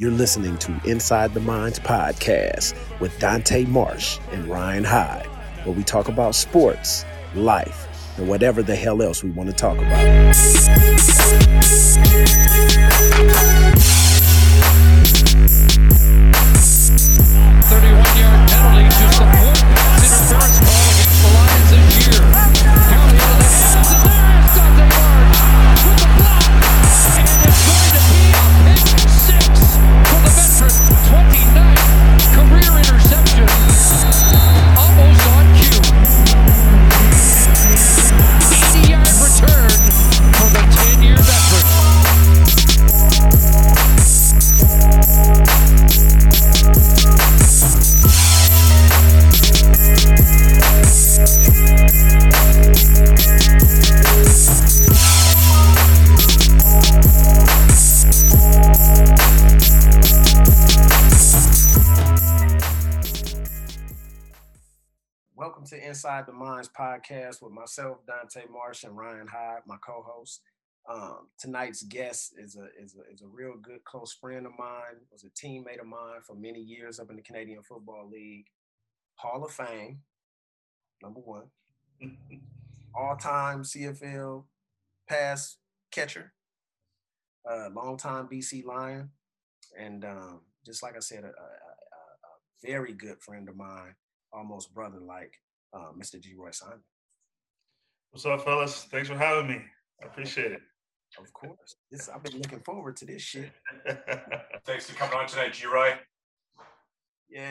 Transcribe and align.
You're 0.00 0.10
listening 0.10 0.56
to 0.60 0.80
Inside 0.86 1.34
the 1.34 1.40
Minds 1.40 1.78
podcast 1.78 2.74
with 3.00 3.18
Dante 3.18 3.66
Marsh 3.66 4.18
and 4.32 4.46
Ryan 4.46 4.82
Heid, 4.82 5.26
where 5.66 5.74
we 5.74 5.84
talk 5.84 6.08
about 6.08 6.34
sports, 6.34 7.04
life, 7.34 8.16
and 8.16 8.26
whatever 8.26 8.62
the 8.62 8.74
hell 8.74 9.02
else 9.02 9.22
we 9.22 9.28
want 9.28 9.50
to 9.50 9.54
talk 9.54 9.76
about. 9.76 9.90
31-yard 17.68 18.48
penalty 18.48 18.88
to 18.88 19.12
support 19.12 19.49
Inside 66.20 66.34
the 66.34 66.38
Minds 66.38 66.68
podcast 66.78 67.40
with 67.40 67.52
myself, 67.52 67.98
Dante 68.06 68.42
Marsh, 68.52 68.84
and 68.84 68.94
Ryan 68.94 69.26
Heid, 69.26 69.60
my 69.66 69.76
co-host. 69.82 70.42
Um, 70.86 71.28
tonight's 71.38 71.82
guest 71.84 72.34
is 72.36 72.56
a, 72.56 72.66
is 72.78 72.94
a 72.94 73.10
is 73.10 73.22
a 73.22 73.26
real 73.26 73.54
good 73.56 73.82
close 73.84 74.12
friend 74.12 74.44
of 74.44 74.52
mine. 74.58 75.00
Was 75.10 75.24
a 75.24 75.30
teammate 75.30 75.80
of 75.80 75.86
mine 75.86 76.20
for 76.26 76.36
many 76.36 76.60
years 76.60 77.00
up 77.00 77.08
in 77.08 77.16
the 77.16 77.22
Canadian 77.22 77.62
Football 77.62 78.10
League. 78.12 78.44
Hall 79.14 79.42
of 79.42 79.50
Fame, 79.50 80.00
number 81.02 81.20
one, 81.20 81.44
all-time 82.94 83.62
CFL 83.62 84.44
pass 85.08 85.56
catcher, 85.90 86.34
uh, 87.50 87.70
longtime 87.72 88.28
BC 88.28 88.66
Lion, 88.66 89.08
and 89.78 90.04
um, 90.04 90.40
just 90.66 90.82
like 90.82 90.96
I 90.96 91.00
said, 91.00 91.24
a, 91.24 91.28
a, 91.28 91.28
a, 91.28 91.32
a 91.32 92.70
very 92.70 92.92
good 92.92 93.22
friend 93.22 93.48
of 93.48 93.56
mine 93.56 93.94
almost 94.32 94.74
brother 94.74 95.00
like 95.00 95.32
uh, 95.72 95.92
Mr. 95.98 96.16
Geroy 96.20 96.54
Simon. 96.54 96.80
What's 98.10 98.26
up, 98.26 98.44
fellas? 98.44 98.84
Thanks 98.90 99.08
for 99.08 99.16
having 99.16 99.48
me. 99.48 99.62
I 100.02 100.06
appreciate 100.06 100.52
it. 100.52 100.60
Of 101.18 101.32
course. 101.32 101.76
This 101.90 102.08
I've 102.08 102.22
been 102.22 102.38
looking 102.38 102.60
forward 102.60 102.96
to 102.98 103.04
this 103.04 103.22
shit. 103.22 103.50
Thanks 104.64 104.88
for 104.88 104.96
coming 104.96 105.18
on 105.18 105.26
tonight, 105.26 105.52
Geroy. 105.52 105.96
Yeah. 107.28 107.50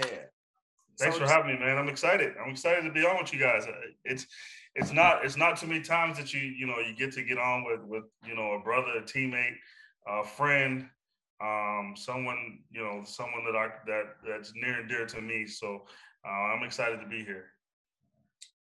Thanks 0.97 1.17
So 1.17 1.25
for 1.25 1.27
having 1.31 1.53
me, 1.53 1.59
man. 1.59 1.77
I'm 1.77 1.87
excited. 1.87 2.33
I'm 2.43 2.51
excited 2.51 2.83
to 2.83 2.91
be 2.91 3.05
on 3.05 3.17
with 3.21 3.33
you 3.33 3.39
guys. 3.39 3.65
Uh, 3.65 3.71
It's 4.03 4.27
it's 4.75 4.91
not 4.91 5.25
it's 5.25 5.37
not 5.37 5.57
too 5.57 5.67
many 5.67 5.81
times 5.81 6.17
that 6.17 6.33
you 6.33 6.41
you 6.41 6.67
know 6.67 6.79
you 6.79 6.95
get 6.95 7.13
to 7.13 7.23
get 7.23 7.37
on 7.37 7.63
with 7.63 7.81
with 7.83 8.03
you 8.25 8.35
know 8.35 8.53
a 8.53 8.59
brother, 8.59 8.91
a 8.97 9.01
teammate, 9.01 9.55
a 10.07 10.23
friend, 10.25 10.89
um, 11.41 11.93
someone 11.95 12.59
you 12.71 12.81
know 12.83 13.01
someone 13.05 13.45
that 13.45 13.55
I 13.55 13.69
that 13.87 14.03
that's 14.27 14.53
near 14.55 14.79
and 14.81 14.89
dear 14.89 15.05
to 15.05 15.21
me. 15.21 15.47
So 15.47 15.85
uh, 16.25 16.29
I'm 16.29 16.63
excited 16.63 16.99
to 16.99 17.07
be 17.07 17.23
here. 17.23 17.45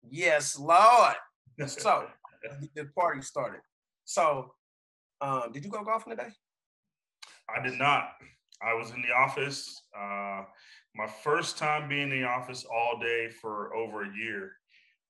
Yes, 0.08 0.58
Lord. 0.58 1.14
So 1.66 2.06
the 2.74 2.84
party 2.96 3.22
started. 3.22 3.60
So 4.04 4.52
um, 5.20 5.52
did 5.52 5.64
you 5.64 5.70
go 5.70 5.84
golfing 5.84 6.16
today? 6.16 6.30
I 7.48 7.62
did 7.62 7.78
not. 7.78 8.12
I 8.62 8.74
was 8.74 8.90
in 8.90 9.02
the 9.02 9.12
office. 9.12 9.82
Uh, 9.96 10.42
my 10.94 11.06
first 11.06 11.58
time 11.58 11.88
being 11.88 12.10
in 12.10 12.22
the 12.22 12.24
office 12.24 12.64
all 12.64 12.98
day 13.00 13.28
for 13.28 13.74
over 13.74 14.02
a 14.02 14.16
year, 14.16 14.52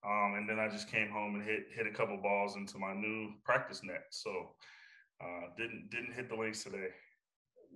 um, 0.06 0.34
and 0.36 0.48
then 0.48 0.58
I 0.58 0.68
just 0.68 0.90
came 0.90 1.10
home 1.10 1.34
and 1.34 1.44
hit 1.44 1.66
hit 1.74 1.86
a 1.86 1.90
couple 1.90 2.16
balls 2.16 2.56
into 2.56 2.78
my 2.78 2.94
new 2.94 3.32
practice 3.44 3.82
net. 3.82 4.04
So 4.10 4.54
uh, 5.22 5.48
didn't 5.56 5.90
didn't 5.90 6.12
hit 6.12 6.28
the 6.28 6.36
links 6.36 6.62
today. 6.62 6.88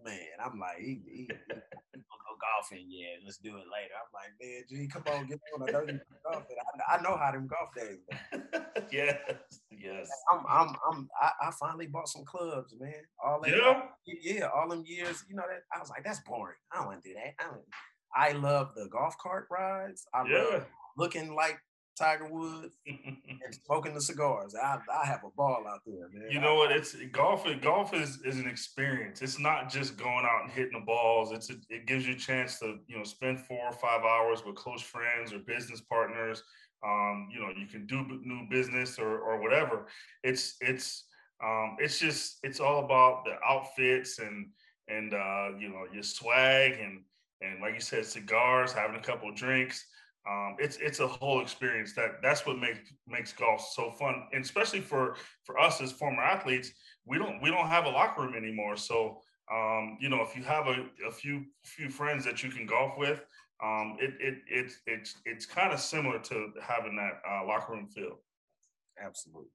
Man, 0.07 0.17
I'm 0.45 0.59
like, 0.61 0.79
he, 0.79 1.01
he, 1.05 1.17
he 1.23 1.27
go 1.29 2.37
golfing. 2.41 2.87
Yeah, 2.89 3.19
let's 3.25 3.39
do 3.39 3.51
it 3.57 3.67
later. 3.67 3.95
I'm 3.99 4.13
like, 4.15 4.31
man, 4.41 4.63
G, 4.71 4.87
come 4.87 5.03
on, 5.13 5.27
get 5.27 5.41
on. 5.55 5.69
I 5.69 5.73
know 5.73 5.81
you 5.93 6.01
golfing. 6.31 6.57
I, 6.89 6.97
I 6.97 7.03
know 7.03 7.17
how 7.17 7.33
them 7.33 7.49
golf 7.49 7.75
days. 7.75 7.99
Yes, 8.93 9.17
yes. 9.71 10.09
I'm, 10.33 10.45
I'm, 10.49 10.69
I'm, 10.89 11.09
I, 11.21 11.49
I 11.49 11.51
finally 11.59 11.87
bought 11.89 12.09
some 12.09 12.25
clubs, 12.25 12.73
man. 12.79 12.93
All 13.25 13.41
that, 13.43 13.51
Yeah? 13.51 13.83
yeah, 14.07 14.49
all 14.55 14.69
them 14.69 14.85
years. 14.87 15.25
You 15.29 15.35
know 15.35 15.43
that 15.49 15.63
I 15.75 15.81
was 15.81 15.91
like, 15.91 16.05
that's 16.05 16.21
boring. 16.21 16.55
I 16.73 16.77
don't 16.77 16.87
want 16.87 17.03
to 17.03 17.09
do 17.09 17.15
that. 17.17 17.35
I, 17.45 17.51
don't, 17.51 17.63
I 18.15 18.33
love 18.39 18.71
the 18.77 18.89
golf 18.89 19.17
cart 19.19 19.49
rides. 19.51 20.07
I 20.15 20.29
Yeah. 20.29 20.39
love 20.39 20.67
looking 20.97 21.35
like 21.35 21.59
Tiger 21.97 22.29
Woods 22.31 22.77
and 22.87 23.55
smoking 23.65 23.95
the 23.95 24.01
cigars. 24.01 24.55
I, 24.55 24.79
I 24.93 25.07
have 25.07 25.25
a 25.25 25.31
ball 25.37 25.65
out 25.69 25.81
there, 25.87 26.09
man. 26.13 26.31
You 26.31 26.41
know 26.41 26.57
what? 26.57 26.71
It's 26.71 26.95
golf. 27.13 27.47
Golf 27.61 27.95
is, 27.95 28.21
is 28.25 28.39
an 28.39 28.47
experience. 28.47 29.23
It's 29.23 29.39
not 29.39 29.71
just 29.71 29.97
going 29.97 30.25
out 30.25 30.43
and 30.45 30.51
hitting 30.51 30.79
the 30.79 30.85
balls. 30.85 31.33
It's 31.33 31.51
a, 31.51 31.55
it 31.71 31.87
gives 31.87 32.07
you 32.07 32.15
a 32.15 32.19
chance 32.19 32.59
to 32.61 32.79
you 32.87 32.99
know 32.99 33.05
spend 33.05 33.41
four 33.41 33.65
or 33.67 33.73
five 33.73 34.03
hours 34.03 34.45
with 34.45 34.57
close 34.57 34.83
friends 34.83 35.33
or 35.33 35.39
business 35.41 35.81
partners. 35.81 36.43
Um, 36.85 37.29
you 37.33 37.41
know, 37.41 37.49
you 37.59 37.67
can 37.67 37.87
do 37.87 38.05
new 38.23 38.47
business 38.51 38.99
or 38.99 39.19
or 39.19 39.41
whatever. 39.41 39.87
It's 40.23 40.57
it's 40.61 41.05
um, 41.43 41.77
it's 41.79 41.99
just 41.99 42.39
it's 42.43 42.61
all 42.61 42.85
about 42.85 43.25
the 43.25 43.37
outfits 43.49 44.19
and 44.19 44.49
and 44.89 45.15
uh, 45.15 45.49
you 45.59 45.69
know 45.71 45.87
your 45.93 46.03
swag 46.03 46.79
and 46.81 47.01
and 47.41 47.61
like 47.61 47.75
you 47.75 47.81
said, 47.81 48.07
cigars, 48.07 48.73
having 48.73 48.97
a 48.97 49.03
couple 49.03 49.29
of 49.29 49.35
drinks. 49.35 49.87
Um, 50.29 50.57
it's 50.59 50.77
it's 50.79 51.01
a 51.01 51.07
whole 51.07 51.41
experience 51.41 51.93
that 51.95 52.21
that's 52.23 52.45
what 52.47 52.59
makes 52.59 52.93
makes 53.07 53.33
golf 53.33 53.67
so 53.75 53.91
fun, 53.93 54.27
and 54.33 54.45
especially 54.45 54.81
for 54.81 55.17
for 55.45 55.59
us 55.59 55.81
as 55.81 55.93
former 55.93 56.23
athletes. 56.23 56.73
We 57.05 57.19
don't 57.19 57.41
we 57.41 57.51
don't 57.51 57.69
have 57.69 57.85
a 57.85 57.91
locker 57.91 58.23
room 58.23 58.35
anymore, 58.35 58.77
so 58.77 59.21
um, 59.53 59.99
you 60.01 60.09
know 60.09 60.23
if 60.23 60.37
you 60.37 60.43
have 60.43 60.67
a, 60.67 60.87
a 61.07 61.13
few 61.13 61.45
few 61.65 61.89
friends 61.89 62.25
that 62.25 62.43
you 62.43 62.51
can 62.51 62.67
golf 62.67 62.95
with, 62.99 63.25
um, 63.63 63.97
it 64.01 64.15
it 64.21 64.39
it's 64.49 64.79
it's 64.87 65.15
it's 65.25 65.47
kind 65.47 65.73
of 65.73 65.79
similar 65.81 66.19
to 66.19 66.53
having 66.61 66.97
that 66.97 67.21
uh, 67.29 67.47
locker 67.47 67.73
room 67.73 67.87
feel. 67.87 68.19
absolutely. 69.01 69.51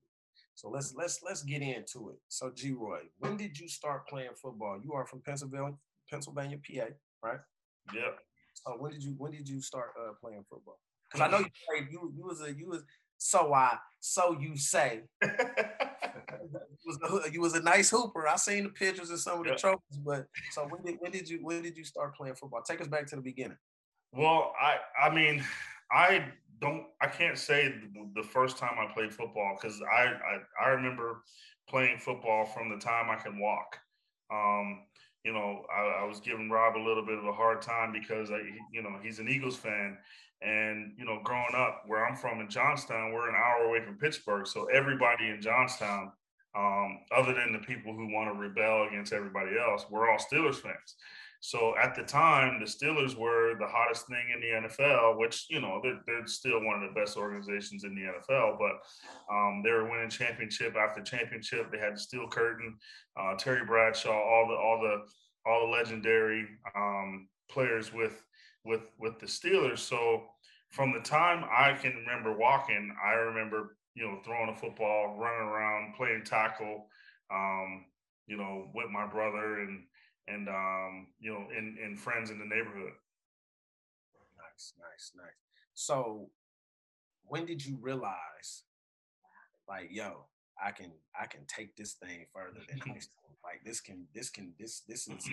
So 0.55 0.69
let's 0.69 0.93
let's 0.95 1.21
let's 1.23 1.43
get 1.43 1.61
into 1.61 2.09
it. 2.11 2.17
So 2.27 2.49
Geroy, 2.51 3.01
when 3.19 3.35
did 3.35 3.59
you 3.59 3.67
start 3.67 4.07
playing 4.07 4.35
football? 4.41 4.79
You 4.81 4.93
are 4.93 5.05
from 5.05 5.21
Pennsylvania, 5.21 5.73
Pennsylvania, 6.09 6.57
PA, 6.57 6.85
right? 7.23 7.39
Yep. 7.93 8.19
So 8.53 8.75
when 8.77 8.91
did 8.91 9.03
you 9.03 9.11
when 9.17 9.31
did 9.31 9.47
you 9.47 9.61
start 9.61 9.91
uh, 9.99 10.13
playing 10.21 10.43
football? 10.49 10.79
Because 11.11 11.27
I 11.27 11.31
know 11.31 11.39
you 11.39 11.45
played. 11.69 11.87
You 11.91 12.11
you 12.15 12.23
was 12.25 12.41
a 12.41 12.53
you 12.53 12.67
was 12.69 12.83
so 13.17 13.53
I 13.53 13.77
so 13.99 14.37
you 14.39 14.57
say 14.57 15.03
you 15.21 15.29
was 16.85 17.25
a, 17.25 17.31
you 17.31 17.41
was 17.41 17.53
a 17.53 17.61
nice 17.61 17.89
hooper. 17.89 18.27
I 18.27 18.35
seen 18.35 18.63
the 18.63 18.69
pictures 18.69 19.09
and 19.09 19.19
some 19.19 19.39
of 19.39 19.45
the 19.45 19.51
Yeah. 19.51 19.57
trophies. 19.57 19.97
But 20.03 20.27
so 20.51 20.67
when 20.67 20.83
did 20.83 20.95
when 20.99 21.11
did 21.11 21.29
you 21.29 21.39
when 21.43 21.61
did 21.61 21.77
you 21.77 21.83
start 21.83 22.15
playing 22.15 22.35
football? 22.35 22.61
Take 22.61 22.81
us 22.81 22.87
back 22.87 23.07
to 23.07 23.15
the 23.15 23.21
beginning. 23.21 23.57
Well, 24.13 24.53
I 24.59 24.77
I 25.07 25.13
mean, 25.13 25.43
I 25.91 26.25
don't 26.59 26.85
I 27.01 27.07
can't 27.07 27.37
say 27.37 27.73
the- 28.15 28.23
first 28.23 28.57
time 28.57 28.75
I 28.79 28.91
played 28.93 29.13
football 29.13 29.57
because 29.59 29.81
I, 29.81 30.03
I 30.05 30.65
I 30.65 30.69
remember 30.69 31.23
playing 31.67 31.97
football 31.97 32.45
from 32.45 32.69
the 32.69 32.77
time 32.77 33.09
I 33.09 33.15
can 33.15 33.39
walk. 33.39 33.77
Um, 34.31 34.85
you 35.23 35.33
know, 35.33 35.63
I, 35.73 36.03
I 36.03 36.05
was 36.05 36.19
giving 36.19 36.49
Rob 36.49 36.75
a 36.75 36.83
little 36.83 37.05
bit 37.05 37.17
of 37.17 37.25
a 37.25 37.31
hard 37.31 37.61
time 37.61 37.91
because 37.91 38.31
I, 38.31 38.41
you 38.71 38.81
know, 38.81 38.95
he's 39.03 39.19
an 39.19 39.29
Eagles 39.29 39.55
fan, 39.55 39.97
and 40.41 40.93
you 40.97 41.05
know, 41.05 41.19
growing 41.23 41.55
up 41.55 41.83
where 41.85 42.05
I'm 42.05 42.15
from 42.15 42.41
in 42.41 42.49
Johnstown, 42.49 43.13
we're 43.13 43.29
an 43.29 43.35
hour 43.35 43.65
away 43.65 43.83
from 43.83 43.97
Pittsburgh, 43.97 44.47
so 44.47 44.65
everybody 44.65 45.29
in 45.29 45.41
Johnstown, 45.41 46.11
um, 46.55 46.99
other 47.15 47.33
than 47.33 47.53
the 47.53 47.59
people 47.59 47.93
who 47.93 48.11
want 48.11 48.33
to 48.33 48.39
rebel 48.39 48.87
against 48.87 49.13
everybody 49.13 49.51
else, 49.57 49.85
we're 49.89 50.09
all 50.09 50.17
Steelers 50.17 50.55
fans. 50.55 50.95
So 51.43 51.73
at 51.75 51.95
the 51.95 52.03
time, 52.03 52.59
the 52.59 52.65
Steelers 52.65 53.17
were 53.17 53.55
the 53.59 53.65
hottest 53.65 54.05
thing 54.07 54.23
in 54.33 54.41
the 54.41 54.67
NFL, 54.69 55.17
which 55.17 55.47
you 55.49 55.59
know 55.59 55.79
they're, 55.81 55.99
they're 56.05 56.27
still 56.27 56.63
one 56.63 56.81
of 56.81 56.87
the 56.87 56.99
best 56.99 57.17
organizations 57.17 57.83
in 57.83 57.95
the 57.95 58.01
NFL. 58.01 58.59
But 58.59 59.33
um, 59.33 59.61
they 59.63 59.71
were 59.71 59.89
winning 59.89 60.11
championship 60.11 60.75
after 60.75 61.01
championship. 61.01 61.71
They 61.71 61.79
had 61.79 61.95
the 61.95 61.99
Steel 61.99 62.27
Curtain, 62.27 62.77
uh, 63.19 63.35
Terry 63.37 63.65
Bradshaw, 63.65 64.11
all 64.11 64.47
the 64.47 64.53
all 64.53 64.81
the 64.81 65.49
all 65.49 65.65
the 65.65 65.73
legendary 65.73 66.47
um, 66.75 67.27
players 67.49 67.91
with 67.91 68.23
with 68.63 68.81
with 68.99 69.19
the 69.19 69.25
Steelers. 69.25 69.79
So 69.79 70.23
from 70.69 70.93
the 70.93 71.01
time 71.01 71.43
I 71.51 71.73
can 71.73 71.95
remember 71.95 72.37
walking, 72.37 72.95
I 73.03 73.13
remember 73.13 73.77
you 73.95 74.05
know 74.05 74.19
throwing 74.23 74.49
a 74.49 74.55
football, 74.55 75.17
running 75.17 75.47
around, 75.47 75.95
playing 75.95 76.23
tackle, 76.23 76.85
um, 77.33 77.85
you 78.27 78.37
know, 78.37 78.69
with 78.75 78.91
my 78.91 79.07
brother 79.07 79.61
and 79.61 79.81
and 80.27 80.47
um, 80.49 81.07
you 81.19 81.31
know, 81.31 81.45
in 81.57 81.77
in 81.83 81.97
friends 81.97 82.29
in 82.29 82.39
the 82.39 82.45
neighborhood. 82.45 82.93
Nice, 84.37 84.73
nice, 84.79 85.11
nice. 85.15 85.33
So, 85.73 86.29
when 87.25 87.45
did 87.45 87.65
you 87.65 87.77
realize, 87.81 88.63
like, 89.67 89.87
yo, 89.91 90.25
I 90.63 90.71
can 90.71 90.91
I 91.19 91.25
can 91.25 91.41
take 91.47 91.75
this 91.75 91.93
thing 91.93 92.25
further 92.33 92.59
than 92.69 92.79
high 92.79 92.99
school. 92.99 93.37
Like 93.43 93.61
this 93.65 93.81
can 93.81 94.05
this 94.13 94.29
can 94.29 94.53
this 94.59 94.81
this 94.87 95.07
is 95.07 95.29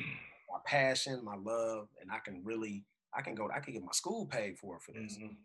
my 0.50 0.58
passion, 0.64 1.22
my 1.24 1.36
love, 1.36 1.88
and 2.00 2.10
I 2.10 2.18
can 2.24 2.42
really 2.44 2.84
I 3.14 3.22
can 3.22 3.34
go 3.34 3.48
I 3.54 3.60
can 3.60 3.74
get 3.74 3.82
my 3.82 3.92
school 3.92 4.26
paid 4.26 4.58
for 4.58 4.78
for 4.80 4.92
this. 4.92 5.18
Mhm. 5.18 5.36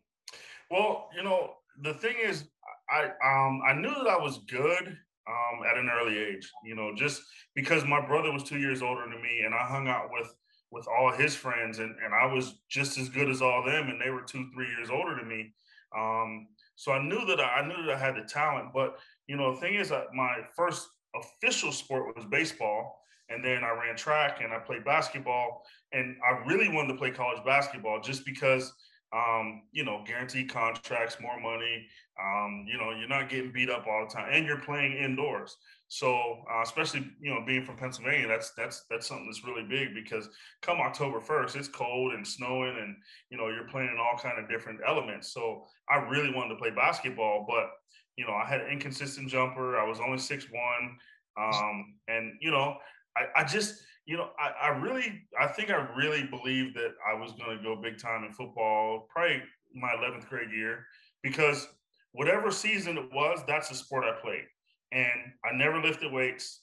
Well, 0.72 1.10
you 1.16 1.24
know, 1.24 1.56
the 1.82 1.94
thing 1.96 2.16
is, 2.24 2.48
I 2.90 3.12
um 3.24 3.62
I 3.68 3.74
knew 3.74 3.94
that 3.94 4.08
I 4.08 4.18
was 4.18 4.40
good 4.50 4.98
um 5.28 5.66
at 5.70 5.78
an 5.78 5.90
early 5.90 6.18
age. 6.18 6.50
You 6.64 6.76
know, 6.76 6.94
just 6.96 7.22
because 7.56 7.86
my 7.86 8.06
brother 8.06 8.32
was 8.32 8.44
two 8.44 8.60
years 8.60 8.82
older 8.82 9.04
than 9.10 9.22
me, 9.22 9.42
and 9.46 9.54
I 9.54 9.66
hung 9.66 9.88
out 9.88 10.10
with 10.12 10.34
with 10.72 10.88
all 10.88 11.12
his 11.12 11.36
friends, 11.36 11.80
and 11.80 11.96
and 12.04 12.14
I 12.14 12.26
was 12.26 12.60
just 12.70 12.98
as 12.98 13.10
good 13.10 13.30
as 13.30 13.42
all 13.42 13.64
them, 13.64 13.90
and 13.90 14.02
they 14.02 14.10
were 14.10 14.22
two 14.22 14.50
three 14.54 14.68
years 14.68 14.90
older 14.90 15.16
than 15.16 15.28
me. 15.28 15.54
Um, 15.96 16.48
so 16.76 16.92
I 16.92 17.04
knew 17.04 17.26
that 17.26 17.40
I, 17.40 17.60
I 17.60 17.68
knew 17.68 17.86
that 17.86 17.96
I 17.96 18.00
had 18.00 18.16
the 18.16 18.28
talent, 18.28 18.70
but 18.74 18.98
you 19.28 19.38
know, 19.38 19.54
the 19.54 19.62
thing 19.62 19.76
is 19.76 19.90
that 19.90 20.14
my 20.14 20.38
first 20.56 20.88
official 21.16 21.72
sport 21.72 22.16
was 22.16 22.26
baseball, 22.26 23.00
and 23.30 23.44
then 23.44 23.64
I 23.64 23.72
ran 23.72 23.96
track 23.96 24.42
and 24.44 24.52
I 24.52 24.60
played 24.60 24.84
basketball, 24.84 25.64
and 25.92 26.16
I 26.28 26.44
really 26.48 26.70
wanted 26.70 26.94
to 26.94 27.00
play 27.00 27.12
college 27.12 27.44
basketball 27.46 28.02
just 28.02 28.26
because 28.26 28.74
um, 29.14 29.62
you 29.72 29.84
know, 29.84 30.04
guaranteed 30.06 30.50
contracts, 30.50 31.18
more 31.22 31.40
money. 31.40 31.88
Um, 32.22 32.66
you 32.68 32.78
know, 32.78 32.92
you're 32.92 33.08
not 33.08 33.30
getting 33.30 33.52
beat 33.52 33.70
up 33.70 33.86
all 33.88 34.06
the 34.08 34.14
time, 34.14 34.30
and 34.32 34.46
you're 34.46 34.60
playing 34.60 34.98
indoors. 34.98 35.58
So, 35.88 36.44
uh, 36.52 36.62
especially 36.64 37.12
you 37.22 37.30
know, 37.30 37.44
being 37.46 37.64
from 37.64 37.78
Pennsylvania, 37.78 38.28
that's 38.28 38.52
that's 38.58 38.86
that's 38.90 39.08
something 39.08 39.28
that's 39.28 39.46
really 39.46 39.64
big 39.64 39.94
because 39.94 40.30
come 40.62 40.80
October 40.80 41.20
first, 41.20 41.56
it's 41.56 41.68
cold 41.68 42.14
and 42.14 42.28
snowing, 42.28 42.76
and 42.80 42.96
you 43.30 43.38
know, 43.38 43.50
you're 43.50 43.68
playing 43.68 43.90
in 43.90 44.00
all 44.00 44.18
kind 44.18 44.40
of 44.40 44.50
different 44.50 44.80
elements. 44.88 45.32
So, 45.32 45.66
I 45.90 45.98
really 45.98 46.34
wanted 46.34 46.50
to 46.50 46.60
play 46.60 46.72
basketball, 46.72 47.46
but 47.48 47.70
you 48.18 48.26
know, 48.26 48.34
I 48.34 48.46
had 48.48 48.62
an 48.62 48.72
inconsistent 48.72 49.30
jumper. 49.30 49.78
I 49.78 49.88
was 49.88 50.00
only 50.00 50.18
six 50.18 50.48
one, 50.52 50.98
um, 51.38 51.96
and 52.08 52.34
you 52.42 52.50
know, 52.50 52.78
I, 53.16 53.42
I 53.42 53.44
just 53.44 53.82
you 54.06 54.18
know, 54.18 54.30
I, 54.38 54.68
I 54.68 54.70
really, 54.70 55.22
I 55.40 55.48
think 55.48 55.70
I 55.70 55.88
really 55.96 56.24
believed 56.24 56.76
that 56.76 56.94
I 57.08 57.14
was 57.14 57.32
going 57.34 57.58
to 57.58 57.64
go 57.64 57.76
big 57.76 57.98
time 57.98 58.24
in 58.24 58.34
football, 58.34 59.08
probably 59.10 59.42
my 59.74 59.90
11th 59.90 60.28
grade 60.28 60.52
year, 60.52 60.86
because 61.22 61.68
whatever 62.12 62.52
season 62.52 62.98
it 62.98 63.10
was, 63.14 63.40
that's 63.48 63.70
the 63.70 63.76
sport 63.76 64.04
I 64.04 64.20
played. 64.22 64.46
And 64.92 65.34
I 65.46 65.56
never 65.56 65.82
lifted 65.82 66.12
weights. 66.12 66.62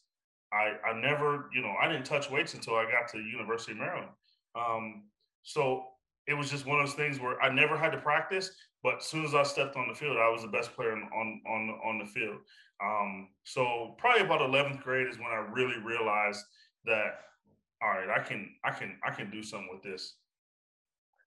I, 0.52 0.75
I 0.88 1.00
never, 1.00 1.48
you 1.54 1.62
know, 1.62 1.75
I 1.81 1.88
didn't 1.88 2.04
touch 2.04 2.31
weights 2.31 2.54
until 2.54 2.75
I 2.75 2.84
got 2.84 3.08
to 3.12 3.19
University 3.19 3.72
of 3.72 3.78
Maryland. 3.78 4.10
Um, 4.54 5.04
so 5.42 5.84
it 6.26 6.34
was 6.34 6.50
just 6.50 6.66
one 6.66 6.78
of 6.78 6.87
those 6.87 6.94
things 6.94 7.20
where 7.20 7.40
I 7.42 7.52
never 7.52 7.76
had 7.76 7.90
to 7.90 7.98
practice, 7.98 8.50
but 8.82 8.98
as 8.98 9.06
soon 9.06 9.25
as 9.25 9.34
I 9.34 9.42
stepped 9.42 9.76
on 9.76 9.88
the 9.88 9.94
field, 9.94 10.16
I 10.16 10.28
was 10.28 10.42
the 10.42 10.48
best 10.48 10.75
player 10.75 10.92
on 10.92 11.02
on 11.14 11.40
on, 11.46 11.81
on 11.84 11.98
the 11.98 12.06
field. 12.06 12.38
Um, 12.82 13.28
so 13.44 13.94
probably 13.98 14.25
about 14.25 14.40
11th 14.40 14.82
grade 14.82 15.08
is 15.08 15.19
when 15.19 15.26
I 15.26 15.46
really 15.52 15.78
realized 15.78 16.42
that 16.85 17.21
all 17.82 17.88
right, 17.91 18.11
I 18.11 18.23
can 18.23 18.55
I 18.65 18.71
can 18.71 18.99
I 19.03 19.11
can 19.11 19.31
do 19.31 19.43
something 19.43 19.69
with 19.73 19.82
this. 19.82 20.17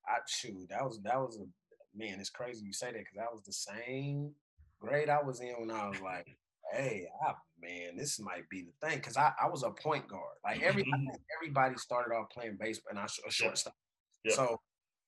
I 0.08 0.18
shoot, 0.28 0.68
that 0.70 0.84
was 0.84 1.00
that 1.04 1.20
was 1.20 1.38
a 1.40 1.98
man. 1.98 2.20
It's 2.20 2.30
crazy 2.30 2.66
you 2.66 2.74
say 2.74 2.88
that 2.88 3.00
because 3.00 3.16
that 3.18 3.32
was 3.34 3.44
the 3.44 3.54
same 3.54 4.32
grade 4.80 5.10
I 5.10 5.22
was 5.22 5.40
in 5.40 5.54
when 5.60 5.72
I 5.72 5.88
was 5.88 6.02
like, 6.02 6.28
hey, 6.74 7.08
I, 7.26 7.34
man, 7.62 7.96
this 7.96 8.20
might 8.20 8.48
be 8.50 8.64
the 8.64 8.88
thing 8.88 8.98
because 8.98 9.16
I, 9.18 9.32
I 9.42 9.48
was 9.48 9.64
a 9.64 9.72
point 9.72 10.08
guard. 10.08 10.38
Like 10.44 10.62
every 10.62 10.84
I 10.84 10.98
Mhm. 10.98 11.20
everybody 11.40 11.78
started 11.78 12.14
off 12.14 12.30
playing 12.30 12.58
baseball 12.60 12.90
and 12.92 13.00
I 13.00 13.04
was 13.04 13.20
a 13.28 13.32
shortstop. 13.32 13.74
Yeah. 14.24 14.36
So 14.36 14.60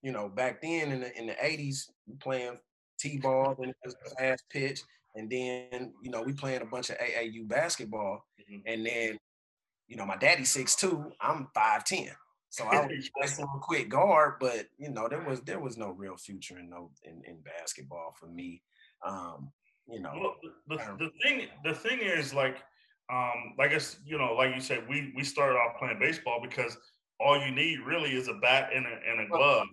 you 0.01 0.11
know, 0.11 0.29
back 0.29 0.61
then 0.61 0.91
in 0.91 1.01
the 1.01 1.17
in 1.17 1.27
the 1.27 1.45
eighties, 1.45 1.89
playing 2.19 2.57
t-ball, 2.99 3.55
then 3.59 3.69
it 3.69 3.75
was 3.83 3.95
fast 4.17 4.43
pitch, 4.49 4.81
and 5.15 5.29
then 5.29 5.93
you 6.01 6.09
know 6.11 6.21
we 6.21 6.33
playing 6.33 6.61
a 6.61 6.65
bunch 6.65 6.89
of 6.89 6.97
AAU 6.97 7.47
basketball, 7.47 8.25
Mhm. 8.49 8.61
and 8.65 8.85
then 8.85 9.19
you 9.87 9.95
know 9.95 10.05
my 10.05 10.17
daddy's 10.17 10.51
six 10.51 10.75
two, 10.75 11.11
I'm 11.21 11.47
five 11.53 11.83
ten. 11.83 12.09
So 12.49 12.65
I 12.65 12.87
was 13.21 13.39
a 13.39 13.45
quick 13.61 13.89
guard, 13.89 14.35
but 14.39 14.67
you 14.77 14.89
know 14.89 15.07
there 15.07 15.21
was 15.21 15.41
there 15.41 15.59
was 15.59 15.77
no 15.77 15.89
real 15.91 16.17
future 16.17 16.59
in 16.59 16.69
no 16.69 16.91
in, 17.03 17.21
in 17.25 17.41
basketball 17.41 18.13
for 18.19 18.27
me. 18.27 18.61
Um, 19.05 19.51
you 19.87 19.99
know, 19.99 20.11
Well, 20.15 20.35
the, 20.67 20.77
the, 20.77 21.05
the 21.05 21.11
thing 21.21 21.47
the 21.63 21.73
thing 21.73 21.99
is 21.99 22.33
like 22.33 22.63
um 23.11 23.53
like 23.57 23.71
I 23.71 23.79
you 24.05 24.17
know 24.17 24.33
like 24.33 24.55
you 24.55 24.61
said 24.61 24.87
we 24.89 25.13
we 25.15 25.23
started 25.23 25.57
off 25.57 25.77
playing 25.77 25.99
baseball 25.99 26.39
because 26.41 26.77
all 27.19 27.39
you 27.39 27.51
need 27.51 27.79
really 27.81 28.15
is 28.15 28.27
a 28.27 28.33
bat 28.35 28.71
and 28.73 28.85
a, 28.85 28.99
and 29.09 29.21
a 29.21 29.27
glove 29.27 29.67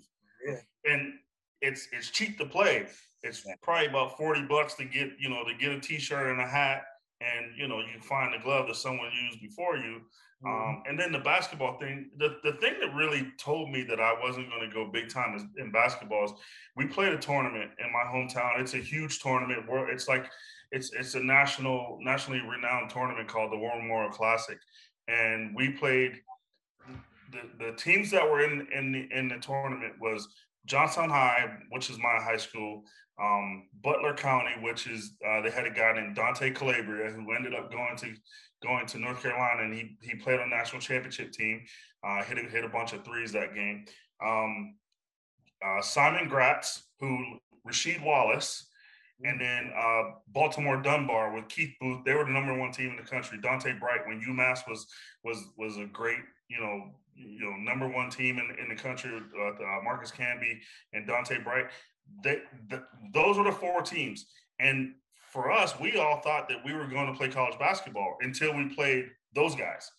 Yeah. 0.47 0.57
and 0.85 1.15
it's 1.63 1.89
it's 1.93 2.11
cheap 2.11 2.37
to 2.39 2.45
play 2.45 2.87
it's 3.23 3.47
probably 3.63 3.87
about 3.87 4.19
40 4.19 4.43
bucks 4.43 4.75
to 4.75 4.85
get 4.85 5.13
you 5.19 5.29
know 5.31 5.45
to 5.45 5.55
get 5.55 5.73
a 5.73 5.81
t-shirt 5.81 6.31
and 6.31 6.41
a 6.41 6.47
hat 6.47 6.83
and 7.23 7.57
you 7.57 7.69
know 7.69 7.79
you 7.79 8.01
find 8.03 8.35
the 8.35 8.43
glove 8.43 8.67
that 8.67 8.77
someone 8.77 9.11
used 9.27 9.41
before 9.41 9.77
you 9.77 10.01
Mhm. 10.45 10.71
um, 10.71 10.83
and 10.89 10.99
then 10.99 11.13
the 11.13 11.21
basketball 11.21 11.79
thing, 11.79 12.11
the, 12.17 12.37
the 12.43 12.55
thing 12.55 12.75
that 12.81 12.93
really 12.95 13.33
told 13.39 13.71
me 13.71 13.85
that 13.85 14.01
I 14.01 14.13
wasn't 14.21 14.49
going 14.51 14.69
to 14.69 14.75
go 14.75 14.91
big 14.91 15.09
time 15.09 15.37
is, 15.37 15.45
in 15.57 15.71
basketball 15.71 16.25
is 16.25 16.33
we 16.75 16.87
played 16.87 17.13
a 17.13 17.19
tournament 17.19 17.71
in 17.79 17.93
my 17.93 18.03
hometown. 18.13 18.59
It's 18.59 18.75
a 18.75 18.79
huge 18.79 19.21
tournament 19.21 19.69
where 19.69 19.89
it's 19.89 20.09
like 20.09 20.27
it's 20.73 20.93
it's 20.93 21.15
a 21.15 21.23
national 21.23 21.99
nationally 22.01 22.41
renowned 22.41 22.91
tournament 22.91 23.29
called 23.29 23.53
the 23.53 23.57
War 23.59 23.77
Memorial 23.81 24.11
Classic, 24.11 24.59
and 25.07 25.55
we 25.55 25.71
played 25.71 26.21
the, 27.31 27.65
the 27.65 27.73
teams 27.77 28.11
that 28.11 28.29
were 28.29 28.43
in 28.43 28.67
in 28.73 28.91
the 28.91 29.09
in 29.17 29.29
the 29.29 29.39
tournament 29.39 29.95
was 30.01 30.27
Johnstown 30.67 31.11
High, 31.11 31.59
which 31.71 31.91
is 31.91 31.99
my 31.99 32.23
high 32.23 32.37
school, 32.37 32.85
um, 33.21 33.69
Butler 33.83 34.15
County, 34.15 34.53
which 34.61 34.87
is 34.87 35.15
uh, 35.27 35.41
they 35.43 35.51
had 35.51 35.67
a 35.67 35.71
guy 35.71 35.93
named 35.95 36.17
Dante 36.17 36.51
Calabria 36.51 37.11
who 37.11 37.33
ended 37.33 37.55
up 37.55 37.71
going 37.71 37.97
to 37.99 38.15
going 38.63 38.87
to 38.87 38.99
North 38.99 39.23
Carolina, 39.23 39.63
and 39.63 39.75
he 39.75 39.97
he 40.01 40.15
played 40.17 40.41
on 40.41 40.51
national 40.51 40.81
championship 40.81 41.33
team. 41.33 41.63
Uh, 42.05 42.23
hit 42.25 42.39
a, 42.39 42.43
hit 42.43 42.65
a 42.65 42.69
bunch 42.69 42.93
of 42.93 43.05
threes 43.05 43.33
that 43.33 43.55
game. 43.55 43.85
Um, 44.25 44.75
uh, 45.65 45.81
Simon 45.83 46.29
Gratz, 46.29 46.83
who 46.99 47.17
Rasheed 47.69 48.05
Wallace, 48.05 48.67
and 49.23 49.41
then 49.41 49.73
uh, 49.79 50.03
Baltimore 50.29 50.81
Dunbar 50.83 51.35
with 51.35 51.49
Keith 51.49 51.75
Booth. 51.81 52.01
They 52.05 52.15
were 52.15 52.25
the 52.25 52.31
number 52.31 52.59
one 52.59 52.73
team 52.73 52.91
in 52.91 52.97
the 52.97 53.09
country. 53.09 53.39
Donta 53.39 53.79
Bright, 53.79 54.07
when 54.07 54.21
UMass 54.21 54.69
was 54.69 54.87
was 55.25 55.39
was 55.57 55.77
a 55.77 55.87
great 55.87 56.21
you 56.49 56.61
know 56.61 56.91
you 57.15 57.41
know 57.41 57.57
number 57.57 57.89
one 57.89 58.11
team 58.11 58.39
in, 58.39 58.57
in 58.63 58.69
the 58.69 58.81
country. 58.81 59.11
Uh, 59.39 59.45
uh, 59.45 59.81
Marcus 59.83 60.11
Camby 60.11 60.59
and 60.93 61.07
Donta 61.07 61.43
Bright. 61.43 61.67
They, 62.23 62.43
the, 62.69 62.83
those 63.15 63.39
were 63.39 63.45
the 63.45 63.53
four 63.53 63.83
teams, 63.83 64.27
and 64.59 64.95
for 65.33 65.51
us, 65.51 65.79
we 65.81 65.97
all 65.97 66.21
thought 66.21 66.49
that 66.49 66.59
we 66.65 66.75
were 66.75 66.87
going 66.87 67.07
to 67.07 67.15
play 67.15 67.29
college 67.29 67.59
basketball 67.59 68.17
until 68.21 68.55
we 68.55 68.69
played 68.75 69.07
those 69.35 69.55
guys. 69.55 69.91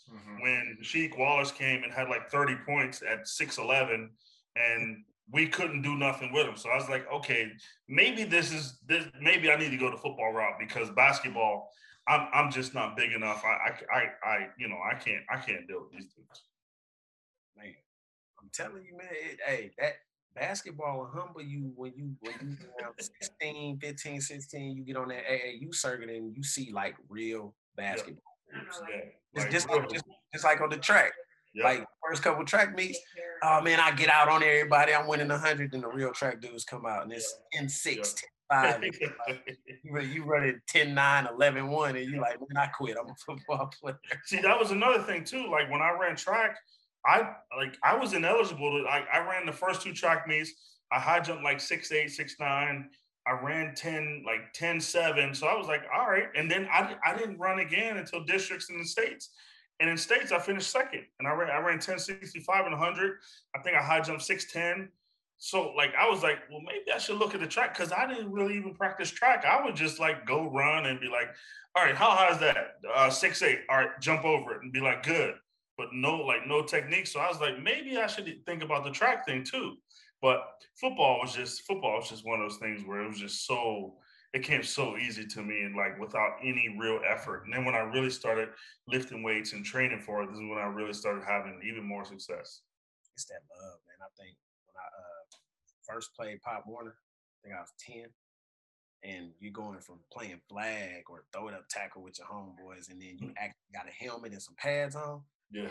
When 0.41 0.77
Sheed 0.84 1.17
Wallace 1.17 1.51
came 1.51 1.84
and 1.84 1.91
had 1.91 2.08
like 2.08 2.29
30 2.29 2.55
points 2.67 3.01
at 3.01 3.25
6'11, 3.25 4.10
and 4.55 5.03
we 5.32 5.48
couldn't 5.48 5.82
do 5.82 5.96
nothing 5.96 6.32
with 6.32 6.46
him. 6.46 6.55
So 6.55 6.70
I 6.70 6.75
was 6.75 6.88
like, 6.88 7.12
okay, 7.12 7.51
maybe 7.88 8.24
this 8.24 8.53
is 8.53 8.77
this. 8.88 9.05
Maybe 9.20 9.51
I 9.51 9.55
need 9.55 9.72
to 9.72 9.77
go 9.77 9.89
the 9.89 9.98
football 9.98 10.32
route 10.32 10.60
because 10.60 10.89
basketball, 10.91 11.72
I'm 12.08 12.27
I'm 12.34 12.51
just 12.51 12.75
not 12.75 12.96
big 12.96 13.13
enough. 13.13 13.43
I 13.43 13.48
I 13.48 13.98
I, 13.98 14.29
I 14.29 14.48
you 14.58 14.67
know 14.67 14.77
I 14.77 14.96
can't 14.96 15.24
I 15.32 15.38
can't 15.38 15.67
deal 15.67 15.82
with 15.82 15.91
these 15.91 16.05
dudes. 16.13 16.43
Man, 17.57 17.74
I'm 18.41 18.50
telling 18.53 18.83
you, 18.86 18.98
man, 18.98 19.07
it, 19.12 19.39
hey, 19.45 19.72
that 19.79 19.93
basketball 20.36 21.00
will 21.00 21.07
humble 21.13 21.41
you 21.41 21.72
when 21.75 21.93
you 21.95 22.15
when 22.22 22.33
you 22.41 22.57
around 22.81 22.93
16, 23.00 23.79
15, 23.79 24.22
16, 24.22 24.75
you 24.75 24.83
get 24.83 24.98
on 24.98 25.10
that 25.10 25.24
AAU 25.29 25.74
circuit 25.74 26.10
and 26.10 26.36
you 26.36 26.43
see 26.43 26.72
like 26.74 26.95
real 27.10 27.53
basketball. 27.75 28.22
Yeah, 28.89 29.00
It's 29.36 29.51
just 29.51 29.69
like 29.69 29.89
just, 29.89 30.05
just 30.33 30.43
like 30.43 30.62
on 30.62 30.69
the 30.69 30.77
track. 30.77 31.12
yeah. 31.53 31.63
Like 31.63 31.86
first 32.07 32.22
couple 32.24 32.43
track 32.45 32.75
meets, 32.75 33.00
oh 33.43 33.62
man, 33.62 33.79
I 33.79 33.91
get 33.91 34.10
out 34.10 34.29
on 34.29 34.43
everybody. 34.43 34.93
I'm 34.93 35.07
winning 35.07 35.31
a 35.31 35.38
hundred, 35.38 35.74
and 35.74 35.83
the 35.83 35.88
real 35.88 36.12
track 36.12 36.41
dudes 36.41 36.63
come 36.65 36.86
out 36.86 37.03
and 37.03 37.12
it's 37.13 37.36
10 37.53 37.69
6, 37.69 38.13
10 38.13 38.29
5. 38.50 38.83
You 38.83 39.91
run- 39.91 40.12
you 40.12 40.24
running 40.25 40.60
10 40.67 40.93
9, 40.93 41.27
11 41.33 41.67
1, 41.67 41.95
and 41.95 42.10
you're 42.12 42.22
like, 42.22 42.39
man, 42.39 42.57
I 42.63 42.67
quit. 42.67 42.95
I'm 43.00 43.10
a 43.10 43.15
football 43.25 43.72
player. 43.81 44.00
See, 44.25 44.41
that 44.41 44.60
was 44.60 44.72
another 44.72 45.01
thing 45.03 45.24
too. 45.24 45.48
Like 45.50 45.72
when 45.72 45.81
I 45.81 45.95
ran 46.00 46.15
track, 46.15 46.57
I 47.05 47.33
like 47.57 47.77
I 47.83 47.95
was 47.95 48.13
ineligible 48.13 48.72
to 48.72 48.83
like 48.83 49.05
I 49.12 49.19
ran 49.19 49.45
the 49.45 49.51
first 49.51 49.81
two 49.81 49.93
track 49.93 50.27
meets. 50.27 50.51
I 50.91 51.00
high 51.00 51.19
jumped 51.19 51.43
like 51.43 51.60
six 51.60 51.91
eight, 51.91 52.12
six 52.12 52.36
nine. 52.39 52.89
I 53.25 53.31
ran 53.41 53.74
10, 53.74 54.24
like 54.25 54.51
10 54.53 54.81
7. 54.81 55.33
So 55.33 55.48
I 55.48 55.55
was 55.55 55.67
like, 55.67 55.83
all 55.95 56.10
right. 56.10 56.27
And 56.36 56.51
then 56.51 56.67
I, 56.72 56.95
I 57.05 57.15
didn't 57.15 57.38
run 57.38 57.60
again 57.60 57.98
until 57.98 58.24
districts 58.24 58.69
in 58.69 58.77
the 58.77 58.86
States. 58.86 59.29
And 59.79 59.89
in 59.89 59.98
States, 59.98 60.31
I 60.31 60.39
finished 60.39 60.69
second. 60.69 61.05
And 61.19 61.27
I 61.27 61.31
ran 61.31 61.50
I 61.50 61.57
ran 61.57 61.75
1065 61.75 62.65
and 62.65 62.77
100. 62.77 63.17
I 63.55 63.60
think 63.60 63.77
I 63.77 63.81
high 63.81 64.01
jumped 64.01 64.24
610. 64.24 64.89
So 65.38 65.74
like 65.75 65.93
I 65.98 66.10
was 66.10 66.24
like, 66.24 66.39
well, 66.50 66.62
maybe 66.62 66.91
I 66.93 66.98
should 66.98 67.17
look 67.17 67.33
at 67.33 67.41
the 67.41 67.48
track 67.48 67.77
because 67.77 67.91
I 67.91 68.07
didn't 68.07 68.31
really 68.31 68.55
even 68.57 68.74
practice 68.74 69.10
track. 69.10 69.45
I 69.45 69.63
would 69.63 69.75
just 69.75 70.00
like 70.00 70.25
go 70.25 70.50
run 70.50 70.86
and 70.86 71.00
be 71.00 71.07
like, 71.07 71.27
all 71.75 71.83
right, 71.83 71.95
how 71.95 72.12
high 72.12 72.31
is 72.31 72.39
that? 72.39 72.75
Uh, 72.93 73.10
six 73.10 73.41
eight. 73.41 73.60
All 73.69 73.77
right, 73.77 73.89
jump 74.00 74.25
over 74.25 74.53
it 74.53 74.63
and 74.63 74.72
be 74.72 74.79
like, 74.79 75.03
good. 75.03 75.36
But 75.83 75.93
no 75.93 76.15
like 76.15 76.47
no 76.47 76.63
technique. 76.63 77.07
So 77.07 77.19
I 77.19 77.27
was 77.27 77.41
like, 77.41 77.61
maybe 77.61 77.97
I 77.97 78.07
should 78.07 78.33
think 78.45 78.63
about 78.63 78.85
the 78.85 78.91
track 78.91 79.25
thing 79.25 79.43
too. 79.43 79.75
But 80.21 80.41
football 80.79 81.19
was 81.21 81.35
just 81.35 81.63
football 81.63 81.97
was 81.97 82.07
just 82.09 82.25
one 82.25 82.39
of 82.39 82.49
those 82.49 82.59
things 82.59 82.85
where 82.85 83.01
it 83.01 83.07
was 83.09 83.19
just 83.19 83.45
so 83.45 83.97
it 84.33 84.43
came 84.43 84.63
so 84.63 84.95
easy 84.95 85.27
to 85.27 85.43
me 85.43 85.63
and 85.63 85.75
like 85.75 85.99
without 85.99 86.37
any 86.41 86.73
real 86.79 87.01
effort. 87.05 87.43
And 87.43 87.53
then 87.53 87.65
when 87.65 87.75
I 87.75 87.79
really 87.79 88.09
started 88.09 88.49
lifting 88.87 89.23
weights 89.23 89.51
and 89.51 89.65
training 89.65 89.99
for 89.99 90.23
it, 90.23 90.27
this 90.27 90.35
is 90.35 90.49
when 90.49 90.57
I 90.57 90.67
really 90.67 90.93
started 90.93 91.25
having 91.27 91.59
even 91.69 91.83
more 91.83 92.05
success. 92.05 92.61
It's 93.13 93.25
that 93.25 93.41
love, 93.51 93.79
man. 93.85 93.99
I 94.01 94.09
think 94.17 94.37
when 94.65 94.75
I 94.79 94.87
uh, 94.87 95.93
first 95.93 96.15
played 96.15 96.41
Pop 96.41 96.63
Warner, 96.65 96.95
I 96.95 97.37
think 97.43 97.55
I 97.57 97.59
was 97.59 97.73
10. 97.85 98.05
And 99.03 99.31
you're 99.41 99.51
going 99.51 99.81
from 99.81 99.99
playing 100.13 100.39
flag 100.49 101.03
or 101.09 101.25
throw 101.33 101.49
it 101.49 101.53
up 101.53 101.67
tackle 101.69 102.01
with 102.03 102.17
your 102.17 102.27
homeboys, 102.27 102.89
and 102.89 103.01
then 103.01 103.17
you 103.19 103.27
Mm. 103.27 103.33
actually 103.37 103.73
got 103.73 103.85
a 103.85 103.91
helmet 103.91 104.31
and 104.31 104.41
some 104.41 104.55
pads 104.55 104.95
on. 104.95 105.21
Yeah. 105.51 105.69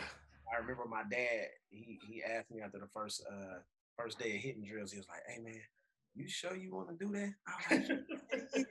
I 0.53 0.57
remember 0.59 0.85
my 0.85 1.03
dad, 1.09 1.47
he 1.69 1.99
he 2.07 2.23
asked 2.23 2.51
me 2.51 2.61
after 2.61 2.79
the 2.79 2.87
first 2.93 3.23
uh 3.31 3.59
first 3.97 4.19
day 4.19 4.35
of 4.35 4.41
hitting 4.41 4.63
drills, 4.63 4.91
he 4.91 4.97
was 4.97 5.07
like, 5.07 5.21
Hey 5.27 5.41
man, 5.41 5.61
you 6.15 6.27
sure 6.27 6.55
you 6.55 6.73
want 6.73 6.89
to 6.89 7.05
do 7.05 7.11
that? 7.13 7.33
I 7.47 7.77
was 7.77 7.89
like, 7.89 8.67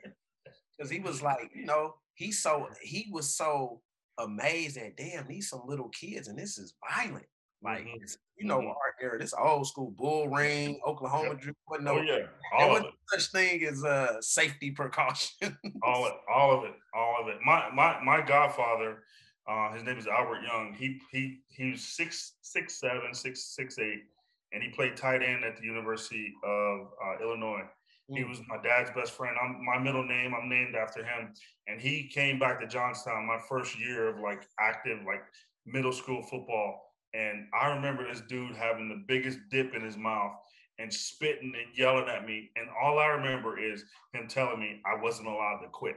Because 0.76 0.90
he 0.90 1.00
was 1.00 1.22
like, 1.22 1.50
you 1.54 1.64
know, 1.66 1.94
he 2.14 2.30
so 2.32 2.68
he 2.82 3.08
was 3.10 3.34
so 3.36 3.80
amazed 4.18 4.76
at 4.76 4.96
damn, 4.96 5.26
these 5.26 5.48
some 5.48 5.62
little 5.64 5.88
kids 5.88 6.28
and 6.28 6.38
this 6.38 6.58
is 6.58 6.74
violent. 6.94 7.26
Like 7.62 7.84
Mhm. 7.84 7.96
it's- 7.96 8.18
you 8.36 8.48
know, 8.48 8.58
Mhm. 8.60 8.68
our 8.70 8.94
era, 9.00 9.18
this 9.18 9.34
old 9.38 9.68
school 9.68 9.92
bull 9.92 10.28
ring, 10.28 10.80
Oklahoma 10.84 11.30
Yep. 11.30 11.40
drill, 11.40 11.54
wasn't 11.68 11.88
Oh 11.88 12.00
yeah. 12.02 12.16
there 12.16 12.30
All 12.54 12.76
of 12.76 12.84
it. 12.84 12.92
such 13.06 13.30
thing 13.30 13.64
as 13.64 13.82
a 13.84 14.18
safety 14.20 14.70
precaution. 14.72 15.56
all 15.82 16.04
of, 16.06 16.12
it, 16.12 16.20
all 16.28 16.58
of 16.58 16.64
it, 16.64 16.74
all 16.94 17.22
of 17.22 17.28
it. 17.28 17.40
My 17.44 17.70
my 17.70 18.02
my 18.02 18.20
godfather, 18.20 19.04
uh, 19.48 19.72
his 19.72 19.82
name 19.82 19.98
is 19.98 20.06
Albert 20.06 20.42
Young. 20.42 20.74
He 20.78 21.00
he 21.10 21.40
he 21.48 21.70
was 21.72 21.82
six 21.82 22.34
six 22.42 22.78
seven 22.78 23.12
six 23.12 23.54
six 23.56 23.78
eight, 23.78 24.04
and 24.52 24.62
he 24.62 24.68
played 24.70 24.96
tight 24.96 25.22
end 25.22 25.44
at 25.44 25.56
the 25.56 25.64
University 25.64 26.32
of 26.44 26.88
uh, 27.04 27.22
Illinois. 27.22 27.62
He 28.08 28.20
Mm. 28.22 28.28
was 28.28 28.40
my 28.48 28.58
dad's 28.62 28.90
best 28.90 29.12
friend. 29.12 29.36
I'm 29.40 29.64
my 29.64 29.78
middle 29.78 30.04
name. 30.04 30.34
I'm 30.34 30.48
named 30.48 30.74
after 30.74 31.04
him, 31.04 31.32
and 31.66 31.80
he 31.80 32.08
came 32.08 32.38
back 32.38 32.60
to 32.60 32.66
Johnstown 32.66 33.26
my 33.26 33.38
first 33.48 33.78
year 33.78 34.08
of 34.08 34.20
like 34.20 34.46
active 34.60 34.98
like 35.06 35.22
middle 35.66 35.92
school 35.92 36.22
football. 36.22 36.92
And 37.14 37.46
I 37.58 37.74
remember 37.74 38.06
this 38.06 38.22
dude 38.28 38.56
having 38.56 38.88
the 38.88 39.04
biggest 39.06 39.38
dip 39.50 39.74
in 39.74 39.82
his 39.82 39.96
mouth 39.96 40.32
and 40.78 40.92
spitting 40.92 41.52
and 41.54 41.76
yelling 41.78 42.08
at 42.08 42.26
me. 42.26 42.50
And 42.56 42.68
all 42.82 42.98
I 42.98 43.06
remember 43.06 43.58
is 43.58 43.84
him 44.14 44.26
telling 44.28 44.58
me 44.58 44.80
I 44.84 45.00
wasn't 45.00 45.28
allowed 45.28 45.60
to 45.62 45.68
quit. 45.68 45.96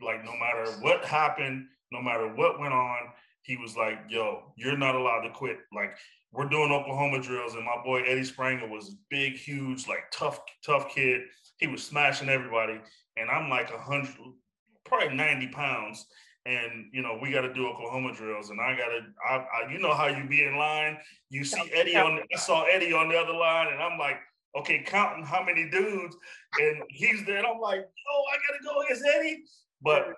Like 0.00 0.24
no 0.24 0.32
matter 0.36 0.70
what 0.80 1.04
happened, 1.04 1.66
no 1.92 2.02
matter 2.02 2.28
what 2.34 2.60
went 2.60 2.74
on, 2.74 2.98
he 3.42 3.56
was 3.56 3.76
like, 3.76 3.98
"Yo, 4.08 4.52
you're 4.56 4.76
not 4.76 4.94
allowed 4.94 5.22
to 5.22 5.30
quit." 5.30 5.58
Like 5.74 5.96
we're 6.32 6.48
doing 6.48 6.70
Oklahoma 6.70 7.20
drills, 7.20 7.54
and 7.54 7.64
my 7.64 7.82
boy 7.82 8.02
Eddie 8.02 8.22
Spranger 8.22 8.68
was 8.68 8.96
big, 9.10 9.34
huge, 9.34 9.88
like 9.88 10.10
tough, 10.12 10.40
tough 10.64 10.90
kid. 10.94 11.22
He 11.58 11.66
was 11.66 11.82
smashing 11.82 12.28
everybody, 12.28 12.80
and 13.16 13.30
I'm 13.30 13.48
like 13.48 13.72
a 13.72 13.78
hundred, 13.78 14.14
probably 14.84 15.16
ninety 15.16 15.48
pounds. 15.48 16.06
And 16.46 16.86
you 16.92 17.02
know 17.02 17.18
we 17.20 17.30
got 17.30 17.42
to 17.42 17.52
do 17.52 17.66
Oklahoma 17.66 18.14
drills, 18.14 18.50
and 18.50 18.60
I 18.60 18.76
got 18.76 18.88
to, 18.88 19.00
I, 19.28 19.34
I, 19.36 19.72
you 19.72 19.78
know 19.78 19.94
how 19.94 20.06
you 20.06 20.26
be 20.28 20.44
in 20.44 20.56
line. 20.56 20.98
You 21.30 21.44
see 21.44 21.70
Eddie 21.74 21.96
on, 21.96 22.20
I 22.32 22.38
saw 22.38 22.64
Eddie 22.64 22.92
on 22.92 23.08
the 23.08 23.18
other 23.18 23.34
line, 23.34 23.68
and 23.72 23.82
I'm 23.82 23.98
like, 23.98 24.16
okay, 24.56 24.82
counting 24.86 25.24
how 25.24 25.42
many 25.44 25.68
dudes, 25.68 26.16
and 26.60 26.82
he's 26.88 27.24
there, 27.26 27.38
and 27.38 27.46
I'm 27.46 27.60
like, 27.60 27.80
yo, 27.80 27.82
I 27.82 28.36
gotta 28.48 28.64
go 28.64 28.80
against 28.82 29.04
Eddie. 29.14 29.44
But 29.82 30.14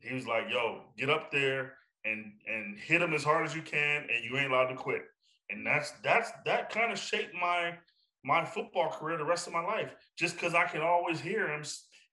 he 0.00 0.14
was 0.14 0.26
like, 0.26 0.44
yo, 0.50 0.82
get 0.96 1.10
up 1.10 1.30
there 1.30 1.74
and 2.04 2.32
and 2.46 2.78
hit 2.78 3.02
him 3.02 3.14
as 3.14 3.24
hard 3.24 3.46
as 3.46 3.54
you 3.54 3.62
can, 3.62 4.06
and 4.14 4.24
you 4.24 4.36
ain't 4.38 4.52
allowed 4.52 4.68
to 4.68 4.76
quit. 4.76 5.02
And 5.50 5.66
that's 5.66 5.92
that's 6.02 6.30
that 6.44 6.70
kind 6.70 6.92
of 6.92 6.98
shaped 6.98 7.34
my 7.34 7.74
my 8.24 8.44
football 8.44 8.90
career 8.90 9.16
the 9.16 9.24
rest 9.24 9.46
of 9.46 9.52
my 9.52 9.62
life. 9.62 9.94
Just 10.16 10.34
because 10.34 10.54
I 10.54 10.64
can 10.64 10.82
always 10.82 11.20
hear 11.20 11.48
him 11.48 11.64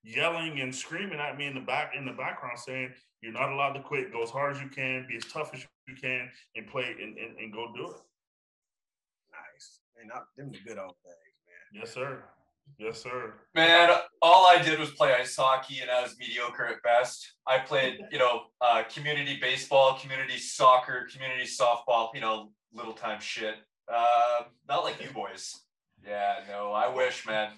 yelling 0.03 0.61
and 0.61 0.73
screaming 0.73 1.19
at 1.19 1.37
me 1.37 1.47
in 1.47 1.55
the 1.55 1.61
back 1.61 1.93
in 1.97 2.05
the 2.05 2.13
background 2.13 2.59
saying, 2.59 2.93
You're 3.21 3.33
not 3.33 3.51
allowed 3.51 3.73
to 3.73 3.81
quit, 3.81 4.11
go 4.11 4.23
as 4.23 4.29
hard 4.29 4.55
as 4.55 4.61
you 4.61 4.69
can, 4.69 5.05
be 5.07 5.17
as 5.17 5.25
tough 5.25 5.51
as 5.53 5.65
you 5.87 5.95
can, 5.95 6.29
and 6.55 6.67
play 6.67 6.95
and, 7.01 7.17
and, 7.17 7.37
and 7.37 7.53
go 7.53 7.67
do 7.75 7.85
it. 7.85 7.97
nice. 9.31 9.79
Man, 9.97 10.11
them 10.37 10.51
the 10.51 10.59
good 10.67 10.77
old 10.77 10.95
days, 11.03 11.35
man. 11.47 11.81
Yes, 11.81 11.93
sir. 11.93 12.23
Yes, 12.77 13.01
sir. 13.01 13.33
Man, 13.53 13.89
all 14.21 14.47
I 14.47 14.61
did 14.61 14.79
was 14.79 14.91
play 14.91 15.13
ice 15.13 15.35
hockey 15.35 15.79
and 15.79 15.89
I 15.89 16.01
was 16.01 16.17
mediocre 16.19 16.67
at 16.67 16.83
best. 16.83 17.35
I 17.47 17.59
played, 17.59 17.99
you 18.11 18.19
know, 18.19 18.43
uh, 18.61 18.83
community 18.93 19.37
baseball, 19.41 19.97
community 19.99 20.37
soccer, 20.37 21.07
community 21.11 21.45
softball, 21.45 22.09
you 22.13 22.21
know, 22.21 22.51
little 22.73 22.93
time 22.93 23.21
shit. 23.21 23.55
Uh, 23.91 24.43
not 24.67 24.83
like 24.83 25.01
you 25.01 25.09
boys. 25.11 25.53
Yeah, 26.05 26.39
no, 26.49 26.71
I 26.71 26.93
wish, 26.93 27.25
man. 27.25 27.51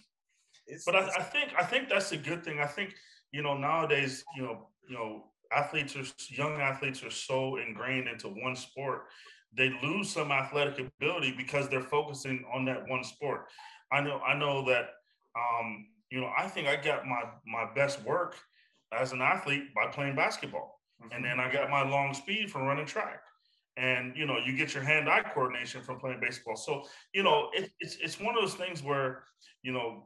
But 0.86 0.96
I, 0.96 1.08
I 1.18 1.24
think 1.24 1.52
I 1.58 1.64
think 1.64 1.90
that's 1.90 2.12
a 2.12 2.18
good 2.18 2.44
thing. 2.44 2.60
I 2.60 2.66
think 2.66 2.94
you 3.32 3.42
know 3.42 3.58
nowadays 3.58 4.24
you 4.36 4.44
know 4.44 4.68
you 4.88 4.96
know 4.96 5.24
athletes 5.52 5.96
are 5.96 6.04
young 6.30 6.60
athletes 6.60 7.04
are 7.04 7.10
so 7.10 7.58
ingrained 7.58 8.10
into 8.10 8.28
one 8.28 8.56
sport 8.56 9.06
they 9.56 9.72
lose 9.82 10.10
some 10.10 10.32
athletic 10.32 10.88
ability 11.00 11.34
because 11.36 11.70
they're 11.70 11.82
focusing 11.82 12.44
on 12.54 12.66
that 12.66 12.88
one 12.88 13.04
sport. 13.04 13.48
I 13.92 14.02
know 14.02 14.20
I 14.20 14.38
know 14.38 14.66
that 14.66 14.90
um, 15.38 15.88
you 16.12 16.20
know 16.20 16.32
I 16.38 16.48
think 16.48 16.68
I 16.68 16.76
got 16.76 17.06
my 17.06 17.24
my 17.46 17.72
best 17.74 18.04
work 18.04 18.36
as 18.98 19.12
an 19.12 19.22
athlete 19.22 19.74
by 19.76 19.88
playing 19.88 20.16
basketball, 20.16 20.80
and 21.12 21.24
then 21.24 21.40
I 21.40 21.52
got 21.52 21.70
my 21.70 21.88
long 21.88 22.14
speed 22.14 22.52
from 22.52 22.64
running 22.64 22.86
track. 22.86 23.22
And 23.78 24.16
you 24.18 24.26
know, 24.26 24.38
you 24.44 24.58
get 24.58 24.74
your 24.74 24.82
hand-eye 24.82 25.26
coordination 25.34 25.84
from 25.84 26.00
playing 26.00 26.20
baseball. 26.20 26.56
So 26.56 26.84
you 27.14 27.22
know, 27.22 27.50
it, 27.54 27.70
it's 27.80 27.98
it's 28.02 28.20
one 28.20 28.36
of 28.36 28.42
those 28.42 28.56
things 28.56 28.82
where 28.82 29.24
you 29.62 29.72
know 29.72 30.06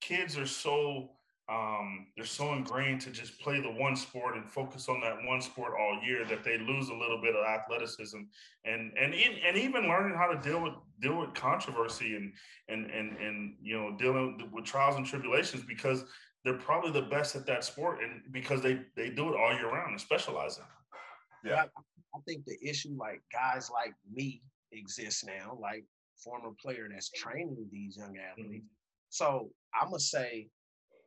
kids 0.00 0.36
are 0.36 0.46
so 0.46 1.10
um, 1.48 2.06
they're 2.16 2.24
so 2.24 2.52
ingrained 2.52 3.00
to 3.02 3.10
just 3.10 3.40
play 3.40 3.60
the 3.60 3.70
one 3.70 3.96
sport 3.96 4.36
and 4.36 4.48
focus 4.48 4.88
on 4.88 5.00
that 5.00 5.16
one 5.24 5.40
sport 5.40 5.72
all 5.78 6.00
year 6.02 6.24
that 6.24 6.44
they 6.44 6.56
lose 6.56 6.88
a 6.88 6.94
little 6.94 7.20
bit 7.20 7.34
of 7.34 7.44
athleticism 7.44 8.18
and 8.64 8.92
and 8.96 9.12
in, 9.12 9.32
and 9.46 9.56
even 9.56 9.88
learning 9.88 10.16
how 10.16 10.26
to 10.26 10.40
deal 10.40 10.62
with 10.62 10.74
deal 11.00 11.18
with 11.18 11.34
controversy 11.34 12.14
and 12.14 12.32
and 12.68 12.90
and 12.90 13.16
and 13.18 13.56
you 13.60 13.76
know 13.76 13.96
dealing 13.98 14.48
with 14.52 14.64
trials 14.64 14.96
and 14.96 15.04
tribulations 15.04 15.64
because 15.64 16.04
they're 16.44 16.58
probably 16.58 16.92
the 16.92 17.08
best 17.08 17.34
at 17.34 17.46
that 17.46 17.64
sport 17.64 17.98
and 18.02 18.22
because 18.32 18.62
they 18.62 18.80
they 18.96 19.10
do 19.10 19.28
it 19.28 19.36
all 19.36 19.52
year 19.52 19.68
round 19.68 19.90
and 19.90 20.00
specialize 20.00 20.58
in 20.58 20.62
it. 20.62 20.68
I, 21.76 21.82
I 22.14 22.20
think 22.26 22.44
the 22.44 22.56
issue, 22.62 22.96
like 22.96 23.20
guys 23.32 23.68
like 23.72 23.94
me, 24.12 24.42
exists 24.70 25.24
now, 25.24 25.58
like 25.60 25.84
former 26.22 26.50
player 26.60 26.88
that's 26.90 27.10
training 27.10 27.66
these 27.70 27.96
young 27.96 28.16
athletes. 28.16 28.64
So 29.08 29.50
I'm 29.74 29.88
gonna 29.88 29.98
say 29.98 30.48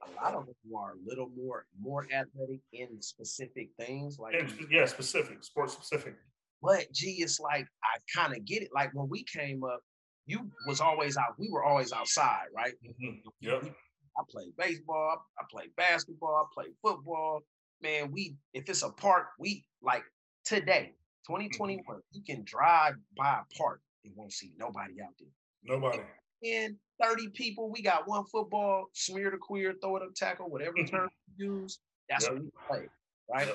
a 0.04 0.24
lot 0.24 0.34
of 0.34 0.46
them 0.46 0.56
are 0.76 0.92
a 0.92 0.98
little 1.06 1.30
more 1.36 1.66
more 1.80 2.06
athletic 2.12 2.60
in 2.74 3.02
specific 3.02 3.70
things, 3.80 4.20
like. 4.20 4.36
And, 4.36 4.52
yeah, 4.70 4.86
specific, 4.86 5.44
sports 5.44 5.74
specific. 5.74 6.16
But 6.62 6.92
gee, 6.92 7.22
it's 7.22 7.40
like 7.40 7.68
I 7.84 7.98
kind 8.16 8.36
of 8.36 8.46
get 8.46 8.64
it. 8.64 8.70
Like 8.74 8.94
when 8.94 9.08
we 9.10 9.24
came 9.24 9.64
up, 9.64 9.82
you 10.26 10.50
was 10.68 10.82
always 10.82 11.18
out. 11.18 11.38
We 11.38 11.50
were 11.50 11.64
always 11.64 11.94
outside, 11.94 12.48
right? 12.56 12.74
Mhm. 12.84 13.22
Yep. 13.42 13.76
I 14.18 14.24
played 14.30 14.56
baseball. 14.58 15.26
I 15.40 15.44
played 15.52 15.76
basketball. 15.76 16.36
I 16.36 16.46
played 16.54 16.74
football. 16.82 17.42
Man, 17.82 18.12
we 18.12 18.36
if 18.54 18.70
it's 18.70 18.84
a 18.84 18.90
park, 18.90 19.28
we 19.38 19.66
like 19.82 20.04
today, 20.46 20.94
2021, 21.28 21.84
you 22.12 22.24
can 22.24 22.44
drive 22.46 22.96
by 23.18 23.40
a 23.40 23.56
park 23.58 23.82
and 24.04 24.14
won't 24.16 24.34
see 24.34 24.54
nobody 24.58 25.02
out 25.02 25.14
there. 25.20 25.30
Nobody. 25.64 26.00
And 26.44 26.76
30 27.02 27.30
people, 27.30 27.70
we 27.72 27.82
got 27.82 28.08
one 28.08 28.26
football, 28.26 28.86
smear 28.94 29.32
the 29.32 29.38
queer, 29.38 29.76
throw 29.82 29.98
it 29.98 30.04
up 30.04 30.14
tackle, 30.16 30.50
whatever 30.50 30.84
term 30.84 31.10
you 31.38 31.54
use. 31.62 31.80
That's 32.10 32.24
Yep. 32.24 32.34
what 32.34 32.44
we 32.44 32.52
play, 32.68 32.90
right? 33.32 33.50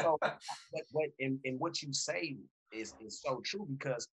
so 0.00 0.18
what, 0.70 0.84
what 0.92 1.08
and, 1.20 1.38
and 1.44 1.58
what 1.58 1.82
you 1.82 1.92
say 1.92 2.36
is 2.72 2.94
is 3.00 3.20
so 3.22 3.40
true 3.44 3.66
because 3.66 4.06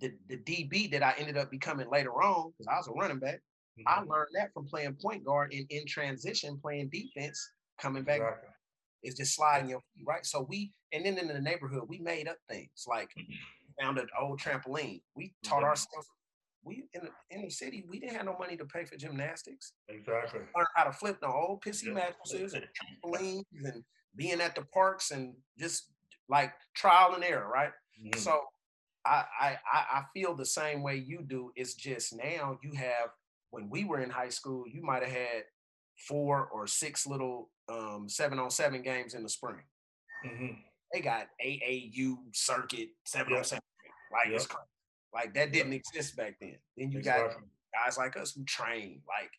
the 0.00 0.12
the 0.28 0.38
DB 0.38 0.90
that 0.90 1.02
I 1.02 1.14
ended 1.18 1.36
up 1.36 1.50
becoming 1.50 1.88
later 1.90 2.22
on, 2.22 2.52
because 2.52 2.66
I 2.66 2.76
was 2.76 2.88
a 2.88 2.92
running 2.92 3.18
back, 3.18 3.40
I 3.86 4.00
Mhm. 4.00 4.08
learned 4.08 4.30
that 4.34 4.52
from 4.52 4.66
playing 4.66 4.94
point 4.94 5.24
guard 5.24 5.52
and 5.52 5.66
in 5.70 5.86
transition, 5.86 6.58
playing 6.60 6.88
defense, 6.88 7.52
coming 7.78 8.02
back 8.02 8.20
Exactly. 8.20 8.48
is 9.02 9.14
just 9.14 9.34
sliding 9.34 9.70
your 9.70 9.80
feet, 9.94 10.04
right? 10.06 10.26
So 10.26 10.42
we 10.42 10.72
and 10.92 11.04
then 11.06 11.18
in 11.18 11.28
the 11.28 11.40
neighborhood, 11.40 11.84
we 11.88 11.98
made 11.98 12.26
up 12.28 12.38
things 12.48 12.84
like 12.88 13.10
found 13.80 13.98
an 13.98 14.08
old 14.20 14.40
trampoline. 14.40 15.00
We 15.14 15.34
taught 15.44 15.62
ourselves. 15.62 16.08
We 16.62 16.84
in 16.92 17.02
the, 17.04 17.10
in 17.34 17.42
the 17.42 17.50
city, 17.50 17.84
we 17.88 18.00
didn't 18.00 18.16
have 18.16 18.26
no 18.26 18.36
money 18.38 18.56
to 18.56 18.64
pay 18.66 18.84
for 18.84 18.96
gymnastics. 18.96 19.72
Exactly. 19.88 20.40
Learn 20.54 20.66
how 20.76 20.84
to 20.84 20.92
flip 20.92 21.18
the 21.20 21.28
old 21.28 21.62
pissy 21.62 21.86
Yeah. 21.86 21.94
mattresses 21.94 22.52
and 22.54 22.64
trampolines 23.04 23.44
and 23.64 23.82
being 24.16 24.40
at 24.40 24.54
the 24.54 24.62
parks 24.62 25.10
and 25.10 25.34
just 25.58 25.92
like 26.28 26.52
trial 26.74 27.14
and 27.14 27.24
error, 27.24 27.48
right? 27.48 27.72
Mhm. 28.02 28.16
So 28.16 28.40
I, 29.06 29.24
I 29.40 29.56
I 29.72 30.02
feel 30.12 30.34
the 30.34 30.44
same 30.44 30.82
way 30.82 30.96
you 30.96 31.22
do. 31.26 31.52
It's 31.56 31.74
just 31.74 32.14
now 32.14 32.58
you 32.62 32.72
have 32.74 33.10
when 33.50 33.70
we 33.70 33.84
were 33.84 34.00
in 34.00 34.10
high 34.10 34.28
school, 34.28 34.64
you 34.68 34.82
might 34.82 35.02
have 35.02 35.12
had 35.12 35.44
four 36.06 36.46
or 36.48 36.66
six 36.66 37.06
little 37.06 37.50
um, 37.68 38.08
seven 38.08 38.38
on 38.38 38.50
seven 38.50 38.82
games 38.82 39.14
in 39.14 39.22
the 39.22 39.28
spring. 39.28 39.62
Mhm. 40.26 40.62
they 40.92 41.00
got 41.00 41.28
AAU 41.42 42.16
circuit 42.34 42.90
seven 43.06 43.32
on 43.34 43.44
seven. 43.44 43.62
Like 44.12 44.28
it's 44.28 44.46
crazy. 44.46 44.66
Like 45.12 45.34
that 45.34 45.52
didn't 45.52 45.72
exist 45.72 46.16
back 46.16 46.36
then. 46.40 46.56
Then 46.76 46.90
you 46.92 47.02
got 47.02 47.30
guys 47.74 47.98
like 47.98 48.16
us 48.16 48.32
who 48.32 48.44
train. 48.44 49.02
Like 49.08 49.30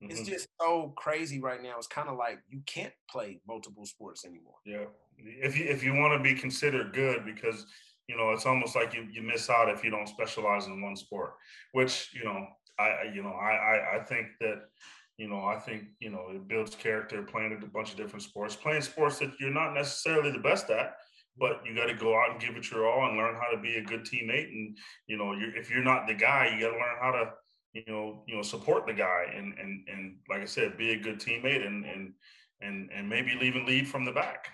it's 0.00 0.20
Mhm. 0.20 0.26
just 0.26 0.48
so 0.60 0.90
crazy 0.96 1.40
right 1.40 1.62
now. 1.62 1.76
It's 1.76 1.86
kind 1.86 2.08
of 2.08 2.16
like 2.16 2.38
you 2.48 2.60
can't 2.66 2.94
play 3.10 3.40
multiple 3.46 3.84
sports 3.84 4.24
anymore. 4.24 4.58
Yeah. 4.64 4.86
If 5.18 5.56
you 5.58 5.64
if 5.66 5.82
you 5.82 5.94
want 5.94 6.16
to 6.16 6.22
be 6.22 6.38
considered 6.38 6.92
good, 6.92 7.24
because 7.24 7.66
you 8.06 8.16
know 8.16 8.30
it's 8.32 8.46
almost 8.46 8.74
like 8.76 8.94
you, 8.94 9.02
you 9.10 9.22
miss 9.22 9.50
out 9.50 9.68
if 9.68 9.82
you 9.84 9.90
don't 9.90 10.06
specialize 10.08 10.66
in 10.66 10.80
one 10.80 10.96
sport. 10.96 11.34
Which 11.72 12.14
you 12.14 12.24
know 12.24 12.46
I 12.78 12.88
I- 12.90 13.12
you 13.14 13.22
know 13.22 13.32
I, 13.32 13.52
I 13.52 13.96
I 13.96 14.04
think 14.04 14.28
that 14.40 14.68
you 15.16 15.26
know 15.28 15.44
I 15.44 15.58
think 15.58 15.88
you 15.98 16.10
know 16.10 16.28
it 16.30 16.46
builds 16.46 16.76
character 16.76 17.22
playing 17.24 17.52
a 17.60 17.66
bunch 17.66 17.90
of 17.90 17.96
different 17.96 18.22
sports, 18.22 18.54
playing 18.54 18.82
sports 18.82 19.18
that 19.18 19.32
you're 19.40 19.50
not 19.50 19.74
necessarily 19.74 20.30
the 20.30 20.38
best 20.38 20.70
at, 20.70 20.96
but 21.38 21.62
you 21.64 21.74
got 21.74 21.86
to 21.86 21.94
go 21.94 22.14
out 22.14 22.32
and 22.32 22.40
give 22.40 22.56
it 22.56 22.70
your 22.70 22.88
all 22.88 23.08
and 23.08 23.16
learn 23.16 23.36
how 23.36 23.50
to 23.54 23.60
be 23.60 23.76
a 23.76 23.82
good 23.82 24.02
teammate. 24.02 24.48
And 24.48 24.76
you 25.06 25.16
know 25.16 25.32
you're, 25.32 25.54
if 25.56 25.70
you're 25.70 25.84
not 25.84 26.06
the 26.06 26.14
guy, 26.14 26.50
you 26.52 26.60
got 26.60 26.72
to 26.72 26.78
learn 26.78 26.98
how 27.00 27.12
to 27.12 27.30
you 27.72 27.84
know 27.86 28.24
you 28.26 28.36
know 28.36 28.42
support 28.42 28.86
the 28.86 28.94
guy 28.94 29.24
and 29.34 29.54
and 29.58 29.86
and 29.88 30.16
like 30.28 30.40
I 30.40 30.46
said, 30.46 30.76
be 30.76 30.92
a 30.92 30.98
good 30.98 31.20
teammate 31.20 31.66
and 31.66 31.84
and 31.84 32.12
and 32.60 32.90
and 32.92 33.08
maybe 33.08 33.32
even 33.42 33.66
lead 33.66 33.88
from 33.88 34.04
the 34.04 34.12
back. 34.12 34.48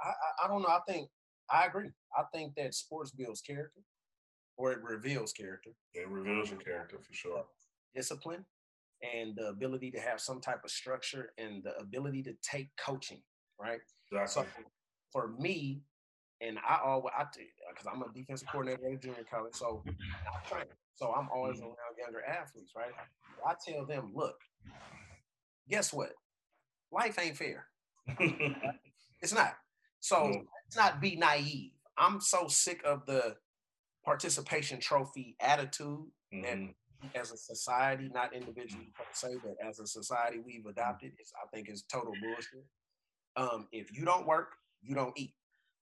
I, 0.00 0.44
I 0.44 0.48
don't 0.48 0.62
know. 0.62 0.68
I 0.68 0.80
think 0.88 1.08
I 1.50 1.66
agree. 1.66 1.90
I 2.16 2.22
think 2.32 2.54
that 2.56 2.74
sports 2.74 3.10
builds 3.10 3.40
character, 3.40 3.80
or 4.56 4.72
it 4.72 4.82
reveals 4.82 5.32
character, 5.32 5.70
It 5.94 6.08
reveals 6.08 6.50
your 6.50 6.60
character 6.60 6.98
for 6.98 7.12
sure. 7.12 7.44
discipline, 7.94 8.44
and 9.02 9.34
the 9.36 9.48
ability 9.48 9.90
to 9.92 10.00
have 10.00 10.20
some 10.20 10.40
type 10.40 10.60
of 10.64 10.70
structure 10.70 11.32
and 11.38 11.62
the 11.64 11.76
ability 11.78 12.22
to 12.24 12.34
take 12.42 12.70
coaching. 12.76 13.22
Right. 13.60 13.80
So 14.10 14.40
Exactly. 14.42 14.64
For 15.14 15.28
me, 15.38 15.80
and 16.42 16.58
I 16.58 16.80
always 16.84 17.12
I 17.16 17.24
because 17.70 17.86
I'm 17.90 18.02
a 18.02 18.12
defensive 18.12 18.48
coordinator 18.50 18.92
at 18.92 19.00
junior 19.00 19.24
college, 19.32 19.54
so 19.54 19.82
I 19.86 20.46
train. 20.46 20.66
So 20.96 21.12
I'm 21.14 21.28
always 21.32 21.60
Mhm. 21.60 21.66
around 21.66 21.96
younger 21.96 22.22
athletes, 22.24 22.72
right? 22.76 22.92
I 23.46 23.54
tell 23.66 23.86
them, 23.86 24.12
look, 24.12 24.36
guess 25.68 25.92
what? 25.92 26.12
Life 26.92 27.18
ain't 27.18 27.36
fair. 27.38 27.66
It's 29.22 29.32
not. 29.32 29.54
So 30.00 30.16
No. 30.26 30.32
let's 30.66 30.76
not 30.76 31.00
be 31.00 31.16
naive. 31.16 31.72
I'm 31.96 32.20
so 32.20 32.46
sick 32.46 32.82
of 32.84 33.06
the 33.06 33.38
participation 34.04 34.80
trophy 34.80 35.34
attitude 35.40 36.12
Mhm. 36.30 36.74
as 37.14 37.32
a 37.32 37.36
society, 37.38 38.10
not 38.12 38.34
individually 38.34 38.92
per 38.98 39.06
se, 39.12 39.38
but 39.42 39.56
as 39.66 39.78
a 39.78 39.86
society 39.86 40.40
we've 40.40 40.66
adopted. 40.66 41.12
It's, 41.18 41.32
I 41.42 41.46
think 41.54 41.68
it's 41.70 41.82
total 41.84 42.14
bullshit. 42.20 42.66
Um, 43.36 43.68
if 43.72 43.96
you 43.96 44.04
don't 44.04 44.26
work, 44.26 44.58
you 44.84 44.94
don't 44.94 45.16
eat. 45.18 45.34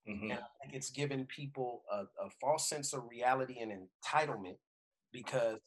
Mhm. 0.08 0.22
And 0.30 0.32
I 0.32 0.46
think 0.62 0.74
it's 0.74 0.90
given 0.90 1.26
people 1.26 1.84
a, 1.90 2.02
a 2.24 2.30
false 2.40 2.68
sense 2.68 2.92
of 2.92 3.04
reality 3.08 3.58
and 3.60 3.70
entitlement 3.72 4.56
because 5.12 5.58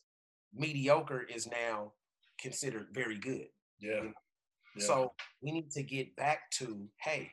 mediocre 0.54 1.22
is 1.24 1.48
now 1.48 1.94
considered 2.40 2.88
very 2.92 3.18
good. 3.18 3.48
Yeah. 3.80 4.04
Yeah. 4.76 4.86
So 4.86 5.14
we 5.42 5.52
need 5.52 5.72
to 5.72 5.84
get 5.84 6.16
back 6.16 6.50
to 6.60 6.90
hey, 7.02 7.32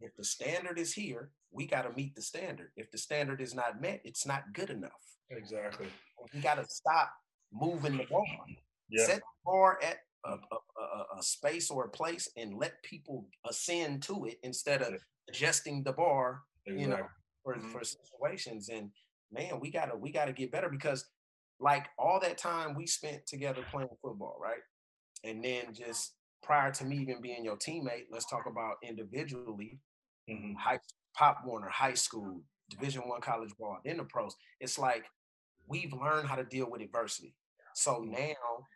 if 0.00 0.14
the 0.16 0.24
standard 0.24 0.78
is 0.78 0.92
here, 0.92 1.30
we 1.50 1.66
got 1.66 1.82
to 1.82 1.92
meet 1.92 2.14
the 2.14 2.22
standard. 2.22 2.70
If 2.76 2.90
the 2.90 2.98
standard 2.98 3.40
is 3.40 3.54
not 3.54 3.80
met, 3.80 4.00
it's 4.04 4.26
not 4.26 4.52
good 4.52 4.70
enough. 4.70 4.92
exactly. 5.30 5.88
We 6.32 6.40
got 6.40 6.54
to 6.56 6.64
stop 6.68 7.10
moving 7.52 7.96
the 7.96 8.04
bar. 8.04 8.24
Yeah. 8.88 9.06
Set 9.06 9.16
the 9.18 9.22
bar 9.44 9.78
at 9.82 9.98
a, 10.24 10.32
a, 10.32 10.82
a, 10.82 11.18
a 11.18 11.22
space 11.22 11.70
or 11.70 11.84
a 11.86 11.90
place 11.90 12.28
and 12.36 12.54
let 12.58 12.82
people 12.82 13.28
ascend 13.48 14.02
to 14.04 14.26
it 14.26 14.38
instead 14.42 14.82
of 14.82 14.92
Yeah. 14.92 14.98
Adjusting 15.28 15.82
the 15.82 15.92
bar 15.92 16.42
you 16.66 16.88
know, 16.88 16.94
Exactly. 16.94 17.08
for, 17.42 17.54
Mhm. 17.56 17.72
for 17.72 17.84
situations. 17.84 18.68
And 18.70 18.90
man, 19.30 19.60
we 19.60 19.70
gotta 19.70 19.94
we 19.96 20.10
gotta 20.10 20.32
get 20.32 20.50
better 20.50 20.68
because 20.70 21.10
like 21.60 21.88
all 21.98 22.18
that 22.20 22.38
time 22.38 22.74
we 22.74 22.86
spent 22.86 23.26
together 23.26 23.62
playing 23.70 23.90
football, 24.00 24.38
right? 24.40 24.62
And 25.24 25.44
then 25.44 25.74
just 25.74 26.16
prior 26.42 26.72
to 26.72 26.84
me 26.84 26.96
even 26.98 27.20
being 27.20 27.44
your 27.44 27.56
teammate, 27.56 28.06
let's 28.10 28.26
talk 28.26 28.46
about 28.46 28.76
individually, 28.82 29.78
Mhm. 30.28 30.56
high 30.56 30.80
Pop 31.14 31.44
Warner, 31.44 31.68
high 31.68 31.94
school, 31.94 32.42
division 32.70 33.06
one 33.06 33.20
college 33.20 33.54
ball, 33.56 33.78
then 33.84 33.98
the 33.98 34.04
pros. 34.04 34.34
It's 34.58 34.78
like 34.78 35.04
we've 35.66 35.92
learned 35.92 36.28
how 36.28 36.36
to 36.36 36.44
deal 36.44 36.70
with 36.70 36.80
adversity. 36.80 37.36
So 37.74 38.02
now 38.04 38.66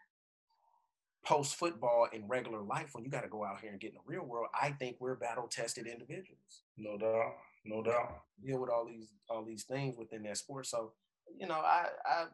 post 1.28 1.56
football 1.56 2.08
in 2.12 2.26
regular 2.26 2.62
life, 2.62 2.90
when 2.94 3.04
you 3.04 3.10
got 3.10 3.22
to 3.22 3.28
go 3.28 3.44
out 3.44 3.60
here 3.60 3.70
and 3.70 3.80
get 3.80 3.90
in 3.90 3.96
the 3.96 4.00
real 4.12 4.24
world, 4.24 4.48
I 4.58 4.70
think 4.70 4.96
we're 4.98 5.14
battle 5.16 5.46
tested 5.46 5.86
individuals 5.86 6.62
No 6.78 6.96
doubt. 6.96 7.34
No 7.64 7.82
doubt. 7.82 8.22
deal 8.44 8.58
with 8.60 8.70
all 8.70 8.86
these 8.86 9.08
all 9.28 9.44
these 9.44 9.64
things 9.64 9.96
within 9.98 10.22
that 10.22 10.38
sport. 10.38 10.66
So, 10.66 10.92
you 11.38 11.46
know, 11.46 11.60
I 11.60 11.88
I 12.06 12.26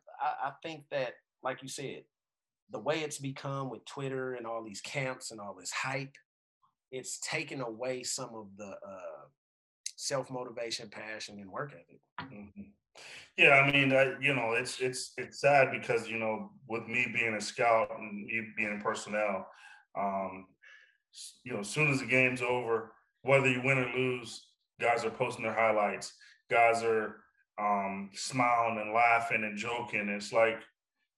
I 0.49 0.53
think 0.63 0.85
that, 0.91 1.15
like 1.43 1.63
you 1.63 1.69
said, 1.69 2.05
the 2.71 2.79
way 2.79 3.01
it's 3.01 3.19
become 3.19 3.69
with 3.71 3.85
Twitter 3.85 4.35
and 4.35 4.47
all 4.47 4.63
these 4.63 4.81
camps 4.81 5.31
and 5.33 5.41
all 5.41 5.55
this 5.59 5.73
hype, 5.73 6.15
it's 6.93 7.19
taken 7.19 7.61
away 7.61 8.05
some 8.05 8.31
of 8.35 8.47
the 8.57 8.77
uh, 8.87 9.25
self 9.97 10.31
motivation, 10.31 10.89
passion, 10.89 11.41
and 11.41 11.51
work 11.51 11.73
ethic. 11.73 12.01
Mhm. 12.21 12.73
Yeah, 13.37 13.51
I 13.51 13.73
mean, 13.73 13.93
I, 13.93 14.15
you 14.21 14.35
know, 14.35 14.53
it's 14.53 14.81
it's 14.81 15.13
it's 15.17 15.41
sad 15.41 15.73
because 15.73 16.09
you 16.09 16.19
know, 16.19 16.51
with 16.69 16.87
me 16.87 17.07
being 17.13 17.35
a 17.35 17.41
scout 17.41 17.91
and 17.99 18.25
me 18.27 18.43
being 18.57 18.81
personnel, 18.81 19.47
um, 19.99 20.47
you 21.45 21.53
know, 21.53 21.61
as 21.61 21.69
soon 21.69 21.91
as 21.91 22.01
the 22.01 22.07
game's 22.07 22.43
over, 22.43 22.93
whether 23.23 23.51
you 23.51 23.61
win 23.65 23.79
or 23.79 23.93
lose, 23.93 24.47
guys 24.81 25.05
are 25.05 25.11
posting 25.11 25.45
their 25.45 25.55
highlights. 25.55 26.13
Guys 26.49 26.85
are 26.85 27.17
um, 27.59 28.11
smiling 28.15 28.79
and 28.81 28.93
laughing 28.95 29.43
and 29.43 29.59
joking. 29.59 30.09
It's 30.09 30.33
like, 30.33 30.61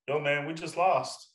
yo, 0.09 0.19
man, 0.19 0.47
we 0.47 0.55
just 0.55 0.77
lost. 0.77 1.29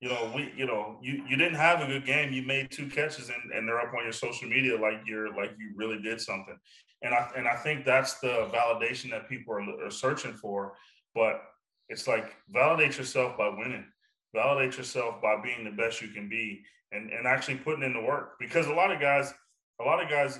You 0.00 0.10
know, 0.10 0.30
we, 0.36 0.52
you 0.56 0.66
know, 0.66 0.98
you 1.02 1.24
you 1.28 1.36
didn't 1.36 1.56
have 1.56 1.80
a 1.80 1.86
good 1.86 2.06
game. 2.06 2.32
You 2.32 2.42
made 2.42 2.70
two 2.70 2.86
catches, 2.86 3.28
and, 3.28 3.52
and 3.52 3.66
they're 3.66 3.80
up 3.80 3.92
on 3.92 4.04
your 4.04 4.12
social 4.12 4.48
media 4.48 4.78
like 4.78 5.00
you're 5.04 5.34
like 5.34 5.50
you 5.58 5.72
really 5.74 6.00
did 6.00 6.20
something 6.20 6.56
and 7.02 7.14
I 7.14 7.28
and 7.36 7.46
I 7.46 7.54
think 7.56 7.84
that's 7.84 8.18
the 8.20 8.48
validation 8.52 9.10
that 9.10 9.28
people 9.28 9.54
are, 9.54 9.86
are 9.86 9.90
searching 9.90 10.32
for. 10.32 10.74
But 11.14 11.42
it's 11.88 12.06
like 12.06 12.36
validate 12.50 12.98
yourself 12.98 13.36
by 13.36 13.48
winning, 13.48 13.84
validate 14.34 14.76
yourself 14.76 15.22
by 15.22 15.40
being 15.42 15.64
the 15.64 15.70
best 15.70 16.02
you 16.02 16.08
can 16.08 16.28
be, 16.28 16.62
and 16.92 17.10
and 17.10 17.26
actually 17.26 17.56
putting 17.56 17.84
in 17.84 17.92
the 17.92 18.00
work. 18.00 18.38
Because 18.38 18.66
a 18.66 18.72
lot 18.72 18.90
of 18.90 19.00
guys, 19.00 19.32
a 19.80 19.84
lot 19.84 20.02
of 20.02 20.10
guys, 20.10 20.38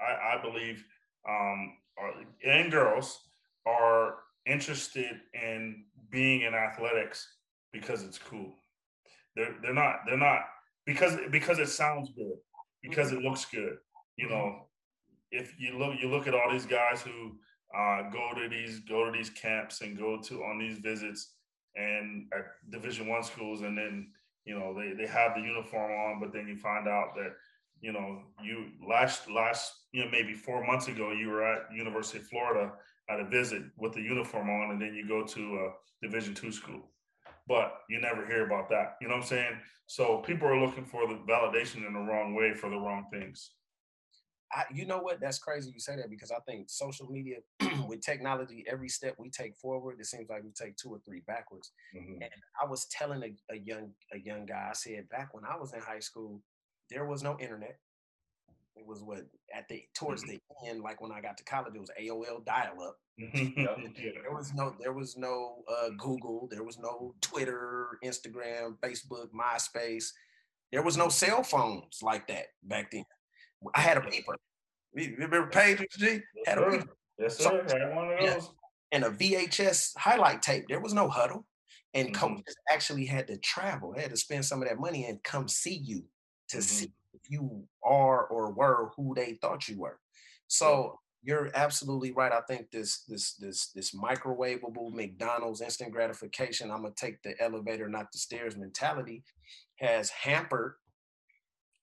I, 0.00 0.36
I 0.36 0.42
believe, 0.42 0.84
um, 1.28 1.74
are, 1.98 2.12
and 2.44 2.72
girls 2.72 3.20
are 3.66 4.16
interested 4.46 5.20
in 5.34 5.84
being 6.10 6.42
in 6.42 6.54
athletics 6.54 7.26
because 7.72 8.02
it's 8.02 8.18
cool. 8.18 8.54
They're 9.36 9.54
they're 9.62 9.74
not 9.74 10.00
they're 10.06 10.16
not 10.16 10.42
because 10.86 11.16
because 11.30 11.58
it 11.58 11.68
sounds 11.68 12.10
good 12.16 12.38
because 12.82 13.12
it 13.12 13.22
looks 13.22 13.44
good. 13.44 13.76
You 14.16 14.28
know, 14.28 14.66
if 15.30 15.54
you 15.58 15.78
look 15.78 15.94
you 16.00 16.08
look 16.08 16.26
at 16.26 16.34
all 16.34 16.50
these 16.50 16.66
guys 16.66 17.02
who 17.02 17.32
uh, 17.76 18.10
go 18.10 18.32
to 18.34 18.48
these 18.48 18.80
go 18.80 19.04
to 19.04 19.12
these 19.12 19.30
camps 19.30 19.80
and 19.80 19.98
go 19.98 20.20
to 20.20 20.42
on 20.44 20.58
these 20.58 20.78
visits 20.78 21.34
and 21.76 22.26
at 22.36 22.46
division 22.70 23.08
one 23.08 23.22
schools 23.22 23.62
and 23.62 23.76
then 23.76 24.08
you 24.44 24.58
know 24.58 24.74
they, 24.74 24.92
they 24.92 25.08
have 25.08 25.34
the 25.34 25.40
uniform 25.40 25.92
on 25.92 26.20
but 26.20 26.32
then 26.32 26.48
you 26.48 26.56
find 26.56 26.88
out 26.88 27.14
that 27.14 27.32
you 27.80 27.92
know 27.92 28.22
you 28.42 28.66
last 28.86 29.30
last 29.30 29.72
you 29.92 30.04
know 30.04 30.10
maybe 30.10 30.34
four 30.34 30.66
months 30.66 30.88
ago 30.88 31.12
you 31.12 31.28
were 31.28 31.44
at 31.44 31.72
university 31.72 32.18
of 32.18 32.26
florida 32.26 32.72
at 33.08 33.20
a 33.20 33.24
visit 33.24 33.62
with 33.76 33.92
the 33.92 34.00
uniform 34.00 34.48
on 34.48 34.70
and 34.70 34.80
then 34.80 34.94
you 34.94 35.06
go 35.06 35.24
to 35.24 35.56
a 35.56 35.70
division 36.02 36.34
two 36.34 36.52
school. 36.52 36.90
But 37.48 37.80
you 37.88 38.00
never 38.00 38.24
hear 38.26 38.46
about 38.46 38.68
that. 38.70 38.96
You 39.00 39.08
know 39.08 39.14
what 39.14 39.22
i'm 39.22 39.28
saying? 39.28 39.58
So 39.86 40.18
people 40.18 40.46
are 40.46 40.60
looking 40.60 40.84
for 40.84 41.06
the 41.08 41.14
validation 41.14 41.86
in 41.86 41.94
the 41.94 42.00
wrong 42.00 42.34
way 42.34 42.54
for 42.54 42.70
the 42.70 42.76
wrong 42.76 43.06
things 43.12 43.50
I, 44.52 44.64
you 44.72 44.84
know 44.84 44.98
what? 44.98 45.20
That's 45.20 45.38
crazy 45.38 45.70
you 45.72 45.78
say 45.80 45.96
that 45.96 46.10
because 46.10 46.32
I 46.32 46.40
think 46.40 46.68
social 46.70 47.08
media 47.08 47.36
with 47.86 48.00
technology, 48.00 48.64
every 48.68 48.88
step 48.88 49.14
we 49.18 49.30
take 49.30 49.56
forward, 49.56 49.98
it 50.00 50.06
seems 50.06 50.28
like 50.28 50.42
we 50.42 50.50
take 50.50 50.76
two 50.76 50.90
or 50.90 50.98
three 51.04 51.20
backwards. 51.26 51.70
Mhm. 51.94 52.22
I 52.60 52.66
was 52.66 52.86
telling 52.86 53.22
a, 53.22 53.54
a 53.54 53.58
young 53.58 53.92
a 54.12 54.18
young 54.18 54.46
guy, 54.46 54.68
I 54.70 54.72
said 54.74 55.08
back 55.08 55.32
when 55.34 55.44
I 55.44 55.56
was 55.56 55.72
in 55.72 55.80
high 55.80 56.00
school, 56.00 56.42
there 56.88 57.04
was 57.04 57.22
no 57.22 57.38
internet. 57.38 57.78
It 58.76 58.86
was 58.86 59.02
what 59.02 59.26
at 59.54 59.68
the 59.68 59.84
towards 59.94 60.22
the 60.22 60.40
end, 60.66 60.80
like 60.82 61.00
when 61.00 61.12
I 61.12 61.20
got 61.20 61.36
to 61.38 61.44
college, 61.44 61.74
it 61.74 61.80
was 61.80 61.90
AOL 62.00 62.44
dial 62.44 62.82
up. 62.82 62.96
There 64.22 64.32
was 64.34 64.54
no 64.54 64.74
there 64.80 64.92
was 64.92 65.16
no 65.16 65.62
uh, 65.68 65.90
Google, 65.98 66.48
there 66.50 66.64
was 66.64 66.78
no 66.78 67.14
Twitter, 67.20 67.98
Instagram, 68.04 68.78
Facebook, 68.78 69.28
MySpace. 69.32 70.12
There 70.72 70.82
was 70.82 70.96
no 70.96 71.08
cell 71.08 71.42
phones 71.42 71.98
like 72.02 72.26
that 72.28 72.46
back 72.62 72.90
then. 72.92 73.04
I 73.74 73.80
had 73.80 73.96
a 73.96 74.00
paper. 74.02 74.36
You 74.94 75.12
Remember 75.18 75.46
pages, 75.48 75.86
G? 75.96 76.20
Had 76.46 76.58
a 76.58 76.70
paper 76.70 76.96
Yes, 77.18 77.36
So- 77.38 77.66
sir. 77.66 77.78
Had 77.78 77.94
one 77.94 78.12
of 78.12 78.18
those. 78.20 78.50
and 78.92 79.04
a 79.04 79.10
VHS 79.10 79.94
highlight 79.96 80.42
tape. 80.42 80.64
There 80.68 80.80
was 80.80 80.94
no 80.94 81.08
huddle. 81.08 81.46
And 81.94 82.08
Mhm. 82.10 82.14
coaches 82.14 82.56
actually 82.70 83.04
had 83.06 83.26
to 83.28 83.36
travel. 83.38 83.92
Had 83.94 84.10
to 84.10 84.16
spend 84.16 84.44
some 84.46 84.62
of 84.62 84.68
that 84.68 84.78
money 84.78 85.04
and 85.06 85.22
come 85.22 85.48
see 85.48 85.74
you 85.74 86.08
to 86.48 86.58
Mhm. 86.58 86.62
see 86.62 86.92
if 87.12 87.28
you 87.30 87.68
are 87.82 88.26
or 88.26 88.50
were 88.52 88.90
who 88.96 89.14
they 89.14 89.34
thought 89.34 89.68
you 89.68 89.78
were. 89.78 90.00
So 90.46 91.00
you're 91.22 91.50
absolutely 91.54 92.12
right. 92.12 92.32
I 92.32 92.40
think 92.42 92.70
this 92.70 93.04
this 93.04 93.34
this 93.34 93.70
this 93.72 93.90
microwavable 93.94 94.92
McDonald's 94.92 95.60
instant 95.60 95.92
gratification. 95.92 96.70
I'm 96.70 96.82
gonna 96.82 96.94
take 96.94 97.22
the 97.22 97.38
elevator, 97.40 97.88
not 97.88 98.10
the 98.12 98.18
stairs 98.18 98.56
mentality, 98.56 99.22
has 99.76 100.10
hampered 100.10 100.76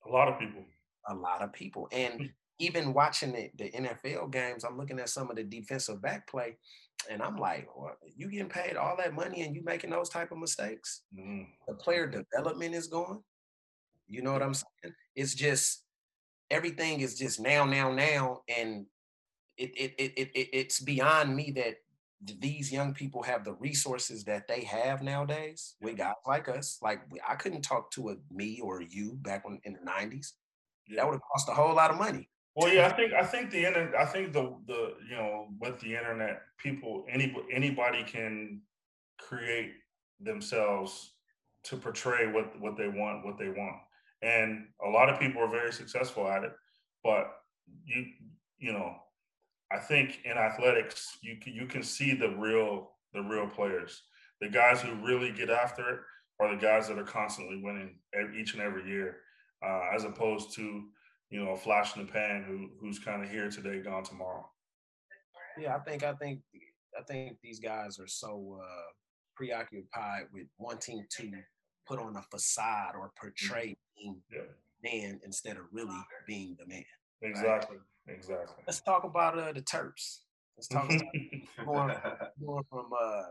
A 0.05 0.09
lot 0.09 0.29
of 0.29 0.39
people. 0.39 0.65
A 1.07 1.13
lot 1.15 1.41
of 1.41 1.53
people. 1.53 1.87
And 1.91 2.29
even 2.59 2.93
watching 2.93 3.33
the, 3.33 3.49
the 3.57 3.75
NFL 3.75 4.27
games, 4.27 4.63
I'm 4.63 4.77
looking 4.77 4.99
at 4.99 5.09
some 5.09 5.29
of 5.29 5.35
the 5.37 5.43
defensive 5.43 6.01
back 6.01 6.27
play, 6.27 6.57
and 7.09 7.21
I'm 7.21 7.37
like, 7.37 7.67
well, 7.75 7.95
you 8.15 8.29
getting 8.29 8.49
paid 8.49 8.75
all 8.75 8.97
that 8.97 9.13
money 9.13 9.41
and 9.43 9.55
you 9.55 9.63
making 9.63 9.91
those 9.91 10.09
type 10.09 10.31
of 10.31 10.39
mistakes? 10.39 11.03
Mhm. 11.17 11.47
The 11.67 11.75
player 11.75 12.07
development 12.07 12.75
is 12.75 12.87
gone. 12.87 13.23
You 14.07 14.21
know 14.21 14.33
what 14.33 14.41
I'm 14.43 14.53
saying? 14.53 14.95
It's 15.15 15.33
just 15.35 15.83
everything 16.51 17.01
is 17.01 17.17
just 17.17 17.39
now, 17.39 17.65
now, 17.65 17.91
now, 17.91 18.41
and 18.49 18.85
it 19.57 19.71
it 19.77 19.95
it, 19.97 20.13
it, 20.17 20.31
it 20.35 20.49
it's 20.53 20.79
beyond 20.79 21.35
me 21.35 21.51
that 21.51 21.75
these 22.39 22.71
young 22.71 22.93
people 22.93 23.21
have 23.23 23.43
the 23.43 23.53
resources 23.53 24.23
that 24.25 24.47
they 24.47 24.61
have 24.63 25.03
nowadays 25.03 25.75
with 25.81 25.97
guys 25.97 26.15
like 26.25 26.49
us. 26.49 26.79
Like 26.81 27.01
we- 27.11 27.21
I 27.27 27.35
couldn't 27.35 27.61
talk 27.61 27.91
to 27.91 28.09
a 28.09 28.15
me 28.31 28.59
or 28.61 28.81
you 28.81 29.13
back 29.21 29.45
when 29.45 29.59
in 29.63 29.73
the 29.73 29.79
'90s. 29.81 30.33
Yeah. 30.87 30.97
That 30.97 31.05
would 31.07 31.13
have 31.15 31.21
cost 31.21 31.49
a 31.49 31.53
whole 31.53 31.75
lot 31.75 31.91
of 31.91 31.97
money. 31.97 32.29
Well, 32.55 32.73
yeah, 32.73 32.87
I 32.87 32.91
think 32.91 33.13
I 33.13 33.23
think 33.23 33.51
the 33.51 33.65
internet. 33.65 33.93
I 33.95 34.05
think 34.05 34.33
the 34.33 34.55
the 34.65 34.93
you 35.07 35.15
know 35.15 35.47
with 35.59 35.79
the 35.79 35.95
internet, 35.95 36.41
people 36.57 37.05
any 37.07 37.35
anybody 37.53 38.03
can 38.03 38.61
create 39.19 39.73
themselves 40.19 41.11
to 41.65 41.77
portray 41.77 42.31
what 42.31 42.59
what 42.59 42.75
they 42.75 42.87
want, 42.87 43.23
what 43.23 43.37
they 43.37 43.49
want, 43.49 43.77
and 44.23 44.65
a 44.83 44.89
lot 44.89 45.07
of 45.07 45.19
people 45.19 45.41
are 45.43 45.51
very 45.51 45.71
successful 45.71 46.27
at 46.27 46.43
it. 46.43 46.53
But 47.03 47.31
you 47.85 48.05
you 48.57 48.73
know, 48.73 48.95
I 49.71 49.77
think 49.77 50.21
in 50.25 50.31
athletics, 50.31 51.17
you 51.21 51.37
can, 51.37 51.53
you 51.53 51.67
can 51.67 51.83
see 51.83 52.15
the 52.15 52.29
real 52.29 52.91
the 53.13 53.21
real 53.21 53.47
players, 53.47 54.01
the 54.41 54.49
guys 54.49 54.81
who 54.81 54.95
really 55.05 55.31
get 55.31 55.51
after 55.51 55.89
it, 55.89 55.99
are 56.39 56.55
the 56.55 56.61
guys 56.61 56.87
that 56.87 56.97
are 56.97 57.03
constantly 57.03 57.61
winning 57.61 57.99
each 58.35 58.53
and 58.53 58.61
every 58.61 58.87
year, 58.89 59.17
uh, 59.65 59.81
as 59.93 60.03
opposed 60.03 60.53
to 60.55 60.83
you 61.29 61.43
know, 61.43 61.51
a 61.51 61.57
flash 61.57 61.95
in 61.95 62.05
the 62.05 62.11
pan 62.11 62.43
who 62.43 62.69
who's 62.79 62.99
kind 62.99 63.23
of 63.23 63.29
here 63.29 63.49
today, 63.49 63.81
gone 63.81 64.03
tomorrow. 64.03 64.49
Yeah, 65.59 65.75
I 65.75 65.79
think 65.79 66.03
I 66.03 66.13
think 66.13 66.41
I 66.97 67.03
think 67.03 67.37
these 67.41 67.59
guys 67.59 67.99
are 67.99 68.07
so 68.07 68.59
uh, 68.61 68.91
preoccupied 69.35 70.27
with 70.33 70.47
wanting 70.57 71.05
to 71.17 71.31
put 71.85 71.99
on 71.99 72.15
a 72.15 72.21
facade 72.21 72.95
or 72.95 73.11
portray 73.19 73.75
being 73.97 74.21
Yeah, 74.31 74.41
man 74.83 75.19
instead 75.25 75.57
of 75.57 75.63
really 75.71 75.99
being 76.25 76.55
the 76.59 76.65
man. 76.65 76.85
exactly, 77.21 77.77
exactly. 78.07 78.63
Let's 78.65 78.81
talk 78.81 79.03
about 79.03 79.37
uh, 79.37 79.51
the 79.51 79.61
Terps. 79.61 80.19
Let's 80.57 80.67
talk 80.67 80.89
about 80.89 81.13
going, 81.65 81.95
going 82.45 82.63
from 82.69 82.89
uh, 82.93 83.23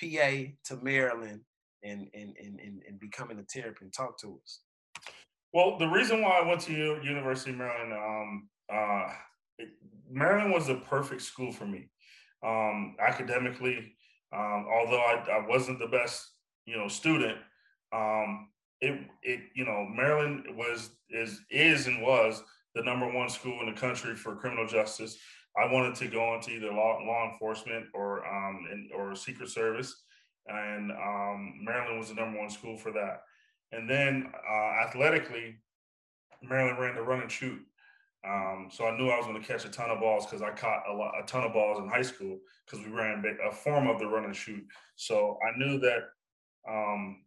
PA 0.00 0.52
to 0.64 0.76
Maryland 0.82 1.42
and 1.84 2.08
and, 2.14 2.34
and 2.42 2.58
and 2.58 2.82
and 2.88 2.98
becoming 2.98 3.38
a 3.38 3.42
Terp 3.42 3.80
and 3.80 3.92
Talk 3.92 4.18
to 4.22 4.40
us. 4.42 4.60
Well, 5.54 5.78
the 5.78 5.86
reason 5.86 6.20
why 6.20 6.40
I 6.40 6.48
went 6.48 6.62
to 6.62 6.72
University 6.72 7.52
of 7.52 7.58
Maryland, 7.58 7.92
um, 7.92 8.48
uh, 8.68 9.12
Maryland 10.10 10.52
was 10.52 10.66
the 10.66 10.74
perfect 10.74 11.22
school 11.22 11.52
for 11.52 11.64
me. 11.64 11.88
Um, 12.44 12.96
academically, 12.98 13.94
um, 14.34 14.66
although 14.68 15.00
I, 15.00 15.24
I 15.30 15.46
wasn't 15.46 15.78
the 15.78 15.86
best, 15.86 16.28
you 16.66 16.76
know, 16.76 16.88
student, 16.88 17.38
um, 17.94 18.48
it 18.80 18.98
it 19.22 19.40
you 19.54 19.64
know 19.64 19.86
Maryland 19.88 20.44
was 20.56 20.90
is 21.08 21.40
is 21.50 21.86
and 21.86 22.02
was 22.02 22.42
the 22.74 22.82
number 22.82 23.08
one 23.10 23.28
school 23.28 23.60
in 23.60 23.72
the 23.72 23.80
country 23.80 24.16
for 24.16 24.34
criminal 24.34 24.66
justice. 24.66 25.16
I 25.56 25.72
wanted 25.72 25.94
to 25.96 26.08
go 26.08 26.34
into 26.34 26.50
either 26.50 26.72
law 26.72 26.98
law 27.06 27.30
enforcement 27.30 27.86
or 27.94 28.26
um, 28.26 28.66
and, 28.72 28.90
or 28.92 29.14
Secret 29.14 29.50
Service, 29.50 30.02
and 30.48 30.90
um, 30.90 31.60
Maryland 31.62 32.00
was 32.00 32.08
the 32.08 32.16
number 32.16 32.40
one 32.40 32.50
school 32.50 32.76
for 32.76 32.90
that. 32.90 33.20
And 33.74 33.88
then 33.88 34.32
uh, 34.48 34.86
athletically, 34.86 35.56
Maryland 36.42 36.78
ran 36.78 36.94
the 36.94 37.02
run 37.02 37.20
and 37.20 37.30
shoot. 37.30 37.60
Um, 38.26 38.68
so 38.70 38.86
I 38.86 38.96
knew 38.96 39.10
I 39.10 39.18
was 39.18 39.26
going 39.26 39.40
to 39.40 39.46
catch 39.46 39.64
a 39.64 39.68
ton 39.68 39.90
of 39.90 40.00
balls 40.00 40.24
because 40.24 40.40
I 40.40 40.50
caught 40.50 40.84
a, 40.88 40.94
lot, 40.94 41.12
a 41.22 41.26
ton 41.26 41.44
of 41.44 41.52
balls 41.52 41.78
in 41.78 41.88
high 41.88 42.02
school 42.02 42.38
because 42.64 42.84
we 42.84 42.92
ran 42.92 43.22
a 43.46 43.52
form 43.52 43.86
of 43.86 43.98
the 43.98 44.06
run 44.06 44.24
and 44.24 44.34
shoot. 44.34 44.64
So 44.96 45.38
I 45.46 45.58
knew 45.58 45.78
that 45.80 46.04
um, 46.68 47.22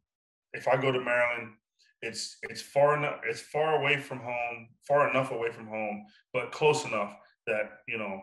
if 0.53 0.67
I 0.67 0.75
go 0.75 0.91
to 0.91 0.99
Maryland, 0.99 1.53
it's 2.01 2.37
it's 2.43 2.61
far 2.61 2.95
enough, 2.97 3.19
it's 3.27 3.41
far 3.41 3.81
away 3.81 3.97
from 3.97 4.19
home, 4.19 4.69
far 4.87 5.09
enough 5.09 5.31
away 5.31 5.51
from 5.51 5.67
home, 5.67 6.05
but 6.31 6.51
close 6.51 6.85
enough 6.85 7.15
that 7.47 7.79
you 7.87 7.97
know 7.97 8.21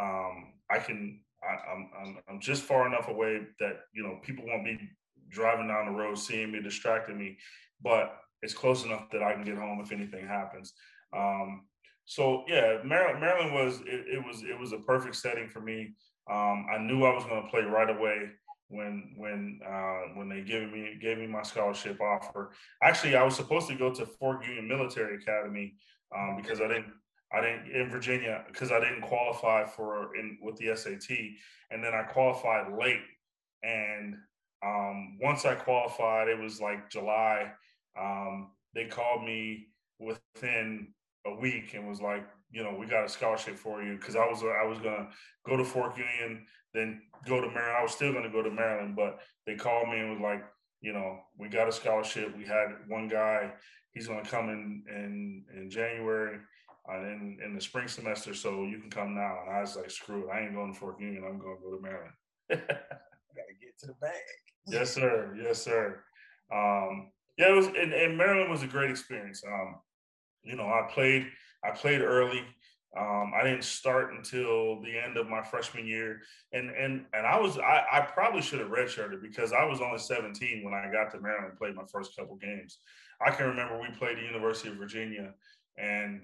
um, 0.00 0.54
I 0.70 0.78
can. 0.78 1.20
I, 1.42 1.72
I'm, 1.72 1.90
I'm 2.00 2.18
I'm 2.28 2.40
just 2.40 2.62
far 2.62 2.86
enough 2.86 3.08
away 3.08 3.42
that 3.60 3.80
you 3.94 4.02
know 4.02 4.18
people 4.22 4.44
won't 4.46 4.64
be 4.64 4.78
driving 5.28 5.68
down 5.68 5.86
the 5.86 5.98
road, 5.98 6.18
seeing 6.18 6.52
me, 6.52 6.62
distracting 6.62 7.18
me, 7.18 7.36
but 7.82 8.16
it's 8.42 8.54
close 8.54 8.84
enough 8.84 9.10
that 9.12 9.22
I 9.22 9.32
can 9.32 9.44
get 9.44 9.56
home 9.56 9.80
if 9.82 9.92
anything 9.92 10.26
happens. 10.26 10.72
Um, 11.16 11.62
so 12.04 12.44
yeah, 12.46 12.78
Maryland, 12.84 13.20
Maryland 13.20 13.54
was 13.54 13.80
it, 13.80 14.04
it 14.14 14.24
was 14.24 14.42
it 14.42 14.58
was 14.58 14.72
a 14.72 14.78
perfect 14.78 15.16
setting 15.16 15.48
for 15.48 15.60
me. 15.60 15.94
Um, 16.30 16.66
I 16.72 16.78
knew 16.78 17.04
I 17.04 17.14
was 17.14 17.24
going 17.24 17.42
to 17.42 17.48
play 17.48 17.62
right 17.62 17.90
away 17.90 18.30
when 18.68 19.14
when 19.16 19.60
uh, 19.66 20.14
when 20.14 20.28
they 20.28 20.40
gave 20.40 20.72
me 20.72 20.98
gave 21.00 21.18
me 21.18 21.26
my 21.26 21.42
scholarship 21.42 22.00
offer. 22.00 22.52
Actually, 22.82 23.16
I 23.16 23.22
was 23.22 23.36
supposed 23.36 23.68
to 23.68 23.74
go 23.74 23.92
to 23.92 24.06
Fork 24.06 24.46
Union 24.46 24.68
Military 24.68 25.16
Academy 25.16 25.74
um, 26.16 26.36
because 26.36 26.60
I 26.60 26.68
didn't 26.68 26.92
I 27.32 27.40
didn't 27.40 27.70
in 27.70 27.90
Virginia 27.90 28.44
because 28.46 28.70
I 28.70 28.80
didn't 28.80 29.02
qualify 29.02 29.66
for 29.66 30.14
in 30.16 30.38
with 30.40 30.56
the 30.56 30.76
SAT, 30.76 31.16
and 31.70 31.82
then 31.82 31.94
I 31.94 32.02
qualified 32.02 32.72
late. 32.72 33.02
And 33.62 34.16
um, 34.64 35.18
once 35.20 35.44
I 35.44 35.54
qualified, 35.54 36.28
it 36.28 36.38
was 36.38 36.60
like 36.60 36.90
July. 36.90 37.52
Um, 37.98 38.50
they 38.74 38.86
called 38.86 39.24
me 39.24 39.68
within 39.98 40.88
a 41.26 41.34
week 41.34 41.74
and 41.74 41.88
was 41.88 42.00
like, 42.00 42.26
you 42.50 42.62
know, 42.62 42.76
we 42.78 42.86
got 42.86 43.04
a 43.04 43.08
scholarship 43.08 43.56
for 43.56 43.82
you 43.82 43.96
because 43.96 44.16
I 44.16 44.26
was 44.26 44.42
I 44.42 44.66
was 44.66 44.78
gonna 44.78 45.08
go 45.46 45.56
to 45.56 45.64
Fork 45.64 45.96
Union, 45.98 46.46
then 46.74 47.00
go 47.26 47.40
to 47.40 47.48
Maryland. 47.48 47.76
I 47.78 47.82
was 47.82 47.92
still 47.92 48.12
gonna 48.12 48.30
go 48.30 48.42
to 48.42 48.50
Maryland, 48.50 48.94
but 48.96 49.20
they 49.46 49.56
called 49.56 49.88
me 49.88 49.98
and 49.98 50.12
was 50.12 50.20
like, 50.20 50.44
you 50.80 50.92
know, 50.92 51.18
we 51.38 51.48
got 51.48 51.68
a 51.68 51.72
scholarship. 51.72 52.36
We 52.36 52.44
had 52.44 52.68
one 52.88 53.08
guy. 53.08 53.52
He's 53.92 54.06
gonna 54.06 54.24
come 54.24 54.48
in 54.48 54.84
in 54.88 55.44
in 55.56 55.70
January. 55.70 56.38
Uh, 56.88 57.00
in 57.00 57.38
in 57.44 57.52
the 57.52 57.60
spring 57.60 57.88
semester, 57.88 58.32
so 58.32 58.62
you 58.62 58.78
can 58.78 58.88
come 58.88 59.12
now. 59.12 59.38
And 59.44 59.56
I 59.56 59.60
was 59.60 59.74
like, 59.74 59.90
screw 59.90 60.28
it, 60.28 60.32
I 60.32 60.42
ain't 60.42 60.54
going 60.54 60.72
to 60.72 60.78
Fork 60.78 61.00
Union. 61.00 61.24
I'm 61.26 61.36
going 61.40 61.56
to 61.56 61.62
go 61.62 61.74
to 61.74 61.82
Maryland. 61.82 62.12
Got 62.48 63.48
to 63.48 63.54
get 63.60 63.76
to 63.80 63.86
the 63.88 63.94
bag. 63.94 64.12
yes, 64.68 64.92
sir. 64.92 65.36
Yes, 65.36 65.60
sir. 65.60 66.04
Um, 66.54 67.10
yeah, 67.36 67.50
it 67.50 67.54
was, 67.54 67.66
and, 67.66 67.92
and 67.92 68.16
Maryland 68.16 68.50
was 68.50 68.62
a 68.62 68.66
great 68.66 68.90
experience. 68.90 69.42
Um, 69.46 69.76
you 70.42 70.56
know, 70.56 70.66
I 70.66 70.88
played, 70.92 71.26
I 71.64 71.70
played 71.70 72.00
early. 72.00 72.42
Um, 72.96 73.32
I 73.38 73.42
didn't 73.42 73.64
start 73.64 74.14
until 74.14 74.80
the 74.80 74.98
end 74.98 75.18
of 75.18 75.28
my 75.28 75.42
freshman 75.42 75.86
year, 75.86 76.20
and 76.52 76.70
and 76.70 77.04
and 77.12 77.26
I 77.26 77.38
was, 77.38 77.58
I, 77.58 77.84
I 77.92 78.00
probably 78.00 78.40
should 78.40 78.60
have 78.60 78.70
redshirted 78.70 79.20
because 79.20 79.52
I 79.52 79.64
was 79.64 79.82
only 79.82 79.98
17 79.98 80.64
when 80.64 80.72
I 80.72 80.90
got 80.90 81.10
to 81.10 81.20
Maryland 81.20 81.50
and 81.50 81.58
played 81.58 81.74
my 81.74 81.84
first 81.92 82.16
couple 82.16 82.36
games. 82.36 82.78
I 83.20 83.30
can 83.32 83.48
remember 83.48 83.78
we 83.78 83.90
played 83.98 84.16
the 84.16 84.22
University 84.22 84.70
of 84.70 84.76
Virginia, 84.76 85.34
and 85.76 86.22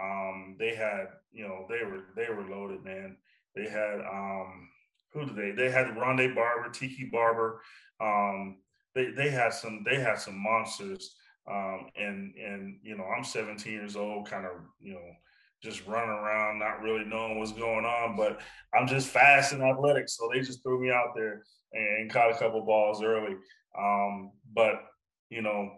um, 0.00 0.56
they 0.58 0.74
had, 0.74 1.06
you 1.30 1.46
know, 1.46 1.66
they 1.68 1.84
were 1.84 2.04
they 2.16 2.32
were 2.32 2.48
loaded, 2.48 2.82
man. 2.82 3.16
They 3.54 3.68
had 3.68 4.00
um, 4.00 4.68
who 5.12 5.24
did 5.24 5.36
they? 5.36 5.50
They 5.52 5.70
had 5.70 5.86
Rondé 5.88 6.34
Barber, 6.34 6.70
Tiki 6.70 7.08
Barber. 7.12 7.60
Um, 8.00 8.56
they 8.98 9.10
they 9.10 9.30
had 9.30 9.52
some 9.54 9.84
they 9.88 10.00
had 10.00 10.18
some 10.18 10.42
monsters. 10.42 11.14
Um, 11.50 11.86
and 11.96 12.34
and 12.34 12.78
you 12.82 12.96
know, 12.96 13.04
I'm 13.04 13.24
17 13.24 13.72
years 13.72 13.96
old, 13.96 14.28
kind 14.28 14.44
of 14.44 14.52
you 14.80 14.92
know, 14.92 15.10
just 15.62 15.86
running 15.86 16.10
around, 16.10 16.58
not 16.58 16.82
really 16.82 17.04
knowing 17.04 17.38
what's 17.38 17.52
going 17.52 17.86
on, 17.86 18.16
but 18.16 18.40
I'm 18.74 18.86
just 18.86 19.08
fast 19.08 19.52
and 19.52 19.62
athletic, 19.62 20.08
so 20.08 20.28
they 20.32 20.40
just 20.40 20.62
threw 20.62 20.80
me 20.82 20.90
out 20.90 21.14
there 21.14 21.42
and, 21.72 22.00
and 22.00 22.12
caught 22.12 22.32
a 22.32 22.38
couple 22.38 22.60
balls 22.66 23.02
early. 23.02 23.36
Um, 23.78 24.32
but 24.54 24.74
you 25.30 25.40
know, 25.40 25.70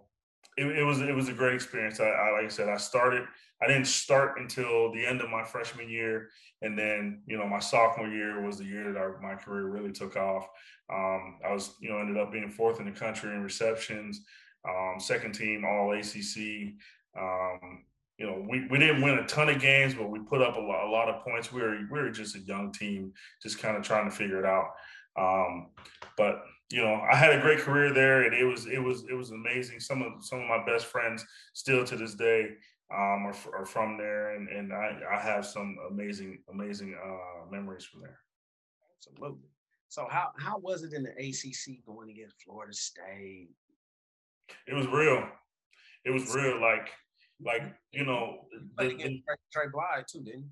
it, 0.56 0.66
it 0.66 0.84
was 0.84 1.00
it 1.00 1.14
was 1.14 1.28
a 1.28 1.32
great 1.32 1.54
experience. 1.54 2.00
I, 2.00 2.08
I 2.08 2.32
like 2.32 2.44
I 2.44 2.48
said, 2.48 2.68
I 2.68 2.76
started. 2.76 3.24
I 3.62 3.66
didn't 3.66 3.86
start 3.86 4.40
until 4.40 4.90
the 4.92 5.04
end 5.04 5.20
of 5.20 5.28
my 5.28 5.44
freshman 5.44 5.88
year, 5.88 6.30
and 6.62 6.78
then 6.78 7.22
you 7.26 7.38
know 7.38 7.46
my 7.46 7.58
sophomore 7.58 8.08
year 8.08 8.44
was 8.44 8.58
the 8.58 8.64
year 8.64 8.92
that 8.92 9.22
my 9.22 9.34
career 9.34 9.66
really 9.66 9.92
took 9.92 10.16
off. 10.16 10.48
Um, 10.92 11.38
I 11.46 11.52
was 11.52 11.74
you 11.80 11.90
know 11.90 11.98
ended 11.98 12.16
up 12.16 12.32
being 12.32 12.50
fourth 12.50 12.80
in 12.80 12.86
the 12.86 12.92
country 12.92 13.34
in 13.34 13.42
receptions, 13.42 14.22
um, 14.68 14.96
second 14.98 15.32
team 15.32 15.64
All 15.64 15.92
ACC. 15.92 16.74
Um, 17.18 17.84
you 18.18 18.26
know 18.26 18.44
we, 18.48 18.66
we 18.68 18.78
didn't 18.78 19.02
win 19.02 19.18
a 19.18 19.26
ton 19.26 19.48
of 19.48 19.60
games, 19.60 19.94
but 19.94 20.10
we 20.10 20.18
put 20.20 20.42
up 20.42 20.56
a 20.56 20.60
lot, 20.60 20.86
a 20.86 20.90
lot 20.90 21.08
of 21.08 21.22
points. 21.24 21.52
We 21.52 21.62
were 21.62 21.78
we 21.90 22.00
were 22.00 22.10
just 22.10 22.36
a 22.36 22.40
young 22.40 22.72
team, 22.72 23.12
just 23.42 23.58
kind 23.58 23.76
of 23.76 23.82
trying 23.82 24.08
to 24.08 24.14
figure 24.14 24.38
it 24.38 24.46
out. 24.46 24.70
Um, 25.16 25.68
but 26.16 26.42
you 26.70 26.83
know, 26.83 27.02
I 27.11 27.16
had 27.16 27.33
a 27.33 27.40
great 27.40 27.59
career 27.59 27.92
there, 27.92 28.22
and 28.22 28.35
it 28.35 28.44
was 28.44 28.66
it 28.66 28.78
was 28.78 29.04
it 29.11 29.14
was 29.14 29.30
amazing. 29.33 29.80
Some 29.80 30.02
of 30.02 30.24
some 30.24 30.40
of 30.40 30.48
my 30.48 30.64
best 30.64 30.87
friends 30.87 31.24
still 31.52 31.85
to 31.85 31.96
this 31.96 32.14
day 32.14 32.50
um, 32.92 33.26
are, 33.26 33.35
are 33.54 33.66
from 33.66 33.96
there, 33.98 34.37
and 34.37 34.48
and 34.48 34.72
I, 34.72 34.98
I 35.12 35.20
have 35.20 35.44
some 35.44 35.76
amazing 35.90 36.38
amazing 36.48 36.96
uh, 37.02 37.50
memories 37.50 37.85
from 37.85 38.02
there. 38.02 38.18
Absolutely. 38.96 39.48
So 39.88 40.06
how 40.09 40.30
how 40.38 40.59
was 40.59 40.85
it 40.85 40.92
in 40.92 41.02
the 41.02 41.11
ACC 41.11 41.85
going 41.85 42.11
against 42.11 42.37
Florida 42.42 42.72
State? 42.72 43.48
It 44.68 44.74
was 44.74 44.87
real. 44.87 45.26
It 46.04 46.11
was 46.11 46.33
real. 46.35 46.61
Like 46.61 46.90
like 47.44 47.62
you 47.90 48.04
know, 48.04 48.46
You 48.52 48.68
played 48.76 48.92
against 48.92 49.24
Trey, 49.26 49.37
Trey 49.52 49.70
Bly 49.72 50.04
too, 50.09 50.20
didn't 50.20 50.42
you? 50.42 50.50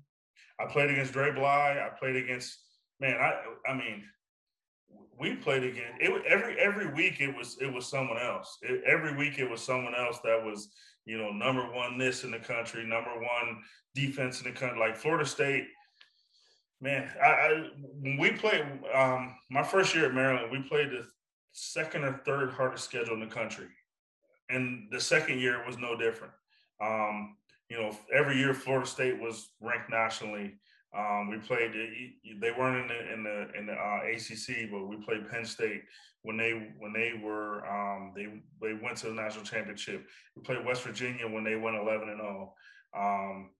I 0.59 0.65
played 0.65 0.89
against 0.89 1.13
Dre 1.13 1.31
Bly. 1.31 1.79
I 1.79 1.97
played 1.97 2.17
against 2.17 2.59
man. 2.99 3.15
I 3.15 3.69
I 3.69 3.73
mean, 3.73 4.03
we 5.19 5.35
played 5.35 5.63
again. 5.63 5.93
It 5.99 6.23
every 6.27 6.57
every 6.59 6.93
week 6.93 7.19
it 7.19 7.35
was 7.35 7.57
it 7.59 7.71
was 7.71 7.85
someone 7.85 8.17
else. 8.17 8.57
It, 8.61 8.81
every 8.85 9.15
week 9.15 9.37
it 9.37 9.49
was 9.49 9.61
someone 9.61 9.93
else 9.93 10.19
that 10.23 10.43
was 10.43 10.69
you 11.05 11.17
know 11.17 11.29
number 11.31 11.63
one 11.73 11.97
this 11.97 12.23
in 12.23 12.31
the 12.31 12.39
country, 12.39 12.85
number 12.85 13.13
one 13.13 13.61
defense 13.95 14.41
in 14.41 14.51
the 14.51 14.57
country. 14.57 14.79
Like 14.79 14.95
Florida 14.95 15.25
State, 15.25 15.67
man. 16.79 17.09
I, 17.21 17.27
I 17.27 17.69
when 18.01 18.17
we 18.17 18.31
played 18.31 18.65
um, 18.93 19.35
my 19.49 19.63
first 19.63 19.93
year 19.93 20.05
at 20.05 20.13
Maryland, 20.13 20.51
we 20.51 20.61
played 20.67 20.91
the 20.91 21.05
second 21.51 22.05
or 22.05 22.21
third 22.25 22.51
hardest 22.51 22.85
schedule 22.85 23.15
in 23.15 23.19
the 23.19 23.27
country, 23.27 23.67
and 24.49 24.87
the 24.89 25.01
second 25.01 25.39
year 25.39 25.65
was 25.65 25.77
no 25.77 25.97
different. 25.97 26.33
Um, 26.81 27.35
you 27.69 27.77
know, 27.77 27.95
every 28.13 28.37
year 28.37 28.53
Florida 28.53 28.87
State 28.87 29.19
was 29.19 29.49
ranked 29.61 29.89
nationally. 29.89 30.55
Um, 30.97 31.29
we 31.29 31.37
played. 31.37 31.71
They 31.71 32.51
weren't 32.51 32.77
in 32.81 32.87
the 32.87 33.13
in 33.13 33.23
the 33.23 33.59
in 33.59 33.65
the 33.67 33.73
uh, 33.73 33.99
ACC, 34.11 34.71
but 34.71 34.87
we 34.87 34.97
played 34.97 35.29
Penn 35.29 35.45
State 35.45 35.83
when 36.23 36.35
they 36.35 36.71
when 36.79 36.93
they 36.93 37.13
were 37.21 37.65
um, 37.67 38.11
they 38.15 38.27
they 38.61 38.73
went 38.73 38.97
to 38.97 39.07
the 39.07 39.13
national 39.13 39.45
championship. 39.45 40.05
We 40.35 40.41
played 40.41 40.65
West 40.65 40.83
Virginia 40.83 41.27
when 41.27 41.43
they 41.43 41.55
went 41.55 41.75
eleven 41.75 42.09
and 42.09 42.19
zero. 42.19 42.53
Um, 42.97 43.51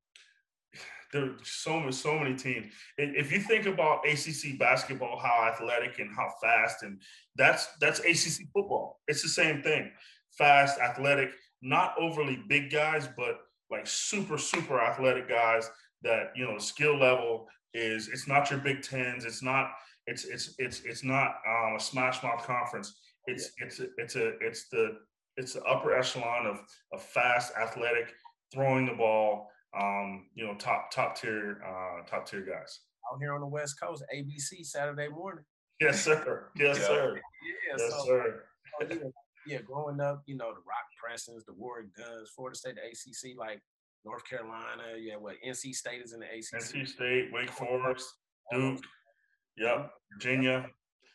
there 1.14 1.24
are 1.24 1.36
so 1.44 1.80
many 1.80 1.92
so 1.92 2.18
many 2.18 2.36
teams. 2.36 2.74
If 2.98 3.32
you 3.32 3.40
think 3.40 3.68
about 3.68 4.08
ACC 4.08 4.58
basketball, 4.58 5.20
how 5.20 5.52
athletic 5.52 6.00
and 6.00 6.10
how 6.16 6.32
fast, 6.42 6.82
and 6.82 7.00
that's 7.36 7.68
that's 7.80 8.00
ACC 8.00 8.48
football. 8.54 9.00
It's 9.08 9.22
the 9.22 9.30
same 9.30 9.62
thing. 9.62 9.92
Fast, 10.32 10.80
athletic, 10.80 11.32
not 11.62 11.94
overly 12.00 12.44
big 12.48 12.72
guys, 12.72 13.08
but 13.16 13.42
like 13.70 13.86
super 13.86 14.40
super 14.40 14.82
athletic 14.82 15.30
guys 15.30 15.70
that 16.04 16.32
you 16.36 16.46
know 16.46 16.58
skill 16.58 16.98
level 16.98 17.48
is 17.74 18.08
it's 18.10 18.28
not 18.28 18.50
your 18.50 18.60
big 18.60 18.82
tens 18.82 19.26
it's 19.26 19.44
not 19.44 19.72
it's 20.08 20.26
it's 20.26 20.56
it's 20.58 20.82
it's 20.86 21.04
not 21.04 21.36
um, 21.48 21.76
a 21.76 21.80
smash 21.80 22.24
mouth 22.24 22.44
conference. 22.44 23.00
It's 23.28 23.52
it's 23.60 23.80
it's 23.98 24.16
a 24.16 24.30
it's 24.40 24.68
the 24.70 24.98
it's 25.38 25.54
the 25.54 25.62
upper 25.64 25.96
echelon 25.96 26.48
of 26.48 26.62
of 26.94 27.04
fast 27.04 27.54
athletic 27.56 28.14
throwing 28.52 28.86
the 28.88 28.94
ball 28.94 29.52
um 29.80 30.26
you 30.34 30.48
know 30.48 30.56
top 30.56 30.90
top 30.92 31.16
tier 31.16 31.62
uh 31.64 32.04
top 32.10 32.26
tier 32.28 32.42
guys. 32.42 32.80
Out 33.12 33.20
here 33.22 33.34
on 33.36 33.42
the 33.42 33.48
West 33.48 33.80
Coast, 33.80 34.04
ABC 34.16 34.66
Saturday 34.66 35.10
morning. 35.10 35.46
yes 35.80 36.04
sir. 36.04 36.50
Yes 36.56 36.80
Yeah. 36.80 36.88
sir. 36.88 37.16
Yeah, 37.16 37.78
yes 37.78 37.92
so, 37.92 38.06
sir. 38.06 38.44
so, 38.82 38.88
yeah, 38.90 38.98
yeah, 39.46 39.62
growing 39.62 40.00
up, 40.02 40.24
you 40.26 40.36
know, 40.36 40.50
the 40.54 40.62
Rock 40.66 40.88
Prestons, 41.00 41.46
the 41.46 41.54
Warrick 41.54 41.94
Dunns, 41.96 42.30
Florida 42.36 42.58
State, 42.58 42.76
the 42.76 42.82
ACC, 42.82 43.38
like 43.38 43.62
North 44.06 44.24
Carolina, 44.26 44.84
yeah, 44.98 45.16
what 45.16 45.36
NC 45.46 45.74
State 45.74 46.02
is 46.02 46.14
in 46.14 46.20
the 46.20 46.26
ACC. 46.26 46.62
nc 46.62 46.88
state 46.88 47.30
wake 47.34 47.50
forest 47.50 48.08
duke 48.52 48.82
yep 49.58 49.92
virginia 50.14 50.70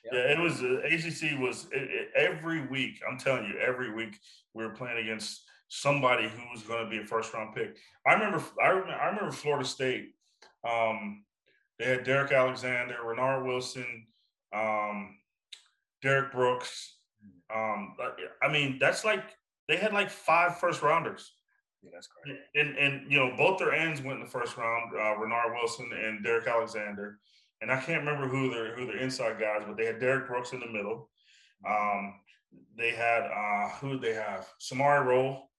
Yep. 0.05 0.13
Yeah, 0.13 0.33
it 0.33 0.39
was 0.39 0.61
uh, 0.61 0.83
ACC 0.85 1.41
was 1.41 1.67
it, 1.73 1.91
it, 1.91 2.09
every 2.15 2.67
week. 2.67 3.01
I'm 3.11 3.19
telling 3.19 3.47
you, 3.47 3.59
every 3.59 3.95
week 3.95 4.19
we 4.53 4.63
were 4.63 4.75
playing 4.75 4.99
against 4.99 5.43
somebody 5.69 6.29
who 6.29 6.43
was 6.53 6.63
going 6.63 6.85
to 6.85 6.91
be 6.91 6.99
a 6.99 7.07
first 7.07 7.33
round 7.33 7.55
pick. 7.55 7.79
I 8.07 8.13
remember, 8.13 8.43
I 8.63 8.69
remember, 8.69 8.93
I 8.93 9.07
remember 9.07 9.33
Florida 9.33 9.65
State. 9.65 10.11
Um, 10.69 11.25
they 11.79 11.87
had 11.87 12.05
Derrick 12.05 12.33
Alexander, 12.33 12.97
Reinard 13.03 13.47
Wilson, 13.47 14.07
um, 14.55 15.17
Derrick 16.03 16.33
Brooks. 16.33 16.99
Um, 17.55 17.97
I 18.43 18.53
mean, 18.53 18.79
that's 18.79 19.05
like 19.05 19.25
they 19.69 19.77
had 19.77 19.93
like 19.93 20.11
five 20.11 20.59
first 20.59 20.83
rounders. 20.83 21.33
Yeah, 21.85 21.91
that's. 21.93 22.09
And 22.55 22.77
and 22.79 23.11
you 23.11 23.19
know 23.19 23.37
both 23.37 23.59
their 23.59 23.73
ends 23.75 24.01
went 24.03 24.19
in 24.19 24.25
the 24.25 24.31
first 24.31 24.57
round. 24.57 24.93
Uh, 24.95 25.17
Reinard 25.21 25.53
Wilson 25.55 25.91
and 25.93 26.25
Derrick 26.25 26.47
Alexander, 26.47 27.19
and 27.61 27.71
I 27.71 27.81
can't 27.81 28.05
remember 28.05 28.27
who 28.29 28.51
their 28.51 28.75
who 28.77 28.87
their 28.87 28.99
inside 28.99 29.39
guys, 29.39 29.63
but 29.67 29.77
they 29.77 29.87
had 29.87 30.01
Derrick 30.01 30.27
Brooks 30.27 30.53
in 30.53 30.61
the 30.61 30.67
middle. 30.67 31.11
Um, 31.69 32.21
they 32.77 32.91
had 32.91 33.25
uh, 33.25 33.69
who 33.81 33.93
did 33.93 34.03
they 34.03 34.15
have? 34.15 34.49
Samari 34.61 35.05
Rolle, 35.05 35.51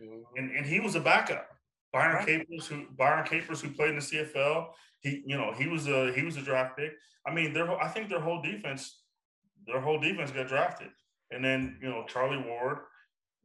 Mhm. 0.00 0.22
and 0.36 0.50
and 0.56 0.66
he 0.66 0.80
was 0.80 0.94
a 0.94 1.00
backup. 1.00 1.48
Byron 1.92 2.16
Right. 2.16 2.26
Capers, 2.26 2.66
who 2.66 2.88
Byron 2.90 3.24
Capers, 3.26 3.60
who 3.60 3.70
played 3.70 3.90
in 3.90 3.96
the 3.96 4.02
CFL, 4.02 4.74
he 5.00 5.22
you 5.26 5.36
know 5.36 5.52
he 5.52 5.66
was 5.68 5.86
a 5.86 6.12
he 6.12 6.22
was 6.22 6.36
a 6.36 6.42
draft 6.42 6.76
pick. 6.78 6.92
I 7.26 7.32
mean, 7.32 7.52
their 7.52 7.70
I 7.80 7.88
think 7.88 8.08
their 8.08 8.20
whole 8.20 8.40
defense, 8.42 9.02
their 9.66 9.80
whole 9.80 9.98
defense 10.00 10.30
got 10.30 10.48
drafted, 10.48 10.90
and 11.30 11.44
then 11.44 11.78
you 11.82 11.88
know 11.88 12.04
Charlie 12.06 12.42
Ward, 12.42 12.78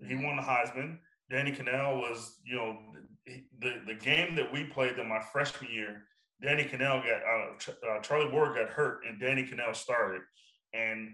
he 0.08 0.16
won 0.16 0.36
the 0.38 0.42
Heisman. 0.42 1.00
Danny 1.30 1.52
Kanell 1.52 1.98
was 1.98 2.40
you 2.44 2.56
know 2.56 2.78
the 3.60 3.76
the, 3.86 3.94
game 3.94 4.36
that 4.36 4.52
we 4.52 4.64
played 4.64 4.98
in 4.98 5.08
my 5.08 5.20
freshman 5.20 5.72
year. 5.72 6.04
Danny 6.42 6.64
Kanell 6.64 7.04
got 7.04 7.22
uh, 7.22 7.92
uh, 7.92 8.02
Charlie 8.02 8.32
Ward 8.32 8.56
got 8.56 8.70
hurt, 8.70 9.02
and 9.08 9.20
Danny 9.20 9.44
Kanell 9.44 9.76
started, 9.76 10.22
and 10.74 11.10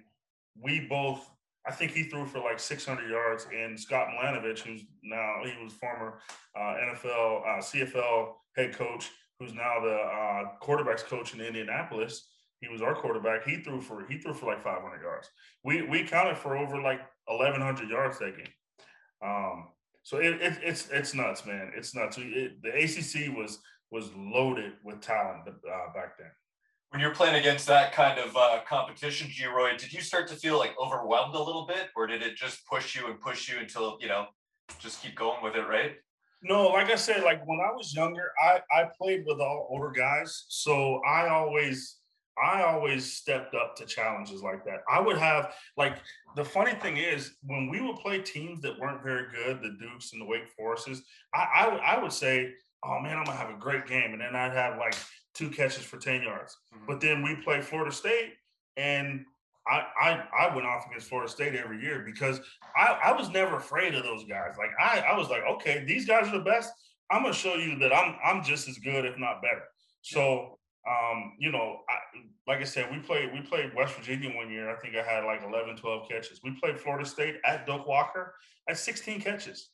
we 0.62 0.82
both. 0.82 1.30
I 1.68 1.72
think 1.72 1.94
he 1.94 2.04
threw 2.04 2.28
for 2.28 2.40
like 2.40 2.60
600 2.60 3.10
yards, 3.10 3.48
and 3.52 3.80
Scott 3.80 4.10
Milanovich, 4.10 4.60
who's 4.60 4.84
now 5.02 5.38
he 5.44 5.64
was 5.64 5.74
former 5.74 6.20
uh, 6.56 6.76
NFL, 6.76 7.42
uh, 7.42 7.60
CFL 7.60 8.34
head 8.56 8.74
coach, 8.74 9.10
who's 9.40 9.56
now 9.56 9.80
the 9.82 9.96
uh, 9.96 10.44
quarterbacks 10.62 11.04
coach 11.04 11.34
in 11.34 11.42
Indianapolis. 11.42 12.28
He 12.62 12.68
was 12.68 12.84
our 12.84 12.96
quarterback. 12.96 13.46
He 13.46 13.58
threw 13.58 13.82
for 13.82 14.06
he 14.08 14.20
threw 14.20 14.34
for 14.34 14.46
like 14.46 14.64
500 14.64 15.02
yards. 15.02 15.30
We 15.64 15.82
we 15.82 16.04
counted 16.04 16.38
for 16.38 16.56
over 16.56 16.80
like 16.82 17.02
1,100 17.26 17.90
yards 17.90 18.20
that 18.20 18.38
game. 18.38 18.54
Um, 19.24 19.70
so 20.06 20.18
it, 20.18 20.40
it, 20.40 20.60
it's 20.62 20.88
it's 20.92 21.16
nuts, 21.16 21.48
man. 21.48 21.72
It's 21.76 21.96
nuts. 21.96 22.20
It, 22.20 22.62
the 22.62 22.70
ACC 22.70 23.36
was 23.36 23.58
was 23.90 24.12
loaded 24.16 24.74
with 24.84 25.02
talent 25.02 25.48
uh, 25.48 25.94
back 25.96 26.20
then. 26.20 26.30
When 26.92 27.02
you're 27.02 27.16
playing 27.16 27.34
against 27.34 27.66
that 27.66 27.92
kind 27.92 28.20
of 28.20 28.38
uh, 28.38 28.60
competition, 28.70 29.28
Geroy, 29.30 29.76
did 29.80 29.92
you 29.92 30.02
start 30.02 30.28
to 30.28 30.36
feel 30.36 30.60
like 30.60 30.76
overwhelmed 30.80 31.34
a 31.34 31.42
little 31.42 31.66
bit, 31.66 31.90
or 31.96 32.06
did 32.06 32.22
it 32.22 32.36
just 32.36 32.68
push 32.68 32.96
you 32.96 33.08
and 33.08 33.20
push 33.20 33.50
you 33.52 33.58
until 33.58 33.98
you 34.00 34.08
know, 34.08 34.28
just 34.78 35.02
keep 35.02 35.16
going 35.16 35.42
with 35.42 35.56
it, 35.56 35.68
right? 35.68 35.94
No, 36.44 36.68
like 36.68 36.92
I 36.92 36.96
said, 36.96 37.24
like 37.24 37.44
when 37.48 37.60
I 37.60 37.74
was 37.74 37.96
younger, 37.96 38.32
I 38.40 38.60
I 38.72 38.84
played 38.96 39.24
with 39.26 39.40
all 39.40 39.68
older 39.72 39.90
guys, 39.90 40.46
so 40.50 41.02
I 41.10 41.30
always 41.30 41.98
I 42.44 42.64
always 42.64 43.12
stepped 43.14 43.56
up 43.56 43.76
to 43.78 43.86
challenges 43.86 44.42
like 44.42 44.66
that. 44.66 44.80
I 44.92 45.00
would 45.00 45.18
have 45.18 45.54
like 45.78 45.98
the 46.36 46.44
funny 46.46 46.74
thing 46.74 46.98
is 46.98 47.36
when 47.44 47.70
we 47.70 47.80
would 47.82 47.96
play 47.98 48.22
teams 48.22 48.62
that 48.62 48.78
weren't 48.80 49.04
very 49.04 49.26
good, 49.32 49.62
the 49.62 49.76
Dukes 49.80 50.12
and 50.14 50.22
the 50.22 50.26
Wake 50.26 50.50
Forests, 50.58 51.02
I 51.34 51.48
I, 51.56 51.68
would- 51.70 51.82
I 51.82 52.02
would 52.02 52.12
say, 52.14 52.54
oh 52.84 53.00
man, 53.00 53.18
I'm 53.18 53.24
gonna 53.26 53.38
have 53.38 53.50
a 53.50 53.60
great 53.60 53.86
game, 53.88 54.12
and 54.14 54.22
then 54.22 54.36
I'd 54.36 54.52
have 54.54 54.78
like 54.78 54.96
two 55.34 55.50
catches 55.50 55.84
for 55.84 55.98
ten 55.98 56.22
yards. 56.24 56.58
Mhm. 56.74 56.88
But 56.88 57.00
then 57.02 57.24
we 57.24 57.36
play 57.38 57.62
Florida 57.62 57.92
State, 57.92 58.34
and 58.78 59.26
I 59.68 59.84
I 60.00 60.28
I 60.48 60.56
went 60.56 60.68
off 60.68 60.86
against 60.88 61.08
Florida 61.10 61.32
State 61.32 61.56
every 61.56 61.82
year 61.82 62.04
because 62.06 62.40
I, 62.76 63.00
I 63.06 63.12
was 63.14 63.30
never 63.30 63.56
afraid 63.58 63.96
of 63.96 64.04
those 64.04 64.26
guys. 64.26 64.56
Like 64.58 64.72
I, 64.80 65.00
I 65.00 65.18
was 65.18 65.30
like, 65.30 65.44
okay, 65.56 65.84
these 65.88 66.06
guys 66.06 66.28
are 66.28 66.38
the 66.38 66.44
best. 66.44 66.72
I'm 67.10 67.22
gonna 67.22 67.34
show 67.34 67.56
you 67.56 67.78
that 67.80 67.94
I'm 67.96 68.16
I'm 68.24 68.44
just 68.44 68.68
as 68.68 68.78
good, 68.78 69.06
if 69.06 69.18
not 69.18 69.42
better. 69.42 69.64
So 70.02 70.60
um, 70.88 71.34
you 71.40 71.52
know, 71.52 71.80
I, 71.90 71.96
like 72.48 72.62
I 72.62 72.64
said, 72.64 72.92
we 72.92 73.00
played 73.00 73.34
we 73.34 73.42
played 73.42 73.74
West 73.74 73.96
Virginia 73.96 74.36
one 74.36 74.52
year. 74.52 74.70
I 74.70 74.80
think 74.80 74.96
I 74.96 75.04
had 75.04 75.26
like 75.26 75.42
11, 75.44 75.78
12 75.78 76.10
catches. 76.10 76.42
We 76.44 76.52
played 76.60 76.80
Florida 76.80 77.06
State 77.06 77.38
at 77.46 77.66
Doak 77.66 77.88
Walker 77.88 78.36
at 78.70 78.78
16 78.78 79.22
catches. 79.22 79.70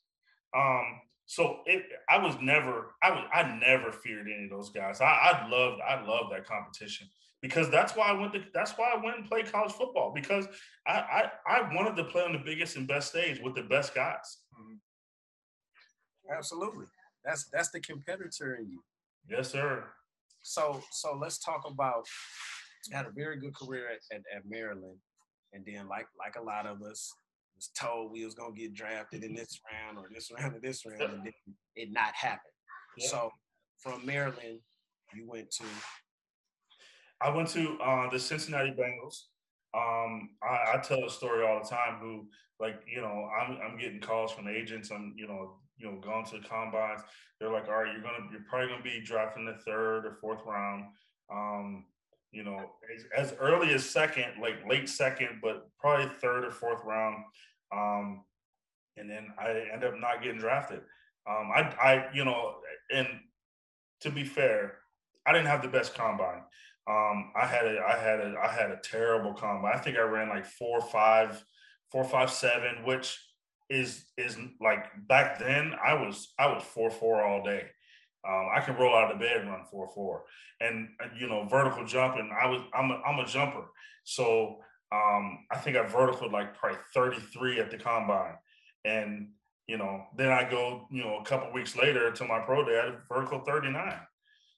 Um, 0.56 1.02
so 1.26 1.60
it 1.66 1.84
I 2.10 2.18
was 2.18 2.36
never 2.42 2.96
I 3.04 3.12
was 3.12 3.26
I 3.34 3.44
never 3.60 3.92
feared 3.92 4.28
any 4.28 4.46
of 4.46 4.50
those 4.50 4.70
guys. 4.70 5.02
I, 5.02 5.06
I 5.06 5.50
loved 5.50 5.82
I 5.82 6.06
loved 6.06 6.32
that 6.32 6.46
competition 6.46 7.08
because 7.42 7.70
that's 7.70 7.96
why 7.96 8.08
I 8.08 8.14
went 8.14 8.34
to 8.34 8.44
that's 8.54 8.74
why 8.74 8.92
I 8.96 9.04
went 9.04 9.18
and 9.18 9.28
played 9.28 9.52
college 9.52 9.72
football 9.72 10.12
because 10.14 10.48
I, 10.88 11.30
I 11.48 11.58
I 11.58 11.76
wanted 11.76 11.96
to 11.98 12.06
play 12.06 12.24
on 12.24 12.34
the 12.34 12.40
biggest 12.40 12.76
and 12.76 12.88
best 12.88 13.10
stage 13.10 13.40
with 13.42 13.56
the 13.56 13.64
best 13.64 13.94
guys. 13.94 14.38
Absolutely. 16.36 16.86
That's 17.26 17.46
that's 17.52 17.70
the 17.70 17.80
competitor 17.80 18.56
in 18.56 18.70
you. 18.70 18.84
Yes, 19.30 19.52
sir. 19.52 19.86
So 20.44 20.82
so 20.92 21.18
let's 21.22 21.40
talk 21.40 21.62
about 21.66 22.06
had 22.92 23.06
a 23.06 23.12
very 23.12 23.38
good 23.38 23.56
career 23.56 23.88
at, 23.90 24.16
at, 24.16 24.24
at 24.36 24.44
Maryland. 24.48 24.98
And 25.54 25.64
then 25.66 25.88
like 25.88 26.08
like 26.18 26.36
a 26.36 26.44
lot 26.44 26.66
of 26.66 26.82
us 26.82 27.12
was 27.56 27.70
told 27.78 28.12
we 28.12 28.26
was 28.26 28.34
gonna 28.34 28.54
get 28.54 28.74
drafted 28.74 29.24
in 29.24 29.34
this 29.36 29.60
round 29.72 29.98
or 29.98 30.10
this 30.14 30.32
round 30.40 30.56
or 30.56 30.60
this 30.60 30.86
round 30.86 31.02
and 31.02 31.26
then 31.26 31.34
it 31.76 31.90
not 31.92 32.14
happen. 32.16 32.52
Yeah. 32.98 33.08
So 33.08 33.32
from 33.80 34.06
Maryland, 34.06 34.60
you 35.14 35.28
went 35.28 35.52
to 35.52 35.66
I 37.22 37.30
went 37.30 37.50
to 37.50 37.78
uh, 37.80 38.10
the 38.10 38.20
Cincinnati 38.20 38.72
Bengals. 38.72 39.26
Um, 39.74 40.32
I, 40.44 40.74
I 40.74 40.82
tell 40.84 41.06
a 41.06 41.10
story 41.10 41.46
all 41.46 41.62
the 41.62 41.70
time. 41.70 42.00
Who 42.02 42.28
like 42.60 42.82
you 42.88 43.02
know 43.02 43.30
I'm 43.40 43.58
I'm 43.62 43.78
getting 43.78 44.00
calls 44.00 44.32
from 44.32 44.48
agents. 44.48 44.92
I'm 44.92 45.14
you 45.16 45.28
know 45.28 45.58
you 45.82 45.92
know 45.92 46.00
gone 46.00 46.26
to 46.26 46.38
the 46.38 46.48
combines, 46.48 47.02
they're 47.40 47.52
like, 47.52 47.68
all 47.68 47.84
right, 47.84 47.94
you're 47.94 48.02
gonna 48.02 48.30
you're 48.32 48.46
probably 48.50 48.70
gonna 48.70 48.84
be 48.84 49.02
drafting 49.04 49.46
the 49.46 49.54
third 49.66 50.06
or 50.06 50.18
fourth 50.22 50.42
round. 50.46 50.86
Um, 51.32 51.86
you 52.32 52.44
know, 52.44 52.72
as, 52.96 53.32
as 53.32 53.38
early 53.40 53.74
as 53.74 53.90
second, 53.90 54.42
like 54.42 54.66
late 54.70 54.88
second, 54.88 55.40
but 55.42 55.70
probably 55.80 56.08
third 56.22 56.46
or 56.46 56.52
fourth 56.52 56.82
round. 56.86 57.26
Um, 57.74 58.24
and 58.98 59.10
then 59.10 59.28
I 59.40 59.66
end 59.74 59.84
up 59.84 60.00
not 60.00 60.22
getting 60.22 60.40
drafted. 60.40 60.82
Um, 61.30 61.52
I, 61.54 61.62
I, 61.82 62.06
you 62.14 62.26
know, 62.26 62.56
and 62.94 63.08
to 64.02 64.12
be 64.12 64.24
fair, 64.24 64.78
I 65.26 65.34
didn't 65.34 65.48
have 65.48 65.62
the 65.62 65.68
best 65.68 65.94
combine. 65.94 66.42
Um, 66.90 67.32
I 67.36 67.46
had 67.46 67.66
a, 67.66 67.80
I 67.80 67.98
had 67.98 68.20
a, 68.20 68.36
I 68.42 68.52
had 68.52 68.72
a 68.72 68.80
terrible 68.84 69.34
combine. 69.34 69.74
I 69.74 69.78
think 69.78 69.98
I 69.98 70.02
ran 70.02 70.30
like 70.30 70.46
four, 70.46 70.82
five, 70.82 71.44
four, 71.92 72.04
five, 72.04 72.32
seven, 72.32 72.84
which 72.86 73.18
is 73.72 74.06
is 74.18 74.38
like 74.60 74.86
back 75.08 75.40
then. 75.40 75.74
I 75.84 75.94
was, 75.94 76.34
I 76.38 76.48
was 76.48 76.64
four, 76.64 76.92
four 76.92 77.24
all 77.24 77.44
day. 77.44 77.64
Um, 78.28 78.50
I 78.54 78.60
can 78.60 78.76
roll 78.76 78.96
out 78.96 79.12
of 79.12 79.20
bed 79.20 79.38
and 79.38 79.50
run 79.50 79.64
four, 79.72 79.90
four, 79.96 80.24
and 80.60 80.90
you 81.18 81.28
know, 81.28 81.46
vertical 81.46 81.86
jumping. 81.86 82.30
I 82.40 82.48
was, 82.48 82.62
I'm 82.74 82.92
a, 82.92 83.02
I'm 83.06 83.20
a 83.20 83.26
jumper, 83.26 83.64
so 84.04 84.58
um, 84.92 85.40
I 85.52 85.58
think 85.58 85.78
I 85.78 85.88
vertical 85.88 86.30
like 86.30 86.56
probably 86.56 86.78
33 86.94 87.60
at 87.60 87.72
the 87.72 87.78
combine, 87.78 88.36
and 88.86 89.30
you 89.68 89.78
know, 89.78 90.04
then 90.18 90.32
I 90.32 90.50
go, 90.50 90.86
you 90.92 91.02
know, 91.02 91.18
a 91.20 91.24
couple 91.24 91.52
weeks 91.54 91.78
later 91.78 92.12
to 92.12 92.26
my 92.26 92.40
pro 92.40 92.66
day, 92.66 92.78
I 92.78 92.92
vertical 93.08 93.40
39. 93.40 93.94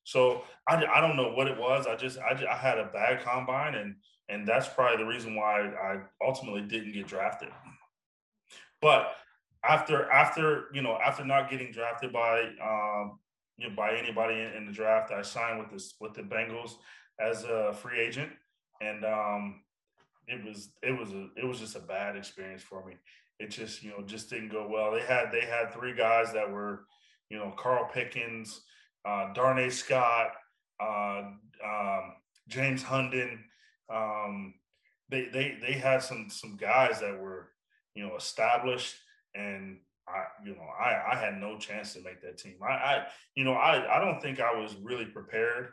So 0.05 0.41
I, 0.67 0.83
I 0.85 1.01
don't 1.01 1.15
know 1.15 1.33
what 1.33 1.47
it 1.47 1.57
was. 1.57 1.85
I 1.85 1.95
just, 1.95 2.17
I 2.17 2.33
just, 2.33 2.47
I 2.47 2.57
had 2.57 2.79
a 2.79 2.85
bad 2.85 3.23
combine 3.23 3.75
and, 3.75 3.95
and 4.27 4.47
that's 4.47 4.67
probably 4.67 4.97
the 4.97 5.07
reason 5.07 5.35
why 5.35 5.67
I 5.67 5.99
ultimately 6.25 6.61
didn't 6.61 6.93
get 6.93 7.07
drafted. 7.07 7.49
But 8.83 9.15
after, 9.63 10.11
after, 10.11 10.65
you 10.73 10.81
know, 10.81 10.99
after 11.03 11.25
not 11.25 11.49
getting 11.49 11.71
drafted 11.71 12.13
by, 12.13 12.41
um, 12.61 13.17
you 13.57 13.69
know, 13.69 13.75
by 13.75 13.95
anybody 13.95 14.35
in, 14.35 14.51
in 14.57 14.65
the 14.65 14.71
draft, 14.71 15.11
I 15.11 15.23
signed 15.23 15.59
with 15.59 15.71
this, 15.71 15.95
with 15.99 16.13
the 16.13 16.21
Bengals 16.21 16.73
as 17.19 17.45
a 17.45 17.73
free 17.73 17.99
agent. 17.99 18.31
And, 18.81 19.05
um, 19.05 19.61
it 20.27 20.43
was, 20.45 20.69
it 20.81 20.91
was 20.91 21.11
a, 21.11 21.29
it 21.37 21.45
was 21.45 21.59
just 21.59 21.75
a 21.75 21.79
bad 21.79 22.15
experience 22.15 22.61
for 22.61 22.85
me. 22.85 22.93
It 23.39 23.49
just, 23.49 23.83
you 23.83 23.89
know, 23.91 24.03
just 24.05 24.29
didn't 24.29 24.51
go 24.51 24.67
well. 24.69 24.91
They 24.91 25.01
had, 25.01 25.31
they 25.31 25.45
had 25.45 25.73
three 25.73 25.95
guys 25.95 26.31
that 26.33 26.51
were, 26.51 26.85
you 27.29 27.37
know, 27.37 27.53
Carl 27.57 27.89
Pickens, 27.91 28.61
uh, 29.05 29.33
Darnay 29.33 29.69
Scott, 29.69 30.33
uh, 30.79 31.23
um, 31.65 32.13
James 32.47 32.83
Hundon. 32.83 33.39
Um, 33.89 34.53
they 35.09 35.25
they 35.25 35.57
they 35.61 35.73
had 35.73 36.01
some 36.01 36.27
some 36.29 36.57
guys 36.57 36.99
that 36.99 37.19
were 37.19 37.49
you 37.95 38.05
know 38.05 38.15
established, 38.15 38.95
and 39.35 39.77
I 40.07 40.25
you 40.45 40.55
know 40.55 40.67
I 40.79 41.13
I 41.13 41.15
had 41.15 41.39
no 41.39 41.57
chance 41.57 41.93
to 41.93 42.01
make 42.01 42.21
that 42.21 42.37
team. 42.37 42.55
I, 42.61 42.73
I 42.73 43.05
you 43.35 43.43
know 43.43 43.53
I 43.53 43.97
I 43.97 44.03
don't 44.03 44.21
think 44.21 44.39
I 44.39 44.53
was 44.53 44.75
really 44.81 45.05
prepared. 45.05 45.69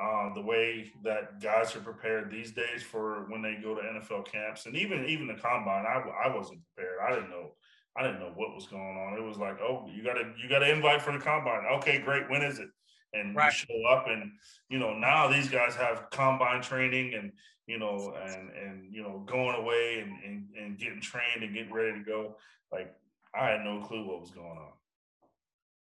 Uh, 0.00 0.32
the 0.32 0.40
way 0.40 0.88
that 1.02 1.42
guys 1.42 1.74
are 1.74 1.80
prepared 1.80 2.30
these 2.30 2.52
days 2.52 2.84
for 2.84 3.26
when 3.30 3.42
they 3.42 3.56
go 3.60 3.74
to 3.74 3.80
NFL 3.80 4.30
camps 4.30 4.66
and 4.66 4.76
even 4.76 5.04
even 5.06 5.26
the 5.26 5.34
combine, 5.34 5.84
I, 5.86 6.04
I 6.24 6.34
wasn't 6.34 6.60
prepared. 6.76 6.98
I 7.04 7.14
didn't 7.14 7.30
know 7.30 7.50
I 7.98 8.02
didn't 8.02 8.20
know 8.20 8.32
what 8.36 8.54
was 8.54 8.66
going 8.66 8.96
on. 8.96 9.18
It 9.18 9.22
was 9.22 9.38
like, 9.38 9.58
oh, 9.60 9.88
you 9.92 10.04
got 10.04 10.14
to 10.14 10.32
you 10.40 10.48
got 10.48 10.60
to 10.60 10.70
invite 10.70 11.02
for 11.02 11.12
the 11.12 11.18
combine. 11.18 11.64
Okay, 11.78 11.98
great. 11.98 12.30
When 12.30 12.42
is 12.42 12.58
it? 12.60 12.68
And 13.12 13.34
right. 13.34 13.46
you 13.46 13.50
show 13.50 13.88
up, 13.88 14.06
and 14.08 14.32
you 14.68 14.78
know 14.78 14.94
now 14.94 15.28
these 15.28 15.48
guys 15.48 15.74
have 15.74 16.10
combine 16.10 16.62
training, 16.62 17.14
and 17.14 17.32
you 17.68 17.78
know, 17.78 18.14
and 18.20 18.50
and 18.50 18.92
you 18.92 19.02
know 19.02 19.22
going 19.26 19.54
away 19.54 20.00
and 20.00 20.12
and, 20.24 20.48
and 20.60 20.78
getting 20.78 21.00
trained 21.00 21.42
and 21.42 21.54
getting 21.54 21.72
ready 21.72 21.98
to 21.98 22.04
go. 22.04 22.34
Like 22.72 22.92
I 23.38 23.46
had 23.46 23.60
no 23.62 23.80
clue 23.80 24.04
what 24.04 24.20
was 24.20 24.32
going 24.32 24.58
on. 24.58 24.72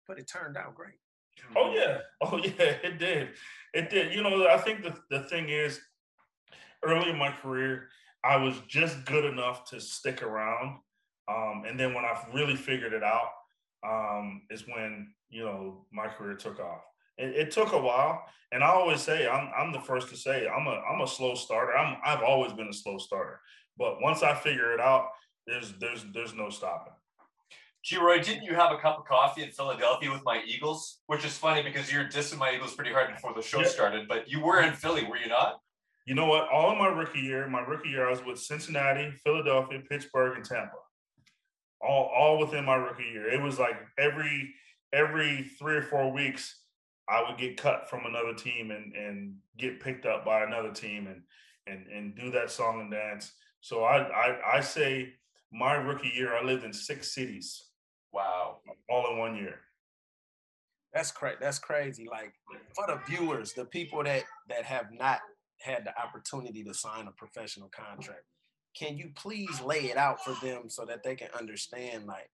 But 0.08 0.18
it 0.18 0.26
turned 0.26 0.56
out 0.56 0.74
great. 0.74 0.94
Oh 1.54 1.74
yeah, 1.74 1.98
oh 2.22 2.38
yeah, 2.38 2.76
it 2.82 2.98
did, 2.98 3.28
it 3.74 3.90
did. 3.90 4.14
You 4.14 4.22
know, 4.22 4.48
I 4.48 4.56
think 4.56 4.82
the 4.82 4.96
the 5.10 5.24
thing 5.24 5.50
is, 5.50 5.78
early 6.82 7.10
in 7.10 7.18
my 7.18 7.30
career, 7.30 7.88
I 8.24 8.36
was 8.36 8.54
just 8.66 9.04
good 9.04 9.26
enough 9.26 9.68
to 9.70 9.80
stick 9.80 10.22
around 10.22 10.78
um, 11.28 11.64
and 11.66 11.78
then 11.78 11.94
when 11.94 12.04
I 12.04 12.16
really 12.34 12.56
figured 12.56 12.92
it 12.92 13.02
out, 13.02 13.30
um, 13.84 14.42
is 14.50 14.66
when 14.66 15.12
you 15.30 15.44
know 15.44 15.86
my 15.92 16.08
career 16.08 16.34
took 16.34 16.58
off. 16.58 16.82
It, 17.18 17.36
it, 17.36 17.50
took 17.50 17.72
a 17.72 17.78
while, 17.78 18.24
and 18.52 18.64
I 18.64 18.68
always 18.68 19.00
say 19.00 19.28
I'm 19.28 19.50
I'm 19.56 19.72
the 19.72 19.80
first 19.80 20.08
to 20.10 20.16
say 20.16 20.48
I'm 20.48 20.66
a 20.66 20.80
I'm 20.90 21.00
a 21.00 21.06
slow 21.06 21.34
starter. 21.34 21.76
I'm 21.76 21.96
I've 22.04 22.22
always 22.22 22.52
been 22.52 22.68
a 22.68 22.72
slow 22.72 22.98
starter, 22.98 23.40
but 23.76 24.00
once 24.00 24.22
I 24.22 24.34
figure 24.34 24.72
it 24.72 24.80
out, 24.80 25.08
there's 25.46 25.72
there's 25.78 26.04
there's 26.12 26.34
no 26.34 26.50
stopping. 26.50 26.94
Geroy, 27.84 28.24
didn't 28.24 28.44
you 28.44 28.54
have 28.54 28.70
a 28.70 28.78
cup 28.78 28.98
of 28.98 29.04
coffee 29.06 29.42
in 29.42 29.50
Philadelphia 29.50 30.10
with 30.10 30.22
my 30.24 30.40
Eagles? 30.46 31.00
Which 31.06 31.24
is 31.24 31.36
funny 31.36 31.62
because 31.62 31.92
you're 31.92 32.04
dissing 32.04 32.38
my 32.38 32.54
Eagles 32.54 32.74
pretty 32.74 32.92
hard 32.92 33.12
before 33.12 33.34
the 33.34 33.42
show 33.42 33.60
yeah. 33.60 33.68
started, 33.68 34.06
but 34.08 34.30
you 34.30 34.40
were 34.40 34.62
in 34.62 34.72
Philly, 34.72 35.04
were 35.04 35.16
you 35.16 35.28
not? 35.28 35.58
You 36.06 36.14
know 36.14 36.26
what? 36.26 36.48
All 36.48 36.70
of 36.70 36.78
my 36.78 36.86
rookie 36.86 37.20
year, 37.20 37.48
my 37.48 37.60
rookie 37.60 37.88
year, 37.88 38.06
I 38.06 38.10
was 38.10 38.24
with 38.24 38.38
Cincinnati, 38.38 39.12
Philadelphia, 39.24 39.80
Pittsburgh, 39.88 40.36
and 40.36 40.44
Tampa 40.44 40.76
all 41.82 42.10
all 42.14 42.38
within 42.38 42.64
my 42.64 42.76
rookie 42.76 43.04
year. 43.12 43.28
It 43.28 43.42
was 43.42 43.58
like 43.58 43.76
every 43.98 44.54
every 44.92 45.50
three 45.58 45.76
or 45.76 45.82
four 45.82 46.12
weeks, 46.12 46.61
I 47.12 47.28
would 47.28 47.38
get 47.38 47.56
cut 47.56 47.88
from 47.88 48.06
another 48.06 48.34
team 48.34 48.70
and 48.70 48.94
and 48.94 49.36
get 49.58 49.80
picked 49.80 50.06
up 50.06 50.24
by 50.24 50.44
another 50.44 50.72
team 50.72 51.06
and 51.06 51.22
and 51.66 51.86
and 51.86 52.16
do 52.16 52.30
that 52.30 52.50
song 52.50 52.80
and 52.80 52.90
dance. 52.90 53.32
So 53.60 53.84
I 53.84 53.98
I, 53.98 54.56
I 54.56 54.60
say 54.60 55.12
my 55.52 55.74
rookie 55.74 56.12
year, 56.14 56.34
I 56.34 56.42
lived 56.42 56.64
in 56.64 56.72
six 56.72 57.14
cities. 57.14 57.62
Wow, 58.12 58.58
all 58.88 59.12
in 59.12 59.18
one 59.18 59.36
year. 59.36 59.60
That's 60.92 61.10
crazy. 61.10 61.38
That's 61.40 61.58
crazy. 61.58 62.08
Like 62.10 62.32
for 62.74 62.86
the 62.86 63.00
viewers, 63.08 63.52
the 63.52 63.64
people 63.64 64.02
that 64.04 64.24
that 64.48 64.64
have 64.64 64.86
not 64.92 65.20
had 65.60 65.84
the 65.84 65.98
opportunity 66.00 66.64
to 66.64 66.74
sign 66.74 67.06
a 67.06 67.12
professional 67.12 67.68
contract 67.68 68.24
can 68.76 68.96
you 68.96 69.10
please 69.14 69.60
lay 69.60 69.90
it 69.90 69.96
out 69.96 70.24
for 70.24 70.34
them 70.44 70.68
so 70.68 70.84
that 70.84 71.02
they 71.02 71.14
can 71.14 71.28
understand 71.38 72.06
like 72.06 72.30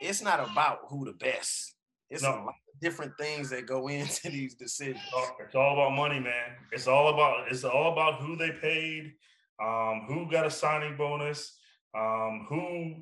it's 0.00 0.22
not 0.22 0.40
about 0.40 0.80
who 0.88 1.04
the 1.04 1.12
best 1.12 1.74
it's 2.10 2.22
no. 2.22 2.30
a 2.30 2.32
lot 2.32 2.48
of 2.48 2.80
different 2.80 3.12
things 3.18 3.50
that 3.50 3.66
go 3.66 3.88
into 3.88 4.30
these 4.30 4.54
decisions 4.54 5.00
it's 5.40 5.54
all 5.54 5.74
about 5.74 5.96
money 5.96 6.20
man 6.20 6.56
it's 6.72 6.86
all 6.86 7.08
about 7.08 7.50
it's 7.50 7.64
all 7.64 7.92
about 7.92 8.20
who 8.20 8.36
they 8.36 8.50
paid 8.50 9.12
um, 9.62 10.04
who 10.08 10.30
got 10.30 10.46
a 10.46 10.50
signing 10.50 10.96
bonus 10.96 11.58
um, 11.96 12.46
who 12.48 12.94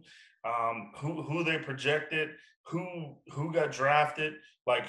um, 0.44 0.92
who 0.96 1.22
who 1.22 1.44
they 1.44 1.58
projected 1.58 2.30
who 2.64 3.16
who 3.32 3.52
got 3.52 3.72
drafted 3.72 4.34
like 4.66 4.86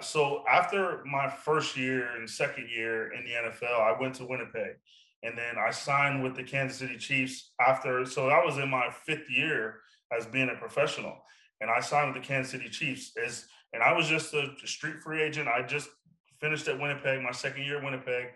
so 0.00 0.42
after 0.48 1.02
my 1.04 1.28
first 1.28 1.76
year 1.76 2.16
and 2.16 2.28
second 2.28 2.68
year 2.74 3.12
in 3.12 3.24
the 3.24 3.30
NFL 3.30 3.80
I 3.80 4.00
went 4.00 4.14
to 4.16 4.24
Winnipeg 4.24 4.76
and 5.22 5.38
then 5.38 5.56
I 5.58 5.70
signed 5.70 6.22
with 6.22 6.34
the 6.34 6.42
Kansas 6.42 6.78
City 6.78 6.96
Chiefs 6.96 7.52
after. 7.60 8.04
So 8.04 8.28
I 8.28 8.44
was 8.44 8.58
in 8.58 8.68
my 8.68 8.90
fifth 8.90 9.30
year 9.30 9.80
as 10.16 10.26
being 10.26 10.50
a 10.50 10.58
professional, 10.58 11.16
and 11.62 11.70
I 11.70 11.80
signed 11.80 12.12
with 12.12 12.20
the 12.20 12.26
Kansas 12.26 12.52
City 12.52 12.68
Chiefs 12.68 13.12
as, 13.24 13.46
and 13.72 13.82
I 13.82 13.92
was 13.92 14.08
just 14.08 14.34
a 14.34 14.48
street 14.64 14.96
free 15.00 15.22
agent. 15.22 15.48
I 15.48 15.62
just 15.62 15.88
finished 16.40 16.68
at 16.68 16.78
Winnipeg, 16.78 17.22
my 17.22 17.30
second 17.30 17.64
year 17.64 17.78
at 17.78 17.84
Winnipeg, 17.84 18.26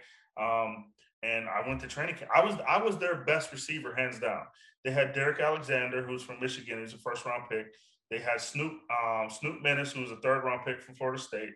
um, 0.41 0.93
and 1.23 1.47
I 1.49 1.67
went 1.67 1.81
to 1.81 1.89
training 1.89 2.15
camp. 2.15 2.31
I 2.35 2.45
was 2.45 2.55
I 2.67 2.83
was 2.83 2.97
their 2.97 3.17
best 3.17 3.53
receiver, 3.53 3.95
hands 3.95 4.21
down. 4.21 4.43
They 4.85 4.93
had 4.93 5.13
Derrick 5.13 5.41
Alexander, 5.41 6.03
who's 6.03 6.23
from 6.23 6.41
Michigan, 6.41 6.81
he's 6.81 6.95
a 6.95 6.99
first 6.99 7.27
round 7.27 7.43
pick. 7.51 7.67
They 8.11 8.19
had 8.19 8.41
Snoop 8.41 8.73
um, 9.05 9.29
Snoop 9.29 9.63
Minnis, 9.63 9.93
who 9.93 10.01
was 10.03 10.13
a 10.13 10.17
third 10.17 10.45
round 10.45 10.65
pick 10.65 10.81
from 10.81 10.95
Florida 10.95 11.21
State. 11.21 11.51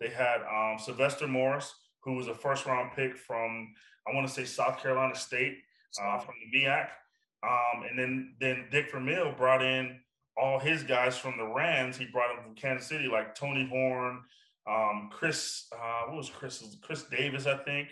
They 0.00 0.08
had 0.08 0.38
um, 0.42 0.78
Sylvester 0.78 1.28
Morris, 1.28 1.72
who 2.02 2.14
was 2.14 2.26
a 2.26 2.34
first 2.34 2.66
round 2.66 2.90
pick 2.96 3.16
from 3.16 3.72
I 4.08 4.14
want 4.14 4.26
to 4.26 4.32
say 4.32 4.44
South 4.44 4.82
Carolina 4.82 5.14
State 5.14 5.58
uh, 6.02 6.18
from 6.18 6.34
the 6.40 6.58
MEAC. 6.58 6.88
Um, 7.44 7.84
and 7.88 7.98
then 7.98 8.34
then 8.40 8.66
Dick 8.70 8.90
Vermeil 8.90 9.32
brought 9.36 9.62
in 9.62 10.00
all 10.36 10.58
his 10.58 10.82
guys 10.82 11.16
from 11.16 11.36
the 11.36 11.46
Rams. 11.46 11.96
He 11.96 12.06
brought 12.06 12.34
them 12.34 12.44
from 12.44 12.54
Kansas 12.54 12.88
City, 12.88 13.08
like 13.08 13.34
Tony 13.34 13.68
Horne, 13.68 14.20
um, 14.68 15.10
Chris, 15.12 15.66
uh, 15.72 16.06
what 16.06 16.16
was 16.16 16.30
Chris? 16.30 16.76
Chris 16.82 17.04
Davis, 17.04 17.46
I 17.46 17.58
think. 17.58 17.88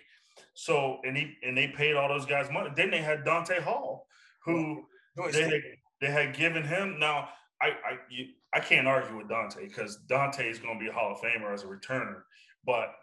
So 0.54 0.98
and 1.04 1.16
he 1.16 1.34
and 1.42 1.56
they 1.56 1.68
paid 1.68 1.96
all 1.96 2.08
those 2.08 2.26
guys 2.26 2.50
money. 2.50 2.70
Then 2.74 2.90
they 2.90 3.02
had 3.02 3.24
Dante 3.24 3.60
Hall, 3.60 4.06
who 4.44 4.84
they 5.32 5.42
had, 5.42 5.62
they 6.00 6.10
had 6.10 6.34
given 6.34 6.64
him. 6.64 6.98
Now 6.98 7.28
I 7.60 7.68
I 7.68 7.98
you, 8.08 8.26
I 8.54 8.60
can't 8.60 8.86
argue 8.86 9.16
with 9.16 9.28
Dante 9.28 9.66
because 9.66 9.98
Dante 10.08 10.48
is 10.48 10.58
going 10.58 10.78
to 10.78 10.84
be 10.84 10.88
a 10.88 10.92
Hall 10.92 11.12
of 11.12 11.18
Famer 11.18 11.52
as 11.52 11.64
a 11.64 11.66
returner, 11.66 12.22
but 12.64 12.94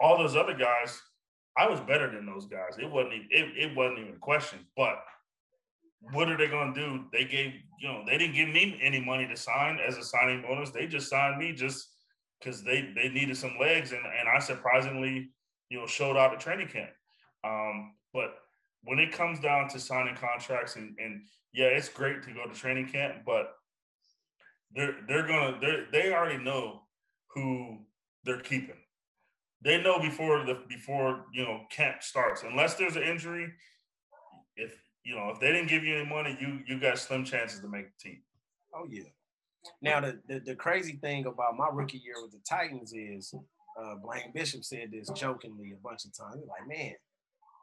all 0.00 0.16
those 0.18 0.36
other 0.36 0.54
guys 0.54 1.00
I 1.58 1.68
was 1.68 1.80
better 1.80 2.08
than 2.10 2.24
those 2.24 2.46
guys. 2.46 2.78
It 2.78 2.88
wasn't 2.88 3.14
even, 3.14 3.28
it, 3.30 3.70
it 3.70 3.76
wasn't 3.76 3.98
even 3.98 4.14
a 4.14 4.18
question. 4.18 4.60
But 4.76 5.02
what 6.00 6.28
are 6.28 6.36
they 6.36 6.46
going 6.46 6.74
to 6.74 6.80
do? 6.80 7.04
They 7.12 7.24
gave 7.24 7.52
you 7.80 7.88
know 7.88 8.02
they 8.06 8.18
didn't 8.18 8.34
give 8.34 8.48
me 8.48 8.78
any 8.82 9.00
money 9.00 9.26
to 9.26 9.36
sign 9.36 9.78
as 9.78 9.96
a 9.96 10.02
signing 10.02 10.42
bonus. 10.42 10.70
They 10.70 10.86
just 10.86 11.10
signed 11.10 11.38
me 11.38 11.52
just 11.52 11.88
because 12.38 12.62
they 12.62 12.92
they 12.94 13.08
needed 13.08 13.36
some 13.36 13.56
legs, 13.60 13.92
and 13.92 14.04
and 14.04 14.28
I 14.28 14.38
surprisingly 14.38 15.30
you 15.70 15.80
know 15.80 15.86
showed 15.86 16.16
out 16.16 16.32
at 16.32 16.40
training 16.40 16.68
camp. 16.68 16.90
Um, 17.44 17.94
but 18.12 18.36
when 18.84 18.98
it 18.98 19.12
comes 19.12 19.40
down 19.40 19.68
to 19.70 19.80
signing 19.80 20.16
contracts, 20.16 20.76
and 20.76 20.96
and 20.98 21.22
yeah, 21.52 21.66
it's 21.66 21.88
great 21.88 22.22
to 22.24 22.32
go 22.32 22.46
to 22.46 22.54
training 22.54 22.88
camp, 22.88 23.22
but 23.26 23.54
they're 24.74 24.96
they're 25.06 25.26
gonna 25.26 25.58
they 25.60 25.84
they 25.92 26.12
already 26.12 26.42
know 26.42 26.82
who 27.34 27.78
they're 28.24 28.40
keeping. 28.40 28.76
They 29.62 29.82
know 29.82 29.98
before 29.98 30.44
the 30.44 30.62
before 30.68 31.26
you 31.32 31.44
know 31.44 31.62
camp 31.70 32.02
starts. 32.02 32.42
Unless 32.42 32.74
there's 32.74 32.96
an 32.96 33.02
injury, 33.02 33.52
if 34.56 34.74
you 35.08 35.16
know 35.16 35.30
if 35.30 35.40
they 35.40 35.52
didn't 35.52 35.68
give 35.68 35.84
you 35.84 35.96
any 35.96 36.08
money, 36.08 36.36
you 36.40 36.60
you 36.66 36.78
got 36.78 36.98
slim 36.98 37.24
chances 37.24 37.60
to 37.60 37.68
make 37.68 37.86
the 37.86 38.08
team. 38.10 38.22
Oh 38.74 38.86
yeah. 38.90 39.04
Now 39.82 40.00
the, 40.00 40.20
the 40.28 40.40
the 40.40 40.54
crazy 40.54 40.98
thing 41.00 41.26
about 41.26 41.56
my 41.56 41.68
rookie 41.72 41.98
year 42.04 42.14
with 42.22 42.32
the 42.32 42.40
Titans 42.48 42.92
is 42.94 43.34
uh, 43.80 43.94
Blaine 44.02 44.32
Bishop 44.34 44.64
said 44.64 44.90
this 44.92 45.08
jokingly 45.10 45.72
a 45.72 45.76
bunch 45.82 46.04
of 46.04 46.16
times. 46.16 46.36
He's 46.40 46.48
like, 46.48 46.68
man, 46.68 46.92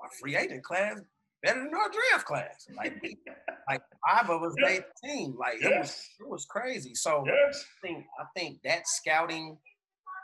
our 0.01 0.09
free 0.19 0.35
agent 0.35 0.63
class 0.63 0.99
better 1.43 1.59
than 1.63 1.73
our 1.75 1.89
draft 1.89 2.25
class. 2.25 2.67
Like, 2.75 2.95
like 3.69 3.81
five 4.09 4.29
of 4.29 4.41
us 4.43 4.53
Yeah. 4.59 4.67
made 4.69 4.83
the 5.01 5.07
team. 5.07 5.35
Like 5.37 5.55
it 5.61 5.77
was 5.79 6.09
it 6.19 6.27
was 6.27 6.45
crazy. 6.45 6.95
So 6.95 7.23
Yes. 7.27 7.63
I 7.83 7.87
think 7.87 8.05
I 8.19 8.25
think 8.35 8.61
that 8.63 8.87
scouting, 8.87 9.57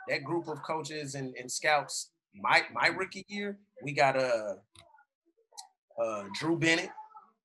that 0.08 0.24
group 0.24 0.48
of 0.48 0.58
coaches 0.62 1.14
and, 1.14 1.34
and 1.40 1.50
scouts, 1.50 2.10
my 2.34 2.62
my 2.72 2.88
rookie 2.88 3.24
year, 3.28 3.58
we 3.82 3.92
got 3.92 4.16
uh 4.16 4.54
uh 6.00 6.24
Drew 6.38 6.58
Bennett, 6.58 6.90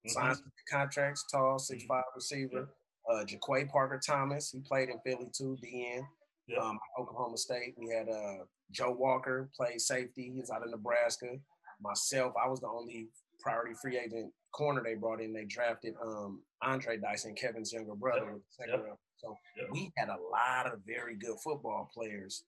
Mhm. 0.07 0.11
signs 0.11 0.41
contracts, 0.69 1.25
tall, 1.31 1.59
six 1.59 1.83
five 1.85 2.03
receiver. 2.15 2.69
Uh 3.09 3.23
Jaquay 3.25 3.69
Parker 3.69 3.99
Thomas, 4.05 4.51
he 4.51 4.59
played 4.59 4.89
in 4.89 4.99
Philly 5.05 5.29
too, 5.33 5.57
DN. 5.63 6.05
Yep. 6.47 6.59
Um, 6.61 6.79
Oklahoma 6.99 7.37
State. 7.37 7.75
We 7.77 7.89
had 7.89 8.09
uh 8.09 8.45
Joe 8.71 8.91
Walker 8.91 9.49
played 9.55 9.79
safety. 9.81 10.31
He's 10.35 10.49
out 10.49 10.63
of 10.63 10.69
Nebraska. 10.71 11.37
Myself, 11.81 12.33
I 12.43 12.47
was 12.49 12.59
the 12.61 12.67
only 12.67 13.07
priority 13.39 13.75
free 13.81 13.97
agent 13.97 14.33
corner 14.51 14.81
they 14.83 14.95
brought 14.95 15.21
in. 15.21 15.31
They 15.33 15.45
drafted 15.45 15.95
um 16.01 16.43
Andre 16.61 16.97
Dyson, 16.97 17.35
Kevin's 17.35 17.71
younger 17.71 17.95
brother, 17.95 18.31
Yep. 18.31 18.41
second 18.49 18.73
Yep. 18.79 18.83
round. 18.85 18.97
So 19.17 19.37
we 19.71 19.91
had 19.97 20.09
a 20.09 20.17
lot 20.31 20.71
of 20.71 20.81
very 20.85 21.15
good 21.15 21.37
football 21.43 21.89
players, 21.93 22.45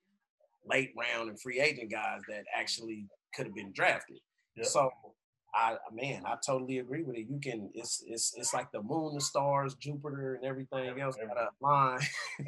late 0.66 0.94
round 0.98 1.30
and 1.30 1.40
free 1.42 1.60
agent 1.60 1.90
guys 1.92 2.22
that 2.28 2.46
actually 2.56 3.08
could 3.34 3.46
have 3.48 3.56
been 3.56 3.72
drafted. 3.72 4.20
So 4.64 4.92
I 5.54 5.78
man, 5.92 6.24
I 6.26 6.36
totally 6.46 6.80
agree 6.80 7.04
with 7.04 7.16
it. 7.18 7.28
You 7.30 7.40
can 7.42 7.70
it's 7.74 8.04
it's 8.08 8.34
it's 8.38 8.54
like 8.54 8.72
the 8.72 8.82
moon, 8.82 9.16
the 9.16 9.22
stars, 9.22 9.76
Jupiter, 9.76 10.36
and 10.36 10.46
everything 10.46 11.00
else 11.00 11.16
got 11.16 11.38
a 11.38 11.50
line. 11.62 12.00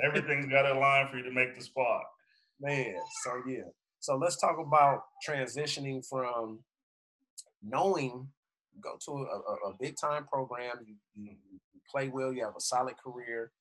Everything's 0.04 0.46
got 0.48 0.66
a 0.66 0.78
line 0.80 1.08
for 1.10 1.18
you 1.18 1.24
to 1.24 1.32
make 1.32 1.56
the 1.58 1.64
spot. 1.64 2.04
Man, 2.60 2.96
so 3.24 3.42
yeah. 3.48 3.64
So 4.00 4.16
let's 4.18 4.38
talk 4.38 4.58
about 4.60 5.04
transitioning 5.28 6.08
from 6.08 6.60
knowing 7.64 8.28
go 8.82 8.98
to 9.06 9.12
a, 9.12 9.68
a, 9.68 9.72
a 9.72 9.74
big 9.80 9.96
time 9.98 10.26
program, 10.26 10.78
you, 10.88 10.96
you, 11.16 11.32
you 11.74 11.80
play 11.92 12.08
well, 12.08 12.34
you 12.34 12.44
have 12.44 12.56
a 12.58 12.62
solid 12.62 12.96
career, 13.04 13.52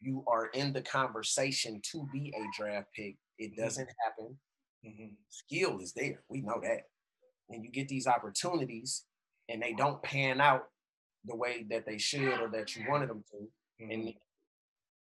you 0.00 0.24
are 0.26 0.46
in 0.54 0.72
the 0.72 0.80
conversation 0.82 1.80
to 1.92 2.06
be 2.12 2.32
a 2.36 2.42
draft 2.58 2.88
pick. 2.94 3.16
It 3.38 3.52
Mhm. 3.52 3.56
doesn't 3.56 3.88
happen. 4.04 4.38
Mhm. 4.86 5.14
Skill 5.28 5.80
is 5.80 5.92
there. 5.92 6.22
We 6.28 6.40
know 6.42 6.60
that. 6.62 6.88
And 7.48 7.64
you 7.64 7.70
get 7.70 7.88
these 7.88 8.06
opportunities 8.06 9.04
and 9.48 9.62
they 9.62 9.72
don't 9.72 10.02
pan 10.02 10.40
out 10.40 10.64
the 11.24 11.36
way 11.36 11.64
that 11.70 11.86
they 11.86 11.98
should 11.98 12.40
or 12.40 12.48
that 12.50 12.74
you 12.76 12.84
wanted 12.88 13.08
them 13.10 13.24
to 13.30 13.48
in 13.78 14.00
Mhm. 14.00 14.16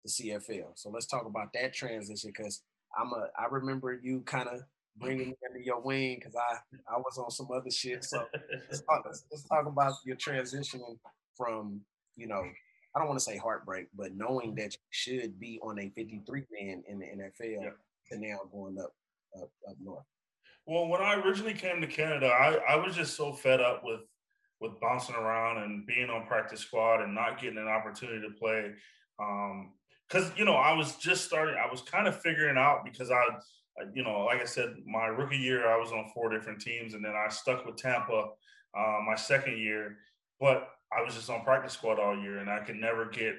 the 0.03 0.09
CFL. 0.09 0.73
So 0.75 0.89
let's 0.89 1.05
talk 1.07 1.25
about 1.25 1.53
that 1.53 1.73
transition 1.73 2.29
because 2.31 2.63
I'm 2.97 3.11
a 3.13 3.29
I 3.37 3.45
remember 3.45 3.93
you 4.01 4.21
kind 4.21 4.47
of 4.49 4.61
bringing 4.97 5.29
me 5.29 5.35
under 5.47 5.59
your 5.59 5.79
wing 5.81 6.17
because 6.19 6.35
I 6.35 6.57
I 6.87 6.97
was 6.97 7.17
on 7.17 7.31
some 7.31 7.47
other 7.51 7.71
shit. 7.71 8.03
So 8.03 8.27
let's 8.69 8.81
talk, 8.81 9.03
let's, 9.05 9.25
let's 9.31 9.43
talk 9.47 9.65
about 9.65 9.93
your 10.05 10.15
transitioning 10.17 10.97
from 11.35 11.81
you 12.15 12.27
know 12.27 12.43
I 12.95 12.99
don't 12.99 13.07
want 13.07 13.19
to 13.19 13.25
say 13.25 13.37
heartbreak, 13.37 13.87
but 13.95 14.15
knowing 14.15 14.53
that 14.55 14.73
you 14.73 14.79
should 14.91 15.39
be 15.39 15.59
on 15.63 15.79
a 15.79 15.89
53 15.89 16.43
man 16.51 16.83
in 16.87 16.99
the 16.99 17.05
NFL 17.07 17.63
Yeah. 17.63 17.69
to 18.11 18.17
now 18.19 18.39
going 18.51 18.77
up 18.79 18.93
up, 19.41 19.49
up 19.67 19.75
north. 19.79 20.05
Well, 20.65 20.87
when 20.87 21.01
I 21.01 21.15
originally 21.15 21.53
came 21.53 21.81
to 21.81 21.87
Canada, 21.87 22.27
I, 22.27 22.73
I 22.73 22.75
was 22.75 22.95
just 22.95 23.15
so 23.15 23.33
fed 23.33 23.59
up 23.59 23.83
with 23.83 24.01
with 24.61 24.79
bouncing 24.79 25.15
around 25.15 25.61
and 25.61 25.85
being 25.85 26.09
on 26.09 26.25
practice 26.25 26.61
squad 26.61 27.01
and 27.01 27.13
not 27.13 27.41
getting 27.41 27.57
an 27.57 27.67
opportunity 27.67 28.21
to 28.21 28.33
play. 28.33 28.71
Um, 29.19 29.73
because 30.07 30.31
you 30.37 30.45
know, 30.45 30.55
I 30.55 30.73
was 30.73 30.95
just 30.97 31.25
starting. 31.25 31.55
I 31.55 31.69
was 31.69 31.81
kind 31.81 32.07
of 32.07 32.21
figuring 32.21 32.57
out 32.57 32.85
because 32.85 33.09
I, 33.09 33.23
you 33.93 34.03
know, 34.03 34.25
like 34.25 34.41
I 34.41 34.45
said, 34.45 34.75
my 34.85 35.07
rookie 35.07 35.37
year 35.37 35.67
I 35.67 35.77
was 35.77 35.91
on 35.91 36.11
four 36.13 36.29
different 36.29 36.61
teams, 36.61 36.93
and 36.93 37.03
then 37.03 37.13
I 37.13 37.29
stuck 37.29 37.65
with 37.65 37.77
Tampa 37.77 38.29
uh, 38.77 38.99
my 39.07 39.15
second 39.15 39.57
year. 39.57 39.97
But 40.39 40.69
I 40.95 41.01
was 41.01 41.15
just 41.15 41.29
on 41.29 41.43
practice 41.43 41.73
squad 41.73 41.99
all 41.99 42.17
year, 42.17 42.37
and 42.37 42.49
I 42.49 42.59
could 42.59 42.75
never 42.75 43.05
get. 43.05 43.35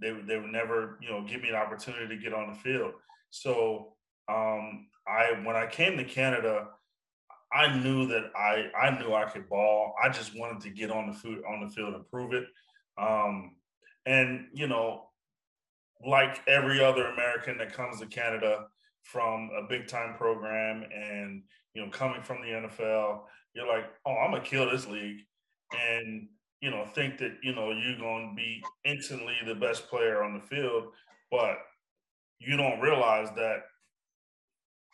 They 0.00 0.12
they 0.26 0.38
would 0.38 0.50
never 0.50 0.98
you 1.00 1.10
know 1.10 1.24
give 1.24 1.42
me 1.42 1.50
an 1.50 1.54
opportunity 1.54 2.08
to 2.08 2.22
get 2.22 2.34
on 2.34 2.48
the 2.48 2.58
field. 2.58 2.94
So 3.30 3.94
um, 4.28 4.86
I 5.08 5.44
when 5.44 5.56
I 5.56 5.66
came 5.66 5.96
to 5.96 6.04
Canada, 6.04 6.68
I 7.52 7.78
knew 7.78 8.06
that 8.08 8.30
I 8.36 8.66
I 8.78 8.98
knew 8.98 9.14
I 9.14 9.24
could 9.24 9.48
ball. 9.48 9.94
I 10.02 10.08
just 10.08 10.38
wanted 10.38 10.60
to 10.62 10.70
get 10.70 10.90
on 10.90 11.06
the 11.06 11.14
foot 11.14 11.42
on 11.48 11.64
the 11.64 11.72
field 11.72 11.94
and 11.94 12.08
prove 12.10 12.32
it. 12.32 12.46
Um, 12.98 13.56
and 14.06 14.46
you 14.52 14.66
know, 14.66 15.04
like 16.06 16.42
every 16.46 16.82
other 16.82 17.06
American 17.06 17.58
that 17.58 17.72
comes 17.72 18.00
to 18.00 18.06
Canada 18.06 18.66
from 19.02 19.50
a 19.58 19.66
big 19.66 19.86
time 19.86 20.14
program 20.16 20.84
and 20.94 21.42
you 21.74 21.84
know 21.84 21.90
coming 21.90 22.22
from 22.22 22.42
the 22.42 22.48
NFL, 22.48 23.20
you're 23.54 23.68
like, 23.68 23.86
oh, 24.04 24.14
I'm 24.14 24.32
gonna 24.32 24.44
kill 24.44 24.70
this 24.70 24.86
league, 24.86 25.20
and 25.72 26.28
you 26.60 26.70
know 26.70 26.84
think 26.84 27.18
that 27.18 27.38
you 27.42 27.54
know 27.54 27.70
you're 27.70 27.98
gonna 27.98 28.34
be 28.34 28.62
instantly 28.84 29.34
the 29.46 29.54
best 29.54 29.88
player 29.88 30.22
on 30.22 30.34
the 30.34 30.46
field, 30.46 30.88
but 31.30 31.58
you 32.38 32.56
don't 32.56 32.80
realize 32.80 33.30
that 33.36 33.62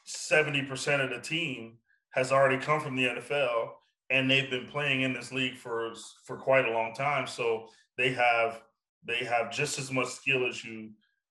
70% 0.07 1.03
of 1.03 1.11
the 1.11 1.21
team 1.21 1.79
has 2.11 2.33
already 2.33 2.59
come 2.59 2.81
from 2.81 2.97
the 2.97 3.07
NFL 3.07 3.71
and 4.11 4.31
they've 4.31 4.51
been 4.51 4.67
playing 4.67 5.03
in 5.03 5.13
this 5.13 5.33
league 5.33 5.57
for 5.57 5.93
for 6.25 6.37
quite 6.37 6.67
a 6.67 6.73
long 6.73 6.95
time. 6.95 7.27
So 7.27 7.69
they 7.97 8.13
have 8.13 8.63
they 9.07 9.25
have 9.25 9.51
just 9.51 9.79
as 9.79 9.91
much 9.91 10.09
skill 10.09 10.47
as 10.47 10.65
you 10.65 10.91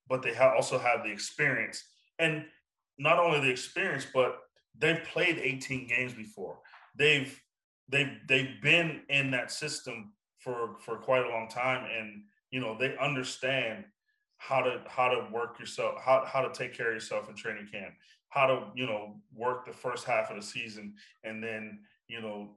but 0.09 0.21
they 0.21 0.33
ha- 0.33 0.53
also 0.55 0.77
have 0.77 1.03
the 1.03 1.11
experience. 1.11 1.83
And 2.19 2.45
not 2.97 3.19
only 3.19 3.39
the 3.39 3.49
experience 3.49 4.05
but 4.13 4.39
they've 4.77 5.03
played 5.03 5.39
18 5.39 5.87
games 5.87 6.13
before. 6.13 6.59
They've 6.97 7.39
they've 7.89 8.17
they've 8.27 8.61
been 8.61 9.01
in 9.09 9.31
that 9.31 9.51
system 9.51 10.13
for 10.39 10.75
for 10.79 10.97
quite 10.97 11.25
a 11.25 11.29
long 11.29 11.47
time. 11.47 11.87
And 11.97 12.23
you 12.49 12.59
know 12.59 12.75
they 12.77 12.97
understand 12.97 13.85
how 14.37 14.61
to 14.61 14.81
how 14.87 15.07
to 15.07 15.27
work 15.31 15.57
yourself 15.59 15.95
how, 16.03 16.25
how 16.25 16.41
to 16.41 16.51
take 16.51 16.75
care 16.75 16.89
of 16.89 16.95
yourself 16.95 17.29
in 17.29 17.35
training 17.35 17.67
camp 17.71 17.93
how 18.33 18.47
to 18.47 18.63
you 18.75 18.85
know 18.85 19.15
work 19.35 19.65
the 19.65 19.73
first 19.73 20.05
half 20.05 20.29
of 20.29 20.35
the 20.35 20.41
season 20.41 20.93
and 21.23 21.43
then 21.43 21.79
you 22.07 22.21
know 22.21 22.49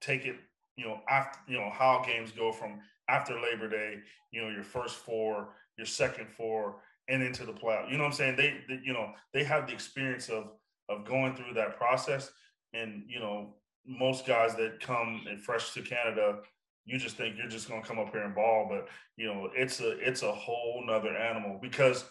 take 0.00 0.24
it 0.24 0.36
you 0.76 0.84
know 0.84 1.00
after 1.08 1.38
you 1.46 1.58
know 1.58 1.70
how 1.70 2.02
games 2.06 2.32
go 2.32 2.52
from 2.52 2.80
after 3.08 3.34
labor 3.40 3.68
day 3.68 3.98
you 4.30 4.40
know 4.40 4.48
your 4.48 4.62
first 4.62 4.96
four 4.96 5.50
your 5.76 5.86
second 5.86 6.28
four 6.28 6.76
and 7.08 7.22
into 7.22 7.46
the 7.46 7.52
playoff. 7.52 7.90
You 7.90 7.96
know 7.96 8.04
what 8.04 8.10
i'm 8.10 8.16
saying? 8.16 8.36
They, 8.36 8.58
they 8.68 8.80
you 8.84 8.92
know 8.92 9.12
they 9.32 9.44
have 9.44 9.66
the 9.66 9.72
experience 9.72 10.28
of 10.28 10.50
of 10.88 11.04
going 11.04 11.34
through 11.34 11.54
that 11.54 11.76
process. 11.76 12.30
And 12.74 13.04
you 13.08 13.20
know 13.20 13.54
most 13.86 14.26
guys 14.26 14.54
that 14.56 14.80
come 14.80 15.22
and 15.28 15.40
fresh 15.40 15.72
to 15.72 15.82
canada 15.82 16.40
you 16.84 16.98
just 16.98 17.18
think 17.18 17.36
you're 17.36 17.48
just 17.48 17.68
going 17.68 17.82
to 17.82 17.86
come 17.86 17.98
up 17.98 18.10
here 18.12 18.22
and 18.22 18.34
ball. 18.34 18.66
But 18.70 18.88
you 19.16 19.26
know 19.26 19.50
it's 19.54 19.80
a 19.80 19.98
it's 20.06 20.22
a 20.22 20.32
whole 20.32 20.82
nother 20.86 21.14
animal 21.16 21.58
because 21.60 22.04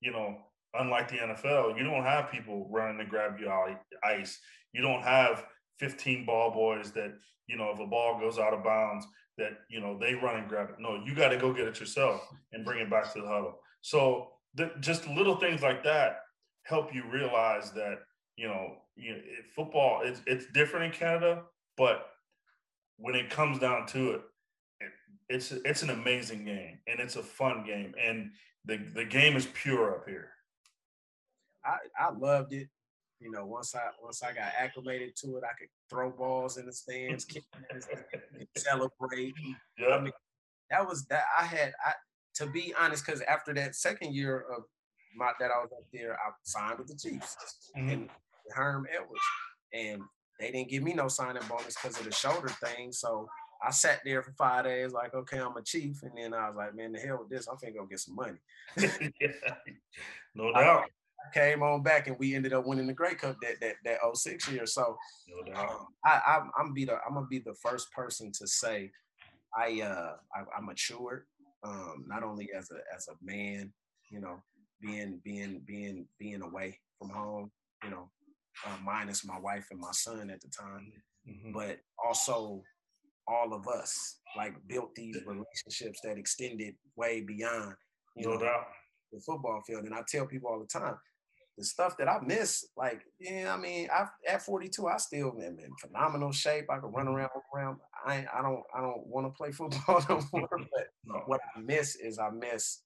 you 0.00 0.10
know 0.10 0.38
unlike 0.78 1.08
the 1.08 1.16
nfl 1.16 1.76
you 1.76 1.84
don't 1.84 2.02
have 2.02 2.30
people 2.30 2.68
running 2.70 2.98
to 2.98 3.04
grab 3.04 3.38
you 3.38 3.50
ice. 4.04 4.38
You 4.72 4.82
don't 4.82 5.02
have 5.02 5.44
15 5.78 6.26
ball 6.26 6.50
boys 6.50 6.92
that 6.92 7.14
you 7.46 7.56
know 7.56 7.70
if 7.70 7.80
a 7.80 7.86
ball 7.86 8.18
goes 8.20 8.38
out 8.38 8.54
of 8.54 8.64
bounds 8.64 9.06
that 9.38 9.58
you 9.68 9.80
know 9.80 9.98
they 9.98 10.14
run 10.14 10.36
and 10.36 10.48
grab 10.48 10.70
it. 10.70 10.76
No 10.78 11.02
you 11.04 11.14
got 11.14 11.28
to 11.28 11.36
go 11.36 11.52
get 11.52 11.68
it 11.68 11.80
yourself 11.80 12.26
and 12.52 12.64
bring 12.64 12.80
it 12.80 12.90
back 12.90 13.12
to 13.12 13.20
the 13.20 13.28
huddle. 13.28 13.58
So 13.80 14.28
th- 14.56 14.72
just 14.80 15.08
little 15.08 15.36
things 15.36 15.62
like 15.62 15.82
that 15.84 16.20
help 16.64 16.94
you 16.94 17.04
realize 17.10 17.72
that 17.72 18.00
you 18.36 18.48
know, 18.48 18.76
you 18.96 19.12
know 19.12 19.18
it, 19.18 19.46
football 19.54 20.02
it's 20.04 20.20
it's 20.26 20.46
different 20.52 20.86
in 20.86 20.92
canada 20.98 21.42
but 21.76 22.06
when 22.98 23.14
it 23.14 23.30
comes 23.30 23.58
down 23.58 23.86
to 23.86 24.12
it, 24.12 24.22
it 24.80 24.90
it's 25.28 25.52
it's 25.52 25.82
an 25.82 25.90
amazing 25.90 26.44
game 26.44 26.78
and 26.86 27.00
it's 27.00 27.16
a 27.16 27.22
fun 27.22 27.64
game. 27.66 27.94
And 28.02 28.30
the 28.64 28.78
the 28.94 29.04
game 29.04 29.36
is 29.36 29.46
pure 29.46 29.94
up 29.94 30.08
here 30.08 30.30
I, 31.66 31.78
I 31.98 32.10
loved 32.12 32.52
it. 32.52 32.68
You 33.18 33.30
know, 33.30 33.46
once 33.46 33.74
I 33.74 33.80
once 34.02 34.22
I 34.22 34.32
got 34.32 34.52
acclimated 34.58 35.16
to 35.22 35.36
it, 35.38 35.42
I 35.44 35.54
could 35.58 35.68
throw 35.88 36.10
balls 36.10 36.58
in 36.58 36.66
the 36.66 36.72
stands, 36.72 37.24
kick 37.24 37.44
in 37.70 37.76
the 37.78 37.82
stands, 37.82 38.04
celebrate. 38.58 39.34
yeah 39.78 39.88
I 39.96 40.00
mean, 40.00 40.12
that 40.70 40.86
was 40.86 41.06
that 41.06 41.24
I 41.38 41.44
had 41.44 41.72
I 41.84 41.92
to 42.36 42.46
be 42.46 42.74
honest, 42.78 43.06
because 43.06 43.22
after 43.22 43.54
that 43.54 43.74
second 43.74 44.14
year 44.14 44.44
of 44.54 44.64
my 45.16 45.32
that 45.40 45.50
I 45.50 45.58
was 45.62 45.70
up 45.72 45.86
there, 45.94 46.12
I 46.14 46.30
signed 46.42 46.78
with 46.78 46.88
the 46.88 46.94
Chiefs 46.96 47.36
Mhm. 47.74 47.92
and 47.92 48.10
Herm 48.50 48.86
Edwards. 48.94 49.22
And 49.72 50.02
they 50.38 50.50
didn't 50.52 50.68
give 50.68 50.82
me 50.82 50.92
no 50.92 51.08
signing 51.08 51.42
bonus 51.48 51.74
because 51.74 51.98
of 51.98 52.04
the 52.04 52.12
shoulder 52.12 52.48
thing. 52.48 52.92
So 52.92 53.26
I 53.66 53.70
sat 53.70 54.00
there 54.04 54.22
for 54.22 54.32
five 54.32 54.64
days, 54.64 54.92
like, 54.92 55.14
okay, 55.14 55.38
I'm 55.38 55.56
a 55.56 55.62
chief, 55.62 56.02
and 56.02 56.12
then 56.14 56.34
I 56.34 56.48
was 56.50 56.56
like, 56.56 56.74
man, 56.74 56.92
the 56.92 56.98
hell 57.00 57.20
with 57.20 57.30
this, 57.30 57.48
I'm 57.48 57.56
finna 57.56 57.76
go 57.76 57.86
get 57.86 58.00
some 58.00 58.14
money. 58.14 58.36
yeah. 58.76 59.28
No 60.34 60.52
doubt. 60.52 60.90
I 61.26 61.32
came 61.32 61.62
on 61.62 61.82
back, 61.82 62.06
and 62.06 62.16
we 62.18 62.34
ended 62.34 62.52
up 62.52 62.66
winning 62.66 62.86
the 62.86 62.92
Grey 62.92 63.14
Cup 63.14 63.36
that 63.42 63.60
that 63.60 63.76
that 63.84 63.98
06 64.14 64.48
year. 64.48 64.66
So 64.66 64.96
No 65.28 65.54
um, 65.60 65.86
I, 66.04 66.20
I'm 66.26 66.50
I'm 66.58 66.74
be 66.74 66.84
the 66.84 66.94
I'm 67.06 67.14
gonna 67.14 67.26
be 67.26 67.38
the 67.40 67.54
first 67.62 67.90
person 67.92 68.32
to 68.32 68.46
say 68.46 68.90
I 69.56 69.80
uh 69.82 70.16
I, 70.34 70.40
I 70.56 70.60
matured 70.60 71.24
um 71.64 72.04
not 72.06 72.22
only 72.22 72.50
as 72.56 72.70
a 72.70 72.78
as 72.94 73.08
a 73.08 73.14
man, 73.22 73.72
you 74.10 74.20
know, 74.20 74.42
being 74.80 75.20
being 75.24 75.62
being 75.66 76.06
being 76.18 76.42
away 76.42 76.78
from 76.98 77.10
home, 77.10 77.50
you 77.84 77.90
know, 77.90 78.10
uh, 78.66 78.76
minus 78.84 79.24
my 79.24 79.38
wife 79.38 79.66
and 79.70 79.80
my 79.80 79.92
son 79.92 80.30
at 80.30 80.40
the 80.40 80.48
time, 80.48 80.92
Mhm. 81.28 81.52
but 81.52 81.78
also 82.04 82.62
all 83.28 83.52
of 83.52 83.66
us 83.66 84.20
like 84.36 84.54
built 84.68 84.94
these 84.94 85.16
relationships 85.26 86.00
that 86.04 86.16
extended 86.16 86.76
way 86.94 87.20
beyond 87.22 87.74
you 88.14 88.24
No 88.28 88.34
know 88.34 88.40
doubt. 88.40 88.66
the 89.12 89.20
football 89.20 89.60
field. 89.66 89.84
And 89.84 89.94
I 89.94 90.02
tell 90.08 90.26
people 90.26 90.48
all 90.50 90.60
the 90.60 90.66
time, 90.66 90.96
the 91.56 91.64
stuff 91.64 91.96
that 91.98 92.08
I 92.08 92.18
miss, 92.20 92.66
like, 92.76 93.02
yeah, 93.18 93.52
I 93.52 93.56
mean, 93.56 93.88
I 93.92 94.06
at 94.28 94.42
42, 94.42 94.86
I 94.86 94.96
still 94.98 95.32
am 95.40 95.58
in 95.58 95.74
phenomenal 95.80 96.32
shape. 96.32 96.66
I 96.70 96.78
can 96.78 96.92
run 96.92 97.08
around, 97.08 97.30
walk 97.34 97.44
around. 97.54 97.78
I 98.04 98.26
I 98.32 98.42
don't 98.42 98.62
I 98.76 98.80
don't 98.80 99.06
want 99.06 99.26
to 99.26 99.30
play 99.36 99.52
football 99.58 100.04
no 100.08 100.22
more. 100.32 100.48
But 100.72 100.88
No. 101.04 101.22
what 101.26 101.40
I 101.56 101.60
miss 101.60 101.96
is 101.96 102.18
I 102.18 102.30
miss 102.30 102.82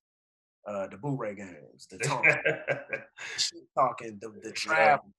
uh 0.66 0.86
the 0.86 0.98
Blu-ray 0.98 1.34
games, 1.34 1.86
the 1.90 1.98
talk, 1.98 2.26
talking, 3.76 4.18
the 4.20 4.32
the 4.42 4.52
travel, 4.52 5.12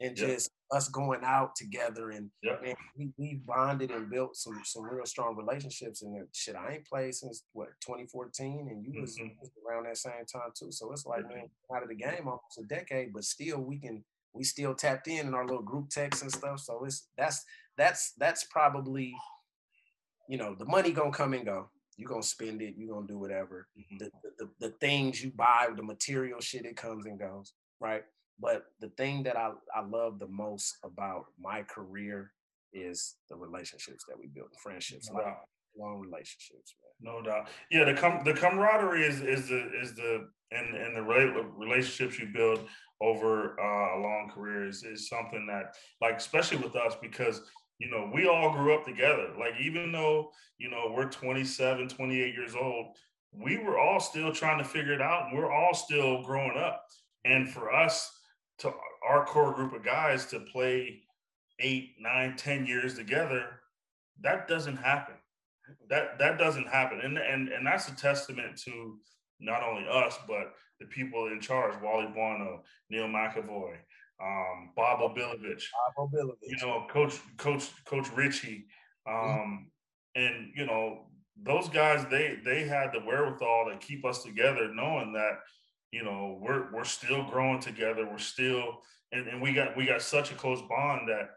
and 0.00 0.16
Yeah. 0.16 0.26
just 0.26 0.50
us 0.72 0.88
going 0.88 1.20
out 1.22 1.54
together 1.54 2.10
and 2.10 2.30
Yep. 2.42 2.62
man, 2.62 2.74
we 2.96 3.12
we 3.16 3.34
bonded 3.44 3.90
and 3.92 4.10
built 4.10 4.36
some 4.36 4.60
some 4.64 4.82
real 4.82 5.06
strong 5.06 5.36
relationships. 5.36 6.02
And 6.02 6.26
shit, 6.32 6.56
I 6.56 6.74
ain't 6.74 6.86
played 6.86 7.14
since 7.14 7.44
what 7.52 7.68
2014, 7.80 8.68
and 8.68 8.84
you 8.84 9.00
was, 9.00 9.16
Mhm. 9.18 9.38
was 9.38 9.50
around 9.64 9.84
that 9.84 9.96
same 9.96 10.24
time 10.26 10.50
too. 10.58 10.72
So 10.72 10.90
it's 10.92 11.06
like, 11.06 11.24
Yeah. 11.30 11.36
man, 11.36 11.50
out 11.74 11.82
of 11.82 11.88
the 11.88 11.94
game 11.94 12.26
almost 12.26 12.58
a 12.58 12.64
decade, 12.64 13.12
but 13.12 13.24
still 13.24 13.60
we 13.60 13.78
can 13.78 14.04
we 14.32 14.44
still 14.44 14.74
tapped 14.74 15.08
in 15.08 15.26
in 15.28 15.34
our 15.34 15.46
little 15.46 15.62
group 15.62 15.88
texts 15.88 16.20
and 16.22 16.30
stuff. 16.32 16.58
So 16.60 16.84
it's 16.84 17.08
that's 17.16 17.44
that's 17.76 18.12
that's 18.14 18.44
probably 18.44 19.14
you 20.28 20.36
know 20.38 20.54
the 20.54 20.64
money 20.66 20.92
gonna 20.92 21.12
come 21.12 21.32
and 21.34 21.44
go. 21.44 21.70
You 21.96 22.06
gonna 22.06 22.22
spend 22.22 22.60
it. 22.60 22.74
You 22.76 22.88
gonna 22.88 23.06
do 23.06 23.18
whatever. 23.18 23.68
Mhm. 23.78 23.98
The, 23.98 24.10
the 24.22 24.30
the 24.38 24.50
the 24.68 24.70
things 24.78 25.22
you 25.22 25.30
buy, 25.30 25.68
the 25.74 25.82
material 25.82 26.40
shit, 26.40 26.66
it 26.66 26.76
comes 26.76 27.06
and 27.06 27.18
goes, 27.18 27.54
right? 27.80 28.04
But 28.40 28.64
the 28.80 28.90
thing 28.90 29.22
that 29.24 29.36
I, 29.36 29.52
I 29.74 29.80
love 29.84 30.18
the 30.18 30.28
most 30.28 30.76
about 30.84 31.24
my 31.40 31.62
career 31.62 32.32
is 32.72 33.14
the 33.30 33.36
relationships 33.36 34.04
that 34.08 34.18
we 34.18 34.26
build, 34.26 34.48
the 34.52 34.58
friendships, 34.62 35.10
No 35.10 35.20
doubt. 35.20 35.38
long 35.78 35.98
relationships, 36.00 36.74
man. 37.00 37.14
No 37.14 37.22
doubt. 37.22 37.48
Yeah, 37.70 37.84
the 37.84 37.94
com- 37.94 38.22
the 38.24 38.34
camaraderie 38.34 39.04
is 39.06 39.20
is 39.20 39.48
the 39.48 39.70
is 39.80 39.94
the 39.94 40.28
and 40.52 40.74
and 40.76 40.94
the 40.96 41.00
rela- 41.00 41.50
relationships 41.56 42.18
you 42.18 42.26
build 42.26 42.60
over 43.00 43.58
uh, 43.60 43.98
a 43.98 43.98
long 44.00 44.30
career 44.34 44.66
is 44.66 44.82
is 44.82 45.08
something 45.08 45.46
that 45.46 45.74
like 46.00 46.16
especially 46.16 46.58
with 46.58 46.74
us 46.76 46.94
because 47.02 47.42
you 47.78 47.90
know 47.90 48.10
we 48.14 48.26
all 48.26 48.50
grew 48.52 48.74
up 48.74 48.84
together. 48.84 49.28
Like 49.38 49.54
even 49.60 49.92
though 49.92 50.30
you 50.58 50.68
know 50.70 50.92
we're 50.94 51.08
27, 51.10 51.88
28 51.88 52.34
years 52.34 52.54
old, 52.54 52.96
we 53.32 53.58
were 53.58 53.78
all 53.78 54.00
still 54.00 54.32
trying 54.32 54.58
to 54.58 54.64
figure 54.64 54.92
it 54.94 55.02
out, 55.02 55.28
and 55.28 55.38
we're 55.38 55.52
all 55.52 55.74
still 55.74 56.22
growing 56.22 56.56
up. 56.58 56.82
And 57.24 57.48
for 57.48 57.72
us 57.72 58.10
to 58.58 58.72
our 59.06 59.24
core 59.24 59.52
group 59.52 59.74
of 59.74 59.84
guys 59.84 60.26
to 60.26 60.40
play 60.40 61.02
eight, 61.60 61.94
nine, 62.00 62.36
ten 62.36 62.66
years 62.66 62.94
together, 62.94 63.60
that 64.20 64.48
doesn't 64.48 64.76
happen. 64.76 65.14
That 65.88 66.18
that 66.18 66.38
doesn't 66.38 66.68
happen. 66.68 67.00
And 67.02 67.18
and 67.18 67.48
and 67.48 67.66
that's 67.66 67.88
a 67.88 67.96
testament 67.96 68.56
to 68.64 68.98
not 69.40 69.62
only 69.62 69.86
us 69.88 70.18
but 70.26 70.54
the 70.80 70.86
people 70.86 71.26
in 71.28 71.40
charge 71.40 71.74
wally 71.82 72.06
Buono, 72.14 72.62
Neil 72.90 73.06
McEvoy 73.06 73.76
um 74.20 74.70
Bob 74.74 75.00
O'Billovich 75.00 75.64
Bob 75.96 76.08
O'Billovich. 76.14 76.36
you 76.42 76.56
know 76.62 76.86
coach 76.88 77.18
coach 77.36 77.70
coach 77.84 78.06
Ritchie 78.14 78.64
um 79.06 79.70
and 80.14 80.50
you 80.54 80.64
know 80.64 81.06
those 81.42 81.68
guys 81.68 82.06
they 82.10 82.38
they 82.44 82.64
had 82.64 82.92
the 82.92 83.00
wherewithal 83.00 83.68
to 83.70 83.76
keep 83.76 84.04
us 84.06 84.22
together 84.22 84.72
knowing 84.72 85.12
that 85.12 85.40
you 85.96 86.04
know 86.04 86.38
we're 86.40 86.70
we're 86.72 86.84
still 86.84 87.24
growing 87.24 87.60
together 87.60 88.06
we're 88.10 88.18
still 88.18 88.82
and, 89.12 89.26
and 89.28 89.40
we 89.40 89.52
got 89.52 89.76
we 89.76 89.86
got 89.86 90.02
such 90.02 90.30
a 90.30 90.34
close 90.34 90.60
bond 90.68 91.08
that 91.08 91.30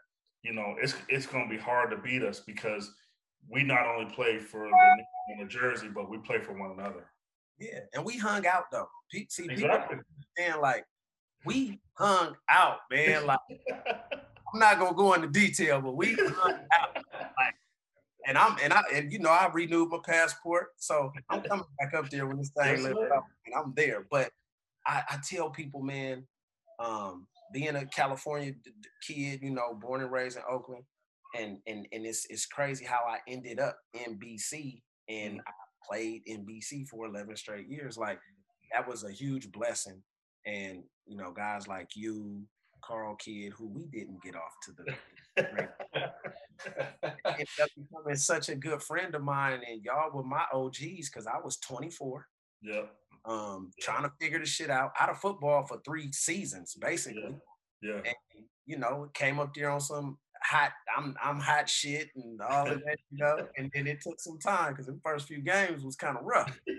you 0.43 0.53
know 0.53 0.75
it's 0.81 0.95
it's 1.07 1.25
going 1.25 1.47
to 1.47 1.49
be 1.49 1.61
hard 1.61 1.89
to 1.89 1.97
beat 1.97 2.23
us 2.23 2.41
because 2.41 2.91
we 3.49 3.63
not 3.63 3.85
only 3.85 4.11
play 4.13 4.37
for 4.37 4.67
the, 4.67 5.43
the 5.43 5.45
jersey 5.45 5.87
but 5.87 6.09
we 6.09 6.17
play 6.17 6.39
for 6.39 6.51
one 6.51 6.71
another 6.77 7.05
yeah, 7.59 7.79
and 7.93 8.05
we 8.05 8.17
hung 8.17 8.47
out 8.47 8.71
though. 8.71 8.87
See, 9.11 9.23
people 9.43 9.53
exactly 9.53 9.97
understand 10.37 10.61
like 10.61 10.85
we 11.45 11.79
hung 11.93 12.35
out, 12.49 12.79
man. 12.91 13.25
Like 13.25 13.39
I'm 14.53 14.59
not 14.59 14.79
gonna 14.79 14.95
go 14.95 15.13
into 15.13 15.27
detail, 15.27 15.79
but 15.81 15.95
we 15.95 16.15
hung 16.15 16.53
out. 16.81 16.95
Like, 16.95 17.53
and 18.25 18.35
I'm 18.35 18.57
and 18.63 18.73
I 18.73 18.81
and 18.93 19.11
you 19.11 19.19
know 19.19 19.29
I 19.29 19.47
renewed 19.53 19.89
my 19.89 19.99
passport, 20.03 20.69
so 20.77 21.11
I'm 21.29 21.41
coming 21.41 21.65
back 21.79 21.93
up 21.93 22.09
there 22.09 22.25
when 22.25 22.37
this 22.37 22.49
thing 22.49 22.77
Yes, 22.77 22.83
lifts 22.83 23.11
up, 23.15 23.25
and 23.45 23.53
I'm 23.55 23.73
there. 23.75 24.07
But 24.09 24.31
I, 24.89 25.03
I 25.07 25.17
tell 25.23 25.51
people, 25.51 25.83
man, 25.83 26.25
um, 26.79 27.27
being 27.53 27.75
a 27.75 27.85
California 27.85 28.53
d- 28.53 28.71
d- 28.81 28.89
kid, 29.07 29.41
you 29.43 29.51
know, 29.51 29.75
born 29.79 30.01
and 30.01 30.11
raised 30.11 30.37
in 30.37 30.43
Oakland, 30.49 30.83
and 31.37 31.59
and 31.67 31.87
and 31.91 32.05
it's 32.05 32.25
it's 32.29 32.47
crazy 32.47 32.85
how 32.85 33.01
I 33.07 33.19
ended 33.27 33.59
up 33.59 33.77
in 33.93 34.17
BC 34.17 34.81
and 35.07 35.41
I 35.45 35.51
played 35.87 36.23
in 36.25 36.45
BC 36.45 36.87
for 36.87 37.05
11 37.05 37.35
straight 37.35 37.67
years. 37.67 37.97
Like 37.97 38.19
that 38.73 38.87
was 38.87 39.03
a 39.03 39.11
huge 39.11 39.51
blessing. 39.51 40.01
And 40.45 40.83
you 41.05 41.17
know, 41.17 41.31
guys 41.31 41.67
like 41.67 41.89
you, 41.95 42.43
Carl 42.83 43.15
Kidd, 43.15 43.53
who 43.53 43.67
we 43.67 43.85
didn't 43.87 44.23
get 44.23 44.35
off 44.35 44.53
to 44.63 44.71
the 44.71 44.95
ended 47.25 47.47
up 47.61 47.69
becoming 47.77 48.15
such 48.15 48.49
a 48.49 48.55
good 48.55 48.81
friend 48.81 49.13
of 49.13 49.21
mine, 49.21 49.61
and 49.69 49.83
y'all 49.83 50.11
were 50.11 50.23
my 50.23 50.45
OGs 50.51 51.09
because 51.09 51.27
I 51.27 51.39
was 51.43 51.57
24, 51.57 52.25
yep 52.63 52.98
um, 53.25 53.71
Yeah. 53.77 53.85
trying 53.85 54.03
to 54.03 54.11
figure 54.19 54.39
the 54.39 54.45
shit 54.45 54.69
out 54.69 54.91
out 54.99 55.09
of 55.09 55.17
football 55.19 55.65
for 55.65 55.79
three 55.85 56.11
seasons, 56.11 56.75
basically. 56.75 57.35
yeah 57.81 57.95
And 58.05 58.15
you 58.65 58.77
know, 58.77 59.09
came 59.13 59.39
up 59.39 59.53
there 59.55 59.69
on 59.71 59.81
some 59.81 60.17
hot, 60.43 60.71
I'm 60.95 61.15
I'm 61.21 61.39
hot 61.39 61.67
shit 61.69 62.09
and 62.15 62.39
all 62.41 62.67
of 62.69 62.79
that, 62.85 62.97
you 63.11 63.17
know. 63.17 63.47
And 63.57 63.71
then 63.73 63.87
it 63.87 63.99
took 64.01 64.19
some 64.19 64.37
time 64.39 64.73
because 64.73 64.85
the 64.85 64.99
first 65.03 65.27
few 65.27 65.41
games 65.41 65.83
was 65.83 65.95
kind 65.95 66.17
of 66.17 66.23
rough. 66.23 66.57